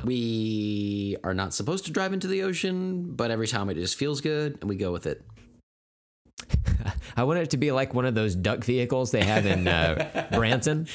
We 0.03 1.17
are 1.23 1.33
not 1.33 1.53
supposed 1.53 1.85
to 1.85 1.91
drive 1.91 2.13
into 2.13 2.27
the 2.27 2.43
ocean, 2.43 3.13
but 3.15 3.31
every 3.31 3.47
time 3.47 3.69
it 3.69 3.75
just 3.75 3.95
feels 3.97 4.21
good, 4.21 4.57
and 4.61 4.69
we 4.69 4.75
go 4.75 4.91
with 4.91 5.07
it. 5.07 5.23
I 7.17 7.23
want 7.23 7.39
it 7.39 7.49
to 7.51 7.57
be 7.57 7.71
like 7.71 7.93
one 7.93 8.05
of 8.05 8.15
those 8.15 8.35
duck 8.35 8.63
vehicles 8.63 9.11
they 9.11 9.23
have 9.23 9.45
in 9.45 9.67
uh, 9.67 10.27
Branson, 10.33 10.87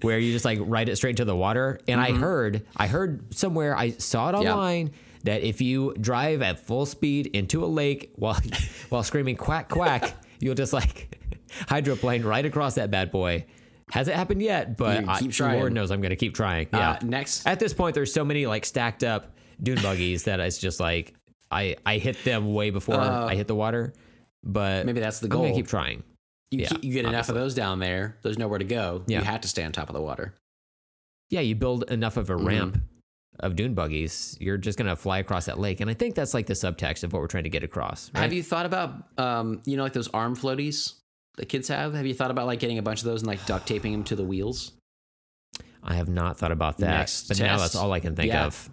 where 0.00 0.18
you 0.18 0.32
just 0.32 0.44
like 0.44 0.58
ride 0.62 0.88
it 0.88 0.96
straight 0.96 1.10
into 1.10 1.24
the 1.24 1.36
water. 1.36 1.80
And 1.88 2.00
I 2.00 2.12
heard, 2.12 2.64
I 2.76 2.86
heard 2.86 3.34
somewhere, 3.34 3.76
I 3.76 3.90
saw 3.90 4.30
it 4.30 4.32
Mm-hmm. 4.34 4.42
Yeah. 4.44 4.52
online 4.52 4.90
that 5.24 5.42
if 5.42 5.60
you 5.60 5.92
drive 6.00 6.40
at 6.40 6.60
full 6.60 6.86
speed 6.86 7.26
into 7.28 7.64
a 7.64 7.66
lake 7.66 8.12
while 8.16 8.38
while 8.90 9.02
screaming 9.02 9.36
quack 9.36 9.68
quack, 9.68 10.14
you'll 10.40 10.54
just 10.54 10.72
like 10.72 11.18
hydroplane 11.68 12.22
right 12.22 12.46
across 12.46 12.76
that 12.76 12.90
bad 12.90 13.10
boy. 13.10 13.44
Hasn't 13.90 14.16
happened 14.16 14.42
yet, 14.42 14.76
but 14.76 15.04
I. 15.08 15.20
Lord 15.54 15.72
knows 15.72 15.90
I'm 15.90 16.00
going 16.00 16.10
to 16.10 16.16
keep 16.16 16.34
trying. 16.34 16.68
Yeah. 16.72 16.90
Uh, 16.90 16.98
next, 17.04 17.46
At 17.46 17.60
this 17.60 17.72
point, 17.72 17.94
there's 17.94 18.12
so 18.12 18.24
many 18.24 18.46
like 18.46 18.64
stacked 18.64 19.04
up 19.04 19.36
dune 19.62 19.80
buggies 19.80 20.24
that 20.24 20.40
it's 20.40 20.58
just 20.58 20.80
like 20.80 21.14
I 21.50 21.76
I 21.86 21.98
hit 21.98 22.22
them 22.24 22.52
way 22.52 22.70
before 22.70 22.96
Uh, 22.96 23.26
I 23.26 23.36
hit 23.36 23.46
the 23.46 23.54
water. 23.54 23.92
But 24.42 24.86
maybe 24.86 25.00
that's 25.00 25.20
the 25.20 25.28
goal. 25.28 25.42
I'm 25.42 25.48
gonna 25.48 25.56
keep 25.56 25.68
trying. 25.68 26.02
you, 26.50 26.60
yeah, 26.62 26.68
keep- 26.68 26.84
you 26.84 26.92
get 26.92 27.04
enough 27.04 27.28
of 27.28 27.34
those 27.36 27.54
down 27.54 27.78
there. 27.78 28.16
There's 28.22 28.38
nowhere 28.38 28.58
to 28.58 28.64
go. 28.64 29.02
Yeah. 29.06 29.18
You 29.20 29.24
have 29.24 29.40
to 29.42 29.48
stay 29.48 29.64
on 29.64 29.72
top 29.72 29.88
of 29.88 29.94
the 29.94 30.02
water. 30.02 30.34
Yeah, 31.30 31.40
you 31.40 31.54
build 31.54 31.84
enough 31.90 32.16
of 32.16 32.30
a 32.30 32.36
ramp 32.36 32.78
of 33.40 33.54
dune 33.56 33.74
buggies, 33.74 34.36
you're 34.40 34.56
just 34.56 34.78
gonna 34.78 34.96
fly 34.96 35.18
across 35.18 35.46
that 35.46 35.58
lake, 35.58 35.80
and 35.80 35.90
I 35.90 35.94
think 35.94 36.14
that's 36.14 36.32
like 36.34 36.46
the 36.46 36.54
subtext 36.54 37.04
of 37.04 37.12
what 37.12 37.20
we're 37.20 37.26
trying 37.28 37.44
to 37.44 37.50
get 37.50 37.62
across. 37.62 38.10
Right? 38.14 38.22
Have 38.22 38.32
you 38.32 38.42
thought 38.42 38.66
about, 38.66 38.94
um, 39.18 39.60
you 39.64 39.76
know, 39.76 39.82
like 39.82 39.92
those 39.92 40.08
arm 40.08 40.34
floaties 40.36 40.94
that 41.36 41.46
kids 41.46 41.68
have? 41.68 41.94
Have 41.94 42.06
you 42.06 42.14
thought 42.14 42.30
about 42.30 42.46
like 42.46 42.58
getting 42.60 42.78
a 42.78 42.82
bunch 42.82 43.00
of 43.00 43.04
those 43.06 43.22
and 43.22 43.28
like 43.28 43.44
duct 43.46 43.66
taping 43.66 43.92
them 43.92 44.04
to 44.04 44.16
the 44.16 44.24
wheels? 44.24 44.72
I 45.82 45.94
have 45.94 46.08
not 46.08 46.36
thought 46.38 46.52
about 46.52 46.78
that, 46.78 46.88
Next 46.98 47.28
but 47.28 47.38
now 47.38 47.58
that's 47.58 47.76
all 47.76 47.92
I 47.92 48.00
can 48.00 48.16
think 48.16 48.28
Yeah. 48.28 48.46
of. 48.46 48.68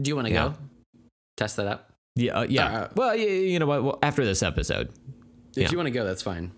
Do 0.00 0.08
you 0.08 0.16
want 0.16 0.28
to 0.28 0.34
Yeah. 0.34 0.48
go 0.48 0.54
test 1.36 1.56
that 1.56 1.66
out? 1.68 1.86
Yeah, 2.16 2.38
uh, 2.40 2.46
yeah. 2.48 2.66
Uh, 2.80 2.88
well, 2.96 3.14
you, 3.16 3.28
you 3.28 3.58
know 3.58 3.66
what? 3.66 3.84
Well, 3.84 3.98
after 4.02 4.24
this 4.24 4.42
episode, 4.42 4.88
If 5.54 5.62
Yeah. 5.62 5.70
you 5.70 5.76
want 5.78 5.86
to 5.86 5.90
go, 5.90 6.04
that's 6.04 6.22
fine. 6.22 6.50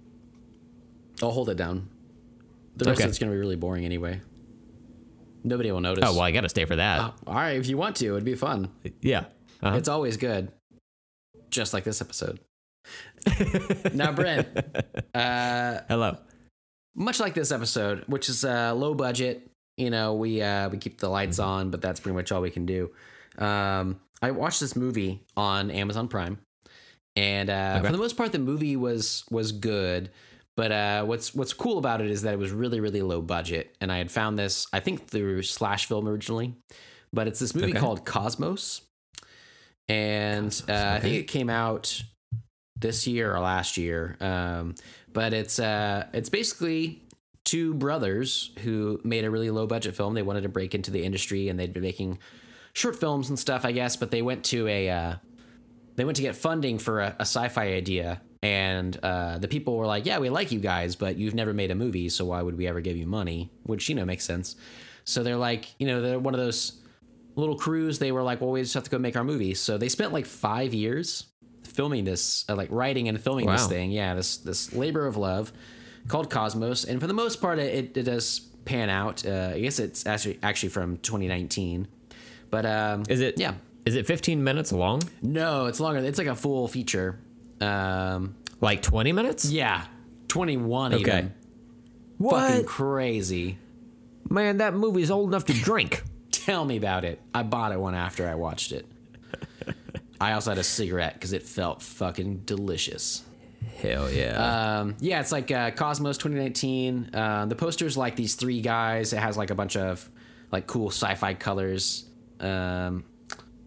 I'll 1.22 1.30
hold 1.30 1.48
it 1.50 1.56
down. 1.56 1.88
The 2.76 2.84
rest 2.86 2.98
Okay. 2.98 3.04
of 3.04 3.10
it's 3.10 3.18
going 3.18 3.30
to 3.30 3.34
be 3.34 3.38
really 3.38 3.54
boring 3.56 3.84
anyway. 3.84 4.20
Nobody 5.44 5.70
will 5.70 5.80
notice. 5.80 6.04
oh 6.06 6.12
well, 6.14 6.22
I 6.22 6.32
got 6.32 6.40
to 6.40 6.48
stay 6.48 6.64
for 6.64 6.74
that. 6.76 7.00
Oh, 7.00 7.14
all 7.28 7.34
right, 7.34 7.56
if 7.56 7.68
you 7.68 7.76
want 7.76 7.94
to, 7.96 8.06
it'd 8.06 8.24
be 8.24 8.34
fun. 8.34 8.70
Yeah. 9.00 9.26
Uh-huh. 9.62 9.76
It's 9.76 9.88
always 9.88 10.16
good. 10.16 10.50
Just 11.50 11.72
like 11.74 11.84
this 11.84 12.00
episode. 12.00 12.40
Now, 13.92 14.12
Brent, 14.16 14.48
uh, 15.14 15.80
Hello. 15.88 16.16
much 16.94 17.20
like 17.20 17.34
this 17.34 17.50
episode, 17.52 18.04
which 18.06 18.28
is 18.28 18.44
uh, 18.44 18.74
low 18.74 18.94
budget, 18.94 19.50
you 19.76 19.90
know, 19.90 20.14
we 20.14 20.42
uh, 20.42 20.68
we 20.68 20.78
keep 20.78 20.98
the 20.98 21.08
lights 21.08 21.38
Mm-hmm. 21.38 21.48
on, 21.50 21.70
but 21.70 21.80
that's 21.80 22.00
pretty 22.00 22.16
much 22.16 22.32
all 22.32 22.40
we 22.40 22.50
can 22.50 22.66
do. 22.66 22.90
Um, 23.38 24.00
I 24.20 24.32
watched 24.32 24.60
this 24.60 24.74
movie 24.74 25.22
on 25.36 25.70
Amazon 25.70 26.08
Prime, 26.08 26.38
and 27.16 27.48
uh, 27.50 27.76
Okay. 27.78 27.86
for 27.86 27.92
the 27.92 27.98
most 27.98 28.16
part, 28.16 28.32
the 28.32 28.38
movie 28.40 28.76
was 28.76 29.24
was 29.30 29.52
good. 29.52 30.10
But 30.56 30.72
uh, 30.72 31.04
what's 31.04 31.32
what's 31.36 31.52
cool 31.52 31.78
about 31.78 32.00
it 32.00 32.10
is 32.10 32.22
that 32.22 32.32
it 32.34 32.38
was 32.38 32.50
really 32.50 32.80
really 32.80 33.00
low 33.02 33.22
budget, 33.22 33.76
and 33.80 33.92
I 33.92 33.98
had 33.98 34.10
found 34.10 34.36
this 34.36 34.66
I 34.72 34.80
think 34.80 35.06
through 35.06 35.42
Slash 35.42 35.86
Film 35.86 36.08
originally, 36.08 36.56
but 37.12 37.28
it's 37.28 37.38
this 37.38 37.54
movie 37.54 37.70
Okay. 37.70 37.78
called 37.78 38.04
Cosmos, 38.04 38.80
and 39.88 40.62
uh, 40.68 40.72
I 40.96 41.00
think 41.00 41.14
it 41.14 41.28
came 41.28 41.48
out 41.48 42.02
this 42.80 43.06
year 43.06 43.34
or 43.34 43.40
last 43.40 43.76
year. 43.76 44.16
Um, 44.20 44.74
but 45.12 45.32
it's 45.32 45.58
uh, 45.58 46.06
it's 46.12 46.28
basically 46.28 47.02
two 47.44 47.74
brothers 47.74 48.50
who 48.60 49.00
made 49.04 49.24
a 49.24 49.30
really 49.30 49.50
low 49.50 49.66
budget 49.66 49.96
film. 49.96 50.14
They 50.14 50.22
wanted 50.22 50.42
to 50.42 50.48
break 50.48 50.74
into 50.74 50.90
the 50.90 51.02
industry, 51.02 51.48
and 51.48 51.58
they'd 51.58 51.72
been 51.72 51.82
making 51.82 52.18
short 52.72 52.96
films 52.96 53.28
and 53.28 53.38
stuff, 53.38 53.64
I 53.64 53.72
guess. 53.72 53.96
But 53.96 54.10
they 54.10 54.22
went 54.22 54.44
to 54.46 54.68
a 54.68 54.90
uh, 54.90 55.14
they 55.96 56.04
went 56.04 56.16
to 56.16 56.22
get 56.22 56.36
funding 56.36 56.78
for 56.78 57.00
a, 57.00 57.16
a 57.18 57.22
sci-fi 57.22 57.72
idea, 57.72 58.20
and 58.42 58.96
uh, 59.02 59.38
the 59.38 59.48
people 59.48 59.76
were 59.76 59.86
like, 59.86 60.06
"Yeah, 60.06 60.18
we 60.18 60.30
like 60.30 60.52
you 60.52 60.60
guys, 60.60 60.94
but 60.94 61.16
you've 61.16 61.34
never 61.34 61.52
made 61.52 61.70
a 61.70 61.74
movie, 61.74 62.08
so 62.08 62.26
why 62.26 62.42
would 62.42 62.56
we 62.56 62.66
ever 62.66 62.80
give 62.80 62.96
you 62.96 63.06
money?" 63.06 63.50
Which 63.64 63.88
you 63.88 63.94
know 63.94 64.04
makes 64.04 64.24
sense. 64.24 64.56
So 65.04 65.22
they're 65.22 65.36
like, 65.36 65.74
you 65.78 65.86
know, 65.86 66.02
they're 66.02 66.18
one 66.18 66.34
of 66.34 66.40
those 66.40 66.82
little 67.34 67.56
crews. 67.56 67.98
They 67.98 68.12
were 68.12 68.22
like, 68.22 68.42
"Well, 68.42 68.50
we 68.50 68.60
just 68.60 68.74
have 68.74 68.84
to 68.84 68.90
go 68.90 68.98
make 68.98 69.16
our 69.16 69.24
movie." 69.24 69.54
So 69.54 69.78
they 69.78 69.88
spent 69.88 70.12
like 70.12 70.26
five 70.26 70.74
years 70.74 71.27
filming 71.78 72.02
this, 72.04 72.44
uh, 72.48 72.56
like 72.56 72.68
writing 72.72 73.06
and 73.08 73.20
filming 73.20 73.46
this 73.46 73.68
thing. 73.68 73.92
Yeah, 73.92 74.14
this 74.14 74.38
this 74.38 74.72
labor 74.74 75.06
of 75.06 75.16
love 75.16 75.52
called 76.08 76.28
Cosmos, 76.28 76.84
and 76.84 77.00
for 77.00 77.06
the 77.06 77.14
most 77.14 77.40
part, 77.40 77.60
it, 77.60 77.96
it 77.96 78.02
does 78.02 78.40
pan 78.64 78.90
out. 78.90 79.24
Uh, 79.24 79.52
I 79.54 79.60
guess 79.60 79.78
it's 79.78 80.04
actually 80.04 80.38
actually 80.42 80.70
from 80.70 80.96
2019, 80.98 81.86
but 82.50 82.66
um, 82.66 83.04
Is 83.08 83.20
it? 83.20 83.38
Yeah, 83.38 83.54
Is 83.86 83.94
it 83.94 84.06
15 84.06 84.42
minutes 84.42 84.72
long? 84.72 85.02
no, 85.22 85.66
it's 85.66 85.78
longer. 85.78 86.00
It's 86.00 86.18
like 86.18 86.26
a 86.26 86.34
full 86.34 86.66
feature. 86.66 87.20
Um, 87.60 88.34
Like 88.60 88.82
20 88.82 89.12
minutes? 89.12 89.44
yeah, 89.50 89.84
21 90.26 90.94
Okay. 90.94 91.00
even. 91.00 91.32
Fucking 92.20 92.64
crazy. 92.64 93.58
Man, 94.28 94.58
that 94.58 94.74
movie's 94.74 95.10
old 95.12 95.28
enough 95.30 95.44
to 95.46 95.52
drink. 95.52 96.02
Tell 96.32 96.64
me 96.64 96.76
about 96.76 97.04
it. 97.04 97.20
I 97.32 97.42
bought 97.44 97.70
it 97.72 97.78
one 97.80 97.94
after 97.94 98.28
I 98.28 98.34
watched 98.34 98.72
it. 98.72 98.84
I 100.20 100.32
also 100.32 100.50
had 100.50 100.58
a 100.58 100.64
cigarette 100.64 101.14
because 101.14 101.32
it 101.32 101.42
felt 101.42 101.82
fucking 101.82 102.38
delicious. 102.44 103.24
Hell 103.80 104.10
yeah. 104.10 104.80
Um, 104.80 104.96
yeah, 105.00 105.20
it's 105.20 105.32
like 105.32 105.50
uh, 105.50 105.70
Cosmos 105.72 106.18
2019. 106.18 107.10
Uh, 107.14 107.46
the 107.46 107.54
poster's 107.54 107.96
like 107.96 108.16
these 108.16 108.34
three 108.34 108.60
guys. 108.60 109.12
It 109.12 109.18
has 109.18 109.36
like 109.36 109.50
a 109.50 109.54
bunch 109.54 109.76
of 109.76 110.08
like 110.50 110.66
cool 110.66 110.88
sci-fi 110.90 111.34
colors 111.34 112.06
um, 112.40 113.04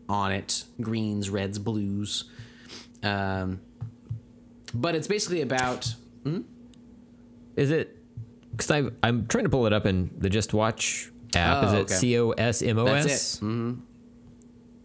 on 0.09 0.31
it: 0.33 0.63
greens, 0.81 1.29
reds, 1.29 1.59
blues. 1.59 2.25
Um, 3.03 3.61
but 4.73 4.95
it's 4.95 5.07
basically 5.07 5.41
about 5.41 5.93
Is 7.55 7.71
it? 7.71 7.97
Because 8.51 8.91
I'm 9.01 9.27
trying 9.27 9.45
to 9.45 9.49
pull 9.49 9.65
it 9.67 9.73
up 9.73 9.85
in 9.85 10.11
the 10.17 10.29
JustWatch 10.29 11.09
app. 11.35 11.63
Oh, 11.63 11.67
Is 11.67 11.73
it 11.73 11.89
C 11.89 12.19
O 12.19 12.31
S 12.31 12.61
M 12.61 12.77
O 12.77 12.85
S? 12.85 13.03
C 13.05 13.05
O 13.05 13.05
S 13.05 13.05
M 13.05 13.05
O 13.05 13.05
that's 13.05 13.05
S? 13.05 13.35
it. 13.37 13.45
Mhm. 13.45 13.81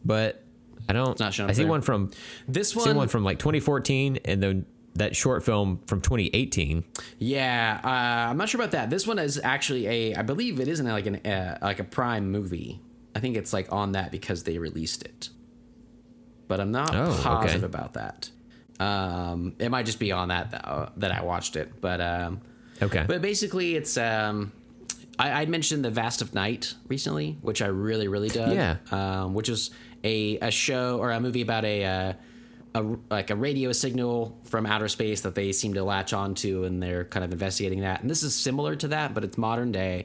But 0.05 0.45
I 0.89 0.93
don't. 0.93 1.19
not 1.19 1.35
shown 1.35 1.49
I 1.51 1.53
see 1.53 1.63
there. 1.63 1.71
one 1.71 1.83
from 1.83 2.11
This 2.49 2.77
I 2.77 2.81
see 2.81 2.89
one, 2.91 2.97
one 2.97 3.09
from 3.09 3.25
like 3.25 3.39
2014, 3.39 4.19
and 4.25 4.43
then 4.43 4.67
that 4.95 5.15
short 5.15 5.45
film 5.45 5.81
from 5.87 6.01
2018. 6.01 6.83
yeah, 7.19 7.81
uh, 7.85 8.31
I'm 8.31 8.37
not 8.39 8.49
sure 8.49 8.61
about 8.61 8.71
that. 8.73 8.89
This 8.89 9.07
one 9.07 9.19
is 9.19 9.39
actually 9.43 9.87
a, 9.87 10.15
I 10.17 10.23
believe 10.23 10.59
it 10.61 10.69
isn't 10.69 10.87
like 10.87 11.07
an 11.07 11.17
uh, 11.27 11.59
like 11.61 11.81
a 11.81 11.85
Prime 11.85 12.31
movie. 12.31 12.81
I 13.15 13.21
think 13.21 13.37
it's 13.37 13.53
like 13.53 13.73
on 13.73 13.93
that 13.93 14.11
because 14.11 14.45
they 14.45 14.59
released 14.59 15.03
it, 15.03 15.29
but 16.49 16.61
I'm 16.61 16.71
not 16.73 16.95
Oh, 16.95 17.11
okay. 17.11 17.23
positive 17.23 17.65
about 17.65 17.95
that. 17.95 18.31
Um, 18.79 19.55
it 19.59 19.71
might 19.71 19.87
just 19.87 19.99
be 19.99 20.13
on 20.13 20.29
that 20.29 20.61
uh, 20.65 20.91
that 20.99 21.11
I 21.11 21.23
watched 21.23 21.57
it, 21.57 21.81
but 21.81 22.01
um, 22.01 22.41
Okay. 22.83 23.05
but 23.09 23.23
basically 23.23 23.75
it's 23.75 23.97
um, 23.97 24.53
I, 25.19 25.43
I 25.43 25.47
mentioned 25.47 25.83
the 25.85 25.91
Vast 25.91 26.21
of 26.21 26.35
Night 26.35 26.75
recently, 26.89 27.39
which 27.41 27.63
I 27.63 27.67
really 27.69 28.07
really 28.09 28.29
dug. 28.29 28.53
Yeah. 28.55 28.77
um, 28.91 29.33
which 29.35 29.49
is 29.49 29.71
a 30.07 30.39
a 30.41 30.51
show 30.51 30.99
or 30.99 31.11
a 31.11 31.21
movie 31.21 31.43
about 31.43 31.65
a. 31.65 31.85
Uh, 31.85 32.13
a, 32.75 32.97
like 33.11 33.31
a 33.31 33.37
radio 33.37 33.73
signal 33.73 34.39
from 34.45 34.67
outer 34.67 34.89
space 34.89 35.23
that 35.23 35.35
they 35.35 35.51
seem 35.53 35.73
to 35.73 35.83
latch 35.83 36.13
onto 36.13 36.65
and 36.65 36.83
they're 36.83 37.07
kind 37.07 37.25
of 37.25 37.33
investigating 37.33 37.81
that. 37.81 38.03
And 38.03 38.11
this 38.11 38.23
is 38.23 38.35
similar 38.35 38.77
to 38.77 38.89
that 38.89 39.15
but 39.15 39.25
it's 39.25 39.39
modern 39.39 39.73
day. 39.73 40.05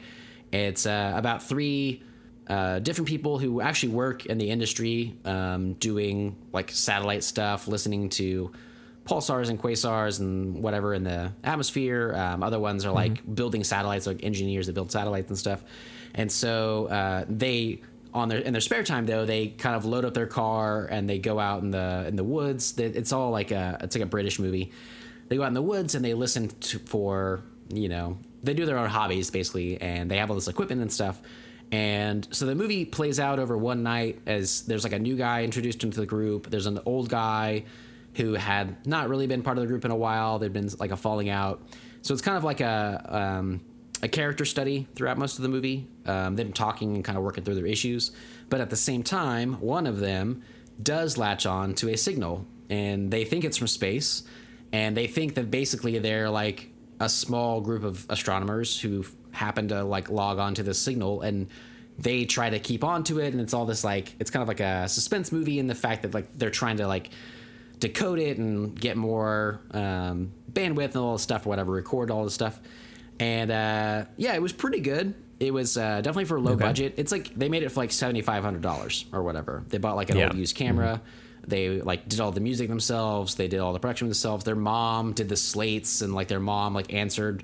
It's 0.54 0.86
uh, 0.86 1.12
about 1.16 1.44
three 1.44 2.02
uh, 2.48 2.80
different 2.80 3.08
people 3.08 3.40
who 3.40 3.62
actually 3.62 3.94
work 3.94 4.26
in 4.26 4.38
the 4.38 4.50
industry 4.50 5.18
um, 5.26 5.74
doing 5.74 6.36
like 6.54 6.72
satellite 6.72 7.24
stuff 7.24 7.68
listening 7.68 8.10
to 8.10 8.52
pulsars 9.06 9.50
and 9.50 9.62
quasars 9.62 10.20
and 10.20 10.62
whatever 10.62 10.94
in 10.94 11.04
the 11.04 11.32
atmosphere. 11.44 12.14
Um, 12.16 12.44
other 12.44 12.60
ones 12.60 12.86
are 12.86 12.92
like 12.92 13.36
building 13.36 13.64
satellites 13.64 14.06
like 14.08 14.24
engineers 14.24 14.68
that 14.68 14.74
build 14.74 14.92
satellites 14.92 15.30
and 15.30 15.38
stuff. 15.38 15.64
And 16.14 16.32
so 16.32 16.88
uh, 16.88 17.26
they 17.30 17.82
on 18.14 18.30
their 18.30 18.40
in 18.40 18.54
their 18.54 18.62
spare 18.62 18.84
time 18.84 19.06
though 19.06 19.26
they 19.26 19.48
kind 19.48 19.76
of 19.76 19.86
load 19.86 20.06
up 20.06 20.14
their 20.14 20.28
car 20.28 20.86
and 20.86 21.10
they 21.10 21.18
go 21.20 21.40
out 21.40 21.62
in 21.64 21.72
the 21.72 22.06
in 22.08 22.16
the 22.16 22.24
woods. 22.24 22.78
It's 22.78 23.12
all 23.12 23.32
like 23.32 23.52
a 23.52 23.78
it's 23.82 23.96
like 23.96 24.04
a 24.04 24.08
british 24.08 24.40
movie. 24.40 24.72
They 25.28 25.38
go 25.38 25.44
out 25.44 25.48
in 25.48 25.54
the 25.54 25.62
woods 25.62 25.96
and 25.96 26.04
they 26.04 26.14
listen 26.14 26.50
to 26.50 26.80
for 26.80 27.44
you 27.70 27.90
know 27.90 28.18
they 28.44 28.54
do 28.54 28.66
their 28.66 28.78
own 28.78 28.90
hobbies 28.90 29.30
basically 29.30 29.80
and 29.80 30.10
they 30.10 30.18
have 30.18 30.30
all 30.30 30.36
this 30.36 30.48
equipment 30.48 30.82
and 30.82 30.92
stuff. 30.92 31.22
And 31.72 32.28
so 32.32 32.46
the 32.46 32.56
movie 32.56 32.84
plays 32.84 33.18
out 33.20 33.40
over 33.40 33.58
one 33.58 33.82
night 33.82 34.20
as 34.26 34.64
there's 34.64 34.84
like 34.84 34.92
a 34.92 35.00
new 35.00 35.16
guy 35.16 35.44
introduced 35.44 35.84
into 35.86 36.02
the 36.02 36.06
group. 36.06 36.50
There's 36.50 36.66
an 36.66 36.80
old 36.86 37.08
guy 37.08 37.64
who 38.16 38.34
had 38.34 38.86
not 38.86 39.08
really 39.08 39.26
been 39.26 39.42
part 39.42 39.58
of 39.58 39.62
the 39.62 39.68
group 39.68 39.86
in 39.86 39.92
a 39.92 39.96
while. 39.96 40.38
There'd 40.38 40.52
been 40.52 40.70
like 40.80 40.92
a 40.92 40.98
falling 40.98 41.30
out. 41.30 41.62
So 42.02 42.14
it's 42.14 42.22
kind 42.22 42.36
of 42.36 42.44
like 42.44 42.60
a 42.60 43.06
um, 43.08 43.62
a 44.04 44.08
character 44.08 44.46
study 44.46 44.88
throughout 44.96 45.18
most 45.18 45.38
of 45.38 45.44
the 45.44 45.50
movie. 45.50 45.88
Um, 46.06 46.36
them 46.36 46.54
talking 46.54 46.96
and 46.96 47.06
kind 47.06 47.18
of 47.18 47.24
working 47.24 47.44
through 47.44 47.56
their 47.56 47.68
issues, 47.68 48.12
but 48.50 48.62
at 48.62 48.70
the 48.70 48.76
same 48.76 49.04
time, 49.04 49.54
one 49.56 49.86
of 49.86 50.00
them 50.00 50.42
does 50.82 51.18
latch 51.18 51.46
on 51.46 51.76
to 51.76 51.90
a 51.90 51.98
signal, 51.98 52.46
and 52.70 53.12
they 53.12 53.24
think 53.24 53.44
it's 53.44 53.58
from 53.58 53.68
space, 53.68 54.24
and 54.74 54.98
they 54.98 55.08
think 55.08 55.36
that 55.36 55.52
basically 55.52 56.00
they're 56.00 56.30
like 56.30 56.70
a 57.00 57.10
small 57.10 57.62
group 57.62 57.84
of 57.84 58.06
astronomers 58.10 58.80
who 58.80 59.06
happen 59.32 59.68
to 59.68 59.84
like 59.84 60.10
log 60.10 60.40
on 60.40 60.54
to 60.56 60.64
this 60.64 60.78
signal 60.78 61.22
and 61.22 61.48
they 61.98 62.26
try 62.26 62.50
to 62.50 62.60
keep 62.60 62.84
on 62.84 63.04
to 63.04 63.20
it 63.20 63.34
and 63.34 63.42
it's 63.42 63.54
all 63.54 63.66
this 63.66 63.84
like 63.84 64.14
it's 64.20 64.30
kind 64.30 64.42
of 64.42 64.48
like 64.48 64.60
a 64.60 64.88
suspense 64.88 65.32
movie 65.32 65.58
in 65.58 65.68
the 65.68 65.76
fact 65.76 66.02
that 66.02 66.14
like 66.14 66.28
they're 66.38 66.50
trying 66.50 66.78
to 66.78 66.86
like 66.86 67.10
decode 67.82 68.20
it 68.20 68.38
and 68.38 68.80
get 68.80 68.96
more 68.96 69.60
um, 69.72 70.32
bandwidth 70.54 70.90
and 70.90 70.98
all 70.98 71.14
this 71.14 71.24
stuff 71.24 71.46
or 71.46 71.50
whatever, 71.50 71.74
record 71.74 72.10
all 72.10 72.24
this 72.24 72.34
stuff. 72.34 72.62
And 73.22 73.52
uh, 73.52 74.06
yeah, 74.18 74.34
it 74.34 74.42
was 74.42 74.52
pretty 74.52 74.80
good. 74.80 75.14
It 75.40 75.54
was 75.54 75.78
uh, 75.78 75.98
definitely 76.02 76.26
for 76.26 76.38
a 76.38 76.42
low 76.42 76.54
Okay. 76.54 76.64
budget. 76.66 76.94
It's 76.98 77.12
like 77.12 77.34
they 77.36 77.50
made 77.50 77.64
it 77.64 77.70
for 77.70 77.80
like 77.80 77.92
seventy 77.92 78.22
five 78.22 78.44
hundred 78.44 78.62
dollars 78.64 79.06
or 79.14 79.24
whatever. 79.24 79.64
They 79.70 79.78
bought 79.78 79.96
like 79.96 80.10
an 80.10 80.18
Yeah. 80.18 80.26
old 80.26 80.36
used 80.36 80.56
camera. 80.56 81.02
They 81.48 81.82
like 81.82 82.08
did 82.08 82.20
all 82.20 82.32
the 82.32 82.40
music 82.40 82.68
themselves. 82.68 83.36
They 83.36 83.48
did 83.48 83.60
all 83.60 83.74
the 83.74 83.80
production 83.80 84.08
themselves. 84.08 84.44
Their 84.44 84.56
mom 84.56 85.14
did 85.14 85.30
the 85.30 85.36
slates 85.36 86.02
and 86.02 86.14
like 86.14 86.28
their 86.28 86.40
mom 86.40 86.74
like 86.74 86.94
answered 86.94 87.44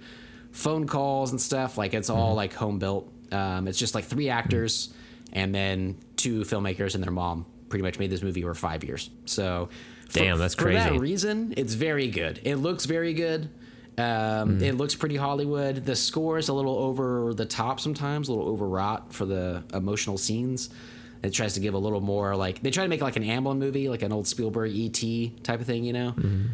phone 0.52 0.86
calls 0.88 1.32
and 1.32 1.40
stuff. 1.42 1.78
Like 1.78 1.94
it's 1.94 2.10
all 2.10 2.34
like 2.36 2.54
home 2.54 2.80
built. 2.80 3.12
Um, 3.32 3.68
it's 3.68 3.78
just 3.78 3.94
like 3.96 4.06
three 4.06 4.30
actors 4.30 4.94
and 5.34 5.54
then 5.54 5.98
two 6.16 6.42
filmmakers 6.42 6.96
and 6.96 7.04
their 7.04 7.12
mom 7.12 7.46
pretty 7.70 7.84
much 7.84 8.00
made 8.00 8.10
this 8.10 8.22
movie 8.24 8.44
over 8.44 8.54
five 8.56 8.84
years. 8.84 9.10
So 9.26 9.70
for- 10.10 10.20
Damn, 10.20 10.38
that's 10.40 10.56
crazy. 10.56 10.82
For 10.88 10.94
that 10.94 11.00
reason, 11.00 11.54
it's 11.58 11.74
very 11.74 12.08
good. 12.10 12.40
It 12.44 12.56
looks 12.56 12.86
very 12.86 13.14
good. 13.14 13.50
Um, 13.98 14.62
It 14.62 14.76
looks 14.76 14.95
pretty 14.95 15.16
Hollywood. 15.16 15.86
The 15.86 15.95
score 15.95 16.38
is 16.38 16.50
a 16.50 16.54
little 16.54 16.78
over 16.78 17.34
the 17.34 17.45
top 17.45 17.80
sometimes, 17.80 18.28
a 18.30 18.34
little 18.34 18.48
overwrought 18.52 19.14
for 19.14 19.26
the 19.26 19.64
emotional 19.74 20.18
scenes. 20.18 20.70
It 21.24 21.32
tries 21.34 21.56
to 21.56 21.60
give 21.60 21.74
a 21.74 21.80
little 21.80 22.00
more 22.02 22.36
like 22.36 22.62
they 22.62 22.70
try 22.70 22.84
to 22.84 22.89
make 22.89 23.02
like 23.02 23.16
an 23.16 23.24
Amblin 23.24 23.58
movie, 23.58 23.89
like 23.89 24.04
an 24.04 24.12
old 24.12 24.28
Spielberg 24.28 24.72
ET 24.76 25.43
type 25.43 25.60
of 25.60 25.66
thing, 25.66 25.84
you 25.84 25.93
know. 25.93 26.14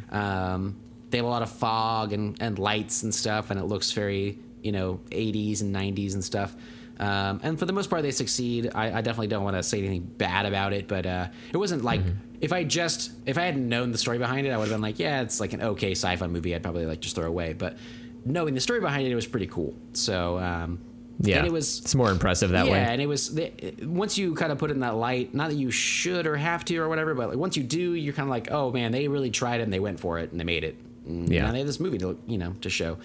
Um, 0.10 0.78
they 1.10 1.18
have 1.18 1.26
a 1.26 1.30
lot 1.30 1.41
of 1.41 1.52
fog 1.52 2.14
and, 2.14 2.41
and 2.41 2.58
lights 2.58 3.04
and 3.04 3.14
stuff, 3.14 3.52
and 3.52 3.60
it 3.60 3.66
looks 3.66 3.91
very 3.91 4.39
you 4.62 4.72
know 4.72 5.02
80s 5.12 5.62
and 5.62 5.76
90s 5.76 6.14
and 6.14 6.24
stuff. 6.24 6.56
Um, 7.00 7.39
and 7.44 7.58
for 7.60 7.66
the 7.66 7.74
most 7.74 7.89
part, 7.89 8.04
they 8.04 8.12
succeed. 8.12 8.72
I, 8.76 9.00
I 9.00 9.02
definitely 9.02 9.28
don't 9.28 9.44
want 9.44 9.56
to 9.58 9.64
say 9.64 9.80
anything 9.80 10.02
bad 10.04 10.46
about 10.46 10.74
it, 10.74 10.88
but 10.88 11.06
uh, 11.06 11.28
it 11.52 11.58
wasn't 11.58 11.84
like 11.84 12.02
if 12.39 12.54
I 12.54 12.64
just 12.64 13.12
if 13.26 13.38
I 13.38 13.41
hadn't 13.44 13.68
known 13.68 13.91
the 13.91 13.98
story 13.98 14.18
behind 14.20 14.46
it, 14.46 14.52
I 14.52 14.58
would 14.58 14.68
have 14.68 14.74
been 14.76 14.82
like, 14.82 15.00
yeah, 15.00 15.22
it's 15.22 15.39
like 15.39 15.54
an 15.54 15.62
okay 15.62 15.91
sci-fi 15.91 16.28
movie. 16.28 16.54
I'd 16.54 16.62
probably 16.64 16.86
like 16.86 17.00
just 17.00 17.16
throw 17.16 17.26
away. 17.28 17.54
But 17.54 17.78
knowing 18.26 18.54
the 18.54 18.62
story 18.62 18.80
behind 18.80 19.08
it, 19.08 19.12
it 19.12 19.16
was 19.16 19.28
pretty 19.28 19.48
cool. 19.48 19.74
So 19.94 20.38
um, 20.38 20.80
Yeah, 21.20 21.38
and 21.38 21.48
it 21.48 21.52
was 21.52 21.80
It's 21.80 21.96
more 21.96 22.12
impressive 22.12 22.52
that 22.52 22.68
yeah, 22.68 22.72
way. 22.72 22.78
Yeah, 22.80 22.91
and 22.91 23.02
it 23.02 23.08
was 23.08 23.34
the, 23.34 23.52
once 23.84 24.18
you 24.18 24.36
kind 24.36 24.52
of 24.52 24.58
put 24.60 24.70
it 24.70 24.74
in 24.76 24.82
that 24.82 24.96
light, 24.96 25.34
not 25.34 25.50
that 25.50 25.58
you 25.58 25.72
should 25.72 26.28
or 26.28 26.36
have 26.38 26.64
to 26.66 26.78
or 26.78 26.89
whatever, 26.89 27.14
but 27.16 27.30
like 27.30 27.38
once 27.38 27.58
you 27.58 27.64
do, 27.64 27.94
you're 27.96 28.14
kind 28.14 28.28
of 28.28 28.32
like, 28.32 28.52
oh 28.52 28.72
man, 28.72 28.91
they 28.91 29.08
really 29.08 29.32
tried 29.32 29.60
it 29.62 29.64
and 29.64 29.74
they 29.74 29.80
went 29.80 30.00
for 30.00 30.20
it 30.20 30.32
and 30.32 30.39
they 30.39 30.44
made 30.46 30.64
it. 30.64 30.76
And 31.08 31.28
Yeah. 31.32 31.44
now 31.48 31.52
they 31.54 31.58
have 31.58 31.68
this 31.68 31.80
movie 31.80 31.98
to 31.98 32.18
you 32.28 32.38
know 32.38 32.56
to 32.62 32.70
show, 32.70 32.98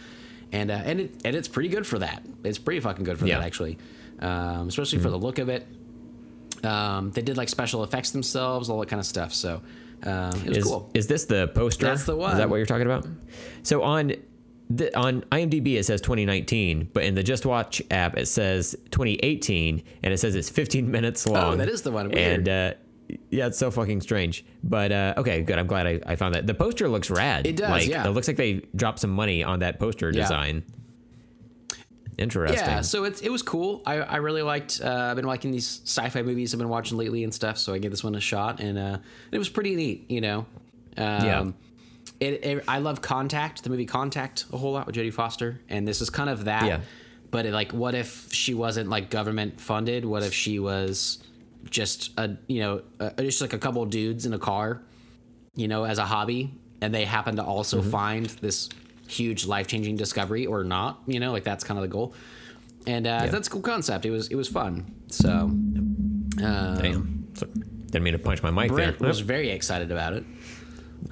and 0.53 0.71
uh, 0.71 0.75
and 0.85 1.01
it 1.01 1.21
and 1.25 1.37
it's 1.37 1.49
pretty 1.49 1.69
good 1.69 1.87
for 1.87 1.99
that. 1.99 2.23
It's 2.45 2.59
pretty 2.59 2.81
fucking 2.81 3.05
good 3.05 3.19
for 3.19 3.27
Yeah. 3.27 3.39
that 3.39 3.47
actually, 3.47 3.79
um, 4.21 4.69
especially 4.69 4.99
for 4.99 5.11
the 5.11 5.19
look 5.19 5.39
of 5.39 5.49
it. 5.49 5.67
Um, 6.65 7.11
they 7.13 7.23
did 7.23 7.37
like 7.37 7.49
special 7.49 7.85
effects 7.85 8.11
themselves, 8.11 8.69
all 8.69 8.81
that 8.81 8.89
kind 8.89 8.99
of 9.01 9.07
stuff. 9.07 9.33
So 9.33 9.63
um, 10.03 10.33
it 10.45 10.49
was 10.49 10.59
is, 10.59 10.65
cool. 10.65 10.91
is 10.95 11.07
this 11.07 11.25
the 11.27 11.49
poster? 11.49 11.87
That's 11.87 12.05
the 12.05 12.15
Is 12.15 12.19
one. 12.19 12.37
that 12.37 12.49
what 12.51 12.57
you're 12.57 12.67
talking 12.67 12.87
about? 12.87 13.07
So 13.63 13.83
on 13.83 14.15
the, 14.71 14.95
on 14.99 15.23
IMDb 15.33 15.75
it 15.77 15.85
says 15.85 16.01
2019, 16.01 16.91
but 16.93 17.05
in 17.05 17.15
the 17.15 17.23
JustWatch 17.23 17.83
app 17.91 18.17
it 18.19 18.27
says 18.27 18.77
2018, 18.91 19.83
and 20.03 20.13
it 20.13 20.19
says 20.19 20.35
it's 20.35 20.51
15 20.51 20.91
minutes 20.91 21.27
long. 21.27 21.55
Oh, 21.55 21.57
that 21.57 21.69
is 21.69 21.83
the 21.83 21.91
one. 21.93 22.09
Weird. 22.11 22.49
And 22.49 22.49
uh, 22.49 22.75
yeah, 23.31 23.47
it's 23.47 23.59
so 23.59 23.71
fucking 23.71 24.01
strange. 24.01 24.45
But 24.63 24.93
uh, 24.93 25.15
okay, 25.19 25.43
good. 25.43 25.59
I'm 25.59 25.67
glad 25.67 25.87
I, 25.87 26.01
I 26.07 26.17
found 26.17 26.35
that. 26.35 26.47
The 26.47 26.55
poster 26.55 26.89
looks 26.89 27.11
rad. 27.11 27.47
It 27.47 27.57
does, 27.57 27.71
Like, 27.71 27.89
yeah. 27.89 28.07
It 28.07 28.11
looks 28.11 28.29
like 28.29 28.37
they 28.37 28.63
dropped 28.77 29.01
some 29.01 29.11
money 29.11 29.43
on 29.43 29.61
that 29.61 29.79
poster 29.79 30.11
Yeah. 30.11 30.23
design. 30.23 30.63
Interesting. 32.17 32.59
Yeah, 32.59 32.81
so 32.81 33.05
it's 33.05 33.21
it 33.21 33.29
was 33.31 33.43
cool. 33.43 33.81
I, 33.87 33.99
I 34.01 34.17
really 34.17 34.43
liked. 34.43 34.81
Uh, 34.83 34.89
I've 35.11 35.15
been 35.17 35.25
liking 35.25 35.53
these 35.53 35.83
sci-fi 35.85 36.23
movies 36.23 36.53
I've 36.53 36.59
been 36.59 36.69
watching 36.69 36.99
lately 36.99 37.23
and 37.23 37.33
stuff. 37.33 37.59
So 37.59 37.73
I 37.73 37.79
gave 37.79 37.93
this 37.93 38.03
one 38.03 38.17
a 38.17 38.21
shot, 38.21 38.59
and 38.59 38.77
uh, 38.77 38.99
it 39.31 39.39
was 39.39 39.49
pretty 39.49 39.77
neat. 39.77 40.11
You 40.11 40.21
know, 40.21 40.39
um, 40.97 41.25
Yeah. 41.25 41.51
It, 42.19 42.45
it, 42.45 42.65
I 42.67 42.79
love 42.79 43.01
Contact, 43.01 43.63
the 43.63 43.71
movie 43.71 43.87
Contact, 43.87 44.47
a 44.53 44.57
whole 44.57 44.73
lot 44.73 44.87
with 44.89 44.97
Jodie 44.97 45.13
Foster, 45.13 45.61
and 45.69 45.87
this 45.87 46.01
is 46.01 46.11
kind 46.11 46.29
of 46.29 46.47
that. 46.47 46.65
Yeah. 46.67 46.81
But 47.31 47.47
it, 47.47 47.53
like, 47.53 47.71
what 47.73 47.95
if 47.95 48.33
she 48.33 48.55
wasn't 48.55 48.89
like 48.91 49.09
government 49.11 49.61
funded? 49.61 50.05
What 50.05 50.25
if 50.25 50.35
she 50.35 50.59
was 50.59 51.23
just 51.71 52.11
a 52.19 52.37
you 52.47 52.61
know 52.61 52.83
uh 53.01 53.11
just 53.19 53.41
like 53.41 53.53
a 53.53 53.59
couple 53.59 53.83
of 53.83 53.91
dudes 53.91 54.27
in 54.27 54.33
a 54.35 54.39
car, 54.39 54.83
you 55.55 55.69
know, 55.69 55.85
as 55.85 55.99
a 55.99 56.05
hobby, 56.05 56.53
and 56.81 56.95
they 56.95 57.05
happen 57.05 57.37
to 57.37 57.45
also 57.45 57.81
Mm-hmm. 57.81 57.91
find 57.91 58.27
this 58.27 58.69
huge 59.07 59.47
life 59.47 59.67
changing 59.67 59.97
discovery 59.97 60.47
or 60.47 60.65
not? 60.65 61.01
You 61.07 61.19
know, 61.21 61.33
like 61.33 61.45
that's 61.45 61.65
kind 61.65 61.79
of 61.79 61.83
the 61.83 61.89
goal. 61.89 62.15
And 62.87 63.07
uh, 63.07 63.27
that's 63.27 63.49
a 63.49 63.51
cool 63.51 63.61
concept. 63.61 64.07
It 64.07 64.11
was 64.11 64.29
it 64.29 64.35
was 64.37 64.49
fun. 64.49 64.95
So 65.09 65.31
um, 65.31 66.31
Damn. 66.39 67.29
So, 67.35 67.47
didn't 67.47 68.03
mean 68.03 68.13
to 68.13 68.19
punch 68.19 68.43
my 68.43 68.51
mic 68.51 68.71
Brent 68.71 68.99
there. 68.99 69.09
was 69.09 69.21
very 69.21 69.51
excited 69.51 69.91
about 69.91 70.13
it. 70.13 70.25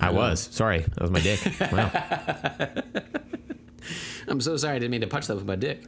I 0.01 0.11
was. 0.11 0.49
Sorry. 0.53 0.81
That 0.81 1.01
was 1.01 1.11
my 1.11 1.21
dick. 1.21 1.41
Wow. 1.73 1.91
I'm 4.29 4.41
so 4.41 4.57
sorry. 4.57 4.77
I 4.77 4.79
didn't 4.79 4.91
mean 4.91 5.03
to 5.03 5.07
punch 5.07 5.27
that 5.29 5.37
with 5.37 5.47
my 5.47 5.55
dick. 5.57 5.85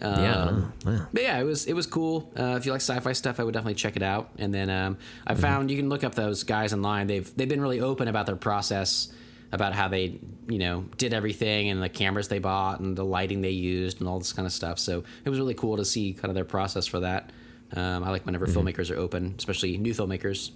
Yeah. 0.00 0.42
Um, 0.44 0.72
wow. 0.84 1.06
But 1.12 1.22
yeah, 1.22 1.38
it 1.40 1.44
was 1.44 1.66
it 1.66 1.72
was 1.74 1.86
cool. 1.86 2.30
Uh, 2.38 2.54
if 2.58 2.64
you 2.66 2.72
like 2.72 2.80
sci-fi 2.80 3.12
stuff, 3.12 3.40
I 3.40 3.44
would 3.44 3.54
definitely 3.54 3.74
check 3.74 3.96
it 3.96 4.02
out. 4.02 4.30
And 4.38 4.52
then 4.54 4.70
um, 4.70 4.96
I 5.26 5.32
Mm-hmm. 5.32 5.42
found 5.42 5.70
you 5.70 5.76
can 5.76 5.88
look 5.88 6.04
up 6.04 6.14
those 6.14 6.44
guys 6.44 6.72
online. 6.72 7.06
They've 7.06 7.30
they've 7.36 7.48
been 7.48 7.60
really 7.60 7.80
open 7.80 8.06
about 8.08 8.26
their 8.26 8.36
process, 8.36 9.12
about 9.52 9.72
how 9.72 9.88
they 9.88 10.20
you 10.48 10.58
know 10.58 10.84
did 10.98 11.12
everything 11.12 11.68
and 11.70 11.82
the 11.82 11.88
cameras 11.88 12.28
they 12.28 12.38
bought 12.38 12.80
and 12.80 12.96
the 12.96 13.04
lighting 13.04 13.40
they 13.40 13.50
used 13.50 14.00
and 14.00 14.08
all 14.08 14.18
this 14.18 14.32
kind 14.32 14.46
of 14.46 14.52
stuff. 14.52 14.78
So 14.78 15.02
it 15.24 15.30
was 15.30 15.38
really 15.38 15.54
cool 15.54 15.76
to 15.76 15.84
see 15.84 16.12
kind 16.12 16.30
of 16.30 16.34
their 16.34 16.44
process 16.44 16.86
for 16.86 17.00
that. 17.00 17.30
Um, 17.74 18.04
I 18.04 18.10
like 18.10 18.24
whenever 18.24 18.46
Mm-hmm. 18.46 18.58
filmmakers 18.68 18.90
are 18.90 18.96
open, 18.96 19.34
especially 19.36 19.76
new 19.78 19.92
filmmakers, 19.94 20.52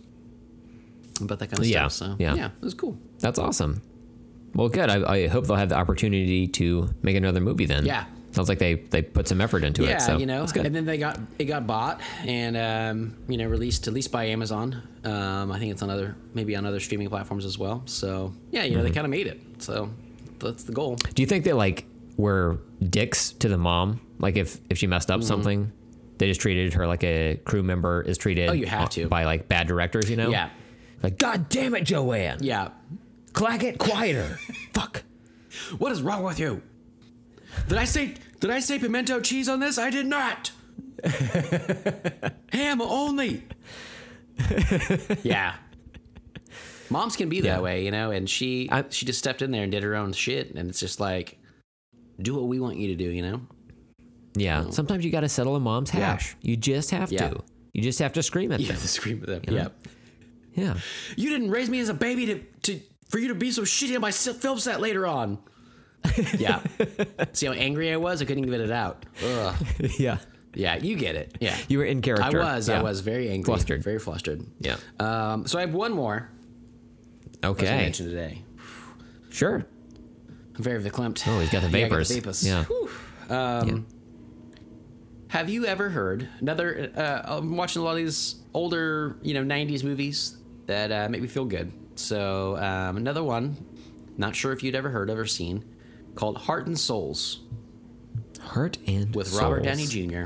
about 1.21 1.39
that 1.41 1.49
kind 1.51 1.61
of 1.61 1.67
Yeah, 1.69 1.89
stuff. 1.89 2.11
So 2.11 2.17
yeah. 2.19 2.35
yeah, 2.35 2.47
it 2.47 2.63
was 2.65 2.75
cool. 2.75 2.97
That's 3.19 3.39
awesome. 3.39 3.83
Well, 4.55 4.69
good. 4.69 4.89
I, 4.91 5.13
I 5.15 5.27
hope 5.29 5.47
they'll 5.47 5.57
have 5.57 5.71
the 5.71 5.77
opportunity 5.77 6.47
to 6.47 6.91
make 7.03 7.17
another 7.17 7.41
movie 7.41 7.65
then. 7.67 7.87
Yeah. 7.87 8.05
Sounds 8.33 8.49
like 8.49 8.59
they, 8.59 8.75
they 8.75 9.03
put 9.03 9.29
some 9.29 9.41
effort 9.41 9.63
into 9.63 9.85
yeah, 9.85 9.97
it. 9.97 10.01
So 10.01 10.17
you 10.19 10.27
know, 10.27 10.47
and 10.57 10.75
then 10.75 10.85
they 10.87 10.99
got 10.99 11.19
it 11.39 11.45
got 11.45 11.67
bought 11.67 12.01
and 12.27 12.57
um, 12.57 13.17
you 13.29 13.37
know 13.39 13.47
released 13.47 13.87
at 13.89 13.95
least 13.95 14.11
by 14.11 14.25
Amazon. 14.25 14.83
Um, 15.05 15.53
I 15.53 15.59
think 15.59 15.71
it's 15.73 15.83
on 15.83 15.91
other 15.91 16.17
maybe 16.35 16.57
on 16.57 16.65
other 16.67 16.81
streaming 16.81 17.09
platforms 17.09 17.45
as 17.45 17.59
well. 17.59 17.83
So 17.87 18.33
yeah, 18.51 18.63
you 18.65 18.71
know 18.71 18.77
Mm-hmm. 18.79 18.85
they 18.89 18.91
kind 18.95 19.05
of 19.05 19.11
made 19.11 19.27
it. 19.27 19.41
So 19.59 19.91
that's 20.39 20.65
the 20.65 20.73
goal. 20.73 20.97
Do 21.15 21.23
you 21.23 21.27
think 21.27 21.45
they 21.45 21.53
like 21.53 21.85
were 22.17 22.59
dicks 22.89 23.33
to 23.35 23.49
the 23.49 23.59
mom? 23.59 24.01
Like 24.19 24.37
if 24.37 24.59
if 24.71 24.79
she 24.79 24.87
messed 24.87 25.11
up 25.11 25.21
Mm-hmm. 25.21 25.29
something, 25.29 25.73
they 26.19 26.27
just 26.29 26.41
treated 26.41 26.73
her 26.75 26.87
like 26.87 27.05
a 27.05 27.39
crew 27.45 27.63
member 27.63 28.01
is 28.03 28.17
treated. 28.17 28.49
Oh, 28.49 28.53
you 28.55 28.67
have 28.67 28.89
to. 28.91 29.09
by 29.09 29.25
like 29.25 29.49
bad 29.49 29.67
directors. 29.67 30.09
You 30.09 30.17
know. 30.17 30.31
Yeah, 30.31 30.49
Like 31.03 31.19
God 31.19 31.49
damn 31.51 31.75
it, 31.75 31.85
Joanne. 31.85 32.39
yeah. 32.41 32.69
Clack 33.35 33.63
it 33.63 33.79
quieter. 33.79 34.39
Fuck. 34.73 35.03
What 35.79 35.93
is 35.93 36.01
wrong 36.03 36.23
with 36.23 36.39
you? 36.39 36.63
Did 37.69 37.79
I 37.79 37.85
say 37.85 38.15
did 38.41 38.51
I 38.51 38.61
say 38.61 38.79
pimento 38.79 39.21
cheese 39.21 39.49
on 39.49 39.61
this? 39.61 39.79
I 39.79 39.91
did 39.91 40.07
not. 40.07 40.51
Ham 42.53 42.81
only. 42.83 43.45
yeah. 45.23 45.55
Moms 46.91 47.17
can 47.17 47.29
be 47.29 47.41
that 47.41 47.47
Yeah. 47.47 47.61
way, 47.61 47.85
you 47.85 47.91
know, 47.91 48.11
and 48.11 48.29
she 48.29 48.69
I- 48.71 48.85
she 48.91 49.07
just 49.07 49.19
stepped 49.19 49.43
in 49.43 49.51
there 49.51 49.63
and 49.63 49.73
did 49.73 49.83
her 49.83 49.95
own 49.95 50.13
shit, 50.13 50.55
and 50.55 50.69
it's 50.69 50.81
just 50.81 51.01
like, 51.01 51.39
do 52.21 52.35
what 52.35 52.45
we 52.45 52.61
want 52.61 52.77
you 52.77 52.89
to 52.89 52.95
do, 52.97 53.09
you 53.11 53.23
know. 53.23 53.41
Yeah. 54.35 54.61
Um, 54.61 54.73
Sometimes 54.73 55.05
you 55.05 55.11
got 55.11 55.21
to 55.21 55.29
settle 55.29 55.57
a 55.57 55.61
mom's 55.61 55.91
hash. 55.91 56.37
You 56.43 56.57
just 56.57 56.91
have 56.91 57.11
Yeah. 57.13 57.31
to. 57.31 57.41
You 57.73 57.83
just 57.83 57.99
have 58.01 58.13
to 58.15 58.23
scream 58.23 58.53
at 58.53 58.61
You 58.61 58.67
them. 58.67 58.75
have 58.75 58.83
to 58.83 58.89
scream 58.89 59.25
at 59.27 59.45
them. 59.45 59.55
Yeah. 59.55 59.69
Yeah. 60.55 60.75
You 61.17 61.31
didn't 61.31 61.51
raise 61.51 61.71
me 61.71 61.81
as 61.81 61.89
a 61.89 61.95
baby 61.95 62.27
to, 62.27 62.39
to 62.65 62.81
for 63.09 63.19
you 63.19 63.29
to 63.29 63.35
be 63.35 63.51
so 63.51 63.63
shitty 63.63 63.95
on 63.95 64.01
my 64.03 64.11
film 64.11 64.59
set 64.59 64.81
later 64.81 65.07
on. 65.07 65.39
yeah. 66.39 66.61
See 67.33 67.47
how 67.47 67.53
angry 67.53 67.93
I 67.93 67.97
was? 67.97 68.21
I 68.23 68.25
couldn't 68.25 68.45
even 68.45 68.51
get 68.59 68.61
it 68.61 68.71
out. 68.73 69.07
Ugh. 69.25 69.55
yeah. 69.99 70.19
Yeah, 70.55 70.77
you 70.77 70.97
get 70.97 71.15
it. 71.17 71.37
Yeah. 71.41 71.57
You 71.69 71.79
were 71.79 71.85
in 71.85 72.03
character. 72.03 72.43
I 72.43 72.55
was. 72.55 72.69
I 72.69 72.83
was 72.83 73.01
very 73.01 73.31
angry. 73.31 73.45
Flustered. 73.45 73.83
Very 73.83 73.99
flustered. 73.99 74.45
Yeah. 74.61 74.77
Um, 75.01 75.47
so 75.47 75.59
I 75.59 75.63
have 75.63 75.73
one 75.73 75.93
more 75.93 76.29
Okay. 77.43 77.47
I 77.47 77.49
was 77.49 77.57
gonna 77.59 77.71
Okay. 77.73 77.83
mention 77.85 78.07
today. 78.11 78.43
Sure. 79.31 79.65
I'm 80.57 80.63
very 80.63 80.83
verklempt. 80.83 81.27
Oh, 81.27 81.41
he's 81.41 81.49
got 81.51 81.63
the 81.63 81.67
Yeah, 81.69 81.87
vapors. 81.89 82.09
the 82.09 82.15
vapors. 82.17 82.47
Yeah. 82.47 82.65
Um, 83.31 83.87
Have 85.29 85.49
you 85.49 85.65
ever 85.65 85.89
heard 85.89 86.29
another? 86.41 86.91
Uh, 86.95 87.37
I'm 87.39 87.57
watching 87.57 87.81
a 87.81 87.85
lot 87.87 87.93
of 87.93 87.97
these 87.97 88.35
older, 88.53 89.17
you 89.23 89.33
know, 89.33 89.43
'90s 89.43 89.83
movies 89.83 90.37
that 90.67 90.93
uh, 90.93 91.09
make 91.09 91.23
me 91.23 91.29
feel 91.29 91.47
good. 91.47 91.73
So 91.95 92.57
um, 92.59 92.99
another 92.99 93.25
one, 93.25 93.57
not 94.19 94.37
sure 94.37 94.53
if 94.53 94.63
you'd 94.63 94.75
ever 94.75 94.91
heard 94.91 95.09
of 95.09 95.19
or 95.19 95.25
seen, 95.27 95.65
called 96.15 96.37
Heart 96.39 96.67
and 96.67 96.79
Souls 96.79 97.41
Heart 98.41 98.79
and 98.87 99.15
with 99.15 99.33
Robert 99.35 99.65
Souls. 99.65 99.67
Downey 99.67 99.87
Jr., 100.09 100.25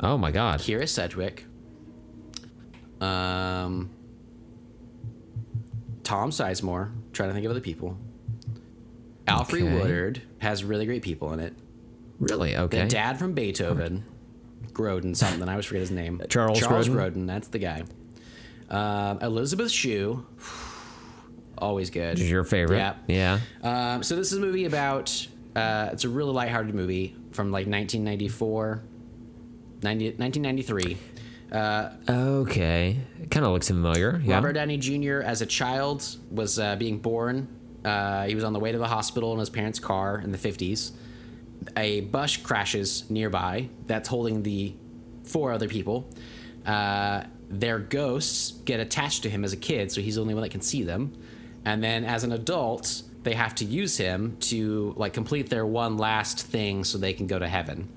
Oh 0.00 0.18
my 0.18 0.30
God. 0.30 0.60
Kyra 0.60 0.86
Sedgwick, 0.88 1.46
um, 3.00 3.90
Tom 6.02 6.30
Sizemore. 6.30 6.90
Trying 7.12 7.30
to 7.30 7.34
think 7.34 7.46
of 7.46 7.50
other 7.50 7.60
people. 7.60 7.96
Alfred 9.26 9.62
Okay. 9.62 9.74
Woodard 9.80 10.22
has 10.38 10.62
really 10.64 10.84
great 10.86 11.02
people 11.02 11.32
in 11.32 11.40
it. 11.40 11.54
Really? 12.20 12.56
Okay. 12.56 12.82
The 12.82 12.88
dad 12.88 13.18
from 13.18 13.32
Beethoven, 13.32 14.04
Groden 14.72 15.16
something. 15.16 15.48
I 15.48 15.52
always 15.52 15.64
forget 15.66 15.80
his 15.80 15.90
name. 15.90 16.20
Charles 16.28 16.60
Charles 16.60 16.88
Grodin? 16.88 17.14
Grodin. 17.14 17.26
That's 17.26 17.48
the 17.48 17.58
guy. 17.58 17.84
Um, 18.68 19.18
Elizabeth 19.22 19.70
Shue, 19.70 20.26
always 21.58 21.90
good. 21.90 22.18
Is 22.18 22.30
your 22.30 22.44
favorite? 22.44 22.78
Yeah. 22.78 22.94
Yeah. 23.06 23.40
Um, 23.94 24.02
so 24.02 24.16
this 24.16 24.32
is 24.32 24.38
a 24.38 24.40
movie 24.40 24.64
about. 24.64 25.26
Uh, 25.54 25.88
it's 25.92 26.04
a 26.04 26.08
really 26.08 26.32
lighthearted 26.32 26.74
movie 26.74 27.16
from 27.32 27.46
like 27.50 27.66
1994, 27.66 28.82
90, 29.82 30.04
1993. 30.18 30.96
Uh, 31.52 31.90
Okay. 32.08 32.98
Kind 33.30 33.46
of 33.46 33.52
looks 33.52 33.68
familiar. 33.68 34.20
Yeah. 34.22 34.34
Robert 34.34 34.52
Downey 34.52 34.76
Jr. 34.76 35.20
as 35.22 35.40
a 35.42 35.46
child 35.46 36.06
was 36.30 36.58
uh, 36.58 36.76
being 36.76 36.98
born. 36.98 37.48
Uh, 37.84 38.26
he 38.26 38.34
was 38.34 38.44
on 38.44 38.52
the 38.52 38.58
way 38.60 38.72
to 38.72 38.78
the 38.78 38.86
hospital 38.88 39.32
in 39.32 39.38
his 39.38 39.48
parents' 39.48 39.78
car 39.78 40.18
in 40.18 40.32
the 40.32 40.38
50s. 40.38 40.90
A 41.76 42.02
bus 42.02 42.36
crashes 42.36 43.08
nearby 43.10 43.68
that's 43.86 44.08
holding 44.08 44.42
the 44.42 44.74
four 45.24 45.52
other 45.52 45.68
people. 45.68 46.10
Uh, 46.66 47.22
their 47.48 47.78
ghosts 47.78 48.50
get 48.64 48.80
attached 48.80 49.22
to 49.22 49.30
him 49.30 49.44
as 49.44 49.52
a 49.52 49.56
kid, 49.56 49.90
so 49.92 50.00
he's 50.00 50.16
the 50.16 50.20
only 50.20 50.34
one 50.34 50.42
that 50.42 50.50
can 50.50 50.60
see 50.60 50.82
them. 50.82 51.16
And 51.66 51.82
then 51.82 52.04
as 52.04 52.22
an 52.22 52.32
adult, 52.32 53.02
they 53.24 53.34
have 53.34 53.56
to 53.56 53.64
use 53.64 53.96
him 53.96 54.36
to 54.38 54.94
like 54.96 55.12
complete 55.12 55.50
their 55.50 55.66
one 55.66 55.98
last 55.98 56.46
thing 56.46 56.84
so 56.84 56.96
they 56.96 57.12
can 57.12 57.26
go 57.26 57.40
to 57.40 57.48
heaven. 57.48 57.88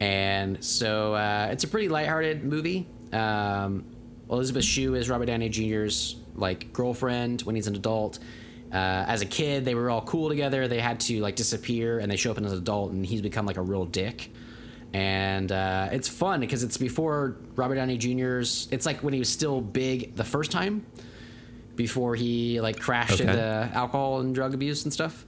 And 0.00 0.62
so 0.62 1.14
uh, 1.14 1.48
it's 1.50 1.64
a 1.64 1.68
pretty 1.68 1.88
lighthearted 1.88 2.44
movie. 2.44 2.86
Um, 3.12 3.86
Elizabeth 4.30 4.64
Shue 4.64 4.94
is 4.94 5.08
Robert 5.08 5.26
Downey 5.26 5.48
Jr.'s 5.48 6.16
like 6.34 6.74
girlfriend 6.74 7.40
when 7.42 7.56
he's 7.56 7.66
an 7.66 7.74
adult. 7.74 8.18
Uh, 8.70 8.76
as 9.08 9.22
a 9.22 9.26
kid, 9.26 9.64
they 9.64 9.74
were 9.74 9.90
all 9.90 10.02
cool 10.02 10.28
together. 10.28 10.68
They 10.68 10.78
had 10.78 11.00
to 11.00 11.20
like 11.20 11.36
disappear, 11.36 11.98
and 11.98 12.12
they 12.12 12.16
show 12.16 12.30
up 12.30 12.38
as 12.38 12.52
an 12.52 12.58
adult, 12.58 12.92
and 12.92 13.04
he's 13.04 13.22
become 13.22 13.46
like 13.46 13.56
a 13.56 13.62
real 13.62 13.86
dick. 13.86 14.30
And 14.92 15.50
uh, 15.50 15.88
it's 15.90 16.08
fun 16.08 16.40
because 16.40 16.62
it's 16.62 16.76
before 16.76 17.38
Robert 17.56 17.76
Downey 17.76 17.96
Jr.'s. 17.96 18.68
It's 18.70 18.84
like 18.84 19.02
when 19.02 19.14
he 19.14 19.18
was 19.18 19.28
still 19.30 19.60
big 19.60 20.14
the 20.16 20.24
first 20.24 20.52
time, 20.52 20.84
before 21.84 22.14
he 22.14 22.60
like 22.60 22.78
crashed 22.78 23.20
Okay. 23.22 23.30
into 23.30 23.70
alcohol 23.74 24.20
and 24.20 24.34
drug 24.34 24.52
abuse 24.52 24.84
and 24.84 24.92
stuff. 24.92 25.24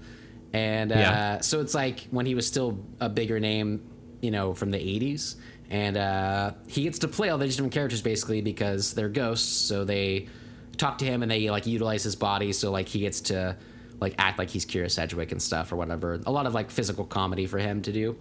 And 0.52 0.92
uh, 0.92 0.96
Yeah. 0.96 1.40
so 1.40 1.60
it's 1.62 1.74
like 1.74 2.00
when 2.10 2.26
he 2.26 2.34
was 2.34 2.46
still 2.46 2.78
a 3.00 3.08
bigger 3.08 3.40
name, 3.40 3.80
you 4.20 4.30
know, 4.30 4.52
from 4.52 4.70
the 4.70 4.78
80s. 4.78 5.36
And 5.70 5.96
uh, 5.96 6.52
he 6.66 6.82
gets 6.82 6.98
to 6.98 7.08
play 7.08 7.30
all 7.30 7.38
these 7.38 7.56
different 7.56 7.72
characters 7.72 8.02
basically 8.02 8.42
because 8.42 8.92
they're 8.92 9.08
ghosts. 9.08 9.50
So 9.50 9.84
they 9.84 10.28
talk 10.76 10.98
to 10.98 11.06
him 11.06 11.22
and 11.22 11.30
they 11.30 11.48
like 11.48 11.66
utilize 11.66 12.02
his 12.02 12.16
body. 12.16 12.52
So 12.52 12.70
like 12.70 12.86
he 12.88 12.98
gets 13.00 13.22
to 13.32 13.56
like 13.98 14.14
act 14.18 14.38
like 14.38 14.50
he's 14.50 14.66
Kyra 14.66 14.90
Sedgwick 14.90 15.32
and 15.32 15.40
stuff 15.40 15.72
or 15.72 15.76
whatever. 15.76 16.20
A 16.26 16.30
lot 16.32 16.44
of 16.46 16.52
like 16.52 16.70
physical 16.70 17.06
comedy 17.06 17.46
for 17.46 17.58
him 17.58 17.80
to 17.82 17.92
do. 17.92 18.16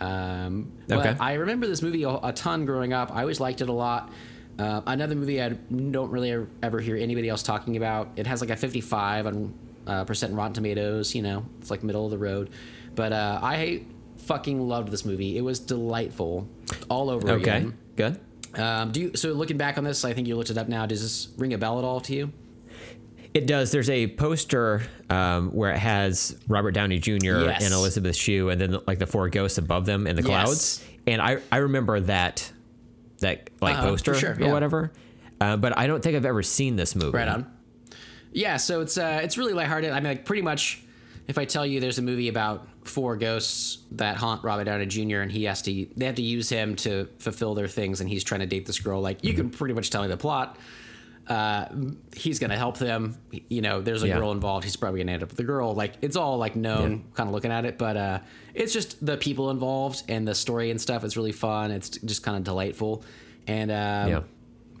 Um, 0.00 0.72
Okay. 0.90 1.12
But 1.12 1.20
I 1.20 1.34
remember 1.34 1.66
this 1.68 1.82
movie 1.82 2.02
a, 2.02 2.10
a 2.10 2.32
ton 2.32 2.64
growing 2.64 2.92
up. 2.92 3.14
I 3.14 3.20
always 3.20 3.38
liked 3.40 3.60
it 3.60 3.68
a 3.68 3.72
lot. 3.72 4.10
Uh, 4.58 4.80
another 4.86 5.14
movie 5.14 5.40
I 5.40 5.50
don't 5.50 6.10
really 6.10 6.46
ever 6.62 6.80
hear 6.80 6.96
anybody 6.96 7.28
else 7.28 7.42
talking 7.42 7.76
about. 7.76 8.08
It 8.16 8.26
has 8.26 8.40
like 8.40 8.50
a 8.50 8.56
55 8.56 9.26
on 9.26 9.54
uh, 9.86 10.04
percent 10.04 10.34
Rotten 10.34 10.52
Tomatoes. 10.54 11.14
You 11.14 11.22
know, 11.22 11.44
it's 11.60 11.70
like 11.70 11.82
middle 11.82 12.04
of 12.04 12.10
the 12.10 12.18
road. 12.18 12.50
But 12.94 13.12
uh, 13.12 13.38
I 13.42 13.82
fucking 14.18 14.60
loved 14.68 14.90
this 14.90 15.04
movie. 15.04 15.36
It 15.38 15.42
was 15.42 15.60
delightful 15.60 16.48
all 16.88 17.08
over 17.10 17.30
Okay, 17.30 17.40
again. 17.42 17.78
good. 17.96 18.20
Um, 18.54 18.90
do 18.92 19.00
you? 19.02 19.12
So 19.14 19.32
looking 19.32 19.56
back 19.58 19.78
on 19.78 19.84
this, 19.84 20.04
I 20.04 20.12
think 20.12 20.26
you 20.26 20.34
looked 20.36 20.50
it 20.50 20.58
up 20.58 20.68
now. 20.68 20.86
Does 20.86 21.02
this 21.02 21.28
ring 21.38 21.52
a 21.54 21.58
bell 21.58 21.78
at 21.78 21.84
all 21.84 22.00
to 22.00 22.14
you? 22.14 22.32
It 23.34 23.46
does. 23.46 23.70
There's 23.70 23.90
a 23.90 24.08
poster 24.08 24.82
um, 25.10 25.50
where 25.50 25.70
it 25.70 25.78
has 25.78 26.36
Robert 26.48 26.72
Downey 26.72 26.98
Jr. 26.98 27.14
Yes. 27.44 27.62
and 27.62 27.72
Elizabeth 27.74 28.16
Shue, 28.16 28.48
and 28.48 28.60
then 28.60 28.78
like 28.86 28.98
the 28.98 29.06
four 29.06 29.28
ghosts 29.28 29.58
above 29.58 29.84
them 29.86 30.06
in 30.06 30.16
the 30.16 30.22
Yes. 30.22 30.28
clouds. 30.30 30.84
And 31.06 31.20
I 31.22 31.38
I 31.52 31.58
remember 31.58 32.00
that 32.00 32.50
that 33.20 33.50
like 33.60 33.76
Uh-huh, 33.76 33.88
poster 33.90 34.14
sure, 34.14 34.32
or 34.32 34.40
yeah. 34.40 34.52
whatever. 34.52 34.92
Uh, 35.40 35.56
but 35.56 35.76
I 35.78 35.86
don't 35.86 36.02
think 36.02 36.16
I've 36.16 36.24
ever 36.24 36.42
seen 36.42 36.76
this 36.76 36.94
movie. 36.96 37.16
Right 37.16 37.28
on. 37.28 37.46
Yeah, 38.32 38.56
so 38.56 38.80
it's 38.80 38.98
uh, 38.98 39.20
it's 39.22 39.38
really 39.38 39.52
lighthearted. 39.54 39.90
I 39.90 39.94
mean, 40.00 40.04
like 40.12 40.24
pretty 40.24 40.42
much, 40.42 40.82
if 41.28 41.38
I 41.38 41.44
tell 41.44 41.64
you 41.64 41.80
there's 41.80 41.98
a 41.98 42.02
movie 42.02 42.28
about 42.28 42.68
four 42.84 43.16
ghosts 43.16 43.78
that 43.92 44.16
haunt 44.16 44.42
Robert 44.44 44.64
Downey 44.64 44.86
Jr. 44.86 45.18
and 45.20 45.30
he 45.32 45.44
has 45.44 45.62
to, 45.62 45.86
they 45.96 46.06
have 46.06 46.14
to 46.16 46.22
use 46.22 46.48
him 46.48 46.74
to 46.76 47.08
fulfill 47.18 47.54
their 47.54 47.68
things, 47.68 48.00
and 48.00 48.08
he's 48.08 48.24
trying 48.24 48.40
to 48.40 48.46
date 48.46 48.66
this 48.66 48.80
girl. 48.80 49.00
Like 49.00 49.24
you 49.24 49.34
can 49.34 49.50
pretty 49.50 49.74
much 49.74 49.90
tell 49.90 50.02
me 50.02 50.08
the 50.08 50.16
plot. 50.16 50.58
Uh, 51.28 51.66
he's 52.16 52.38
gonna 52.38 52.56
help 52.56 52.78
them. 52.78 53.16
You 53.48 53.60
know, 53.60 53.80
there's 53.82 54.02
a 54.02 54.08
Yeah. 54.08 54.18
girl 54.18 54.32
involved. 54.32 54.64
He's 54.64 54.76
probably 54.76 55.00
gonna 55.00 55.12
end 55.12 55.22
up 55.22 55.28
with 55.28 55.36
the 55.36 55.44
girl. 55.44 55.74
Like 55.74 55.94
it's 56.00 56.16
all 56.16 56.38
like 56.38 56.56
known, 56.56 57.04
kind 57.14 57.28
of 57.28 57.34
looking 57.34 57.52
at 57.52 57.64
it. 57.66 57.76
But 57.78 57.96
uh, 57.96 58.18
it's 58.54 58.72
just 58.72 59.04
the 59.04 59.16
people 59.16 59.50
involved 59.50 60.02
and 60.08 60.26
the 60.26 60.34
story 60.34 60.70
and 60.70 60.80
stuff. 60.80 61.04
It's 61.04 61.16
really 61.16 61.32
fun. 61.32 61.70
It's 61.70 61.90
just 61.90 62.22
kind 62.22 62.36
of 62.36 62.44
delightful. 62.44 63.02
And 63.46 63.70
um, 63.70 63.76
Yeah. 64.10 64.20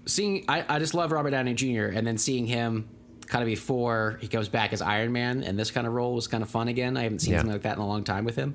seeing 0.06 0.44
I, 0.48 0.64
I 0.68 0.78
just 0.78 0.94
love 0.94 1.12
Robert 1.12 1.30
Downey 1.30 1.54
Jr. 1.54 1.86
and 1.94 2.06
then 2.06 2.16
seeing 2.18 2.46
him 2.46 2.88
kind 3.26 3.42
of 3.42 3.46
before 3.46 4.16
he 4.22 4.26
comes 4.28 4.48
back 4.48 4.72
as 4.72 4.80
Iron 4.80 5.12
Man 5.12 5.42
and 5.42 5.58
this 5.58 5.70
kind 5.70 5.86
of 5.86 5.92
role 5.92 6.14
was 6.14 6.26
kind 6.28 6.42
of 6.42 6.48
fun 6.48 6.68
again. 6.68 6.96
I 6.96 7.02
haven't 7.02 7.18
seen 7.18 7.32
Yeah. 7.34 7.40
something 7.40 7.52
like 7.52 7.62
that 7.62 7.76
in 7.76 7.82
a 7.82 7.86
long 7.86 8.04
time 8.04 8.24
with 8.24 8.36
him. 8.36 8.54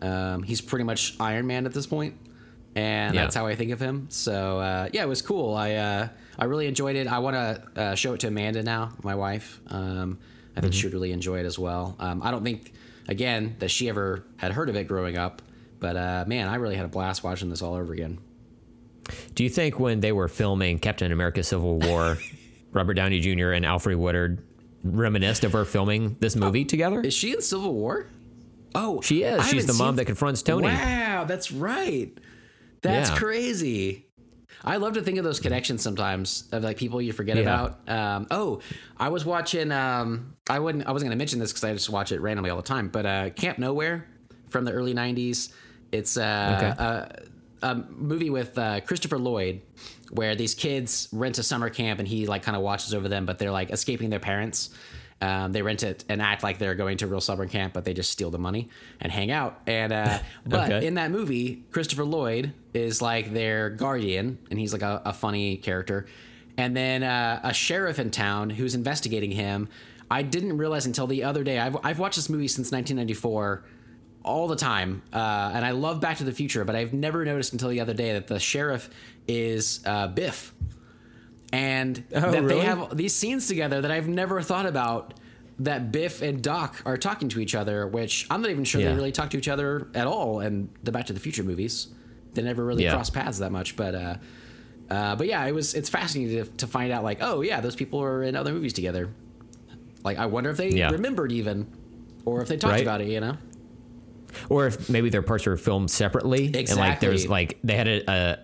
Um, 0.00 0.44
he's 0.44 0.60
pretty 0.62 0.84
much 0.84 1.14
Iron 1.20 1.46
Man 1.46 1.66
at 1.66 1.74
this 1.74 1.86
point, 1.86 2.14
and 2.74 3.14
Yeah. 3.14 3.22
that's 3.22 3.34
how 3.34 3.46
I 3.46 3.54
think 3.54 3.72
of 3.72 3.80
him. 3.80 4.06
So 4.10 4.58
uh, 4.60 4.88
yeah, 4.92 5.02
it 5.02 5.08
was 5.08 5.22
cool. 5.22 5.54
I 5.54 5.74
uh, 5.74 6.08
I 6.38 6.44
really 6.44 6.66
enjoyed 6.66 6.96
it. 6.96 7.06
I 7.06 7.18
want 7.18 7.34
to 7.36 7.62
uh, 7.80 7.94
show 7.94 8.14
it 8.14 8.20
to 8.20 8.28
Amanda 8.28 8.62
now, 8.62 8.92
my 9.02 9.14
wife. 9.14 9.60
Um, 9.68 10.18
I 10.56 10.60
think 10.60 10.72
she'd 10.74 10.92
really 10.92 11.12
enjoy 11.12 11.38
it 11.40 11.46
as 11.46 11.58
well. 11.58 11.94
Um, 12.00 12.20
I 12.22 12.30
don't 12.30 12.42
think 12.44 12.72
again 13.08 13.56
that 13.60 13.70
she 13.70 13.88
ever 13.88 14.24
had 14.36 14.52
heard 14.52 14.68
of 14.68 14.76
it 14.76 14.88
growing 14.88 15.16
up, 15.16 15.40
but 15.80 15.96
uh, 15.96 16.24
man, 16.26 16.48
I 16.48 16.56
really 16.56 16.74
had 16.76 16.84
a 16.84 16.88
blast 16.88 17.22
watching 17.24 17.48
this 17.50 17.62
all 17.62 17.74
over 17.74 17.92
again. 17.92 18.18
Do 19.34 19.42
you 19.44 19.50
think 19.50 19.78
when 19.80 20.00
they 20.00 20.12
were 20.12 20.28
filming 20.28 20.78
Captain 20.78 21.12
America: 21.12 21.42
Civil 21.42 21.78
War, 21.78 22.18
Robert 22.72 22.94
Downey 22.94 23.20
Jr. 23.20 23.52
and 23.52 23.64
Alfred 23.64 23.96
Woodard 23.96 24.42
reminisced 24.84 25.44
of 25.44 25.52
her 25.52 25.64
filming 25.64 26.16
this 26.20 26.36
movie 26.36 26.64
together? 26.64 27.00
Is 27.00 27.14
she 27.14 27.32
in 27.32 27.40
Civil 27.40 27.72
War? 27.74 28.06
Oh, 28.74 29.00
She 29.00 29.22
is. 29.22 29.40
I 29.40 29.46
She's 29.46 29.66
the 29.66 29.72
mom 29.72 29.96
that 29.96 30.04
confronts 30.04 30.42
Tony. 30.42 30.66
Wow, 30.68 31.24
that's 31.26 31.50
right. 31.50 32.12
That's 32.82 33.10
Yeah. 33.10 33.16
crazy. 33.16 34.04
I 34.64 34.76
love 34.76 34.94
to 34.94 35.02
think 35.02 35.18
of 35.18 35.24
those 35.24 35.38
connections 35.40 35.82
sometimes 35.82 36.48
of 36.52 36.62
like 36.64 36.76
people 36.76 37.00
you 37.00 37.12
forget 37.12 37.36
Yeah. 37.36 37.42
about. 37.42 37.88
Um, 37.88 38.26
oh, 38.30 38.60
I 38.96 39.08
was 39.08 39.24
watching. 39.24 39.70
Um, 39.70 40.34
I 40.50 40.58
wouldn't. 40.58 40.86
I 40.86 40.92
wasn't 40.92 41.08
going 41.08 41.16
to 41.16 41.20
mention 41.20 41.38
this 41.38 41.52
because 41.52 41.64
I 41.64 41.72
just 41.74 41.90
watch 41.90 42.10
it 42.12 42.20
randomly 42.20 42.50
all 42.50 42.56
the 42.56 42.62
time. 42.62 42.88
But 42.88 43.06
uh, 43.06 43.30
Camp 43.30 43.58
Nowhere 43.58 44.06
from 44.48 44.64
the 44.64 44.72
early 44.72 44.94
'90s. 44.94 45.52
It's 45.92 46.16
uh, 46.16 46.54
Okay. 46.56 46.82
a, 46.82 47.68
a 47.70 47.74
movie 47.88 48.30
with 48.30 48.58
uh, 48.58 48.80
Christopher 48.80 49.18
Lloyd, 49.18 49.62
where 50.10 50.34
these 50.34 50.54
kids 50.54 51.08
rent 51.12 51.38
a 51.38 51.42
summer 51.42 51.70
camp 51.70 51.98
and 51.98 52.06
he 52.08 52.26
like 52.26 52.42
kind 52.42 52.56
of 52.56 52.62
watches 52.62 52.92
over 52.94 53.08
them, 53.08 53.24
but 53.26 53.38
they're 53.38 53.50
like 53.52 53.70
escaping 53.70 54.10
their 54.10 54.18
parents. 54.20 54.70
Um, 55.20 55.50
they 55.52 55.62
rent 55.62 55.82
it 55.82 56.04
and 56.08 56.22
act 56.22 56.44
like 56.44 56.58
they're 56.58 56.76
going 56.76 56.96
to 56.98 57.04
a 57.06 57.08
real 57.08 57.20
summer 57.20 57.46
camp, 57.46 57.74
but 57.74 57.84
they 57.84 57.92
just 57.92 58.10
steal 58.12 58.30
the 58.30 58.38
money 58.38 58.68
and 59.00 59.10
hang 59.10 59.30
out. 59.32 59.60
And 59.66 59.92
uh, 59.92 60.18
but 60.46 60.70
Okay. 60.70 60.86
in 60.86 60.94
that 60.94 61.10
movie, 61.10 61.64
Christopher 61.72 62.04
Lloyd 62.04 62.52
is 62.72 63.02
like 63.02 63.32
their 63.32 63.68
guardian, 63.70 64.38
and 64.50 64.58
he's 64.60 64.72
like 64.72 64.82
a, 64.82 65.02
a 65.04 65.12
funny 65.12 65.56
character. 65.56 66.06
And 66.56 66.76
then 66.76 67.02
uh, 67.02 67.40
a 67.42 67.52
sheriff 67.52 67.98
in 67.98 68.10
town 68.12 68.50
who's 68.50 68.74
investigating 68.76 69.30
him. 69.32 69.68
I 70.10 70.22
didn't 70.22 70.56
realize 70.56 70.86
until 70.86 71.06
the 71.06 71.24
other 71.24 71.44
day. 71.44 71.58
I've, 71.58 71.76
I've 71.84 71.98
watched 71.98 72.16
this 72.16 72.28
movie 72.30 72.48
since 72.48 72.72
1994 72.72 73.64
all 74.24 74.48
the 74.48 74.56
time, 74.56 75.02
uh, 75.12 75.52
and 75.54 75.64
I 75.64 75.70
love 75.72 76.00
Back 76.00 76.18
to 76.18 76.24
the 76.24 76.32
Future, 76.32 76.64
but 76.64 76.74
I've 76.76 76.92
never 76.92 77.24
noticed 77.24 77.52
until 77.52 77.68
the 77.70 77.80
other 77.80 77.94
day 77.94 78.12
that 78.14 78.26
the 78.26 78.38
sheriff 78.40 78.88
is 79.26 79.80
uh, 79.86 80.08
Biff, 80.08 80.52
and 81.52 82.02
Oh, 82.14 82.30
that 82.30 82.46
they 82.48 82.60
have 82.60 82.96
these 82.96 83.14
scenes 83.14 83.48
together 83.48 83.80
that 83.80 83.90
I've 83.90 84.08
never 84.08 84.42
thought 84.42 84.66
about. 84.66 85.14
That 85.60 85.90
Biff 85.90 86.22
and 86.22 86.40
Doc 86.40 86.80
are 86.86 86.96
talking 86.96 87.28
to 87.30 87.40
each 87.40 87.56
other, 87.56 87.84
which 87.88 88.28
I'm 88.30 88.40
not 88.42 88.52
even 88.52 88.62
sure 88.62 88.80
Yeah. 88.80 88.90
they 88.90 88.94
really 88.94 89.10
talk 89.10 89.30
to 89.30 89.38
each 89.38 89.48
other 89.48 89.88
at 89.92 90.06
all. 90.06 90.38
in 90.38 90.68
the 90.84 90.92
Back 90.92 91.06
to 91.06 91.12
the 91.12 91.18
Future 91.18 91.42
movies, 91.42 91.88
they 92.34 92.42
never 92.42 92.64
really 92.64 92.84
Yeah. 92.84 92.92
cross 92.92 93.10
paths 93.10 93.38
that 93.40 93.50
much. 93.50 93.74
But 93.74 93.94
uh, 93.96 94.14
uh, 94.88 95.16
but 95.16 95.26
yeah, 95.26 95.44
it 95.46 95.52
was 95.52 95.74
it's 95.74 95.88
fascinating 95.88 96.44
to, 96.44 96.50
to 96.58 96.66
find 96.68 96.92
out 96.92 97.02
like, 97.02 97.18
oh 97.22 97.40
yeah, 97.40 97.60
those 97.60 97.74
people 97.74 98.00
are 98.00 98.22
in 98.22 98.36
other 98.36 98.52
movies 98.52 98.72
together. 98.72 99.08
Like 100.04 100.16
I 100.18 100.26
wonder 100.26 100.50
if 100.50 100.56
they 100.58 100.68
Yeah. 100.70 100.90
remembered 100.90 101.32
even, 101.32 101.66
or 102.24 102.40
if 102.40 102.46
they 102.46 102.56
talked 102.56 102.74
Right. 102.74 102.82
about 102.82 103.00
it. 103.00 103.08
You 103.08 103.18
know. 103.20 103.36
Or 104.48 104.66
if 104.66 104.88
maybe 104.90 105.10
their 105.10 105.22
parts 105.22 105.46
were 105.46 105.56
filmed 105.56 105.90
separately 105.90 106.46
and 106.46 106.76
like 106.76 107.00
there's 107.00 107.24
Exactly. 107.24 107.28
like 107.28 107.58
they 107.64 107.74
had 107.76 107.88
a, 107.88 108.38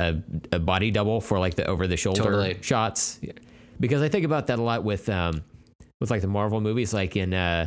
a, 0.52 0.56
a, 0.56 0.58
body 0.58 0.90
double 0.90 1.20
for 1.20 1.38
like 1.38 1.54
the 1.54 1.66
over 1.66 1.86
the 1.86 1.96
shoulder 1.96 2.22
Totally. 2.22 2.58
shots 2.62 3.20
because 3.80 4.02
i 4.02 4.08
think 4.08 4.24
about 4.24 4.46
that 4.46 4.58
a 4.58 4.62
lot 4.62 4.84
with 4.84 5.08
um 5.08 5.42
with 6.00 6.10
like 6.10 6.20
the 6.20 6.28
marvel 6.28 6.60
movies 6.60 6.94
like 6.94 7.16
in 7.16 7.34
uh 7.34 7.66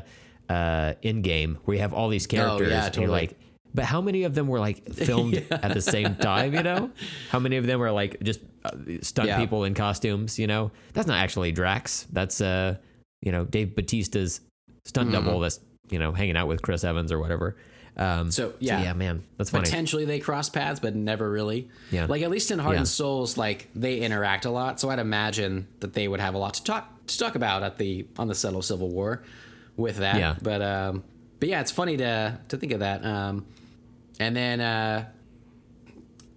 uh 0.49 0.93
Endgame 1.03 1.57
where 1.65 1.75
you 1.75 1.81
have 1.81 1.93
all 1.93 2.09
these 2.09 2.25
characters 2.27 2.67
Oh, 2.67 2.71
yeah, 2.71 2.85
and 2.85 2.95
you're 2.97 3.09
like 3.09 3.37
but 3.75 3.83
how 3.85 4.01
many 4.01 4.23
of 4.23 4.33
them 4.33 4.47
were 4.47 4.59
like 4.59 4.91
filmed 4.93 5.35
at 5.51 5.73
the 5.73 5.81
same 5.81 6.15
time 6.15 6.53
you 6.53 6.63
know 6.63 6.89
how 7.29 7.39
many 7.39 7.57
of 7.57 7.65
them 7.67 7.79
were 7.79 7.91
like 7.91 8.19
just 8.23 8.39
uh, 8.65 8.71
stunt 9.01 9.27
Yeah. 9.27 9.37
people 9.37 9.63
in 9.65 9.73
costumes 9.73 10.39
you 10.39 10.47
know 10.47 10.71
that's 10.93 11.07
not 11.07 11.19
actually 11.19 11.51
drax 11.51 12.07
that's 12.13 12.39
uh 12.41 12.77
you 13.21 13.31
know 13.31 13.45
dave 13.45 13.75
bautista's 13.75 14.41
stunt 14.85 15.09
Mm-hmm. 15.11 15.25
double 15.25 15.39
that's 15.41 15.59
you 15.89 15.99
know 15.99 16.11
hanging 16.13 16.37
out 16.37 16.47
with 16.47 16.61
chris 16.61 16.83
evans 16.83 17.11
or 17.11 17.19
whatever 17.19 17.57
um 17.97 18.31
So, 18.31 18.53
yeah. 18.59 18.81
yeah, 18.83 18.93
man, 18.93 19.23
that's 19.37 19.49
funny. 19.49 19.63
Potentially 19.63 20.05
they 20.05 20.19
cross 20.19 20.49
paths, 20.49 20.79
but 20.79 20.95
never 20.95 21.29
really. 21.29 21.69
Yeah. 21.91 22.05
Like 22.05 22.21
at 22.21 22.29
least 22.29 22.51
in 22.51 22.59
Heart 22.59 22.73
Yeah. 22.75 22.79
and 22.79 22.87
Souls, 22.87 23.37
like 23.37 23.67
they 23.75 23.99
interact 23.99 24.45
a 24.45 24.51
lot. 24.51 24.79
So 24.79 24.89
I'd 24.89 24.99
imagine 24.99 25.67
that 25.79 25.93
they 25.93 26.07
would 26.07 26.19
have 26.19 26.35
a 26.35 26.37
lot 26.37 26.53
to 26.55 26.63
talk 26.63 27.07
to 27.07 27.17
talk 27.17 27.35
about 27.35 27.63
at 27.63 27.77
the 27.77 28.05
on 28.19 28.27
the 28.27 28.33
of 28.55 28.65
Civil 28.65 28.89
War 28.89 29.23
with 29.75 29.97
that. 29.97 30.17
Yeah. 30.17 30.35
But 30.41 30.61
um 30.61 31.03
but 31.39 31.49
yeah, 31.49 31.61
it's 31.61 31.71
funny 31.71 31.97
to 31.97 32.39
to 32.49 32.57
think 32.57 32.71
of 32.71 32.79
that. 32.81 33.03
Um 33.05 33.45
and 34.19 34.35
then 34.35 34.61
uh 34.61 35.05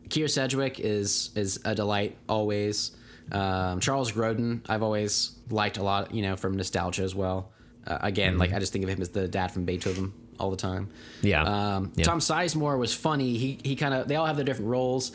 Kyra 0.09 0.31
Sedgwick 0.31 0.81
is 0.81 1.31
is 1.35 1.61
a 1.65 1.75
delight 1.75 2.17
always. 2.29 2.93
Um, 3.33 3.79
Charles 3.79 4.11
Grodin, 4.11 4.61
I've 4.69 4.83
always 4.83 5.37
liked 5.51 5.77
a 5.79 5.85
lot, 5.85 6.13
you 6.13 6.23
know, 6.23 6.35
from 6.35 6.57
nostalgia 6.57 7.03
as 7.05 7.15
well. 7.15 7.53
Uh, 7.87 7.99
again, 8.01 8.39
like 8.39 8.53
I 8.53 8.59
just 8.59 8.73
think 8.73 8.83
of 8.83 8.89
him 8.91 9.01
as 9.01 9.11
the 9.11 9.29
dad 9.29 9.53
from 9.53 9.65
Beethoven 9.65 10.13
all 10.41 10.51
the 10.51 10.57
time. 10.57 10.87
Mm-hmm. 10.87 11.27
Yeah. 11.27 11.43
Um, 11.77 11.93
Yeah. 11.97 12.05
Tom 12.05 12.19
Sizemore 12.21 12.79
was 12.79 12.93
funny. 12.95 13.37
He 13.37 13.59
he 13.63 13.77
kind 13.77 13.95
of 13.95 14.09
they 14.09 14.17
all 14.17 14.27
have 14.27 14.37
their 14.37 14.45
different 14.45 14.71
roles. 14.71 15.13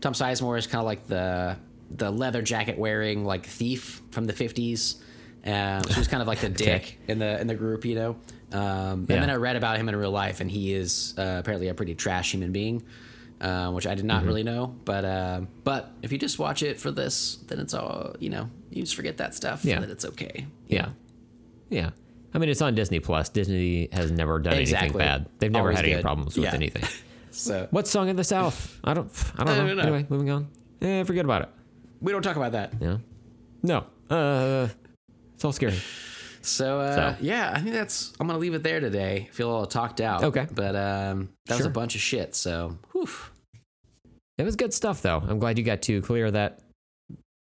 Tom 0.00 0.12
Sizemore 0.12 0.58
is 0.58 0.66
kind 0.66 0.80
of 0.80 0.86
like 0.86 1.06
the 1.08 1.56
the 1.90 2.10
leather 2.10 2.42
jacket 2.42 2.78
wearing 2.78 3.24
like 3.24 3.46
thief 3.46 4.02
from 4.10 4.24
the 4.26 4.32
fifties. 4.32 4.96
Um, 5.44 5.82
so 5.84 5.94
he's 5.94 6.08
kind 6.08 6.20
of 6.22 6.26
like 6.28 6.40
the 6.40 6.48
dick 6.66 6.98
in 7.08 7.18
the 7.18 7.40
in 7.40 7.46
the 7.46 7.54
group, 7.54 7.84
you 7.84 7.94
know. 7.94 8.16
Um, 8.52 8.60
and 8.60 9.10
Yeah. 9.10 9.20
then 9.20 9.30
I 9.30 9.34
read 9.36 9.56
about 9.56 9.76
him 9.78 9.88
in 9.88 9.96
real 9.96 10.10
life, 10.10 10.40
and 10.40 10.50
he 10.50 10.72
is 10.74 11.14
uh, 11.18 11.36
apparently 11.40 11.68
a 11.68 11.74
pretty 11.74 11.94
trash 11.94 12.32
human 12.32 12.52
being. 12.52 12.82
uh, 13.40 13.70
which 13.70 13.86
I 13.86 13.94
did 13.94 14.06
not 14.06 14.24
really 14.24 14.42
know. 14.42 14.74
But 14.84 15.04
uh, 15.04 15.40
but 15.62 15.90
if 16.02 16.10
you 16.10 16.16
just 16.18 16.38
watch 16.38 16.62
it 16.62 16.80
for 16.80 16.90
this, 16.90 17.36
then 17.48 17.58
it's 17.60 17.74
all 17.74 18.16
you 18.18 18.30
know. 18.30 18.48
You 18.70 18.82
just 18.82 18.94
forget 18.96 19.16
that 19.18 19.34
stuff, 19.34 19.62
Yeah. 19.64 19.74
and 19.74 19.82
then 19.84 19.90
it's 19.90 20.04
okay. 20.06 20.46
Yeah. 20.68 20.88
Yeah. 21.70 21.90
I 22.36 22.38
mean, 22.38 22.50
it's 22.50 22.60
on 22.60 22.74
Disney 22.74 23.00
Plus. 23.00 23.30
Disney 23.30 23.88
has 23.92 24.10
never 24.10 24.38
done 24.38 24.52
anything 24.54 24.92
bad. 24.92 25.26
They've 25.38 25.50
never 25.50 25.68
Always 25.68 25.78
had 25.78 25.86
any 25.86 26.02
problems 26.02 26.36
with 26.36 26.44
Yeah. 26.44 26.54
anything. 26.54 26.84
So 27.30 27.66
What 27.70 27.86
song 27.86 28.08
in 28.08 28.16
the 28.16 28.24
South? 28.24 28.78
I 28.84 28.94
don't. 28.94 29.10
I 29.36 29.44
don't 29.44 29.48
I 29.54 29.56
know. 29.58 29.66
don't 29.68 29.76
know. 29.76 29.82
Anyway, 29.82 30.06
moving 30.08 30.30
on. 30.30 30.48
Eh, 30.80 31.04
forget 31.04 31.24
about 31.26 31.42
it. 31.42 31.48
we 32.00 32.10
don't 32.12 32.22
talk 32.22 32.36
about 32.36 32.52
that. 32.52 32.72
Yeah. 32.80 32.96
No. 33.62 33.84
Uh, 34.08 34.68
it's 35.34 35.44
all 35.44 35.52
scary. 35.52 35.78
So, 36.40 36.80
uh, 36.80 36.94
So. 37.16 37.22
yeah, 37.22 37.52
I 37.54 37.60
think 37.60 37.74
that's. 37.74 38.14
I'm 38.20 38.26
gonna 38.26 38.38
leave 38.38 38.54
it 38.54 38.62
there 38.62 38.80
today. 38.80 39.28
Feel 39.32 39.50
all 39.50 39.66
talked 39.66 40.00
out. 40.00 40.24
Okay. 40.24 40.46
but 40.54 40.74
um, 40.76 41.28
that 41.46 41.58
was 41.58 41.66
a 41.66 41.70
bunch 41.70 41.94
of 41.94 42.00
shit. 42.00 42.34
So, 42.34 42.78
whew. 42.92 43.08
It 44.38 44.44
was 44.44 44.56
good 44.56 44.72
stuff, 44.72 45.02
though. 45.02 45.22
I'm 45.26 45.38
glad 45.38 45.58
you 45.58 45.64
got 45.64 45.82
to 45.82 46.00
clear 46.02 46.30
that, 46.30 46.60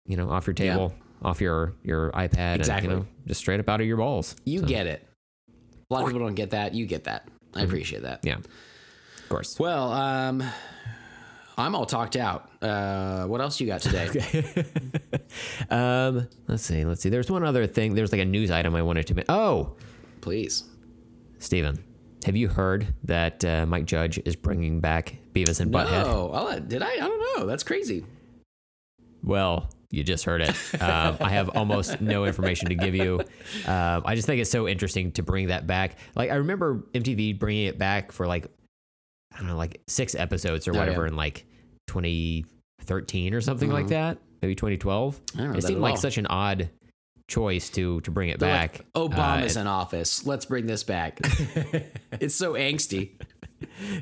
you 0.06 0.16
know, 0.16 0.30
off 0.30 0.48
your 0.48 0.54
table, 0.54 0.94
off 1.24 1.42
your 1.42 1.74
your 1.84 2.12
iPad, 2.12 2.56
Exactly. 2.58 2.90
and 2.90 3.00
you 3.00 3.04
know, 3.04 3.06
just 3.28 3.40
straight 3.42 3.60
up 3.60 3.70
out 3.70 3.82
of 3.82 3.88
your 3.88 3.98
balls. 3.98 4.36
you 4.46 4.60
So, 4.60 4.66
get 4.66 4.88
it. 4.88 5.08
A 5.90 5.94
lot 5.94 6.02
of 6.04 6.08
people 6.10 6.22
don't 6.26 6.36
get 6.36 6.52
that. 6.52 6.74
You 6.74 6.86
get 6.86 7.04
that. 7.06 7.28
I 7.54 7.58
Mm-hmm. 7.60 7.66
appreciate 7.68 8.02
that. 8.04 8.20
Yeah. 8.24 8.38
Of 8.38 9.30
course. 9.30 9.60
Well, 9.60 9.92
um, 9.92 10.44
I'm 11.58 11.76
all 11.76 11.86
talked 11.86 12.16
out. 12.16 12.50
Uh, 12.64 13.26
what 13.26 13.42
else 13.42 13.60
you 13.60 13.68
got 13.68 13.82
today? 13.82 14.10
Um, 15.70 16.28
let's 16.48 16.64
see. 16.64 16.86
Let's 16.86 17.02
see. 17.02 17.10
There's 17.10 17.30
one 17.32 17.44
other 17.44 17.66
thing. 17.68 17.96
There's 17.96 18.12
like 18.12 18.22
a 18.22 18.26
news 18.26 18.52
item 18.52 18.76
I 18.76 18.82
wanted 18.82 19.08
to. 19.08 19.16
make. 19.16 19.26
Oh, 19.30 19.76
Please. 20.22 20.64
Steven, 21.40 21.84
have 22.26 22.36
you 22.36 22.48
heard 22.48 22.94
that 23.04 23.44
uh, 23.44 23.66
Mike 23.66 23.86
Judge 23.86 24.20
is 24.26 24.36
bringing 24.36 24.80
back 24.80 25.16
Beavis 25.34 25.60
and 25.60 25.72
Butthead? 25.72 26.06
No. 26.06 26.30
Oh, 26.34 26.60
did 26.60 26.82
I? 26.82 26.92
I 26.94 26.98
don't 26.98 27.40
know. 27.40 27.46
That's 27.48 27.64
crazy. 27.64 28.06
Well, 29.24 29.70
you 29.94 30.04
just 30.04 30.26
heard 30.26 30.42
it. 30.42 30.50
Um, 30.82 31.18
I 31.22 31.30
have 31.30 31.50
almost 31.50 32.02
no 32.02 32.26
information 32.26 32.70
to 32.70 32.76
give 32.76 32.96
you. 32.96 33.20
Um, 33.68 34.02
I 34.06 34.16
just 34.16 34.26
think 34.26 34.42
it's 34.42 34.50
so 34.50 34.68
interesting 34.68 35.12
to 35.14 35.24
bring 35.24 35.48
that 35.48 35.68
back. 35.68 35.98
Like 36.16 36.32
I 36.32 36.36
remember 36.36 36.84
MTV 36.94 37.38
bringing 37.40 37.68
it 37.68 37.78
back 37.78 38.12
for 38.12 38.26
like 38.28 38.48
I 39.34 39.38
don't 39.40 39.48
know, 39.48 39.56
like 39.58 39.82
six 39.88 40.16
episodes 40.16 40.68
or 40.68 40.76
Oh, 40.76 40.80
whatever 40.80 41.04
yeah. 41.04 41.10
in 41.10 41.16
like 41.16 41.46
2013 41.88 43.34
or 43.34 43.42
something 43.42 43.70
like 43.72 43.88
that, 43.88 44.18
maybe 44.42 44.56
2012. 44.56 45.16
I 45.16 45.38
don't 45.38 45.38
remember 45.48 45.58
It 45.60 45.62
seemed 45.64 45.82
like 45.82 45.92
all. 45.92 45.98
such 45.98 46.18
an 46.18 46.28
odd 46.28 46.70
choice 47.30 47.70
to 47.72 48.02
to 48.02 48.12
bring 48.12 48.30
it 48.30 48.40
They're 48.40 48.50
back. 48.50 48.80
like, 48.96 49.10
Obama's 49.12 49.58
Uh, 49.58 49.62
in 49.62 49.68
office. 49.68 50.26
Let's 50.26 50.46
bring 50.46 50.66
this 50.66 50.84
back. 50.84 51.20
it's 52.20 52.36
so 52.36 52.54
angsty. 52.54 53.12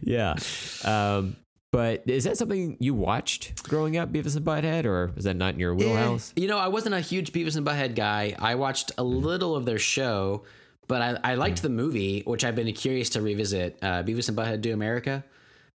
yeah. 0.01 0.35
Um, 0.84 1.35
but 1.72 2.03
is 2.10 2.26
that 2.26 2.38
something 2.38 2.77
you 2.80 2.93
watched 2.93 3.64
growing 3.64 3.98
up, 3.98 4.11
Beavis 4.11 4.35
and 4.35 4.45
Butthead, 4.45 4.85
or 4.85 5.11
is 5.15 5.23
that 5.23 5.35
not 5.35 5.53
in 5.53 5.60
your 5.60 5.73
wheelhouse? 5.76 6.34
You 6.35 6.48
know, 6.48 6.57
I 6.57 6.68
wasn't 6.68 6.95
a 6.95 6.99
huge 7.02 7.31
Beavis 7.31 7.56
and 7.56 7.65
Butthead 7.65 7.95
guy. 7.95 8.35
I 8.39 8.56
watched 8.56 8.91
a 8.98 9.03
little 9.03 9.56
of 9.56 9.65
their 9.65 9.80
show, 9.80 10.43
but 10.88 11.02
I, 11.02 11.31
I 11.31 11.35
liked 11.35 11.61
the 11.61 11.69
movie, 11.69 12.22
which 12.26 12.43
I've 12.43 12.56
been 12.56 12.72
curious 12.73 13.10
to 13.11 13.22
revisit. 13.22 13.77
Uh, 13.81 14.03
Beavis 14.03 14.27
and 14.30 14.38
Butthead 14.38 14.61
Do 14.61 14.73
America. 14.73 15.23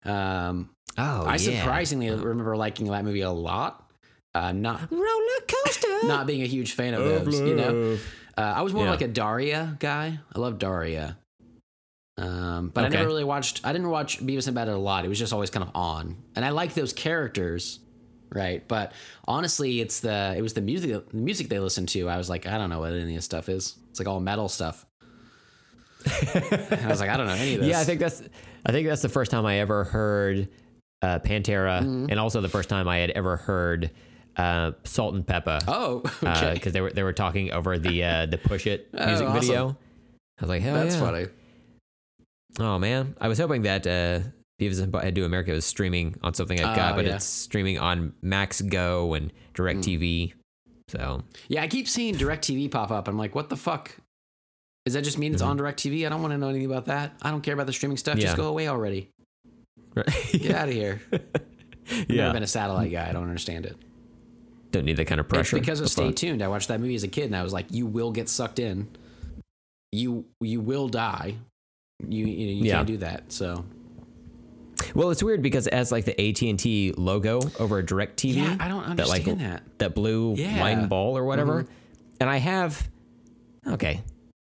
Um, 0.03 0.69
Oh, 0.97 1.23
I 1.25 1.37
yeah. 1.37 1.59
surprisingly 1.61 2.09
remember 2.11 2.55
liking 2.55 2.85
that 2.87 3.03
movie 3.03 3.21
a 3.21 3.31
lot. 3.31 3.91
Uh, 4.35 4.51
not 4.51 4.91
roller 4.91 5.39
coaster. 5.47 5.87
not 6.07 6.27
being 6.27 6.41
a 6.43 6.47
huge 6.47 6.73
fan 6.73 6.93
of 6.93 7.03
those, 7.03 7.39
you 7.39 7.55
know. 7.55 7.97
Uh, 8.37 8.41
I 8.41 8.61
was 8.61 8.73
more 8.73 8.85
Yeah. 8.85 8.91
like 8.91 9.01
a 9.01 9.07
Daria 9.07 9.75
guy. 9.79 10.19
I 10.35 10.39
love 10.39 10.57
Daria. 10.59 11.17
Um, 12.17 12.69
but 12.73 12.85
I 12.85 12.89
never 12.89 13.07
really 13.07 13.23
watched. 13.23 13.61
I 13.63 13.71
didn't 13.73 13.89
watch 13.89 14.19
Beavis 14.19 14.47
and 14.47 14.55
Butthead 14.55 14.73
a 14.73 14.77
lot. 14.77 15.03
It 15.05 15.07
was 15.07 15.17
just 15.19 15.33
always 15.33 15.49
kind 15.49 15.63
of 15.63 15.71
on, 15.75 16.17
and 16.35 16.45
I 16.45 16.49
like 16.49 16.73
those 16.75 16.93
characters, 16.93 17.79
right? 18.31 18.65
But 18.67 18.91
honestly, 19.27 19.81
it's 19.81 19.99
the 20.01 20.35
it 20.37 20.41
was 20.41 20.53
the 20.53 20.61
music 20.61 21.09
the 21.09 21.15
music 21.17 21.49
they 21.49 21.59
listened 21.59 21.89
to. 21.89 22.07
I 22.09 22.17
was 22.17 22.29
like, 22.29 22.45
I 22.45 22.57
don't 22.59 22.69
know 22.69 22.79
what 22.79 22.93
any 22.93 23.01
of 23.01 23.07
this 23.17 23.25
stuff 23.25 23.49
is. 23.49 23.75
It's 23.89 23.99
like 23.99 24.07
all 24.07 24.19
metal 24.19 24.47
stuff. 24.47 24.85
I 26.05 26.85
was 26.87 26.99
like, 26.99 27.09
I 27.09 27.17
don't 27.17 27.27
know 27.27 27.33
any 27.33 27.55
of 27.55 27.61
this. 27.61 27.69
Yeah, 27.71 27.79
I 27.79 27.83
think 27.83 27.99
that's 27.99 28.21
I 28.65 28.71
think 28.71 28.87
that's 28.87 29.01
the 29.01 29.09
first 29.09 29.31
time 29.31 29.45
I 29.45 29.59
ever 29.59 29.83
heard 29.83 30.49
uh, 31.01 31.19
Pantera, 31.19 31.81
Mm-hmm. 31.81 32.07
and 32.09 32.19
also 32.19 32.41
the 32.41 32.49
first 32.49 32.69
time 32.69 32.87
I 32.87 32.97
had 32.97 33.09
ever 33.11 33.37
heard 33.37 33.91
uh, 34.37 34.71
Salt-N-Pepa. 34.83 35.63
Oh, 35.67 35.99
because 35.99 36.23
okay. 36.57 36.69
they 36.69 36.81
were 36.81 36.91
they 36.91 37.03
were 37.03 37.13
talking 37.13 37.51
over 37.51 37.77
the 37.79 38.03
uh, 38.03 38.25
the 38.25 38.37
Push 38.37 38.67
It 38.67 38.89
Oh, 38.93 39.05
music 39.07 39.27
awesome. 39.27 39.41
video. 39.41 39.77
I 40.39 40.41
was 40.41 40.49
like, 40.49 40.61
hell 40.61 40.75
That's 40.75 40.95
yeah. 40.95 41.01
funny. 41.01 41.25
Oh 42.59 42.77
man, 42.79 43.15
I 43.19 43.27
was 43.27 43.39
hoping 43.39 43.63
that 43.63 43.87
uh, 43.87 44.19
Beavis 44.61 44.81
and 44.81 44.91
Butthead 44.91 45.13
Do 45.15 45.25
America 45.25 45.51
was 45.51 45.65
streaming 45.65 46.15
on 46.21 46.33
something 46.33 46.59
I've 46.63 46.75
got, 46.75 46.93
Oh, 46.93 46.95
but 46.97 47.05
yeah. 47.05 47.15
it's 47.15 47.25
streaming 47.25 47.79
on 47.79 48.13
Max 48.21 48.61
Go 48.61 49.13
and 49.13 49.31
DirecTV. 49.55 50.33
Hmm. 50.33 50.39
So 50.89 51.23
Yeah, 51.47 51.63
I 51.63 51.67
keep 51.67 51.87
seeing 51.87 52.15
DirecTV 52.15 52.69
pop 52.71 52.91
up. 52.91 53.07
I'm 53.07 53.17
like, 53.17 53.33
what 53.35 53.49
the 53.49 53.57
fuck? 53.57 53.95
Does 54.85 54.93
that 54.95 55.03
just 55.03 55.17
mean 55.17 55.33
it's 55.33 55.41
mm-hmm. 55.41 55.51
on 55.51 55.57
DirecTV? 55.57 56.05
I 56.05 56.09
don't 56.09 56.21
want 56.21 56.33
to 56.33 56.37
know 56.37 56.49
anything 56.49 56.65
about 56.69 56.85
that. 56.85 57.13
I 57.21 57.31
don't 57.31 57.41
care 57.41 57.53
about 57.53 57.67
the 57.67 57.73
streaming 57.73 57.97
stuff. 57.97 58.17
Yeah. 58.17 58.23
Just 58.25 58.37
go 58.37 58.47
away 58.47 58.67
already. 58.67 59.09
Get 60.31 60.51
out 60.51 60.67
of 60.67 60.73
here. 60.73 61.01
I've 61.13 62.05
yeah, 62.09 62.23
never 62.23 62.33
been 62.33 62.43
a 62.43 62.47
satellite 62.47 62.91
guy. 62.91 63.09
I 63.09 63.13
don't 63.13 63.23
understand 63.23 63.65
it. 63.65 63.77
don't 64.71 64.85
need 64.85 64.97
that 64.97 65.05
kind 65.05 65.19
of 65.19 65.25
It's 65.25 65.33
pressure. 65.33 65.59
because 65.59 65.79
of 65.79 65.89
Stay 65.89 66.05
fun. 66.05 66.13
Tuned. 66.13 66.41
I 66.41 66.47
watched 66.47 66.67
that 66.67 66.79
movie 66.79 66.95
as 66.95 67.03
a 67.03 67.07
kid, 67.07 67.25
and 67.25 67.35
I 67.35 67.43
was 67.43 67.53
like, 67.53 67.67
"You 67.71 67.85
will 67.85 68.11
get 68.11 68.29
sucked 68.29 68.59
in. 68.59 68.89
You 69.91 70.25
you 70.41 70.59
will 70.61 70.87
die. 70.87 71.35
You 71.99 72.25
you, 72.25 72.45
know, 72.47 72.51
you 72.53 72.65
Yeah. 72.65 72.75
can't 72.75 72.87
do 72.87 72.97
that." 72.97 73.31
So 73.31 73.65
Well, 74.95 75.11
it's 75.11 75.23
weird 75.23 75.41
because 75.41 75.67
as 75.67 75.91
like 75.91 76.05
the 76.05 76.19
AT 76.19 76.41
and 76.49 76.59
T 76.59 76.93
logo 76.97 77.41
over 77.59 77.79
a 77.79 77.83
DirecTV. 77.83 78.35
yeah, 78.35 78.57
I 78.59 78.67
don't 78.67 78.95
that 78.97 79.07
like 79.07 79.27
understand 79.27 79.39
that. 79.39 79.63
that 79.79 79.95
blue 79.95 80.35
Yeah. 80.35 80.59
line 80.61 80.87
ball 80.87 81.17
or 81.17 81.23
whatever. 81.23 81.65
And 82.19 82.29
I 82.29 82.37
have 82.37 82.87
okay, 83.67 84.01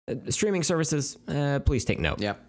Uh, 0.09 0.15
streaming 0.29 0.63
services. 0.63 1.17
Uh, 1.27 1.59
please 1.59 1.83
take 1.83 1.99
note. 1.99 2.21
Yep. 2.21 2.39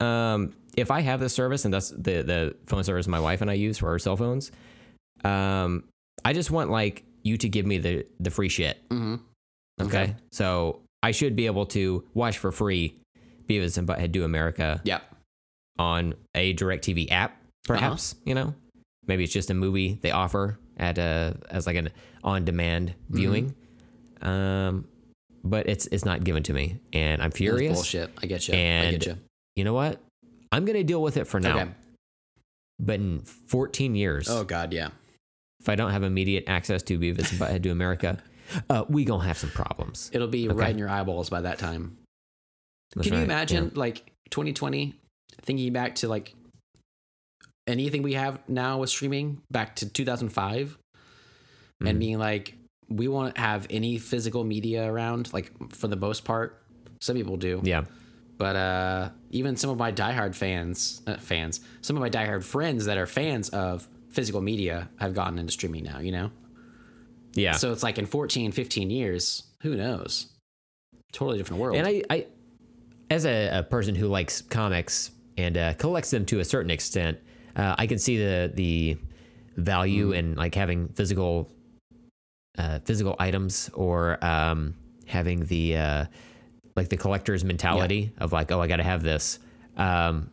Um, 0.00 0.54
if 0.76 0.90
I 0.90 1.00
have 1.02 1.20
this 1.20 1.32
service 1.34 1.64
and 1.64 1.72
that's 1.72 1.90
the 1.90 2.22
the 2.22 2.56
phone 2.66 2.82
service 2.84 3.06
my 3.06 3.20
wife 3.20 3.42
and 3.42 3.50
I 3.50 3.54
use 3.54 3.78
for 3.78 3.88
our 3.90 3.98
cell 3.98 4.16
phones, 4.16 4.50
um, 5.24 5.84
I 6.24 6.32
just 6.32 6.50
want 6.50 6.70
like 6.70 7.04
you 7.22 7.36
to 7.38 7.48
give 7.48 7.64
me 7.66 7.78
the 7.78 8.06
the 8.18 8.30
free 8.30 8.48
shit. 8.48 8.78
hmm 8.90 9.16
Okay, 9.80 10.02
Okay. 10.02 10.16
so 10.32 10.80
I 11.02 11.10
should 11.12 11.36
be 11.36 11.46
able 11.46 11.66
to 11.66 12.04
watch 12.14 12.38
for 12.38 12.50
free 12.50 12.96
Beavis 13.48 13.78
and 13.78 13.86
Butthead 13.88 14.12
Do 14.12 14.24
America 14.24 14.80
Yep. 14.84 15.02
on 15.78 16.14
a 16.34 16.54
DirecTV 16.54 17.10
app, 17.10 17.36
perhaps. 17.64 18.14
You 18.24 18.34
know, 18.34 18.54
maybe 19.06 19.24
it's 19.24 19.32
just 19.32 19.50
a 19.50 19.54
movie 19.54 19.98
they 20.02 20.10
offer 20.10 20.58
at 20.76 20.98
a 20.98 21.36
as 21.50 21.66
like 21.66 21.76
an 21.76 21.90
on 22.22 22.44
demand 22.44 22.94
viewing. 23.10 23.54
Um, 24.22 24.86
but 25.42 25.68
it's 25.68 25.86
it's 25.88 26.04
not 26.04 26.24
given 26.24 26.42
to 26.44 26.52
me, 26.54 26.80
and 26.92 27.20
I'm 27.20 27.28
That's 27.30 27.38
furious. 27.38 27.74
bullshit. 27.74 28.10
I 28.22 28.26
get 28.26 28.48
you. 28.48 28.54
I 28.54 28.90
get 28.92 29.06
you. 29.06 29.18
You 29.56 29.64
know 29.64 29.74
what? 29.74 30.00
I'm 30.52 30.64
gonna 30.64 30.84
deal 30.84 31.02
with 31.02 31.16
it 31.16 31.26
for 31.26 31.40
now. 31.40 31.56
Okay. 31.58 31.70
But 32.80 32.94
in 33.00 33.20
14 33.20 33.94
years, 33.94 34.28
Oh 34.28 34.42
God, 34.44 34.72
yeah. 34.72 34.88
if 35.60 35.68
I 35.68 35.74
don't 35.76 35.90
have 35.92 36.02
immediate 36.02 36.44
access 36.46 36.82
to 36.84 36.98
Beavis 36.98 37.30
and 37.30 37.40
Butthead 37.40 37.62
Do 37.62 37.70
America, 37.70 38.18
uh, 38.70 38.84
we 38.88 39.04
gonna 39.04 39.24
have 39.24 39.38
some 39.38 39.50
problems. 39.50 40.10
It'll 40.12 40.26
be 40.28 40.48
Okay. 40.48 40.56
right 40.58 40.70
in 40.70 40.78
your 40.78 40.88
eyeballs 40.88 41.28
by 41.30 41.42
that 41.42 41.58
time. 41.58 41.98
That's 42.94 43.06
Can 43.06 43.14
you 43.14 43.20
right, 43.20 43.24
imagine 43.24 43.64
yeah. 43.74 43.80
like 43.80 44.10
2020 44.30 44.94
thinking 45.42 45.72
back 45.72 45.96
to 45.96 46.08
like 46.08 46.34
anything 47.66 48.02
we 48.02 48.14
have 48.14 48.38
now 48.48 48.78
with 48.78 48.90
streaming 48.90 49.40
back 49.50 49.76
to 49.76 49.88
2005 49.88 50.78
and 51.80 51.96
Mhm. 51.96 51.98
being 51.98 52.18
like 52.18 52.54
we 52.88 53.08
won't 53.08 53.36
have 53.38 53.66
any 53.70 53.98
physical 53.98 54.44
media 54.44 54.90
around 54.90 55.32
like 55.32 55.50
for 55.72 55.88
the 55.88 55.96
most 55.96 56.24
part 56.24 56.62
some 57.00 57.16
people 57.16 57.36
do 57.36 57.60
Yeah, 57.64 57.84
but 58.36 58.56
uh 58.56 59.08
even 59.30 59.56
some 59.56 59.70
of 59.70 59.78
my 59.78 59.90
diehard 59.90 60.34
fans 60.34 61.00
uh, 61.06 61.16
fans 61.16 61.60
some 61.80 61.96
of 61.96 62.00
my 62.00 62.10
diehard 62.10 62.44
friends 62.44 62.84
that 62.84 62.98
are 62.98 63.06
fans 63.06 63.48
of 63.48 63.88
physical 64.10 64.40
media 64.42 64.88
have 64.98 65.14
gotten 65.14 65.38
into 65.38 65.52
streaming 65.52 65.84
now 65.84 65.98
you 66.00 66.12
know 66.12 66.30
yeah. 67.34 67.52
so 67.52 67.72
it's 67.72 67.82
like 67.82 67.98
in 67.98 68.06
14 68.06 68.52
15 68.52 68.90
years 68.90 69.42
who 69.62 69.74
knows 69.74 70.26
totally 71.12 71.38
different 71.38 71.60
world 71.62 71.76
and 71.76 71.86
I, 71.86 72.02
I 72.10 72.26
as 73.10 73.26
a, 73.26 73.58
a 73.58 73.62
person 73.62 73.94
who 73.94 74.08
likes 74.08 74.40
comics 74.42 75.10
and 75.36 75.56
uh, 75.56 75.74
collects 75.74 76.10
them 76.10 76.24
to 76.26 76.40
a 76.40 76.44
certain 76.44 76.70
extent, 76.70 77.18
uh, 77.56 77.74
I 77.78 77.86
can 77.86 77.98
see 77.98 78.16
the 78.18 78.50
the 78.54 78.96
value 79.56 80.10
Mm. 80.10 80.16
in 80.16 80.34
like 80.34 80.54
having 80.54 80.88
physical 80.88 81.48
uh, 82.58 82.78
physical 82.84 83.16
items 83.18 83.70
or 83.74 84.24
um, 84.24 84.74
having 85.06 85.44
the 85.46 85.76
uh, 85.76 86.04
like 86.76 86.88
the 86.88 86.96
collector's 86.96 87.44
mentality 87.44 88.12
of 88.18 88.32
like, 88.32 88.50
oh, 88.52 88.60
I 88.60 88.66
got 88.66 88.76
to 88.76 88.82
have 88.82 89.02
this. 89.02 89.38
Um, 89.76 90.30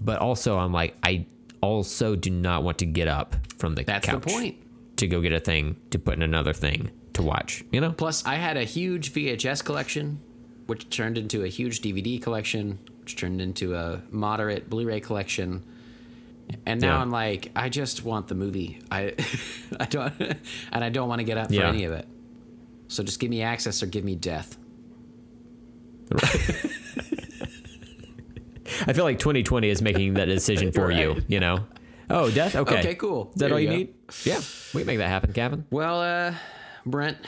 but 0.00 0.18
also, 0.18 0.58
I'm 0.58 0.72
like, 0.72 0.96
I 1.02 1.26
also 1.60 2.16
do 2.16 2.30
not 2.30 2.62
want 2.62 2.78
to 2.78 2.86
get 2.86 3.06
up 3.08 3.36
from 3.58 3.74
the 3.74 3.84
that's 3.84 4.06
couch 4.06 4.22
the 4.22 4.30
point 4.30 4.56
to 4.96 5.06
go 5.06 5.20
get 5.20 5.32
a 5.32 5.40
thing 5.40 5.76
to 5.90 5.98
put 5.98 6.14
in 6.14 6.22
another 6.22 6.52
thing 6.52 6.90
to 7.14 7.22
watch. 7.22 7.62
You 7.70 7.80
know? 7.80 7.92
Plus, 7.92 8.24
I 8.24 8.36
had 8.36 8.56
a 8.56 8.64
huge 8.64 9.12
VHS 9.12 9.64
collection, 9.64 10.20
which 10.70 10.88
turned 10.88 11.18
into 11.18 11.42
a 11.42 11.48
huge 11.48 11.82
DVD 11.82 12.22
collection, 12.22 12.78
which 13.00 13.16
turned 13.16 13.40
into 13.40 13.74
a 13.74 14.00
moderate 14.10 14.70
Blu-ray 14.70 15.00
collection, 15.00 15.64
And 16.66 16.80
now 16.80 16.94
Yeah. 16.96 17.00
I'm 17.02 17.10
like, 17.10 17.50
I 17.56 17.68
just 17.68 18.04
want 18.04 18.26
the 18.28 18.34
movie. 18.34 18.80
I, 18.90 19.14
I 19.80 19.84
don't, 19.86 20.12
and 20.72 20.84
I 20.84 20.88
don't 20.88 21.08
want 21.08 21.18
to 21.20 21.24
get 21.24 21.38
up 21.38 21.48
for 21.48 21.54
Yeah. 21.54 21.68
any 21.68 21.84
of 21.84 21.92
it. 21.92 22.06
So 22.88 23.02
just 23.04 23.18
give 23.20 23.30
me 23.30 23.42
access 23.42 23.82
or 23.82 23.86
give 23.86 24.04
me 24.04 24.14
death. 24.16 24.56
I 28.86 28.92
feel 28.92 29.04
like 29.04 29.18
2020 29.18 29.68
is 29.68 29.82
making 29.82 30.14
that 30.14 30.26
decision 30.26 30.72
for 30.72 30.90
you. 31.00 31.12
Right. 31.14 31.24
You 31.28 31.40
know. 31.40 31.66
Oh, 32.08 32.30
death. 32.30 32.56
Okay. 32.56 32.78
Okay, 32.78 32.94
cool. 32.96 33.30
Is 33.34 33.40
that 33.40 33.46
There 33.48 33.54
all 33.54 33.60
you 33.60 33.70
you 33.70 33.76
need? 33.76 33.94
Yeah, 34.24 34.40
we 34.74 34.80
can 34.82 34.86
make 34.86 34.98
that 34.98 35.08
happen, 35.08 35.32
Kevin. 35.32 35.64
Well, 35.70 36.00
uh, 36.00 36.34
Brent, 36.86 37.18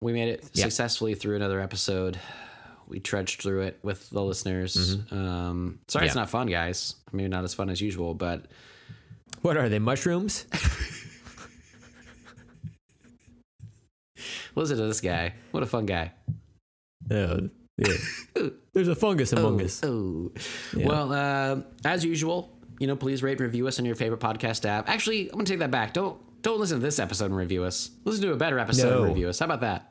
we 0.00 0.12
made 0.12 0.28
it 0.30 0.56
successfully 0.56 1.14
through 1.14 1.36
another 1.36 1.60
episode. 1.60 2.18
We 2.88 3.00
trudged 3.00 3.42
through 3.42 3.62
it 3.62 3.78
with 3.82 4.08
the 4.10 4.22
listeners. 4.22 4.96
Um, 5.10 5.80
sorry, 5.88 6.06
it's 6.06 6.12
Mm-hmm. 6.12 6.18
Not 6.20 6.30
fun, 6.30 6.46
guys. 6.46 6.94
Maybe 7.12 7.28
not 7.28 7.44
as 7.44 7.52
fun 7.54 7.68
as 7.70 7.80
usual, 7.80 8.14
but 8.14 8.46
What 9.42 9.56
are 9.56 9.68
they? 9.68 9.78
Mushrooms? 9.78 10.46
listen 14.54 14.76
to 14.76 14.86
this 14.86 15.00
guy. 15.00 15.34
What 15.50 15.62
a 15.62 15.66
fun 15.66 15.86
guy. 15.86 16.12
oh, 17.10 17.48
yeah. 17.78 17.92
There's 18.72 18.88
a 18.88 18.94
fungus 18.94 19.32
among 19.32 19.60
us. 19.62 19.82
Oh, 19.84 20.32
well, 20.74 21.12
uh, 21.12 21.60
as 21.84 22.04
usual, 22.04 22.58
you 22.78 22.86
know, 22.86 22.96
please 22.96 23.22
rate 23.22 23.32
and 23.38 23.40
review 23.40 23.66
us 23.68 23.78
on 23.78 23.84
your 23.84 23.94
favorite 23.94 24.20
podcast 24.20 24.64
app. 24.66 24.88
Actually, 24.88 25.24
I'm 25.30 25.32
gonna 25.38 25.44
take 25.44 25.58
that 25.60 25.70
back. 25.70 25.92
Don't 25.94 26.18
don't 26.42 26.60
listen 26.60 26.78
to 26.78 26.82
this 26.84 26.98
episode 26.98 27.26
and 27.26 27.36
review 27.36 27.64
us. 27.64 27.90
Listen 28.04 28.22
to 28.22 28.32
a 28.32 28.36
better 28.36 28.58
episode 28.58 28.90
No. 28.90 28.98
and 29.02 29.08
review 29.08 29.28
us. 29.28 29.38
How 29.38 29.46
about 29.46 29.60
that? 29.62 29.85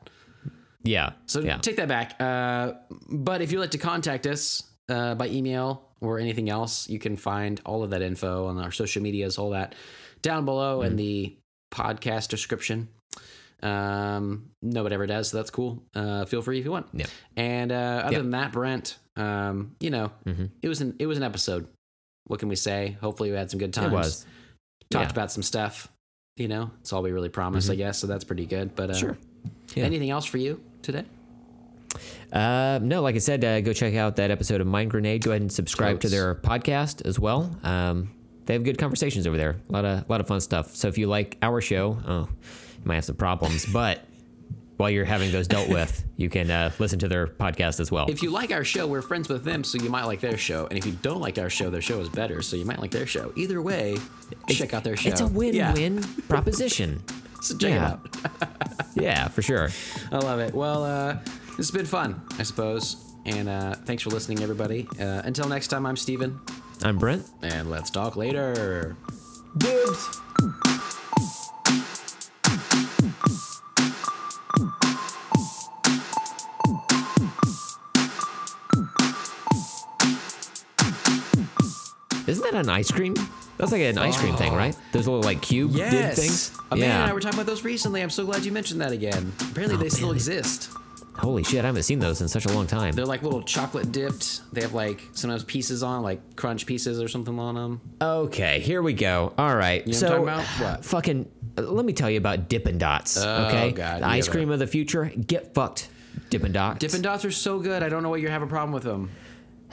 Yeah. 0.86 1.12
So 1.26 1.40
yeah. 1.40 1.58
take 1.58 1.76
that 1.76 1.88
back. 1.88 2.20
Uh, 2.20 2.74
but 3.08 3.42
if 3.42 3.52
you'd 3.52 3.60
like 3.60 3.72
to 3.72 3.78
contact 3.78 4.26
us 4.26 4.62
uh, 4.88 5.14
by 5.14 5.28
email 5.28 5.82
or 6.00 6.18
anything 6.18 6.48
else, 6.48 6.88
you 6.88 6.98
can 6.98 7.16
find 7.16 7.60
all 7.66 7.82
of 7.82 7.90
that 7.90 8.02
info 8.02 8.46
on 8.46 8.58
our 8.58 8.70
social 8.72 9.02
medias, 9.02 9.38
all 9.38 9.50
that 9.50 9.74
down 10.22 10.44
below 10.44 10.78
Mm-hmm. 10.78 10.86
in 10.86 10.96
the 10.96 11.36
podcast 11.72 12.28
description. 12.28 12.88
Um, 13.62 14.50
nobody 14.62 14.94
ever 14.94 15.06
does, 15.06 15.30
so 15.30 15.38
that's 15.38 15.50
cool. 15.50 15.82
Uh, 15.94 16.24
feel 16.26 16.42
free 16.42 16.58
if 16.58 16.64
you 16.64 16.70
want. 16.70 16.86
Yeah. 16.92 17.06
And 17.36 17.72
uh, 17.72 17.74
other. 17.74 18.16
Mm-hmm. 18.16 18.22
than 18.22 18.30
that, 18.32 18.52
Brent, 18.52 18.96
um, 19.16 19.74
you 19.80 19.90
know, 19.90 20.12
it 20.62 20.68
was 20.68 20.80
an 20.82 20.96
it 20.98 21.06
was 21.06 21.16
an 21.16 21.24
episode. 21.24 21.66
What 22.26 22.40
can 22.40 22.48
we 22.48 22.56
say? 22.56 22.96
Hopefully, 23.00 23.30
we 23.30 23.36
had 23.36 23.50
some 23.50 23.58
good 23.58 23.72
times. 23.72 23.92
it 23.92 23.96
was. 23.96 24.26
talked 24.90 25.06
yeah. 25.06 25.10
about 25.12 25.32
some 25.32 25.42
stuff. 25.42 25.88
You 26.36 26.48
know, 26.48 26.70
it's 26.80 26.92
all 26.92 27.02
we 27.02 27.12
really 27.12 27.30
promised, 27.30 27.70
I 27.70 27.76
guess. 27.76 27.98
So 27.98 28.06
that's 28.06 28.24
pretty 28.24 28.44
good. 28.46 28.74
But 28.76 28.90
uh, 28.90 28.94
Sure. 28.94 29.18
Yeah. 29.74 29.84
anything 29.84 30.10
else 30.10 30.26
for 30.26 30.38
you 30.38 30.60
today? 30.86 31.04
Uh, 32.32 32.78
no, 32.82 33.02
like 33.02 33.14
I 33.14 33.18
said, 33.18 33.44
uh, 33.44 33.60
go 33.60 33.72
check 33.72 33.94
out 33.94 34.16
that 34.16 34.30
episode 34.30 34.60
of 34.60 34.66
Mind 34.66 34.90
Grenade. 34.90 35.22
Go 35.22 35.30
ahead 35.30 35.42
and 35.42 35.52
subscribe 35.52 36.00
to 36.00 36.08
their 36.08 36.34
podcast 36.34 37.04
as 37.06 37.18
well. 37.18 37.54
Um, 37.62 38.10
they 38.46 38.54
have 38.54 38.64
good 38.64 38.78
conversations 38.78 39.26
over 39.26 39.36
there. 39.36 39.56
A 39.68 39.72
lot 39.72 39.84
of, 39.84 39.98
a 40.00 40.06
lot 40.08 40.20
of 40.20 40.26
fun 40.26 40.40
stuff. 40.40 40.74
So 40.74 40.88
if 40.88 40.98
you 40.98 41.06
like 41.06 41.36
our 41.42 41.60
show, 41.60 41.98
oh, 42.06 42.20
you 42.30 42.82
might 42.84 42.96
have 42.96 43.04
some 43.04 43.16
problems, 43.16 43.66
but 43.72 44.04
while 44.76 44.90
you're 44.90 45.06
having 45.06 45.32
those 45.32 45.48
dealt 45.48 45.68
with, 45.70 46.04
you 46.16 46.28
can 46.28 46.50
uh, 46.50 46.70
listen 46.78 46.98
to 46.98 47.08
their 47.08 47.26
podcast 47.26 47.80
as 47.80 47.90
well. 47.90 48.06
If 48.10 48.22
you 48.22 48.30
like 48.30 48.52
our 48.52 48.64
show, 48.64 48.86
we're 48.86 49.02
friends 49.02 49.28
with 49.28 49.42
them, 49.42 49.64
so 49.64 49.78
you 49.78 49.88
might 49.88 50.04
like 50.04 50.20
their 50.20 50.36
show. 50.36 50.66
And 50.66 50.76
if 50.78 50.84
you 50.84 50.92
don't 51.02 51.20
like 51.20 51.38
our 51.38 51.48
show, 51.48 51.70
their 51.70 51.80
show 51.80 51.98
is 52.00 52.08
better, 52.10 52.42
so 52.42 52.56
you 52.56 52.66
might 52.66 52.78
like 52.78 52.90
their 52.90 53.06
show. 53.06 53.32
Either 53.36 53.62
way, 53.62 53.96
check 54.50 54.74
out 54.74 54.84
their 54.84 54.96
show. 54.96 55.08
it's 55.08 55.20
a 55.22 55.26
win-win 55.26 55.96
Yeah, 55.98 56.06
proposition. 56.28 57.02
so 57.46 57.56
check 57.56 57.70
Yeah. 57.70 57.96
it 58.14 58.26
out. 58.42 58.48
Yeah, 58.98 59.28
for 59.28 59.42
sure. 59.42 59.68
I 60.10 60.16
love 60.16 60.40
it. 60.40 60.54
Well, 60.54 60.82
uh, 60.82 61.18
this 61.48 61.56
has 61.58 61.70
been 61.70 61.84
fun, 61.84 62.22
I 62.38 62.44
suppose. 62.44 62.96
And 63.26 63.46
uh, 63.48 63.74
thanks 63.84 64.02
for 64.02 64.08
listening, 64.10 64.40
everybody. 64.42 64.88
Uh, 64.98 65.20
until 65.24 65.48
next 65.48 65.68
time, 65.68 65.84
I'm 65.84 65.96
Steven, 65.98 66.40
I'm 66.82 66.96
Brent. 66.98 67.26
and 67.42 67.68
let's 67.70 67.90
talk 67.90 68.16
later. 68.16 68.96
Dibs. 69.58 70.20
Isn't 82.26 82.42
that 82.42 82.54
an 82.54 82.68
ice 82.68 82.90
cream? 82.90 83.14
That's 83.58 83.72
like 83.72 83.82
an 83.82 83.98
ice 83.98 84.18
cream 84.18 84.36
thing, 84.36 84.54
right? 84.54 84.76
Those 84.92 85.06
little 85.06 85.22
like 85.22 85.40
cube 85.40 85.74
dip 85.74 86.14
things. 86.14 86.56
Amanda 86.70 86.94
and 86.94 87.10
I 87.10 87.12
were 87.12 87.20
talking 87.20 87.38
about 87.38 87.46
those 87.46 87.64
recently. 87.64 88.02
I'm 88.02 88.10
so 88.10 88.24
glad 88.24 88.44
you 88.44 88.52
mentioned 88.52 88.80
that 88.80 88.92
again. 88.92 89.32
Apparently, 89.50 89.76
Oh, 89.76 89.80
they 89.80 89.88
still 89.88 90.08
man. 90.08 90.16
exist. 90.16 90.70
Holy 91.14 91.42
shit, 91.42 91.64
I 91.64 91.68
haven't 91.68 91.84
seen 91.84 91.98
those 91.98 92.20
in 92.20 92.28
such 92.28 92.44
a 92.44 92.52
long 92.52 92.66
time. 92.66 92.92
They're 92.92 93.06
like 93.06 93.22
little 93.22 93.42
chocolate 93.42 93.90
dipped. 93.90 94.42
They 94.52 94.60
have 94.60 94.74
like 94.74 95.02
sometimes 95.12 95.44
pieces 95.44 95.82
on, 95.82 96.02
like 96.02 96.36
crunch 96.36 96.66
pieces 96.66 97.00
or 97.00 97.08
something 97.08 97.38
on 97.38 97.54
them. 97.54 97.80
Okay, 98.02 98.60
here 98.60 98.82
we 98.82 98.92
go. 98.92 99.32
All 99.38 99.56
right. 99.56 99.86
know 99.86 99.90
what 99.90 99.96
I'm 99.96 100.00
so, 100.00 100.08
talking 100.08 100.22
about? 100.24 100.44
What? 100.44 100.84
fucking, 100.84 101.30
let 101.56 101.86
me 101.86 101.94
tell 101.94 102.10
you 102.10 102.18
about 102.18 102.50
Dippin' 102.50 102.76
Dots. 102.76 103.16
Oh, 103.16 103.46
okay, 103.46 103.72
God, 103.72 104.02
the 104.02 104.06
ice 104.06 104.28
cream 104.28 104.50
of 104.50 104.58
the 104.58 104.66
future. 104.66 105.06
Get 105.26 105.54
fucked, 105.54 105.88
Dippin' 106.28 106.52
Dots. 106.52 106.80
Dippin' 106.80 107.00
Dots 107.00 107.24
are 107.24 107.30
so 107.30 107.60
good. 107.60 107.82
I 107.82 107.88
don't 107.88 108.02
know 108.02 108.10
why 108.10 108.18
you 108.18 108.28
have 108.28 108.42
a 108.42 108.46
problem 108.46 108.72
with 108.72 108.82
them. 108.82 109.10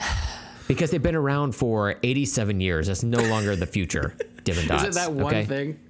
because 0.68 0.90
they've 0.90 1.02
been 1.02 1.14
around 1.14 1.54
for 1.54 1.96
87 2.02 2.60
years. 2.60 2.86
That's 2.86 3.02
no 3.02 3.22
longer 3.22 3.56
the 3.56 3.66
future. 3.66 4.16
Dippin' 4.44 4.68
Dots. 4.68 4.84
Is 4.84 4.96
it 4.96 5.00
that 5.00 5.12
one 5.12 5.34
okay? 5.34 5.44
thing? 5.44 5.80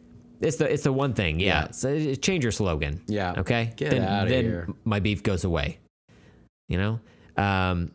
It's 0.40 0.56
the 0.56 0.70
it's 0.70 0.82
the 0.82 0.92
one 0.92 1.14
thing. 1.14 1.40
Yeah. 1.40 1.46
Yeah. 1.46 1.70
So 1.70 1.96
uh, 1.96 2.14
change 2.16 2.44
your 2.44 2.52
slogan. 2.52 3.02
Yeah. 3.06 3.34
Okay. 3.38 3.72
Get 3.76 3.90
then, 3.90 4.02
outta 4.02 4.30
then 4.30 4.44
here. 4.44 4.68
my 4.84 5.00
beef 5.00 5.22
goes 5.22 5.44
away. 5.44 5.78
You 6.68 6.78
know. 6.78 7.00
Um, 7.36 7.90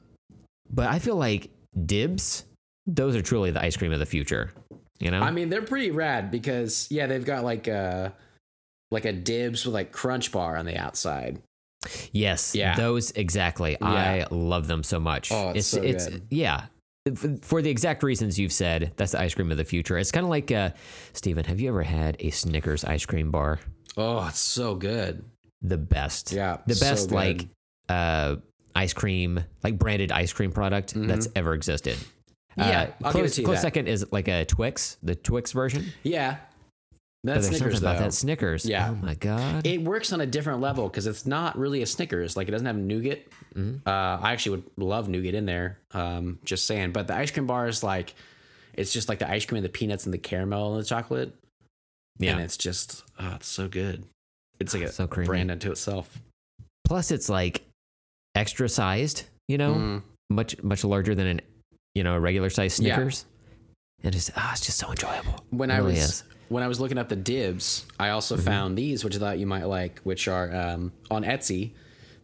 but 0.69 0.89
I 0.89 0.99
feel 0.99 1.15
like 1.15 1.49
dibs. 1.85 2.45
Those 2.88 3.15
are 3.15 3.22
truly 3.22 3.51
the 3.51 3.61
ice 3.61 3.77
cream 3.77 3.91
of 3.91 3.99
the 3.99 4.06
future. 4.06 4.51
You 4.99 5.11
know. 5.11 5.22
I 5.22 5.31
mean, 5.31 5.49
they're 5.49 5.61
pretty 5.61 5.91
rad 5.91 6.31
because 6.31 6.88
yeah, 6.89 7.07
they've 7.07 7.23
got 7.26 7.43
like 7.43 7.68
a 7.68 8.14
like 8.91 9.06
a 9.06 9.14
dibs 9.14 9.65
with 9.65 9.73
like 9.73 9.91
crunch 9.91 10.31
bar 10.31 10.57
on 10.57 10.65
the 10.65 10.77
outside. 10.77 11.41
Yes, 12.11 12.56
Yeah. 12.56 12.76
those 12.76 13.11
exactly. 13.11 13.77
I 13.81 14.26
love 14.31 14.68
them 14.68 14.84
so 14.84 14.99
much. 14.99 15.31
Oh, 15.31 15.49
it's 15.56 15.68
so 15.68 15.81
good. 15.81 16.23
yeah. 16.30 16.65
For 17.41 17.61
the 17.61 17.69
exact 17.69 18.03
reasons 18.03 18.38
you've 18.38 18.51
said, 18.51 18.91
that's 18.97 19.14
the 19.14 19.22
ice 19.22 19.34
cream 19.34 19.49
of 19.51 19.57
the 19.57 19.64
future. 19.65 19.97
It's 19.97 20.11
kind 20.11 20.26
of 20.26 20.30
like, 20.30 20.51
uh, 20.51 20.72
Steven, 21.14 21.45
have 21.45 21.60
you 21.60 21.69
ever 21.69 21.81
had 21.81 22.18
a 22.19 22.30
Snickers 22.30 22.84
ice 22.84 23.06
cream 23.06 23.31
bar? 23.31 23.60
Oh, 23.97 24.27
it's 24.27 24.39
so 24.39 24.76
good. 24.76 25.23
The 25.61 25.77
best. 25.77 26.31
Yeah, 26.31 26.57
The 26.68 26.76
best, 26.76 27.10
good. 27.10 27.15
like, 27.15 27.47
uh, 27.88 28.35
ice 28.76 28.93
cream, 28.93 29.43
like 29.64 29.80
branded 29.80 30.11
ice 30.11 30.31
cream 30.34 30.51
product 30.51 30.93
that's 30.95 31.27
ever 31.35 31.53
existed. 31.53 31.95
Mm-hmm. 31.97 32.61
Yeah, 32.69 32.81
Uh, 32.81 33.07
I'll 33.07 33.14
give 33.14 33.26
it 33.26 33.34
close, 33.34 33.45
close 33.45 33.61
second 33.61 33.88
is 33.88 34.06
like 34.11 34.27
a 34.27 34.45
Twix, 34.45 34.97
the 35.01 35.15
Twix 35.15 35.51
version. 35.53 35.91
Yeah, 36.03 36.38
that's 37.23 37.47
there's 37.47 37.57
Snickers 37.57 37.73
something 37.75 37.89
about 37.89 37.97
though. 37.99 38.03
that 38.05 38.13
Snickers. 38.13 38.65
Yeah. 38.65 38.89
Oh 38.91 38.95
my 38.95 39.15
god. 39.15 39.67
It 39.67 39.81
works 39.81 40.13
on 40.13 40.21
a 40.21 40.25
different 40.25 40.61
level 40.61 40.87
because 40.87 41.05
it's 41.07 41.25
not 41.25 41.57
really 41.57 41.81
a 41.81 41.85
Snickers. 41.85 42.37
Like 42.37 42.47
it 42.47 42.51
doesn't 42.51 42.65
have 42.67 42.77
nougat. 42.77 43.27
Mm-hmm. 43.55 43.87
Uh, 43.87 43.91
I 44.21 44.31
actually 44.31 44.57
would 44.57 44.63
love 44.77 45.09
nougat 45.09 45.35
in 45.35 45.45
there. 45.45 45.79
Um, 45.91 46.39
just 46.45 46.65
saying. 46.65 46.91
But 46.93 47.07
the 47.07 47.15
ice 47.15 47.31
cream 47.31 47.45
bar 47.47 47.67
is 47.67 47.83
like, 47.83 48.15
it's 48.73 48.93
just 48.93 49.09
like 49.09 49.19
the 49.19 49.29
ice 49.29 49.45
cream 49.45 49.57
and 49.57 49.65
the 49.65 49.69
peanuts 49.69 50.05
and 50.05 50.13
the 50.13 50.17
caramel 50.17 50.75
and 50.75 50.83
the 50.83 50.87
chocolate. 50.87 51.35
yeah. 52.19 52.31
And 52.33 52.41
it's 52.41 52.55
just, 52.55 53.03
oh, 53.19 53.33
it's 53.35 53.47
so 53.49 53.67
good. 53.67 54.05
It's 54.61 54.73
like 54.73 54.83
a 54.83 54.91
So 54.91 55.07
creamy. 55.07 55.27
brand 55.27 55.51
unto 55.51 55.71
itself. 55.71 56.17
Plus, 56.85 57.11
it's 57.11 57.27
like 57.29 57.63
extra 58.35 58.69
sized. 58.69 59.23
You 59.47 59.57
know. 59.57 59.73
Mm. 59.73 60.03
much 60.29 60.61
much 60.63 60.83
larger 60.83 61.15
than 61.15 61.25
an 61.25 61.41
you 61.95 62.03
know 62.03 62.13
a 62.13 62.19
regular 62.19 62.49
size 62.51 62.79
Yeah. 62.79 62.95
Snickers. 62.95 63.25
And 64.03 64.13
it's 64.15 64.29
ah, 64.37 64.51
it's 64.53 64.61
just 64.65 64.77
so 64.77 64.89
enjoyable. 64.91 65.43
when 65.49 65.69
It 65.71 65.73
I 65.73 65.77
really 65.77 65.93
was 65.93 66.03
is. 66.03 66.23
When 66.49 66.63
I 66.63 66.67
was 66.67 66.80
looking 66.80 66.97
up 66.97 67.09
the 67.09 67.15
dibs, 67.15 67.85
I 67.99 68.09
also 68.09 68.35
Mm-hmm. 68.35 68.45
found 68.45 68.77
these, 68.77 69.03
which 69.03 69.15
I 69.15 69.19
thought 69.19 69.39
you 69.39 69.45
might 69.47 69.65
like, 69.65 69.99
which 70.01 70.27
are 70.27 70.53
um, 70.55 70.91
on 71.09 71.23
Etsy. 71.23 71.71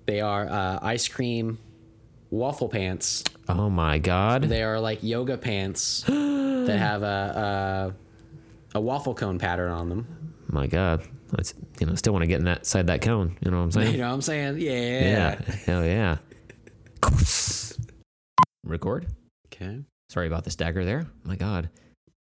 They 0.06 0.19
are 0.22 0.47
uh, 0.47 0.80
ice 0.81 1.07
cream 1.07 1.57
waffle 2.31 2.68
pants. 2.69 3.23
Oh 3.47 3.69
my 3.69 3.97
god. 3.99 4.43
They 4.43 4.64
are 4.64 4.80
like 4.80 5.02
yoga 5.03 5.38
pants 5.38 6.02
that 6.07 6.77
have 6.77 7.02
a, 7.03 7.93
a 8.73 8.77
a 8.77 8.81
waffle 8.81 9.14
cone 9.15 9.39
pattern 9.39 9.72
on 9.72 9.89
them. 9.89 10.07
my 10.47 10.68
god. 10.68 11.07
It's 11.39 11.53
you 11.80 11.88
know 11.88 11.95
still 11.95 12.14
want 12.14 12.23
to 12.23 12.27
get 12.27 12.39
in 12.39 12.45
that 12.45 12.65
side 12.65 12.88
that 12.88 13.02
cone. 13.02 13.38
You 13.43 13.52
know 13.52 13.57
what 13.57 13.64
I'm 13.64 13.72
saying? 13.72 13.91
You 13.93 13.97
know 13.99 14.07
what 14.10 14.14
I'm 14.15 14.22
saying? 14.22 14.57
Yeah. 14.60 14.72
yeah. 15.41 15.56
Hell 15.65 15.85
yeah. 15.85 16.18
Record. 18.64 19.07
Okay. 19.47 19.81
Sorry 20.10 20.27
about 20.27 20.43
the 20.43 20.52
stagger 20.52 20.85
there. 20.85 21.06
My 21.23 21.35
god. 21.35 21.69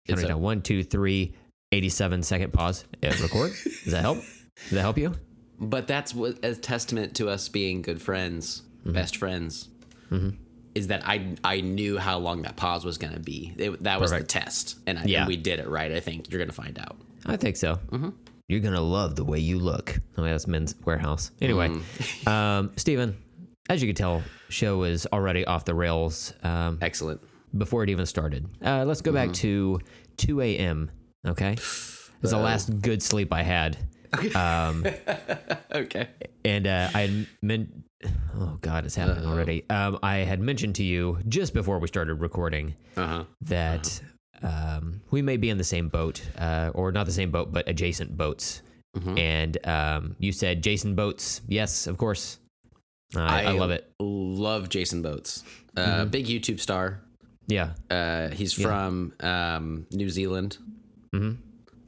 It's 0.06 0.16
Counting 0.16 0.28
down 0.28 0.42
one, 0.42 0.62
two, 0.62 0.84
three, 0.84 1.36
87 1.74 2.24
second 2.24 2.54
pause. 2.54 2.86
Yeah, 3.02 3.10
record. 3.22 3.52
Does 3.84 3.92
that 3.94 4.02
help? 4.02 4.18
Does 4.18 4.72
that 4.72 4.82
help 4.82 4.98
you? 4.98 5.14
But 5.60 5.88
that's 5.88 6.14
what 6.14 6.44
a 6.44 6.56
testament 6.56 7.16
to 7.16 7.30
us 7.30 7.50
being 7.50 7.82
good 7.82 8.02
friends, 8.02 8.62
Mm-hmm. 8.82 8.92
best 8.94 9.16
friends. 9.18 9.70
Is 10.76 10.88
that 10.88 11.08
I 11.08 11.36
I 11.44 11.62
knew 11.62 11.98
how 11.98 12.18
long 12.20 12.42
that 12.44 12.56
pause 12.56 12.84
was 12.84 12.98
going 12.98 13.14
to 13.14 13.20
be. 13.20 13.54
It, 13.58 13.84
that 13.84 14.00
was 14.02 14.12
Perfect. 14.12 14.32
the 14.34 14.40
test, 14.40 14.78
and, 14.88 15.00
I, 15.00 15.04
Yeah. 15.06 15.20
and 15.20 15.28
we 15.28 15.38
did 15.38 15.60
it 15.60 15.68
right. 15.68 15.92
I 15.92 16.00
think 16.00 16.30
you're 16.32 16.40
going 16.40 16.50
to 16.50 16.56
find 16.56 16.78
out. 16.80 16.98
I 17.26 17.38
think 17.38 17.56
so. 17.58 17.76
Mm-hmm. 17.92 18.10
You're 18.50 18.60
gonna 18.60 18.82
love 18.82 19.16
the 19.16 19.24
way 19.24 19.40
you 19.40 19.58
look. 19.58 19.98
Oh, 20.18 20.24
that's 20.24 20.48
Men's 20.48 20.74
Wearhouse. 20.76 21.32
Anyway, 21.42 21.70
Mm. 21.70 22.28
um, 22.32 22.72
Steven, 22.76 23.16
as 23.70 23.82
you 23.82 23.88
can 23.88 23.96
tell, 23.96 24.22
show 24.50 24.84
is 24.84 25.08
already 25.14 25.46
off 25.46 25.64
the 25.64 25.74
rails. 25.74 26.34
Um, 26.44 26.78
Excellent. 26.82 27.22
before 27.58 27.84
it 27.84 27.90
even 27.90 28.06
started. 28.06 28.46
Uh, 28.64 28.84
let's 28.86 29.00
go 29.02 29.14
back 29.14 29.32
to 29.34 29.80
2 30.18 30.42
a.m. 30.42 30.92
Okay, 31.26 31.54
It 31.54 31.60
it's 32.22 32.32
the 32.32 32.38
last 32.38 32.82
good 32.82 33.02
sleep 33.02 33.32
I 33.34 33.44
had. 33.44 33.78
Um, 34.36 34.86
Okay. 35.74 36.08
and 36.46 36.68
uh, 36.68 36.90
I 36.94 37.02
had 37.02 37.28
meant, 37.42 37.70
oh 38.36 38.58
god, 38.62 38.86
it's 38.86 38.96
happening 38.96 39.26
already. 39.26 39.64
Um, 39.70 39.98
I 40.04 40.18
had 40.18 40.40
mentioned 40.40 40.76
to 40.76 40.84
you 40.84 41.18
just 41.28 41.54
before 41.54 41.80
we 41.80 41.88
started 41.88 42.16
recording 42.16 42.76
Uh 42.96 43.08
huh. 43.08 43.24
that 43.42 44.02
um, 44.44 45.02
we 45.12 45.22
may 45.22 45.38
be 45.38 45.50
in 45.50 45.58
the 45.58 45.64
same 45.64 45.88
boat, 45.90 46.22
uh, 46.38 46.72
or 46.76 46.92
not 46.92 47.06
the 47.06 47.12
same 47.12 47.32
boat, 47.32 47.52
but 47.52 47.68
adjacent 47.68 48.16
boats. 48.18 48.62
Mhm. 48.98 49.18
And 49.18 49.68
um, 49.68 50.16
you 50.20 50.32
said 50.32 50.62
Jason 50.62 50.94
Boats. 50.94 51.42
Yes, 51.48 51.88
of 51.88 51.98
course. 51.98 52.38
I, 53.16 53.46
I, 53.46 53.52
love 53.54 53.72
it. 53.72 53.92
Love 54.00 54.70
Jason 54.70 55.02
Boats. 55.02 55.44
Uh, 55.78 56.06
Big 56.06 56.26
YouTube 56.28 56.60
star. 56.60 57.02
Yeah. 57.48 57.72
Uh, 57.90 58.30
he's 58.30 58.54
from 58.54 59.14
um, 59.20 59.88
New 59.92 60.10
Zealand. 60.10 60.58
Mm-hmm. 61.14 61.32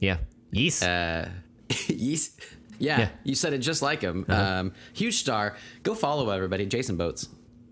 Yeah. 0.00 0.18
Yes. 0.52 0.82
Uh, 0.82 1.28
yes. 1.88 2.36
Yeah, 2.78 2.98
Yeah. 3.00 3.08
you 3.24 3.34
said 3.34 3.52
it 3.54 3.58
just 3.58 3.80
like 3.82 4.02
him. 4.02 4.24
Um, 4.28 4.72
huge 4.92 5.16
star. 5.16 5.56
Go 5.82 5.94
follow 5.94 6.28
everybody. 6.30 6.66
Jason 6.66 6.96
Boats. 6.96 7.28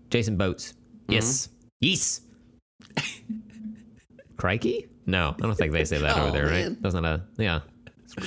Jason 0.09 0.35
Boats. 0.37 0.73
Yes. 1.07 1.49
Yes. 1.79 2.21
Crikey? 4.37 4.87
No, 5.05 5.35
I 5.37 5.41
don't 5.41 5.55
think 5.55 5.71
they 5.71 5.85
say 5.85 5.99
that 5.99 6.17
Oh, 6.17 6.23
over 6.23 6.31
there, 6.31 6.45
man. 6.47 6.69
right? 6.73 6.81
That's 6.81 6.95
not 6.95 7.05
a 7.05 7.21
yeah. 7.37 7.59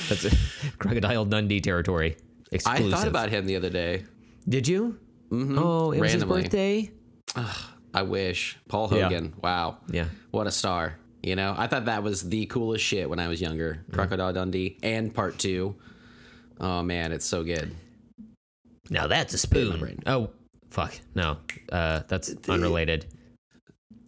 That's 0.09 0.25
a 0.25 0.31
Crocodile 0.79 1.25
Dundee 1.25 1.61
territory. 1.61 2.17
I 2.67 2.89
thought 2.91 3.07
about 3.09 3.31
him 3.31 3.47
the 3.47 3.57
other 3.57 3.71
day. 3.71 4.05
Did 4.49 4.69
you? 4.69 4.99
Mhm. 5.31 5.59
Oh, 5.59 5.93
it 5.93 6.01
was 6.01 6.13
his 6.13 6.25
birthday. 6.25 6.91
I 7.95 8.03
wish. 8.03 8.59
Paul 8.69 8.89
Yeah. 8.93 9.05
Hogan. 9.05 9.35
Wow. 9.43 9.79
Yeah. 9.91 10.07
What 10.31 10.47
a 10.47 10.51
star. 10.51 10.97
You 11.29 11.37
know, 11.37 11.55
I 11.59 11.67
thought 11.67 11.85
that 11.85 12.03
was 12.03 12.27
the 12.27 12.47
coolest 12.47 12.83
shit 12.83 13.11
when 13.11 13.19
I 13.19 13.29
was 13.29 13.39
younger. 13.39 13.85
Crocodile 13.93 14.33
Dundee 14.33 14.79
and 14.83 15.15
part 15.15 15.37
two. 15.39 15.77
Oh 16.59 16.83
man, 16.83 17.13
it's 17.13 17.27
so 17.27 17.45
good. 17.45 17.71
Now 18.89 19.09
that's 19.09 19.35
a 19.35 19.39
spoon. 19.39 20.01
Oh, 20.07 20.31
fuck. 20.71 20.99
No, 21.15 21.37
uh, 21.71 22.01
that's 22.09 22.35
unrelated. 22.49 23.05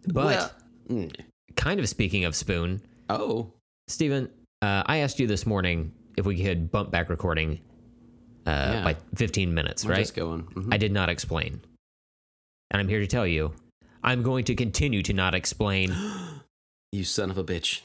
But 0.07 0.25
Well, 0.25 0.51
mm, 0.89 1.15
kind 1.57 1.79
of 1.79 1.87
speaking 1.91 2.25
of 2.25 2.35
spoon, 2.35 2.81
oh, 3.11 3.53
Steven, 3.89 4.31
uh, 4.63 4.85
I 4.87 4.99
asked 4.99 5.21
you 5.21 5.27
this 5.27 5.45
morning 5.45 5.93
if 6.17 6.25
we 6.25 6.43
could 6.43 6.71
bump 6.71 6.91
back 6.91 7.11
recording 7.11 7.61
uh, 8.47 8.71
Yeah. 8.77 8.85
by 8.85 8.97
15 9.17 9.53
minutes, 9.53 9.85
we're 9.85 9.91
right? 9.91 9.99
just 9.99 10.15
going. 10.17 10.45
Mhm. 10.45 10.73
I 10.73 10.79
did 10.79 10.91
not 10.91 11.11
explain. 11.11 11.61
And 12.71 12.81
I'm 12.81 12.89
here 12.89 13.01
to 13.01 13.07
tell 13.07 13.27
you, 13.27 13.53
I'm 14.03 14.23
going 14.23 14.47
to 14.47 14.55
continue 14.55 15.03
to 15.03 15.13
not 15.13 15.35
explain. 15.35 15.93
You 16.93 17.05
son 17.05 17.31
of 17.31 17.39
a 17.39 17.45
bitch. 17.45 17.81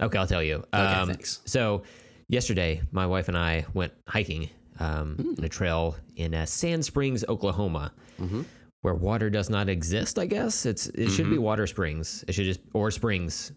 Okay, 0.00 0.18
I'll 0.18 0.26
tell 0.26 0.42
you. 0.42 0.56
Okay, 0.74 0.82
Um, 0.82 1.08
thanks. 1.08 1.40
So, 1.46 1.82
yesterday, 2.28 2.82
my 2.92 3.06
wife 3.06 3.28
and 3.28 3.36
I 3.36 3.64
went 3.74 3.92
hiking 4.08 4.50
um, 4.78 5.16
Hmm. 5.16 5.34
in 5.38 5.44
a 5.44 5.48
trail 5.48 5.96
in 6.16 6.34
uh, 6.34 6.44
Sand 6.46 6.84
Springs, 6.84 7.24
Oklahoma, 7.28 7.92
Mhm. 8.20 8.44
where 8.80 8.94
water 8.94 9.30
does 9.30 9.48
not 9.50 9.68
exist. 9.68 10.18
I 10.18 10.26
guess 10.26 10.66
it's 10.66 10.86
it 10.88 11.10
should 11.10 11.26
Mm-hmm. 11.26 11.32
be 11.34 11.38
water 11.38 11.66
springs. 11.66 12.24
It 12.26 12.32
should 12.32 12.46
just 12.46 12.60
or 12.72 12.90
springs. 12.90 13.52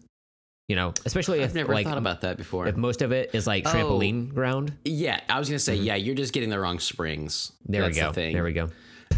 You 0.68 0.76
know, 0.76 0.92
especially 1.04 1.40
if 1.40 1.50
I've 1.50 1.54
never 1.54 1.72
like 1.72 1.86
thought 1.86 1.96
about 1.98 2.20
that 2.20 2.36
before. 2.36 2.66
if 2.68 2.76
most 2.76 3.00
of 3.02 3.12
it 3.12 3.30
is 3.32 3.46
like 3.46 3.66
Oh. 3.66 3.70
trampoline 3.72 4.32
ground. 4.34 4.72
yeah, 4.84 5.20
I 5.28 5.38
was 5.38 5.48
gonna 5.48 5.58
say, 5.58 5.74
yeah, 5.76 5.94
you're 5.96 6.14
just 6.14 6.32
getting 6.32 6.50
the 6.50 6.58
wrong 6.60 6.78
springs. 6.80 7.52
Mm-hmm. 7.64 7.72
There 7.72 7.82
That's 7.82 7.96
we 7.96 8.00
go. 8.02 8.12
The. 8.12 8.32
There 8.32 8.44
we 8.44 8.52
go. 8.52 8.68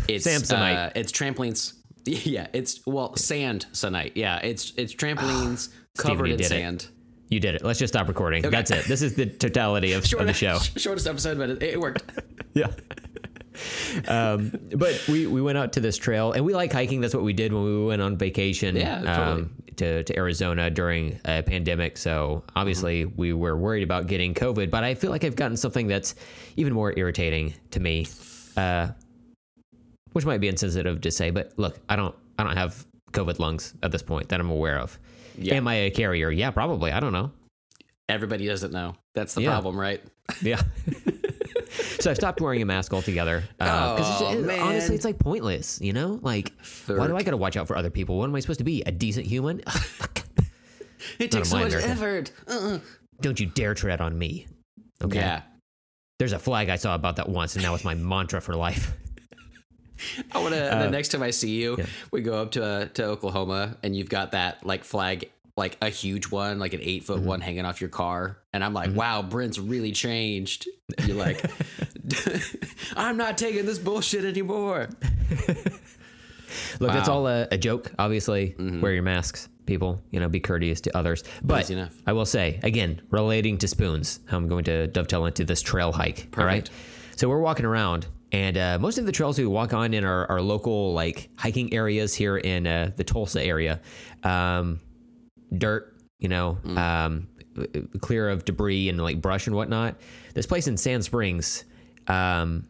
It's 0.06 0.26
Samsonite. 0.26 0.76
Uh, 0.76 0.90
it's 0.94 1.10
trampolines. 1.12 1.74
Yeah, 2.24 2.46
it's 2.52 2.80
well, 2.86 3.14
sand 3.16 3.66
sonite. 3.72 4.12
Yeah, 4.14 4.38
it's 4.38 4.72
it's 4.76 4.94
trampolines 4.94 5.68
covered 5.98 6.26
you 6.26 6.32
in 6.32 6.38
did 6.38 6.46
it. 6.46 6.48
sand. 6.48 6.88
You 7.30 7.40
did 7.40 7.54
it. 7.56 7.62
Let's 7.64 7.78
just 7.78 7.92
stop 7.92 8.08
recording. 8.08 8.42
That's 8.42 8.70
it. 8.70 8.86
This 8.86 9.02
is 9.02 9.14
the 9.14 9.26
totality 9.46 9.92
of, 9.92 10.02
of 10.14 10.26
the 10.26 10.32
show. 10.32 10.58
shortest 10.76 11.06
episode, 11.06 11.36
but 11.36 11.50
it, 11.50 11.62
it 11.62 11.80
worked. 11.80 12.02
yeah. 12.54 12.68
um, 14.08 14.52
but 14.76 15.02
we, 15.08 15.26
we 15.26 15.42
went 15.42 15.58
out 15.58 15.72
to 15.74 15.80
this 15.80 15.96
trail 15.96 16.32
and 16.32 16.44
we 16.44 16.54
like 16.54 16.72
hiking. 16.72 17.00
That's 17.00 17.14
what 17.14 17.24
we 17.24 17.32
did 17.32 17.52
when 17.52 17.64
we 17.64 17.84
went 17.86 18.00
on 18.02 18.16
vacation 18.16 18.76
Yeah, 18.76 18.96
totally. 19.02 19.42
um, 19.42 19.50
to, 19.76 20.04
to 20.04 20.16
Arizona 20.16 20.70
during 20.70 21.20
a 21.24 21.42
pandemic. 21.42 21.96
So 21.98 22.44
obviously 22.56 23.04
Mm-hmm. 23.04 23.16
we 23.20 23.32
were 23.32 23.56
worried 23.56 23.82
about 23.82 24.06
getting 24.06 24.32
COVID, 24.34 24.70
but 24.70 24.84
I 24.84 24.94
feel 24.94 25.10
like 25.10 25.24
I've 25.24 25.36
gotten 25.36 25.56
something 25.56 25.86
that's 25.86 26.14
even 26.56 26.72
more 26.72 26.94
irritating 26.98 27.54
to 27.72 27.80
me, 27.80 28.06
uh, 28.56 28.88
which 30.18 30.26
might 30.26 30.40
be 30.40 30.48
insensitive 30.48 31.00
to 31.00 31.12
say, 31.12 31.30
but 31.30 31.52
look, 31.58 31.78
I 31.88 31.94
don't, 31.94 32.12
I 32.40 32.42
don't 32.42 32.56
have 32.56 32.84
COVID 33.12 33.38
lungs 33.38 33.74
at 33.84 33.92
this 33.92 34.02
point 34.02 34.28
that 34.30 34.40
I'm 34.40 34.50
aware 34.50 34.76
of. 34.80 34.98
Yeah. 35.36 35.54
Am 35.54 35.68
I 35.68 35.74
a 35.74 35.90
carrier? 35.92 36.28
Yeah, 36.32 36.50
probably. 36.50 36.90
I 36.90 36.98
don't 36.98 37.12
know. 37.12 37.30
Everybody 38.08 38.44
doesn't 38.48 38.72
know. 38.72 38.96
That's 39.14 39.34
the 39.34 39.42
Yeah. 39.42 39.50
problem, 39.52 39.78
right? 39.78 40.02
Yeah. 40.42 40.60
so 42.00 42.10
I 42.10 42.14
stopped 42.14 42.40
wearing 42.40 42.62
a 42.62 42.64
mask 42.64 42.92
altogether. 42.92 43.44
Uh, 43.60 43.94
because 43.94 44.22
Oh, 44.22 44.42
man. 44.42 44.58
honestly, 44.58 44.96
it's 44.96 45.04
like 45.04 45.20
pointless, 45.20 45.80
you 45.80 45.92
know? 45.92 46.18
Like, 46.20 46.52
why 46.88 47.06
do 47.06 47.16
I 47.16 47.22
got 47.22 47.30
to 47.30 47.36
watch 47.36 47.56
out 47.56 47.68
for 47.68 47.76
other 47.76 47.90
people? 47.90 48.18
What 48.18 48.24
am 48.28 48.34
I 48.34 48.40
supposed 48.40 48.58
to 48.58 48.64
be? 48.64 48.82
A 48.86 48.90
decent 48.90 49.24
human? 49.26 49.62
It 51.20 51.30
takes 51.30 51.50
so 51.50 51.58
much 51.60 51.72
Erica. 51.72 51.88
effort. 51.88 52.32
Uh-uh. 52.48 52.78
Don't 53.20 53.38
you 53.38 53.46
dare 53.46 53.74
tread 53.74 54.00
on 54.00 54.18
me. 54.18 54.46
Okay. 55.02 55.18
Yeah. 55.20 55.42
There's 56.18 56.32
a 56.32 56.38
flag 56.38 56.68
I 56.68 56.76
saw 56.76 56.94
about 56.96 57.16
that 57.16 57.28
once, 57.28 57.54
and 57.54 57.62
now 57.62 57.74
it's 57.76 57.84
my 57.84 57.94
mantra 57.94 58.40
for 58.40 58.54
life. 58.56 58.92
I 60.32 60.38
want 60.40 60.54
to. 60.54 60.60
the 60.60 60.90
next 60.90 61.08
time 61.08 61.22
I 61.22 61.30
see 61.30 61.50
you, 61.60 61.74
Uh, 61.74 61.76
yeah. 61.78 61.86
we 62.12 62.20
go 62.22 62.40
up 62.42 62.50
to 62.52 62.64
uh, 62.64 62.84
to 62.94 63.04
Oklahoma, 63.04 63.76
and 63.82 63.94
you've 63.96 64.08
got 64.08 64.32
that 64.32 64.64
like 64.66 64.84
flag, 64.84 65.30
like 65.56 65.76
a 65.82 65.88
huge 65.88 66.30
one, 66.30 66.58
like 66.58 66.72
an 66.74 66.80
eight 66.82 67.04
foot 67.04 67.18
Mm-hmm. 67.18 67.28
one, 67.28 67.40
hanging 67.40 67.64
off 67.64 67.80
your 67.80 67.90
car. 67.90 68.38
And 68.52 68.62
I'm 68.64 68.72
like, 68.74 68.94
wow, 68.94 69.22
Brent's 69.22 69.58
really 69.58 69.92
changed. 69.92 70.66
You're 71.04 71.16
like, 71.16 71.44
I'm 72.96 73.16
not 73.16 73.36
taking 73.38 73.66
this 73.66 73.78
bullshit 73.78 74.24
anymore. 74.24 74.88
Look, 76.80 76.92
it's 76.94 77.08
Wow. 77.08 77.14
all 77.14 77.26
a, 77.28 77.46
a 77.52 77.58
joke, 77.58 77.92
obviously. 77.98 78.54
Wear 78.58 78.92
your 78.94 79.02
masks, 79.02 79.48
people. 79.66 80.02
You 80.10 80.20
know, 80.20 80.28
be 80.28 80.40
courteous 80.40 80.80
to 80.82 80.96
others. 80.96 81.22
But 81.42 81.70
enough. 81.70 81.94
I 82.06 82.12
will 82.12 82.24
say, 82.24 82.58
again, 82.62 83.02
relating 83.10 83.58
to 83.58 83.68
spoons, 83.68 84.20
how 84.26 84.38
I'm 84.38 84.48
going 84.48 84.64
to 84.64 84.86
dovetail 84.86 85.26
into 85.26 85.44
this 85.44 85.60
trail 85.60 85.92
hike. 85.92 86.28
All 86.38 86.44
right. 86.46 86.68
So 87.16 87.28
we're 87.28 87.40
walking 87.40 87.66
around, 87.66 88.06
and 88.32 88.58
uh, 88.58 88.78
most 88.78 88.98
of 88.98 89.06
the 89.06 89.12
trails 89.12 89.38
we 89.38 89.46
walk 89.46 89.72
on 89.72 89.94
in 89.94 90.04
our, 90.04 90.30
our 90.30 90.40
local 90.40 90.92
like 90.92 91.30
hiking 91.36 91.72
areas 91.72 92.14
here 92.14 92.36
in 92.36 92.66
uh, 92.66 92.90
the 92.96 93.04
Tulsa 93.04 93.42
area, 93.42 93.80
um, 94.22 94.80
dirt, 95.56 95.96
you 96.18 96.28
know, 96.28 96.58
um, 96.76 97.28
clear 98.00 98.28
of 98.28 98.44
debris 98.44 98.88
and 98.88 99.00
like 99.00 99.20
brush 99.20 99.46
and 99.46 99.56
whatnot. 99.56 99.96
This 100.34 100.46
place 100.46 100.68
in 100.68 100.76
Sand 100.76 101.04
Springs, 101.04 101.64
um, 102.06 102.66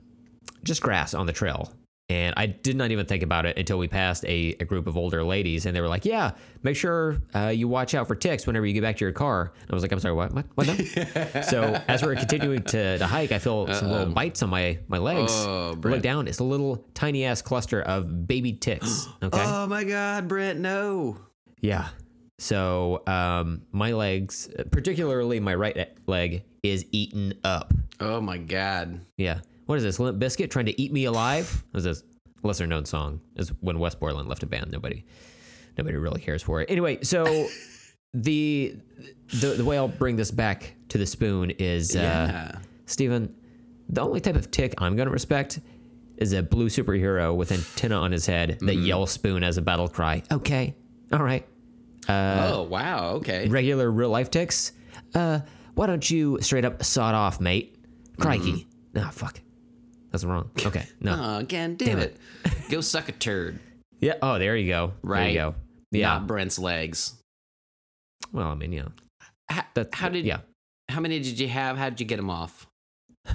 just 0.65 0.81
grass 0.83 1.15
on 1.15 1.27
the 1.27 1.33
trail. 1.33 1.73
And 2.11 2.33
I 2.39 2.47
did 2.47 2.75
not 2.75 2.91
even 2.91 3.05
think 3.05 3.23
about 3.23 3.45
it 3.45 3.59
until 3.59 3.77
we 3.79 3.87
passed 3.87 4.25
a, 4.25 4.57
a 4.61 4.65
group 4.65 4.87
of 4.87 4.97
older 4.97 5.23
ladies, 5.23 5.67
and 5.67 5.77
they 5.77 5.83
were 5.83 5.89
like, 5.89 6.07
"Yeah, 6.07 6.31
make 6.63 6.75
sure 6.75 7.19
uh, 7.35 7.49
you 7.49 7.69
watch 7.69 7.95
out 7.95 8.09
for 8.09 8.15
ticks 8.15 8.47
whenever 8.47 8.65
you 8.65 8.73
get 8.73 8.81
back 8.81 8.97
to 8.97 9.05
your 9.05 9.13
car." 9.13 9.53
And 9.61 9.71
I 9.71 9.75
was 9.75 9.83
like, 9.83 9.93
"I'm 9.93 10.01
sorry, 10.01 10.15
what? 10.15 10.33
What? 10.33 10.47
What?" 10.55 10.67
now?" 10.69 11.41
so 11.43 11.79
as 11.87 12.03
we're 12.03 12.17
continuing 12.17 12.63
to, 12.63 12.97
to 12.97 13.07
hike, 13.07 13.31
I 13.31 13.39
feel 13.39 13.67
some 13.75 13.91
little 13.91 14.07
bites 14.15 14.43
on 14.43 14.49
my 14.49 14.79
my 14.89 14.97
legs. 14.97 15.33
Oh, 15.35 15.73
I 15.85 15.89
look 15.89 16.01
down; 16.01 16.29
it's 16.29 16.39
a 16.39 16.45
little 16.45 16.83
tiny 16.95 17.27
ass 17.27 17.43
cluster 17.43 17.83
of 17.83 18.27
baby 18.27 18.55
ticks. 18.55 19.07
Okay, 19.23 19.45
Oh 19.45 19.67
my 19.67 19.85
God, 19.85 20.29
Brent, 20.29 20.61
no. 20.61 21.19
yeah. 21.61 21.89
So 22.39 23.03
um, 23.07 23.63
my 23.73 23.93
legs, 23.93 24.49
particularly 24.71 25.41
my 25.41 25.55
right 25.55 25.91
leg, 26.07 26.45
is 26.63 26.87
eaten 26.93 27.35
up. 27.45 27.75
Oh 28.01 28.21
my 28.23 28.39
God. 28.39 29.01
Yeah. 29.17 29.41
What 29.69 29.77
is 29.77 29.85
this? 29.85 30.01
Limp 30.01 30.19
Bizkit 30.19 30.51
trying 30.51 30.65
to 30.65 30.81
eat 30.81 30.95
me 30.95 31.05
alive? 31.05 31.63
Was 31.75 31.85
this 31.85 32.03
lesser 32.43 32.67
known 32.67 32.87
song? 32.87 33.21
Is 33.37 33.51
when 33.61 33.79
Wes 33.79 33.95
Borland 33.95 34.27
left 34.27 34.43
a 34.43 34.47
band. 34.47 34.71
Nobody, 34.73 35.05
nobody 35.77 35.99
really 35.99 36.23
cares 36.23 36.43
for 36.43 36.63
it. 36.63 36.71
Anyway, 36.71 37.01
so 37.03 37.49
the 38.15 38.75
the 39.41 39.49
the 39.49 39.65
way 39.67 39.77
I'll 39.77 39.87
bring 39.87 40.17
this 40.17 40.31
back 40.31 40.75
to 40.89 40.97
the 40.97 41.05
spoon 41.05 41.51
is, 41.51 41.95
uh, 41.95 41.99
Yeah. 42.01 42.59
Steven. 42.87 43.35
The 43.91 44.01
only 44.01 44.21
type 44.21 44.37
of 44.37 44.51
tick 44.51 44.73
I'm 44.79 44.97
gonna 44.97 45.11
respect 45.11 45.61
is 46.17 46.33
a 46.33 46.43
blue 46.43 46.71
superhero 46.71 47.37
with 47.37 47.53
antenna 47.53 47.97
on 47.97 48.11
his 48.11 48.25
head 48.25 48.57
that 48.63 48.77
yells 48.77 49.11
spoon 49.11 49.43
as 49.45 49.59
a 49.59 49.63
battle 49.63 49.87
cry. 49.87 50.23
Okay, 50.33 50.75
all 51.13 51.23
right. 51.23 51.47
oh 52.09 52.63
wow. 52.63 53.11
Okay. 53.17 53.49
Regular 53.51 53.91
real 53.91 54.09
life 54.09 54.31
ticks. 54.31 54.73
Uh, 55.15 55.41
why 55.75 55.87
don't 55.87 56.11
you 56.11 56.39
straight 56.41 56.65
up 56.65 56.83
sawed 56.83 57.15
off, 57.15 57.39
mate? 57.39 57.77
Crikey. 58.19 58.67
Ah, 58.97 59.11
fuck. 59.13 59.41
That's 60.11 60.25
wrong. 60.25 60.51
Okay. 60.65 60.87
No. 61.01 61.17
Oh, 61.19 61.39
again, 61.39 61.77
damn, 61.77 61.89
Damn 61.89 61.99
it. 62.01 62.17
Go 62.71 62.81
suck 62.81 63.09
a 63.09 63.13
turd. 63.13 63.59
Yeah. 64.01 64.15
Oh, 64.23 64.39
there 64.39 64.57
you 64.57 64.71
go. 64.71 64.93
Right. 65.03 65.21
There 65.21 65.29
you 65.31 65.35
go. 65.35 65.55
Yeah. 65.91 66.09
Not 66.09 66.27
Brent's 66.27 66.59
legs. 66.59 67.15
well, 68.33 68.49
I 68.49 68.55
mean, 68.55 68.71
know, 68.71 68.89
How, 69.51 69.65
that, 69.75 69.95
how 69.95 70.09
did? 70.09 70.25
Yeah. 70.25 70.41
How 70.89 71.01
many 71.01 71.19
did 71.21 71.39
you 71.39 71.49
have? 71.49 71.77
How 71.77 71.91
did 71.91 72.01
you 72.01 72.07
get 72.07 72.17
them 72.17 72.31
off? 72.31 72.67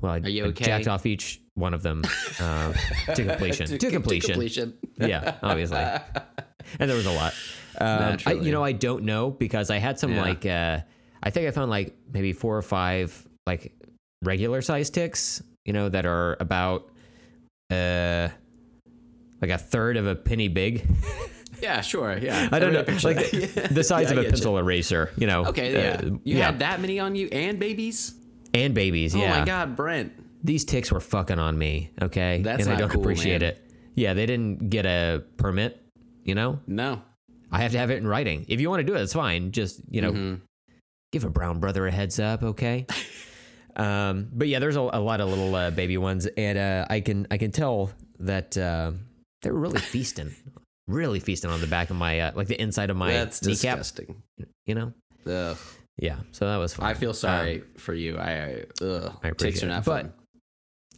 Well, 0.00 0.12
I, 0.12 0.18
Are 0.18 0.28
you 0.28 0.44
I 0.44 0.48
okay? 0.48 0.66
jacked 0.66 0.86
off 0.86 1.06
each 1.06 1.40
one 1.54 1.72
of 1.72 1.82
them 1.82 2.02
uh, 2.38 2.74
to 3.14 3.24
completion. 3.26 3.66
to, 3.78 3.90
completion. 3.90 4.32
completion. 4.32 4.74
Yeah, 4.98 5.36
obviously. 5.42 5.78
and 5.78 6.90
there 6.90 6.96
was 6.96 7.06
a 7.06 7.12
lot. 7.12 7.32
Um, 7.80 8.18
I, 8.26 8.32
you 8.34 8.52
know, 8.52 8.62
I 8.62 8.72
don't 8.72 9.04
know 9.04 9.30
because 9.30 9.70
I 9.70 9.78
had 9.78 9.98
some 9.98 10.12
Yeah. 10.12 10.20
like 10.22 10.44
uh, 10.44 10.80
I 11.22 11.30
think 11.30 11.48
I 11.48 11.52
found 11.52 11.70
like 11.70 11.96
maybe 12.12 12.34
four 12.34 12.54
or 12.54 12.60
five 12.60 13.26
like 13.46 13.72
regular 14.22 14.60
size 14.60 14.90
ticks. 14.90 15.42
You 15.64 15.72
know 15.72 15.88
that 15.88 16.04
are 16.06 16.36
about 16.40 16.90
uh 17.70 18.28
like 19.40 19.50
a 19.50 19.58
third 19.58 19.96
of 19.96 20.06
a 20.06 20.14
penny 20.14 20.48
big. 20.48 20.86
Yeah, 21.62 21.80
sure. 21.80 22.16
Yeah. 22.18 22.48
I 22.52 22.58
don't 22.58 22.72
know, 22.72 22.84
like 23.02 23.30
the, 23.30 23.68
the 23.70 23.84
size 23.84 24.06
Yeah, 24.06 24.12
of 24.12 24.18
a 24.18 24.20
get 24.22 24.24
you. 24.24 24.30
pencil 24.30 24.58
eraser. 24.58 25.10
You 25.16 25.26
know. 25.26 25.46
Okay, 25.46 25.72
yeah. 25.72 26.00
Uh, 26.00 26.04
you 26.24 26.36
yeah. 26.38 26.46
had 26.46 26.58
that 26.58 26.80
many 26.80 26.98
on 27.00 27.14
you 27.14 27.28
and 27.32 27.58
babies? 27.58 28.14
and 28.52 28.74
babies. 28.74 29.14
Yeah. 29.14 29.24
Oh 29.34 29.38
my 29.40 29.44
god, 29.44 29.74
Brent. 29.76 30.12
These 30.44 30.64
ticks 30.66 30.92
were 30.92 31.00
fucking 31.00 31.38
on 31.38 31.56
me. 31.56 31.90
Okay. 32.02 32.42
That's 32.42 32.66
and 32.66 32.74
I 32.74 32.78
don't 32.78 32.90
cool, 32.90 33.00
appreciate 33.00 33.40
man. 33.40 33.50
it. 33.52 33.70
Yeah, 33.94 34.12
they 34.14 34.26
didn't 34.26 34.68
get 34.68 34.84
a 34.86 35.24
permit. 35.38 35.80
You 36.24 36.34
know. 36.34 36.60
No. 36.66 37.00
I 37.50 37.62
have 37.62 37.72
to 37.72 37.78
have 37.78 37.90
it 37.90 37.96
in 37.98 38.06
writing. 38.06 38.44
If 38.48 38.60
you 38.60 38.68
want 38.68 38.80
to 38.80 38.84
do 38.84 38.94
it, 38.94 39.00
it's 39.02 39.12
fine. 39.14 39.52
Just 39.52 39.80
you 39.90 40.02
know, 40.02 40.12
Mhm. 40.12 40.40
give 41.12 41.24
a 41.24 41.30
brown 41.30 41.60
brother 41.60 41.86
a 41.86 41.90
heads 41.90 42.18
up, 42.18 42.42
okay? 42.42 42.86
um, 43.76 44.28
but 44.32 44.48
yeah, 44.48 44.58
there's 44.58 44.76
a, 44.76 44.80
a 44.80 45.00
lot 45.00 45.20
of 45.20 45.28
little 45.28 45.54
uh, 45.54 45.70
baby 45.70 45.96
ones, 45.98 46.26
and 46.26 46.58
uh, 46.58 46.86
I 46.90 47.00
can 47.00 47.26
I 47.30 47.36
can 47.38 47.50
tell 47.50 47.90
that 48.20 48.56
uh, 48.56 48.92
they're 49.42 49.52
really 49.52 49.80
feasting, 49.80 50.34
really 50.86 51.20
feasting 51.20 51.50
on 51.50 51.60
the 51.60 51.66
back 51.66 51.90
of 51.90 51.96
my 51.96 52.20
uh, 52.20 52.32
like 52.34 52.46
the 52.48 52.60
inside 52.60 52.90
of 52.90 52.96
my 52.96 53.12
That's 53.12 53.42
kneecap. 53.42 53.78
disgusting. 53.78 54.22
You 54.66 54.74
know? 54.74 54.92
Ugh. 55.26 55.56
Yeah. 55.98 56.16
So 56.32 56.46
that 56.46 56.56
was 56.56 56.74
fun. 56.74 56.86
I 56.86 56.94
feel 56.94 57.14
sorry 57.14 57.62
for 57.78 57.94
you. 57.94 58.16
I, 58.18 58.30
I 58.32 58.64
ugh. 58.84 59.16
I 59.22 59.28
appreciate 59.28 59.64
are 59.64 59.68
not 59.68 59.84
But- 59.84 60.02
fun. 60.02 60.12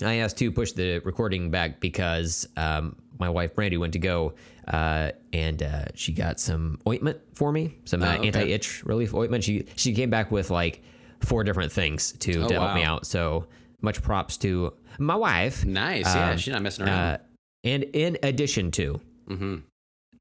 I 0.05 0.17
asked 0.17 0.37
to 0.39 0.53
push 0.53 0.73
the 0.73 0.99
recording 1.01 1.51
back 1.51 1.81
because 1.81 2.47
um, 2.59 2.97
my 3.19 3.31
wife 3.31 3.55
Brandy 3.55 3.79
went 3.79 3.95
to 3.95 3.99
go 3.99 4.35
uh, 4.69 5.13
and 5.33 5.63
uh, 5.63 5.87
she 5.95 6.13
got 6.13 6.39
some 6.39 6.79
ointment 6.87 7.19
for 7.33 7.51
me, 7.51 7.79
some 7.87 8.03
uh, 8.03 8.07
Oh, 8.09 8.19
okay. 8.19 8.27
anti-itch 8.27 8.85
relief 8.85 9.15
ointment. 9.15 9.43
She 9.43 9.65
she 9.77 9.95
came 9.95 10.11
back 10.11 10.31
with 10.31 10.51
like 10.51 10.83
four 11.21 11.45
different 11.45 11.73
things 11.73 12.13
to, 12.13 12.45
Oh, 12.45 12.49
to 12.49 12.55
help 12.55 12.75
me 12.75 12.83
out. 12.83 13.07
So 13.07 13.47
much 13.83 14.03
props 14.03 14.37
to 14.39 14.73
my 14.99 15.15
wife. 15.15 15.65
Nice. 15.65 16.05
Yeah, 16.15 16.31
um, 16.31 16.39
she's 16.39 16.53
not 16.53 16.63
messing 16.63 16.87
around. 16.87 16.99
Uh, 16.99 17.19
and 17.65 17.83
in 17.85 18.19
addition 18.23 18.71
to 18.73 19.01
mm-hmm. 19.29 19.57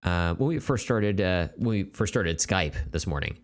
uh, 0.03 0.33
when 0.35 0.47
we 0.47 0.59
first 0.59 0.83
started 0.83 1.21
uh, 1.21 1.49
when 1.57 1.69
we 1.69 1.83
first 1.83 2.13
started 2.13 2.37
Skype 2.39 2.73
this 2.91 3.07
morning, 3.07 3.37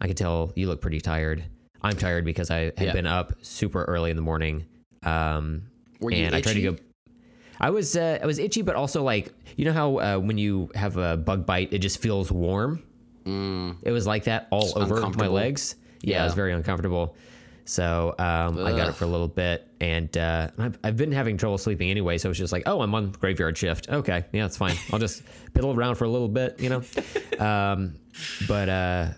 I 0.00 0.06
could 0.06 0.16
tell 0.16 0.52
you 0.54 0.66
look 0.68 0.80
pretty 0.80 1.00
tired. 1.00 1.44
I'm 1.82 1.96
tired 1.96 2.24
because 2.24 2.50
I 2.50 2.58
had 2.58 2.80
Yeah. 2.80 2.92
been 2.92 3.06
up 3.06 3.32
super 3.42 3.84
early 3.84 4.10
in 4.10 4.16
the 4.16 4.22
morning. 4.22 4.66
Um, 5.04 5.62
Were 6.00 6.10
you 6.10 6.24
and 6.24 6.34
I 6.34 6.40
tried 6.40 6.54
to 6.54 6.62
go. 6.62 6.76
I 7.60 7.70
was 7.70 7.96
uh, 7.96 8.18
I 8.22 8.26
was 8.26 8.38
itchy, 8.38 8.62
but 8.62 8.76
also 8.76 9.02
like 9.02 9.32
you 9.56 9.64
know 9.64 9.72
how 9.72 9.98
uh, 9.98 10.18
when 10.18 10.38
you 10.38 10.70
have 10.74 10.96
a 10.96 11.16
bug 11.16 11.46
bite, 11.46 11.72
it 11.72 11.78
just 11.78 12.00
feels 12.00 12.30
warm. 12.30 12.82
Mm. 13.24 13.76
It 13.82 13.90
was 13.90 14.06
like 14.06 14.24
that 14.24 14.48
all 14.50 14.72
over 14.78 15.00
my 15.10 15.26
legs. 15.26 15.76
Yeah, 16.02 16.22
it 16.22 16.24
was 16.26 16.34
very 16.34 16.52
uncomfortable. 16.52 17.16
So 17.64 18.14
um, 18.18 18.64
I 18.64 18.72
got 18.72 18.88
it 18.88 18.94
for 18.94 19.04
a 19.04 19.08
little 19.08 19.28
bit, 19.28 19.68
and 19.78 20.16
uh, 20.16 20.48
I've, 20.58 20.78
I've 20.82 20.96
been 20.96 21.12
having 21.12 21.36
trouble 21.36 21.58
sleeping 21.58 21.90
anyway. 21.90 22.16
So 22.16 22.30
it's 22.30 22.38
just 22.38 22.50
like, 22.50 22.62
oh, 22.64 22.80
I'm 22.80 22.94
on 22.94 23.10
graveyard 23.10 23.58
shift. 23.58 23.90
Okay, 23.90 24.24
yeah, 24.32 24.46
it's 24.46 24.56
fine. 24.56 24.74
I'll 24.90 24.98
just 24.98 25.22
piddle 25.52 25.76
around 25.76 25.96
for 25.96 26.04
a 26.04 26.08
little 26.08 26.28
bit, 26.28 26.58
you 26.60 26.70
know. 26.70 26.82
Um, 27.38 27.94
but 28.48 28.68
uh, 28.68 29.08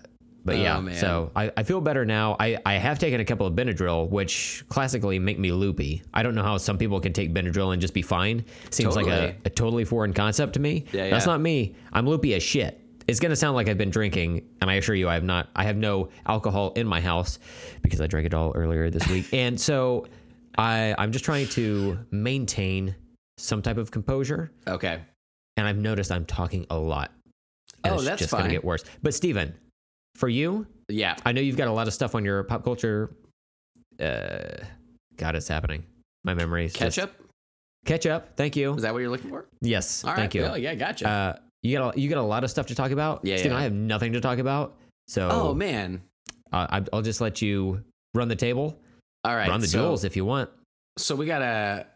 but 0.45 0.57
yeah, 0.57 0.77
Oh, 0.77 0.89
so 0.93 1.31
I, 1.35 1.51
I 1.57 1.63
feel 1.63 1.81
better 1.81 2.05
now. 2.05 2.35
I, 2.39 2.57
I 2.65 2.73
have 2.73 2.99
taken 2.99 3.19
a 3.19 3.25
couple 3.25 3.47
of 3.47 3.53
Benadryl, 3.53 4.09
which 4.09 4.63
classically 4.69 5.17
make 5.19 5.39
me 5.39 5.51
loopy. 5.51 6.03
I 6.13 6.21
don't 6.23 6.35
know 6.35 6.43
how 6.43 6.57
some 6.57 6.77
people 6.77 6.99
can 6.99 7.13
take 7.13 7.33
Benadryl 7.33 7.73
and 7.73 7.81
just 7.81 7.93
be 7.93 8.01
fine. 8.01 8.43
Seems 8.71 8.95
like 8.95 9.05
a, 9.07 9.09
Totally. 9.09 9.35
a 9.45 9.49
totally 9.49 9.85
foreign 9.85 10.13
concept 10.13 10.53
to 10.53 10.59
me. 10.59 10.85
Yeah, 10.91 11.09
That's 11.09 11.25
yeah. 11.25 11.31
not 11.31 11.41
me. 11.41 11.75
I'm 11.93 12.07
loopy 12.07 12.33
as 12.33 12.43
shit. 12.43 12.80
It's 13.11 13.19
gonna 13.19 13.35
sound 13.35 13.55
like 13.57 13.67
I've 13.67 13.77
been 13.77 13.89
drinking, 13.89 14.47
and 14.61 14.71
I 14.71 14.75
assure 14.75 14.95
you, 14.95 15.09
I 15.09 15.15
have 15.15 15.23
not. 15.25 15.49
I 15.53 15.65
have 15.65 15.75
no 15.75 16.09
alcohol 16.25 16.71
in 16.77 16.87
my 16.87 17.01
house 17.01 17.39
because 17.81 17.99
I 17.99 18.07
drank 18.07 18.25
it 18.25 18.33
all 18.33 18.53
earlier 18.55 18.89
this 18.89 19.05
week, 19.09 19.27
and 19.33 19.59
so 19.59 20.07
I 20.57 20.95
I'm 20.97 21.11
just 21.11 21.25
trying 21.25 21.47
to 21.49 21.99
maintain 22.09 22.95
some 23.37 23.61
type 23.61 23.75
of 23.77 23.91
composure. 23.91 24.51
Okay. 24.65 25.01
And 25.57 25.67
I've 25.67 25.77
noticed 25.77 26.09
I'm 26.11 26.25
talking 26.25 26.65
a 26.69 26.77
lot. 26.77 27.11
And 27.83 27.93
Oh, 27.93 27.95
it's 27.97 28.05
that's 28.05 28.19
just 28.21 28.31
gonna 28.31 28.47
get 28.49 28.63
worse. 28.63 28.85
But 29.03 29.13
Steven, 29.13 29.53
for 30.15 30.29
you, 30.29 30.65
Yeah. 30.87 31.17
I 31.25 31.33
know 31.33 31.41
you've 31.41 31.57
got 31.57 31.67
a 31.67 31.71
lot 31.73 31.87
of 31.87 31.93
stuff 31.93 32.15
on 32.15 32.23
your 32.23 32.43
pop 32.43 32.63
culture. 32.63 33.11
Uh, 33.99 34.63
God, 35.17 35.35
it's 35.35 35.47
happening. 35.49 35.83
My 36.23 36.33
memory 36.33 36.65
is 36.65 36.73
just- 36.73 36.95
Ketchup? 36.97 37.13
Catch 37.85 38.05
up. 38.05 38.37
Thank 38.37 38.55
you. 38.55 38.73
Is 38.75 38.83
that 38.83 38.93
what 38.93 38.99
you're 38.99 39.09
looking 39.09 39.29
for? 39.31 39.47
Yes. 39.61 40.03
All 40.05 40.11
right. 40.11 40.17
thank 40.17 40.35
you. 40.35 40.43
Oh, 40.45 40.53
yeah, 40.55 40.75
gotcha. 40.75 41.07
Uh, 41.09 41.35
you 41.63 41.77
got 41.77 41.95
a, 41.95 41.99
you 41.99 42.09
got 42.09 42.17
a 42.17 42.23
lot 42.23 42.43
of 42.43 42.49
stuff 42.49 42.67
to 42.67 42.75
talk 42.75 42.91
about. 42.91 43.21
Yeah, 43.23 43.37
yeah. 43.37 43.55
I 43.55 43.61
have 43.63 43.73
nothing 43.73 44.13
to 44.13 44.21
talk 44.21 44.39
about. 44.39 44.77
So 45.07 45.29
oh, 45.31 45.53
man. 45.53 46.01
uh, 46.53 46.67
I- 46.69 46.85
I'll 46.93 47.01
just 47.01 47.21
let 47.21 47.41
you 47.41 47.83
run 48.13 48.27
the 48.27 48.35
table, 48.35 48.77
All 49.23 49.35
right. 49.35 49.49
run 49.49 49.61
the 49.61 49.67
so, 49.67 49.79
duels 49.81 50.03
if 50.03 50.15
you 50.15 50.25
want. 50.25 50.49
So 50.97 51.15
we 51.15 51.25
gotta 51.25 51.87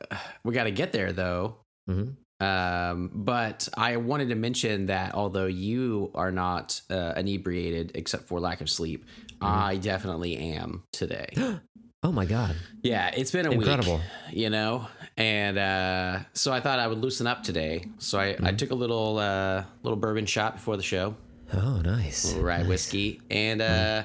we 0.43 0.53
gotta 0.53 0.71
get 0.71 0.91
there 0.93 1.11
though. 1.11 1.57
hmm 1.87 2.09
Um, 2.39 3.11
but 3.13 3.67
I 3.77 3.97
wanted 3.97 4.29
to 4.29 4.35
mention 4.35 4.87
that 4.87 5.13
although 5.15 5.45
you 5.47 6.11
are 6.15 6.31
not 6.31 6.81
uh, 6.89 7.13
inebriated 7.15 7.91
except 7.95 8.27
for 8.27 8.39
lack 8.39 8.61
of 8.61 8.69
sleep, 8.69 9.05
Mm-hmm. 9.41 9.45
I 9.45 9.75
definitely 9.77 10.37
am 10.37 10.83
today. 10.93 11.27
Oh 12.03 12.11
my 12.11 12.25
God! 12.25 12.55
yeah, 12.83 13.09
it's 13.17 13.31
been 13.31 13.47
a 13.47 13.51
Incredible. 13.51 13.95
week, 13.95 14.37
you 14.37 14.51
know, 14.51 14.87
and 15.17 15.57
uh, 15.57 16.19
so 16.33 16.51
I 16.51 16.59
thought 16.59 16.79
I 16.79 16.87
would 16.87 16.97
loosen 16.99 17.27
up 17.27 17.43
today. 17.43 17.85
So 17.99 18.19
I, 18.19 18.33
Mm-hmm. 18.33 18.45
I 18.47 18.51
took 18.51 18.71
a 18.71 18.75
little 18.75 19.17
uh, 19.17 19.63
little 19.83 19.97
bourbon 19.97 20.25
shot 20.25 20.55
before 20.55 20.77
the 20.77 20.83
show, 20.83 21.15
Oh, 21.53 21.81
nice. 21.81 22.25
little 22.25 22.43
rye 22.43 22.59
Nice. 22.59 22.67
whiskey, 22.67 23.21
and 23.29 23.61
uh, 23.61 24.03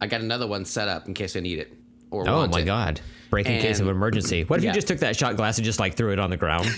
I 0.00 0.06
got 0.06 0.20
another 0.20 0.46
one 0.46 0.64
set 0.64 0.88
up 0.88 1.08
in 1.08 1.14
case 1.14 1.36
I 1.36 1.40
need 1.40 1.58
it 1.58 1.72
or 2.10 2.28
Oh 2.28 2.36
want 2.38 2.52
my 2.52 2.60
it. 2.60 2.64
God! 2.64 3.00
Break 3.30 3.46
in 3.48 3.60
case 3.60 3.80
of 3.80 3.88
emergency. 3.88 4.44
What 4.44 4.58
if 4.58 4.64
yeah. 4.64 4.70
you 4.70 4.74
just 4.74 4.86
took 4.88 4.98
that 5.00 5.16
shot 5.16 5.36
glass 5.36 5.58
and 5.58 5.64
just 5.64 5.80
like 5.80 5.94
threw 5.96 6.12
it 6.12 6.18
on 6.18 6.30
the 6.30 6.36
ground? 6.36 6.68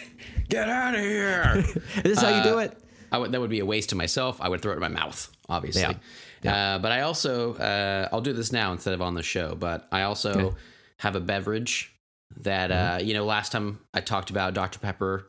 Get 0.48 0.68
out 0.68 0.94
of 0.94 1.00
here! 1.00 1.52
Is 1.96 2.02
this 2.02 2.20
how 2.22 2.34
you 2.36 2.42
do 2.42 2.58
it? 2.58 2.76
I 3.12 3.18
would, 3.18 3.32
that 3.32 3.40
would 3.40 3.50
be 3.50 3.60
a 3.60 3.66
waste 3.66 3.90
to 3.90 3.96
myself. 3.96 4.38
I 4.40 4.48
would 4.48 4.60
throw 4.62 4.72
it 4.72 4.76
in 4.76 4.80
my 4.80 4.88
mouth, 4.88 5.30
obviously. 5.48 5.96
Yeah. 6.42 6.74
Uh, 6.74 6.78
but 6.78 6.92
I 6.92 7.02
also, 7.02 7.54
uh, 7.54 8.08
I'll 8.12 8.20
do 8.22 8.32
this 8.32 8.52
now 8.52 8.72
instead 8.72 8.94
of 8.94 9.02
on 9.02 9.14
the 9.14 9.22
show. 9.22 9.54
But 9.54 9.86
I 9.92 10.02
also 10.02 10.32
Okay. 10.48 10.56
have 10.98 11.16
a 11.16 11.20
beverage 11.20 11.94
that, 12.36 12.70
uh, 12.70 12.98
you 13.02 13.14
know, 13.14 13.24
last 13.24 13.52
time 13.52 13.78
I 13.94 14.00
talked 14.00 14.30
about 14.30 14.54
Dr. 14.54 14.78
Pepper 14.78 15.26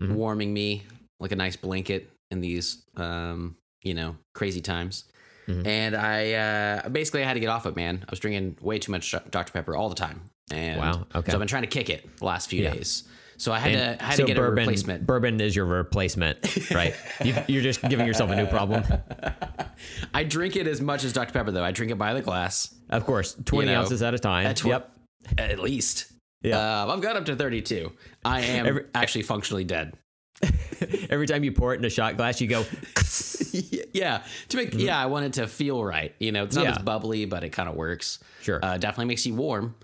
Mhm. 0.00 0.12
warming 0.14 0.52
me 0.52 0.84
like 1.20 1.32
a 1.32 1.36
nice 1.36 1.56
blanket 1.56 2.10
in 2.30 2.40
these, 2.40 2.82
um, 2.96 3.56
you 3.82 3.94
know, 3.94 4.16
crazy 4.34 4.60
times. 4.60 5.04
Mhm. 5.48 5.66
And 5.66 5.96
I 5.96 6.32
uh, 6.32 6.88
basically 6.88 7.22
I 7.22 7.26
had 7.26 7.34
to 7.34 7.40
get 7.40 7.48
off 7.48 7.66
it, 7.66 7.74
man. 7.76 7.98
I 8.06 8.10
was 8.10 8.20
drinking 8.20 8.58
way 8.60 8.78
too 8.78 8.92
much 8.92 9.14
Dr. 9.30 9.52
Pepper 9.52 9.76
all 9.76 9.88
the 9.88 9.94
time. 9.94 10.30
And 10.50 10.78
Wow, 10.80 11.06
okay. 11.14 11.30
So 11.30 11.36
I've 11.36 11.38
been 11.40 11.48
trying 11.48 11.62
to 11.62 11.68
kick 11.68 11.90
it 11.90 12.16
the 12.18 12.24
last 12.24 12.48
few 12.48 12.62
Yeah. 12.62 12.74
days. 12.74 13.04
So 13.38 13.50
I 13.52 13.58
had 13.58 13.72
And 13.74 13.98
to 13.98 14.04
I 14.04 14.08
had 14.08 14.16
so 14.18 14.22
to 14.22 14.26
get 14.28 14.36
bourbon, 14.36 14.58
a 14.58 14.60
replacement. 14.66 15.06
Bourbon 15.06 15.40
is 15.40 15.56
your 15.56 15.64
replacement, 15.64 16.70
right? 16.70 16.94
you 17.24 17.34
you're 17.48 17.62
just 17.62 17.82
giving 17.82 18.06
yourself 18.06 18.30
a 18.30 18.36
new 18.36 18.46
problem. 18.46 18.84
I 20.14 20.22
drink 20.24 20.54
it 20.56 20.66
as 20.68 20.80
much 20.80 21.02
as 21.04 21.12
Dr. 21.12 21.32
Pepper, 21.32 21.50
though. 21.50 21.64
I 21.64 21.72
drink 21.72 21.90
it 21.90 21.96
by 21.98 22.14
the 22.14 22.22
glass, 22.22 22.72
Of 22.90 23.04
course, 23.04 23.34
twenty 23.44 23.68
You 23.68 23.74
know, 23.74 23.80
ounces 23.80 24.02
at 24.02 24.14
a 24.14 24.18
time. 24.18 24.46
at 24.46 24.56
tw- 24.58 24.66
yep. 24.66 24.92
at 25.38 25.58
least. 25.58 26.11
Yeah. 26.42 26.82
Um, 26.82 26.90
I've 26.90 27.00
got 27.00 27.16
up 27.16 27.24
to 27.26 27.36
32. 27.36 27.92
I 28.24 28.40
am 28.40 28.66
Every- 28.66 28.84
actually 28.94 29.22
functionally 29.22 29.64
dead. 29.64 29.94
Every 31.10 31.26
time 31.26 31.44
you 31.44 31.52
pour 31.52 31.72
it 31.74 31.78
in 31.78 31.84
a 31.84 31.90
shot 31.90 32.16
glass, 32.16 32.40
you 32.40 32.48
go. 32.48 32.64
yeah. 33.92 34.22
To 34.48 34.56
make, 34.56 34.74
yeah, 34.74 34.98
I 35.00 35.06
want 35.06 35.26
it 35.26 35.32
to 35.34 35.46
feel 35.46 35.84
right. 35.84 36.14
You 36.18 36.32
know, 36.32 36.44
it's 36.44 36.56
not 36.56 36.62
Mm-hmm. 36.62 36.72
Yeah. 36.72 36.78
as 36.78 36.84
bubbly, 36.84 37.24
but 37.26 37.44
it 37.44 37.50
kind 37.50 37.68
of 37.68 37.76
works. 37.76 38.18
Sure. 38.40 38.58
Uh, 38.62 38.78
definitely 38.78 39.06
makes 39.06 39.24
you 39.26 39.34
warm. 39.34 39.74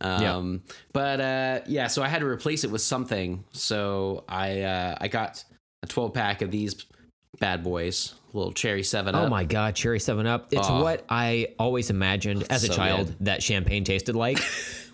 Um, 0.00 0.62
but, 0.92 1.20
uh, 1.20 1.60
yeah, 1.66 1.88
so 1.88 2.02
I 2.02 2.08
had 2.08 2.20
to 2.20 2.26
replace 2.26 2.62
it 2.64 2.70
with 2.70 2.82
something. 2.82 3.44
So 3.52 4.24
I, 4.28 4.62
uh, 4.62 4.96
I 5.00 5.08
got 5.08 5.44
a 5.82 5.86
12 5.86 6.14
pack 6.14 6.42
of 6.42 6.50
these 6.50 6.86
bad 7.40 7.62
boys, 7.64 8.14
little 8.32 8.52
cherry 8.52 8.82
seven 8.84 9.14
up. 9.14 9.26
Oh 9.26 9.28
my 9.28 9.44
God, 9.44 9.74
cherry 9.76 9.98
Seven 10.00 10.26
Up! 10.26 10.48
It's 10.52 10.68
Oh. 10.68 10.82
what 10.82 11.04
I 11.08 11.48
always 11.58 11.90
imagined 11.90 12.44
as 12.50 12.64
a 12.64 12.68
So 12.68 12.74
child 12.74 13.06
good. 13.08 13.16
that 13.26 13.42
champagne 13.42 13.84
tasted 13.84 14.14
like. 14.16 14.38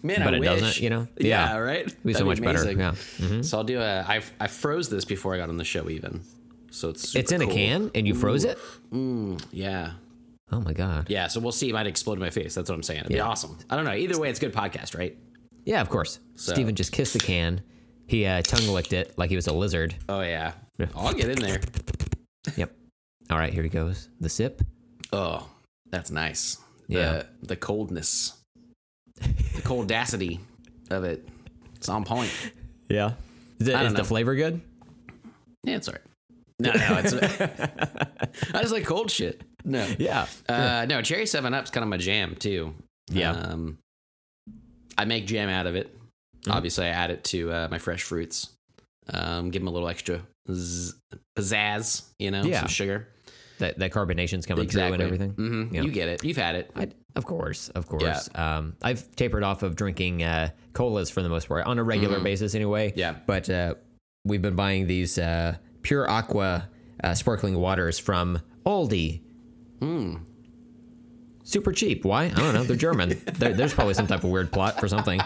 Man, 0.04 0.22
but 0.22 0.34
I 0.34 0.36
it 0.36 0.40
wish. 0.40 0.48
doesn't, 0.48 0.80
you 0.82 0.90
know? 0.90 1.08
Yeah, 1.18 1.26
Yeah. 1.54 1.56
right. 1.58 1.80
It'd 1.86 2.02
be 2.04 2.12
so 2.14 2.24
much 2.26 2.40
better. 2.40 2.70
Yeah. 2.70 2.92
Mhm. 3.18 3.44
So 3.44 3.58
I'll 3.58 3.64
do 3.64 3.80
a. 3.80 4.02
I 4.06 4.20
I 4.38 4.46
froze 4.46 4.88
this 4.90 5.04
before 5.04 5.34
I 5.34 5.38
got 5.38 5.48
on 5.48 5.56
the 5.56 5.64
show 5.64 5.88
even. 5.88 6.20
So 6.70 6.90
it's 6.90 7.14
It's 7.16 7.32
in 7.32 7.40
a 7.42 7.46
can, 7.46 7.90
and 7.94 8.06
you 8.06 8.14
froze 8.14 8.44
it. 8.44 8.58
Mm, 8.92 9.42
yeah, 9.50 9.92
Oh 10.52 10.60
my 10.60 10.72
God! 10.72 11.06
yeah. 11.08 11.28
So 11.28 11.40
we'll 11.40 11.52
see. 11.52 11.70
It 11.70 11.72
might 11.72 11.86
explode 11.86 12.14
in 12.14 12.18
my 12.20 12.30
face. 12.30 12.54
That's 12.54 12.68
what 12.68 12.74
I'm 12.76 12.82
saying. 12.82 13.00
It'd 13.00 13.12
be 13.12 13.20
awesome. 13.20 13.56
I 13.70 13.76
don't 13.76 13.84
know. 13.86 13.94
Either 13.94 14.18
way, 14.18 14.28
it's 14.28 14.38
good 14.40 14.52
podcast, 14.52 14.96
right? 14.96 15.16
Yeah, 15.64 15.80
of 15.80 15.88
course. 15.88 16.18
So- 16.34 16.52
Steven 16.52 16.74
just 16.74 16.92
kissed 16.92 17.14
the 17.14 17.18
can. 17.20 17.62
He 18.06 18.26
uh, 18.26 18.42
tongue 18.42 18.68
licked 18.68 18.92
it 18.92 19.16
like 19.16 19.30
he 19.30 19.36
was 19.36 19.46
a 19.46 19.52
lizard. 19.54 19.94
Oh 20.08 20.20
yeah. 20.20 20.52
Yeah. 20.78 20.86
I'll 20.94 21.14
get 21.14 21.30
in 21.30 21.38
there. 21.38 21.60
Yep. 22.56 22.70
All 23.30 23.38
right, 23.38 23.52
here 23.54 23.62
he 23.62 23.70
goes. 23.70 24.10
The 24.20 24.28
sip. 24.28 24.60
Oh, 25.12 25.48
that's 25.90 26.10
nice. 26.10 26.58
Yeah. 26.88 27.22
The 27.40 27.46
the 27.46 27.56
coldness, 27.56 28.34
the 29.54 29.62
coldacity 29.62 30.40
of 30.90 31.04
it. 31.04 31.26
It's 31.76 31.88
on 31.88 32.04
point. 32.04 32.30
Yeah. 32.88 33.12
Is, 33.60 33.68
it, 33.68 33.80
is 33.82 33.94
the 33.94 34.04
flavor 34.04 34.34
good? 34.34 34.60
Yeah, 35.64 35.76
it's 35.76 35.88
alright. 35.88 36.02
No, 36.60 36.72
no, 36.72 37.00
it's 37.02 37.12
I 38.54 38.60
just 38.60 38.72
like 38.72 38.84
cold 38.84 39.10
shit. 39.10 39.42
No, 39.64 39.86
Yeah. 39.98 40.26
uh, 40.48 40.86
no, 40.88 41.02
cherry 41.02 41.26
Seven 41.26 41.52
Up's 41.54 41.70
kind 41.70 41.82
of 41.82 41.88
my 41.88 41.96
jam 41.96 42.36
too. 42.36 42.74
Yeah. 43.10 43.32
um, 43.32 43.78
I 44.96 45.04
make 45.04 45.26
jam 45.26 45.48
out 45.48 45.66
of 45.66 45.74
it. 45.74 45.94
Obviously, 46.48 46.84
I 46.86 46.90
add 46.90 47.10
it 47.10 47.24
to 47.24 47.50
uh, 47.50 47.68
my 47.70 47.78
fresh 47.78 48.02
fruits. 48.02 48.50
Um, 49.12 49.50
give 49.50 49.60
them 49.62 49.68
a 49.68 49.70
little 49.70 49.88
extra 49.88 50.20
z- 50.50 50.92
pizzazz, 51.38 52.04
you 52.18 52.30
know, 52.30 52.42
Yeah. 52.44 52.60
some 52.60 52.68
sugar. 52.68 53.08
that 53.58 53.78
that 53.78 53.90
carbonation's 53.92 54.46
coming 54.46 54.68
through 54.68 54.82
and 54.82 55.02
everything. 55.02 55.30
hmm 55.30 55.74
Yeah. 55.74 55.82
You 55.82 55.90
get 55.90 56.08
it. 56.08 56.24
You've 56.24 56.36
had 56.36 56.54
it. 56.56 56.70
I, 56.76 56.88
of 57.16 57.24
course, 57.26 57.68
of 57.70 57.86
course. 57.86 58.28
Um, 58.34 58.74
I've 58.82 59.14
tapered 59.16 59.42
off 59.42 59.62
of 59.62 59.76
drinking 59.76 60.22
uh, 60.22 60.50
colas 60.72 61.10
for 61.10 61.22
the 61.22 61.28
most 61.28 61.48
part 61.48 61.66
on 61.66 61.78
a 61.78 61.84
regular 61.84 62.20
basis, 62.20 62.54
anyway. 62.54 62.90
Mm-hmm. 62.90 62.98
Yeah. 62.98 63.14
But 63.26 63.48
uh, 63.50 63.74
we've 64.24 64.42
been 64.42 64.56
buying 64.56 64.86
these 64.86 65.18
uh, 65.18 65.56
PurAqua 65.82 66.64
uh, 67.02 67.14
sparkling 67.14 67.56
waters 67.58 67.98
from 67.98 68.40
Aldi. 68.66 69.20
Hmm. 69.80 70.16
Super 71.46 71.72
cheap. 71.72 72.04
Why? 72.06 72.24
I 72.24 72.28
don't 72.30 72.54
know. 72.54 72.64
They're 72.64 72.76
German. 72.76 73.10
there, 73.34 73.52
there's 73.52 73.74
probably 73.74 73.94
some 73.94 74.06
type 74.06 74.24
of 74.24 74.30
weird 74.30 74.50
plot 74.50 74.80
for 74.80 74.88
something. 74.88 75.20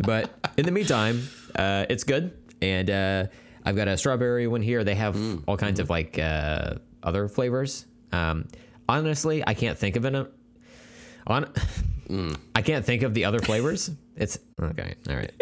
But 0.00 0.30
in 0.56 0.66
the 0.66 0.72
meantime, 0.72 1.28
uh, 1.54 1.86
it's 1.88 2.02
good. 2.02 2.36
And 2.60 2.90
uh, 2.90 3.26
I've 3.64 3.76
got 3.76 3.86
a 3.88 3.96
strawberry 3.96 4.46
one 4.48 4.62
here. 4.62 4.82
They 4.84 4.96
have 4.96 5.14
Hmm. 5.14 5.36
all 5.46 5.56
kinds 5.56 5.78
of 5.78 5.88
like 5.88 6.18
uh, 6.18 6.74
other 7.04 7.28
flavors. 7.28 7.86
Um, 8.12 8.48
honestly, 8.88 9.44
I 9.46 9.54
can't 9.54 9.78
think 9.78 9.94
of 9.96 10.04
an. 10.04 10.26
On, 11.26 11.44
Hmm. 12.08 12.32
I 12.56 12.62
can't 12.62 12.84
think 12.84 13.02
of 13.02 13.14
the 13.14 13.24
other 13.24 13.38
flavors. 13.38 13.90
It's 14.16 14.38
okay. 14.60 14.94
All 15.08 15.14
right. 15.16 15.32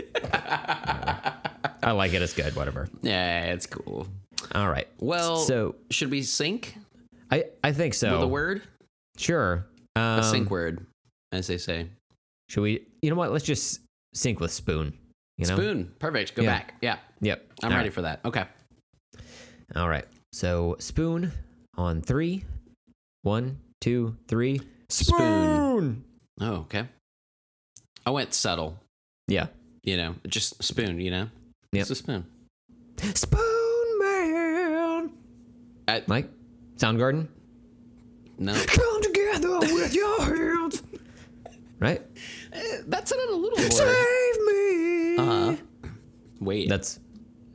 I 1.82 1.92
like 1.92 2.12
it. 2.12 2.20
It's 2.22 2.34
good. 2.34 2.54
Whatever. 2.56 2.88
Yeah, 3.02 3.44
it's 3.52 3.66
cool. 3.66 4.06
All 4.54 4.68
right. 4.68 4.86
Well, 4.98 5.38
so 5.38 5.76
should 5.90 6.10
we 6.10 6.22
sync 6.22 6.76
I 7.30 7.44
I 7.64 7.72
think 7.72 7.94
so. 7.94 8.12
with 8.12 8.22
a 8.22 8.26
word? 8.28 8.62
Sure. 9.16 9.66
Um, 9.96 10.20
A 10.20 10.22
sync 10.22 10.50
word, 10.50 10.84
as 11.32 11.46
they 11.46 11.58
say. 11.58 11.86
Should 12.50 12.60
we? 12.62 12.86
You 13.02 13.10
know 13.10 13.16
what? 13.16 13.32
Let's 13.32 13.44
just 13.44 13.80
sync 14.14 14.38
with 14.40 14.52
spoon. 14.52 14.92
You 15.38 15.46
know. 15.46 15.56
Spoon. 15.56 15.92
Perfect. 15.98 16.34
Go 16.34 16.42
Yeah. 16.42 16.50
back. 16.58 16.74
Yeah, 16.82 16.98
Yep. 17.20 17.52
I'm 17.62 17.70
All 17.72 17.76
ready 17.78 17.88
right. 17.88 17.94
for 17.94 18.02
that. 18.02 18.20
Okay. 18.24 18.44
All 19.74 19.88
right. 19.88 20.04
So 20.32 20.76
spoon 20.80 21.32
on 21.76 22.02
three. 22.02 22.44
One, 23.22 23.58
two, 23.80 24.16
three. 24.28 24.60
Spoon. 24.90 26.04
Oh, 26.40 26.54
okay. 26.66 26.86
I 28.06 28.10
went 28.10 28.32
subtle. 28.34 28.78
Yeah. 29.26 29.46
You 29.82 29.96
know, 29.96 30.14
just 30.26 30.62
spoon. 30.62 31.00
You 31.00 31.10
know, 31.10 31.28
Yep. 31.72 31.80
it's 31.82 31.90
a 31.90 31.94
spoon. 31.94 32.26
Spoonman. 32.96 35.10
I- 35.86 36.02
Mike, 36.06 36.28
Soundgarden. 36.76 37.28
No, 38.38 38.54
Come 38.66 39.02
together 39.02 39.58
with 39.60 39.94
your 39.94 40.22
hands. 40.24 40.82
Right. 41.80 42.02
Eh, 42.52 42.78
that 42.86 43.08
sounded 43.08 43.30
a 43.30 43.36
little 43.36 43.58
more. 43.58 43.70
Save 43.70 44.46
me. 44.46 45.16
Uh, 45.18 45.56
wait, 46.40 46.68
That's 46.68 46.98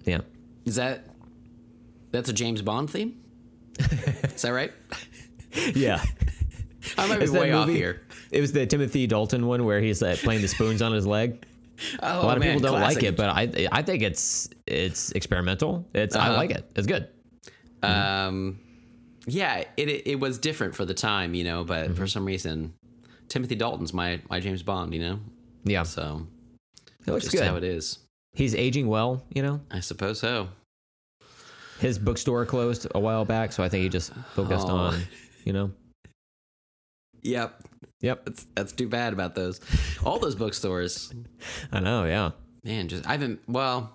yeah. 0.05 0.19
is 0.65 0.76
that 0.76 1.05
that's 2.11 2.30
a 2.30 2.34
James 2.34 2.61
Bond 2.61 2.89
theme? 2.89 3.19
is 3.80 4.41
that 4.43 4.51
right? 4.51 4.72
Yeah. 5.73 6.03
I 6.97 7.07
might 7.07 7.19
be 7.19 7.30
way 7.30 7.51
off 7.51 7.69
here. 7.69 8.01
It 8.31 8.41
was 8.41 8.51
the 8.51 8.65
Timothy 8.65 9.07
Dalton 9.07 9.45
one 9.47 9.64
where 9.65 9.80
he's 9.80 10.01
uh, 10.03 10.15
playing 10.19 10.41
the 10.41 10.47
spoons 10.47 10.81
on 10.81 10.91
his 10.93 11.05
leg. 11.07 11.45
Oh, 12.03 12.22
A 12.22 12.26
lot 12.26 12.38
of 12.38 12.43
people 12.43 12.60
don't 12.60 12.77
classic. 12.77 12.97
like 12.97 13.03
it, 13.03 13.18
but 13.18 13.30
I 13.30 13.68
I 13.72 13.81
think 13.81 14.03
it's 14.03 14.47
it's 14.68 15.11
experimental. 15.14 15.88
It's 15.95 16.15
I 16.15 16.27
Uh-huh. 16.27 16.38
like 16.38 16.51
it. 16.51 16.69
It's 16.76 16.85
good. 16.85 17.07
Um, 17.81 18.60
yeah, 19.26 19.64
it, 19.76 19.89
it 19.89 20.07
it 20.07 20.19
was 20.19 20.38
different 20.38 20.76
for 20.76 20.85
the 20.85 20.93
time, 20.93 21.34
you 21.34 21.43
know, 21.43 21.64
but 21.64 21.85
Mm-hmm. 21.88 21.95
for 21.95 22.05
some 22.07 22.26
reason, 22.26 22.73
Timothy 23.27 23.55
Dalton's 23.55 23.91
my 23.91 24.19
my 24.30 24.39
James 24.39 24.61
Bond, 24.61 24.93
you 24.93 24.99
know. 25.01 25.19
Yeah, 25.65 25.81
So 25.84 26.27
it 27.07 27.11
looks 27.11 27.26
just 27.26 27.38
good. 27.38 27.43
how 27.47 27.55
it 27.55 27.64
is. 27.64 27.97
He's 28.34 28.53
aging 28.53 28.88
well. 28.88 29.23
You 29.34 29.41
know, 29.41 29.60
I 29.72 29.80
suppose 29.80 30.19
so. 30.19 30.49
his 31.80 31.97
bookstore 31.97 32.45
closed 32.45 32.88
a 32.93 32.99
while 32.99 33.26
back, 33.26 33.51
so 33.51 33.64
I 33.64 33.68
think 33.69 33.81
he 33.84 33.89
just 33.89 34.14
focused 34.35 34.68
Oh. 34.69 34.76
on 34.76 35.01
you 35.43 35.53
know. 35.53 35.72
Yep, 37.23 37.63
Yep, 38.01 38.25
that's 38.25 38.45
that's 38.55 38.71
too 38.73 38.87
bad 38.89 39.13
about 39.13 39.33
those. 39.35 39.59
All 40.05 40.19
those 40.19 40.35
bookstores, 40.35 41.13
I 41.71 41.79
know. 41.79 42.05
Yeah. 42.05 42.31
man. 42.63 42.87
Just 42.89 43.07
I 43.07 43.13
haven't. 43.13 43.39
Well, 43.47 43.91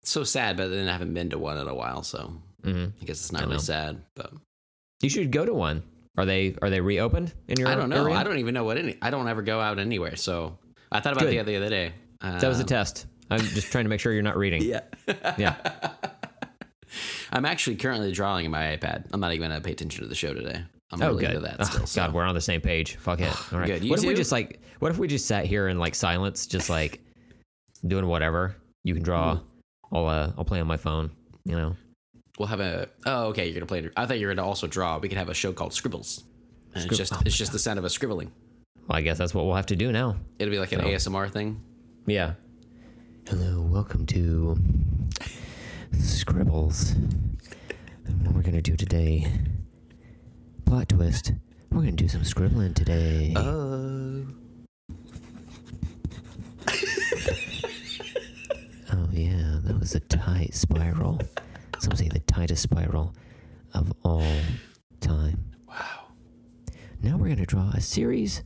it's 0.00 0.10
so 0.12 0.22
sad, 0.24 0.56
but 0.56 0.68
then 0.68 0.88
I 0.88 0.92
haven't 0.92 1.12
been 1.14 1.30
to 1.30 1.38
one 1.38 1.58
in 1.58 1.66
a 1.68 1.74
while, 1.74 2.02
so 2.04 2.32
hmm 2.62 2.86
I 3.00 3.04
guess 3.04 3.18
it's 3.20 3.32
not 3.32 3.42
really 3.46 3.58
sad. 3.58 4.00
But 4.14 4.32
You 5.02 5.08
should 5.10 5.30
go 5.32 5.44
to 5.44 5.52
one. 5.52 5.82
Are 6.16 6.24
they 6.24 6.54
are 6.62 6.70
they 6.70 6.80
reopened 6.80 7.32
in 7.48 7.58
your 7.58 7.68
I 7.68 7.74
don't 7.74 7.88
know. 7.90 8.04
area? 8.04 8.16
I 8.16 8.24
don't 8.24 8.38
even 8.38 8.54
know 8.54 8.64
what 8.64 8.78
any. 8.78 8.96
I 9.02 9.10
don't 9.10 9.26
ever 9.28 9.42
go 9.42 9.60
out 9.60 9.78
anywhere, 9.78 10.16
so 10.16 10.56
I 10.92 11.00
thought 11.00 11.12
about 11.14 11.24
Good. 11.24 11.32
the 11.32 11.38
other 11.40 11.50
the 11.52 11.56
other 11.58 11.68
day. 11.70 11.92
that 12.20 12.48
was 12.48 12.58
a 12.58 12.62
Um, 12.62 12.66
test. 12.68 13.06
I'm 13.30 13.40
just 13.40 13.70
trying 13.72 13.84
to 13.84 13.88
make 13.90 14.00
sure 14.00 14.12
you're 14.12 14.22
not 14.22 14.36
reading. 14.36 14.62
Yeah. 14.62 14.80
Yeah. 15.38 15.56
I'm 17.32 17.44
actually 17.44 17.76
currently 17.76 18.12
drawing 18.12 18.46
in 18.46 18.50
my 18.50 18.76
iPad. 18.76 19.06
I'm 19.12 19.20
not 19.20 19.32
even 19.32 19.50
gonna 19.50 19.60
pay 19.60 19.72
attention 19.72 20.02
to 20.02 20.08
the 20.08 20.14
show 20.14 20.32
today. 20.32 20.64
I'm 20.90 21.02
Oh, 21.02 21.08
really 21.08 21.20
good. 21.26 21.34
into 21.36 21.40
that 21.40 21.66
still. 21.66 21.86
so. 21.86 22.00
God, 22.00 22.14
we're 22.14 22.24
on 22.24 22.34
the 22.34 22.40
same 22.40 22.60
page. 22.60 22.96
Fuck 22.96 23.20
it. 23.20 23.32
All 23.52 23.58
right. 23.58 23.82
What 23.84 23.98
if 24.00 24.04
we 24.06 24.14
just 24.14 24.32
like? 24.32 24.60
What 24.78 24.90
if 24.90 24.98
we 24.98 25.06
just 25.08 25.26
sat 25.26 25.44
here 25.46 25.68
in 25.68 25.78
like 25.78 25.94
silence, 25.94 26.46
just 26.46 26.70
like 26.70 27.00
doing 27.86 28.06
whatever? 28.06 28.56
You 28.84 28.94
can 28.94 29.02
draw. 29.02 29.38
I'll 29.92 30.06
uh, 30.06 30.32
I'll 30.38 30.44
play 30.44 30.60
on 30.60 30.66
my 30.66 30.76
phone. 30.78 31.10
You 31.44 31.56
know. 31.56 31.76
We'll 32.38 32.48
have 32.48 32.60
a. 32.60 32.88
Oh, 33.04 33.26
okay. 33.26 33.46
You're 33.46 33.54
gonna 33.54 33.66
play. 33.66 33.80
it. 33.80 33.92
I 33.96 34.06
thought 34.06 34.18
you 34.18 34.26
were 34.28 34.34
gonna 34.34 34.46
also 34.46 34.66
draw. 34.66 34.98
We 34.98 35.08
could 35.08 35.18
have 35.18 35.28
a 35.28 35.34
show 35.34 35.52
called 35.52 35.72
Scribbles. 35.74 36.24
And 36.74 36.84
Scrib- 36.84 36.88
it's 36.90 36.98
just 36.98 37.12
oh 37.14 37.20
it's 37.26 37.36
just 37.36 37.52
the 37.52 37.58
sound 37.58 37.78
of 37.78 37.84
a 37.84 37.90
scribbling. 37.90 38.30
Well, 38.86 38.96
I 38.96 39.02
guess 39.02 39.18
that's 39.18 39.34
what 39.34 39.44
we'll 39.44 39.56
have 39.56 39.66
to 39.66 39.76
do 39.76 39.90
now. 39.92 40.16
It'll 40.38 40.50
be 40.50 40.58
like 40.58 40.72
an 40.72 40.80
So- 40.80 41.10
ASMR 41.10 41.30
thing. 41.30 41.60
Yeah. 42.06 42.34
Hello, 43.28 43.60
welcome 43.60 44.06
to 44.06 44.56
Scribbles. 45.98 46.92
And 46.92 48.26
what 48.26 48.34
we're 48.34 48.42
gonna 48.42 48.62
do 48.62 48.76
today? 48.76 49.30
Plot 50.68 50.86
twist. 50.90 51.32
We're 51.70 51.78
gonna 51.80 51.92
do 51.92 52.08
some 52.08 52.24
scribbling 52.24 52.74
today. 52.74 53.32
Oh. 53.34 54.26
Oh 58.90 59.06
yeah, 59.12 59.58
that 59.64 59.78
was 59.78 59.94
a 59.94 60.00
tight 60.00 60.54
spiral. 60.54 61.20
Some 61.78 61.94
say 61.94 62.08
the 62.08 62.20
tightest 62.20 62.62
spiral 62.62 63.14
of 63.74 63.92
all 64.02 64.24
time. 65.00 65.50
Wow. 65.68 66.06
Now 67.02 67.16
we're 67.16 67.28
gonna 67.28 67.44
draw 67.46 67.68
a 67.70 67.80
series 67.82 68.42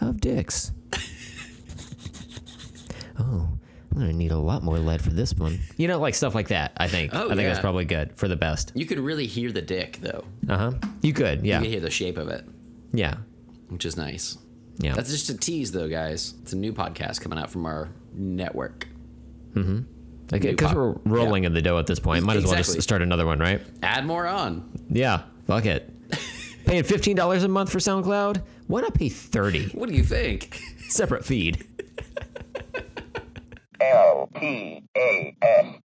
of 0.00 0.20
dicks. 0.20 0.72
oh, 3.18 3.48
I'm 3.94 4.00
gonna 4.00 4.12
need 4.14 4.32
a 4.32 4.38
lot 4.38 4.62
more 4.62 4.78
lead 4.78 5.02
for 5.02 5.10
this 5.10 5.34
one. 5.34 5.58
You 5.76 5.86
know, 5.86 5.98
like 6.00 6.14
stuff 6.14 6.34
like 6.34 6.48
that. 6.48 6.72
I 6.78 6.88
think. 6.88 7.14
Oh, 7.14 7.26
I 7.26 7.34
think 7.34 7.46
that's 7.48 7.60
probably 7.60 7.84
good 7.84 8.16
for 8.16 8.26
the 8.26 8.36
best. 8.36 8.72
You 8.74 8.86
could 8.86 8.98
really 8.98 9.26
hear 9.26 9.52
the 9.52 9.60
dick 9.62 9.98
though. 10.00 10.24
Uh 10.48 10.56
huh. 10.56 10.72
You 11.02 11.12
could, 11.12 11.44
yeah, 11.44 11.58
You 11.58 11.64
could 11.64 11.70
hear 11.72 11.80
the 11.80 11.90
shape 11.90 12.16
of 12.16 12.28
it, 12.28 12.44
yeah, 12.92 13.16
which 13.68 13.84
is 13.84 13.96
nice. 13.98 14.38
yeah. 14.78 14.94
That's 14.94 15.10
just 15.10 15.28
a 15.28 15.36
tease, 15.36 15.72
though, 15.72 15.88
guys. 15.88 16.34
It's 16.42 16.52
a 16.54 16.56
new 16.56 16.72
podcast 16.72 17.20
coming 17.20 17.38
out 17.38 17.50
from 17.50 17.66
our 17.66 17.90
network. 18.14 18.88
Mm-hmm. 19.52 19.80
Because 20.28 20.56
pop- 20.68 20.76
we're 20.76 20.92
rolling 21.04 21.44
in 21.44 21.52
the 21.52 21.60
dough 21.60 21.78
at 21.78 21.86
this 21.86 21.98
point. 22.00 22.24
Might 22.24 22.38
as 22.38 22.44
well 22.46 22.54
just 22.54 22.80
start 22.80 23.02
another 23.02 23.26
one, 23.26 23.38
right? 23.38 23.60
Add 23.82 24.06
more 24.06 24.26
on. 24.26 24.70
Yeah. 24.88 25.24
Fuck 25.46 25.66
it. 25.66 25.90
Paying 26.64 26.84
fifteen 26.84 27.16
dollars 27.16 27.42
a 27.44 27.48
month 27.48 27.70
for 27.70 27.78
SoundCloud. 27.78 28.42
Why 28.68 28.80
not 28.80 28.94
pay 28.94 29.10
thirty? 29.10 29.66
What 29.70 29.90
do 29.90 29.94
you 29.94 30.04
think? 30.04 30.58
Separate 30.88 31.24
feed. 31.26 31.66
L 33.82 34.28
T 34.38 34.82
A 34.96 35.34
S 35.42 35.91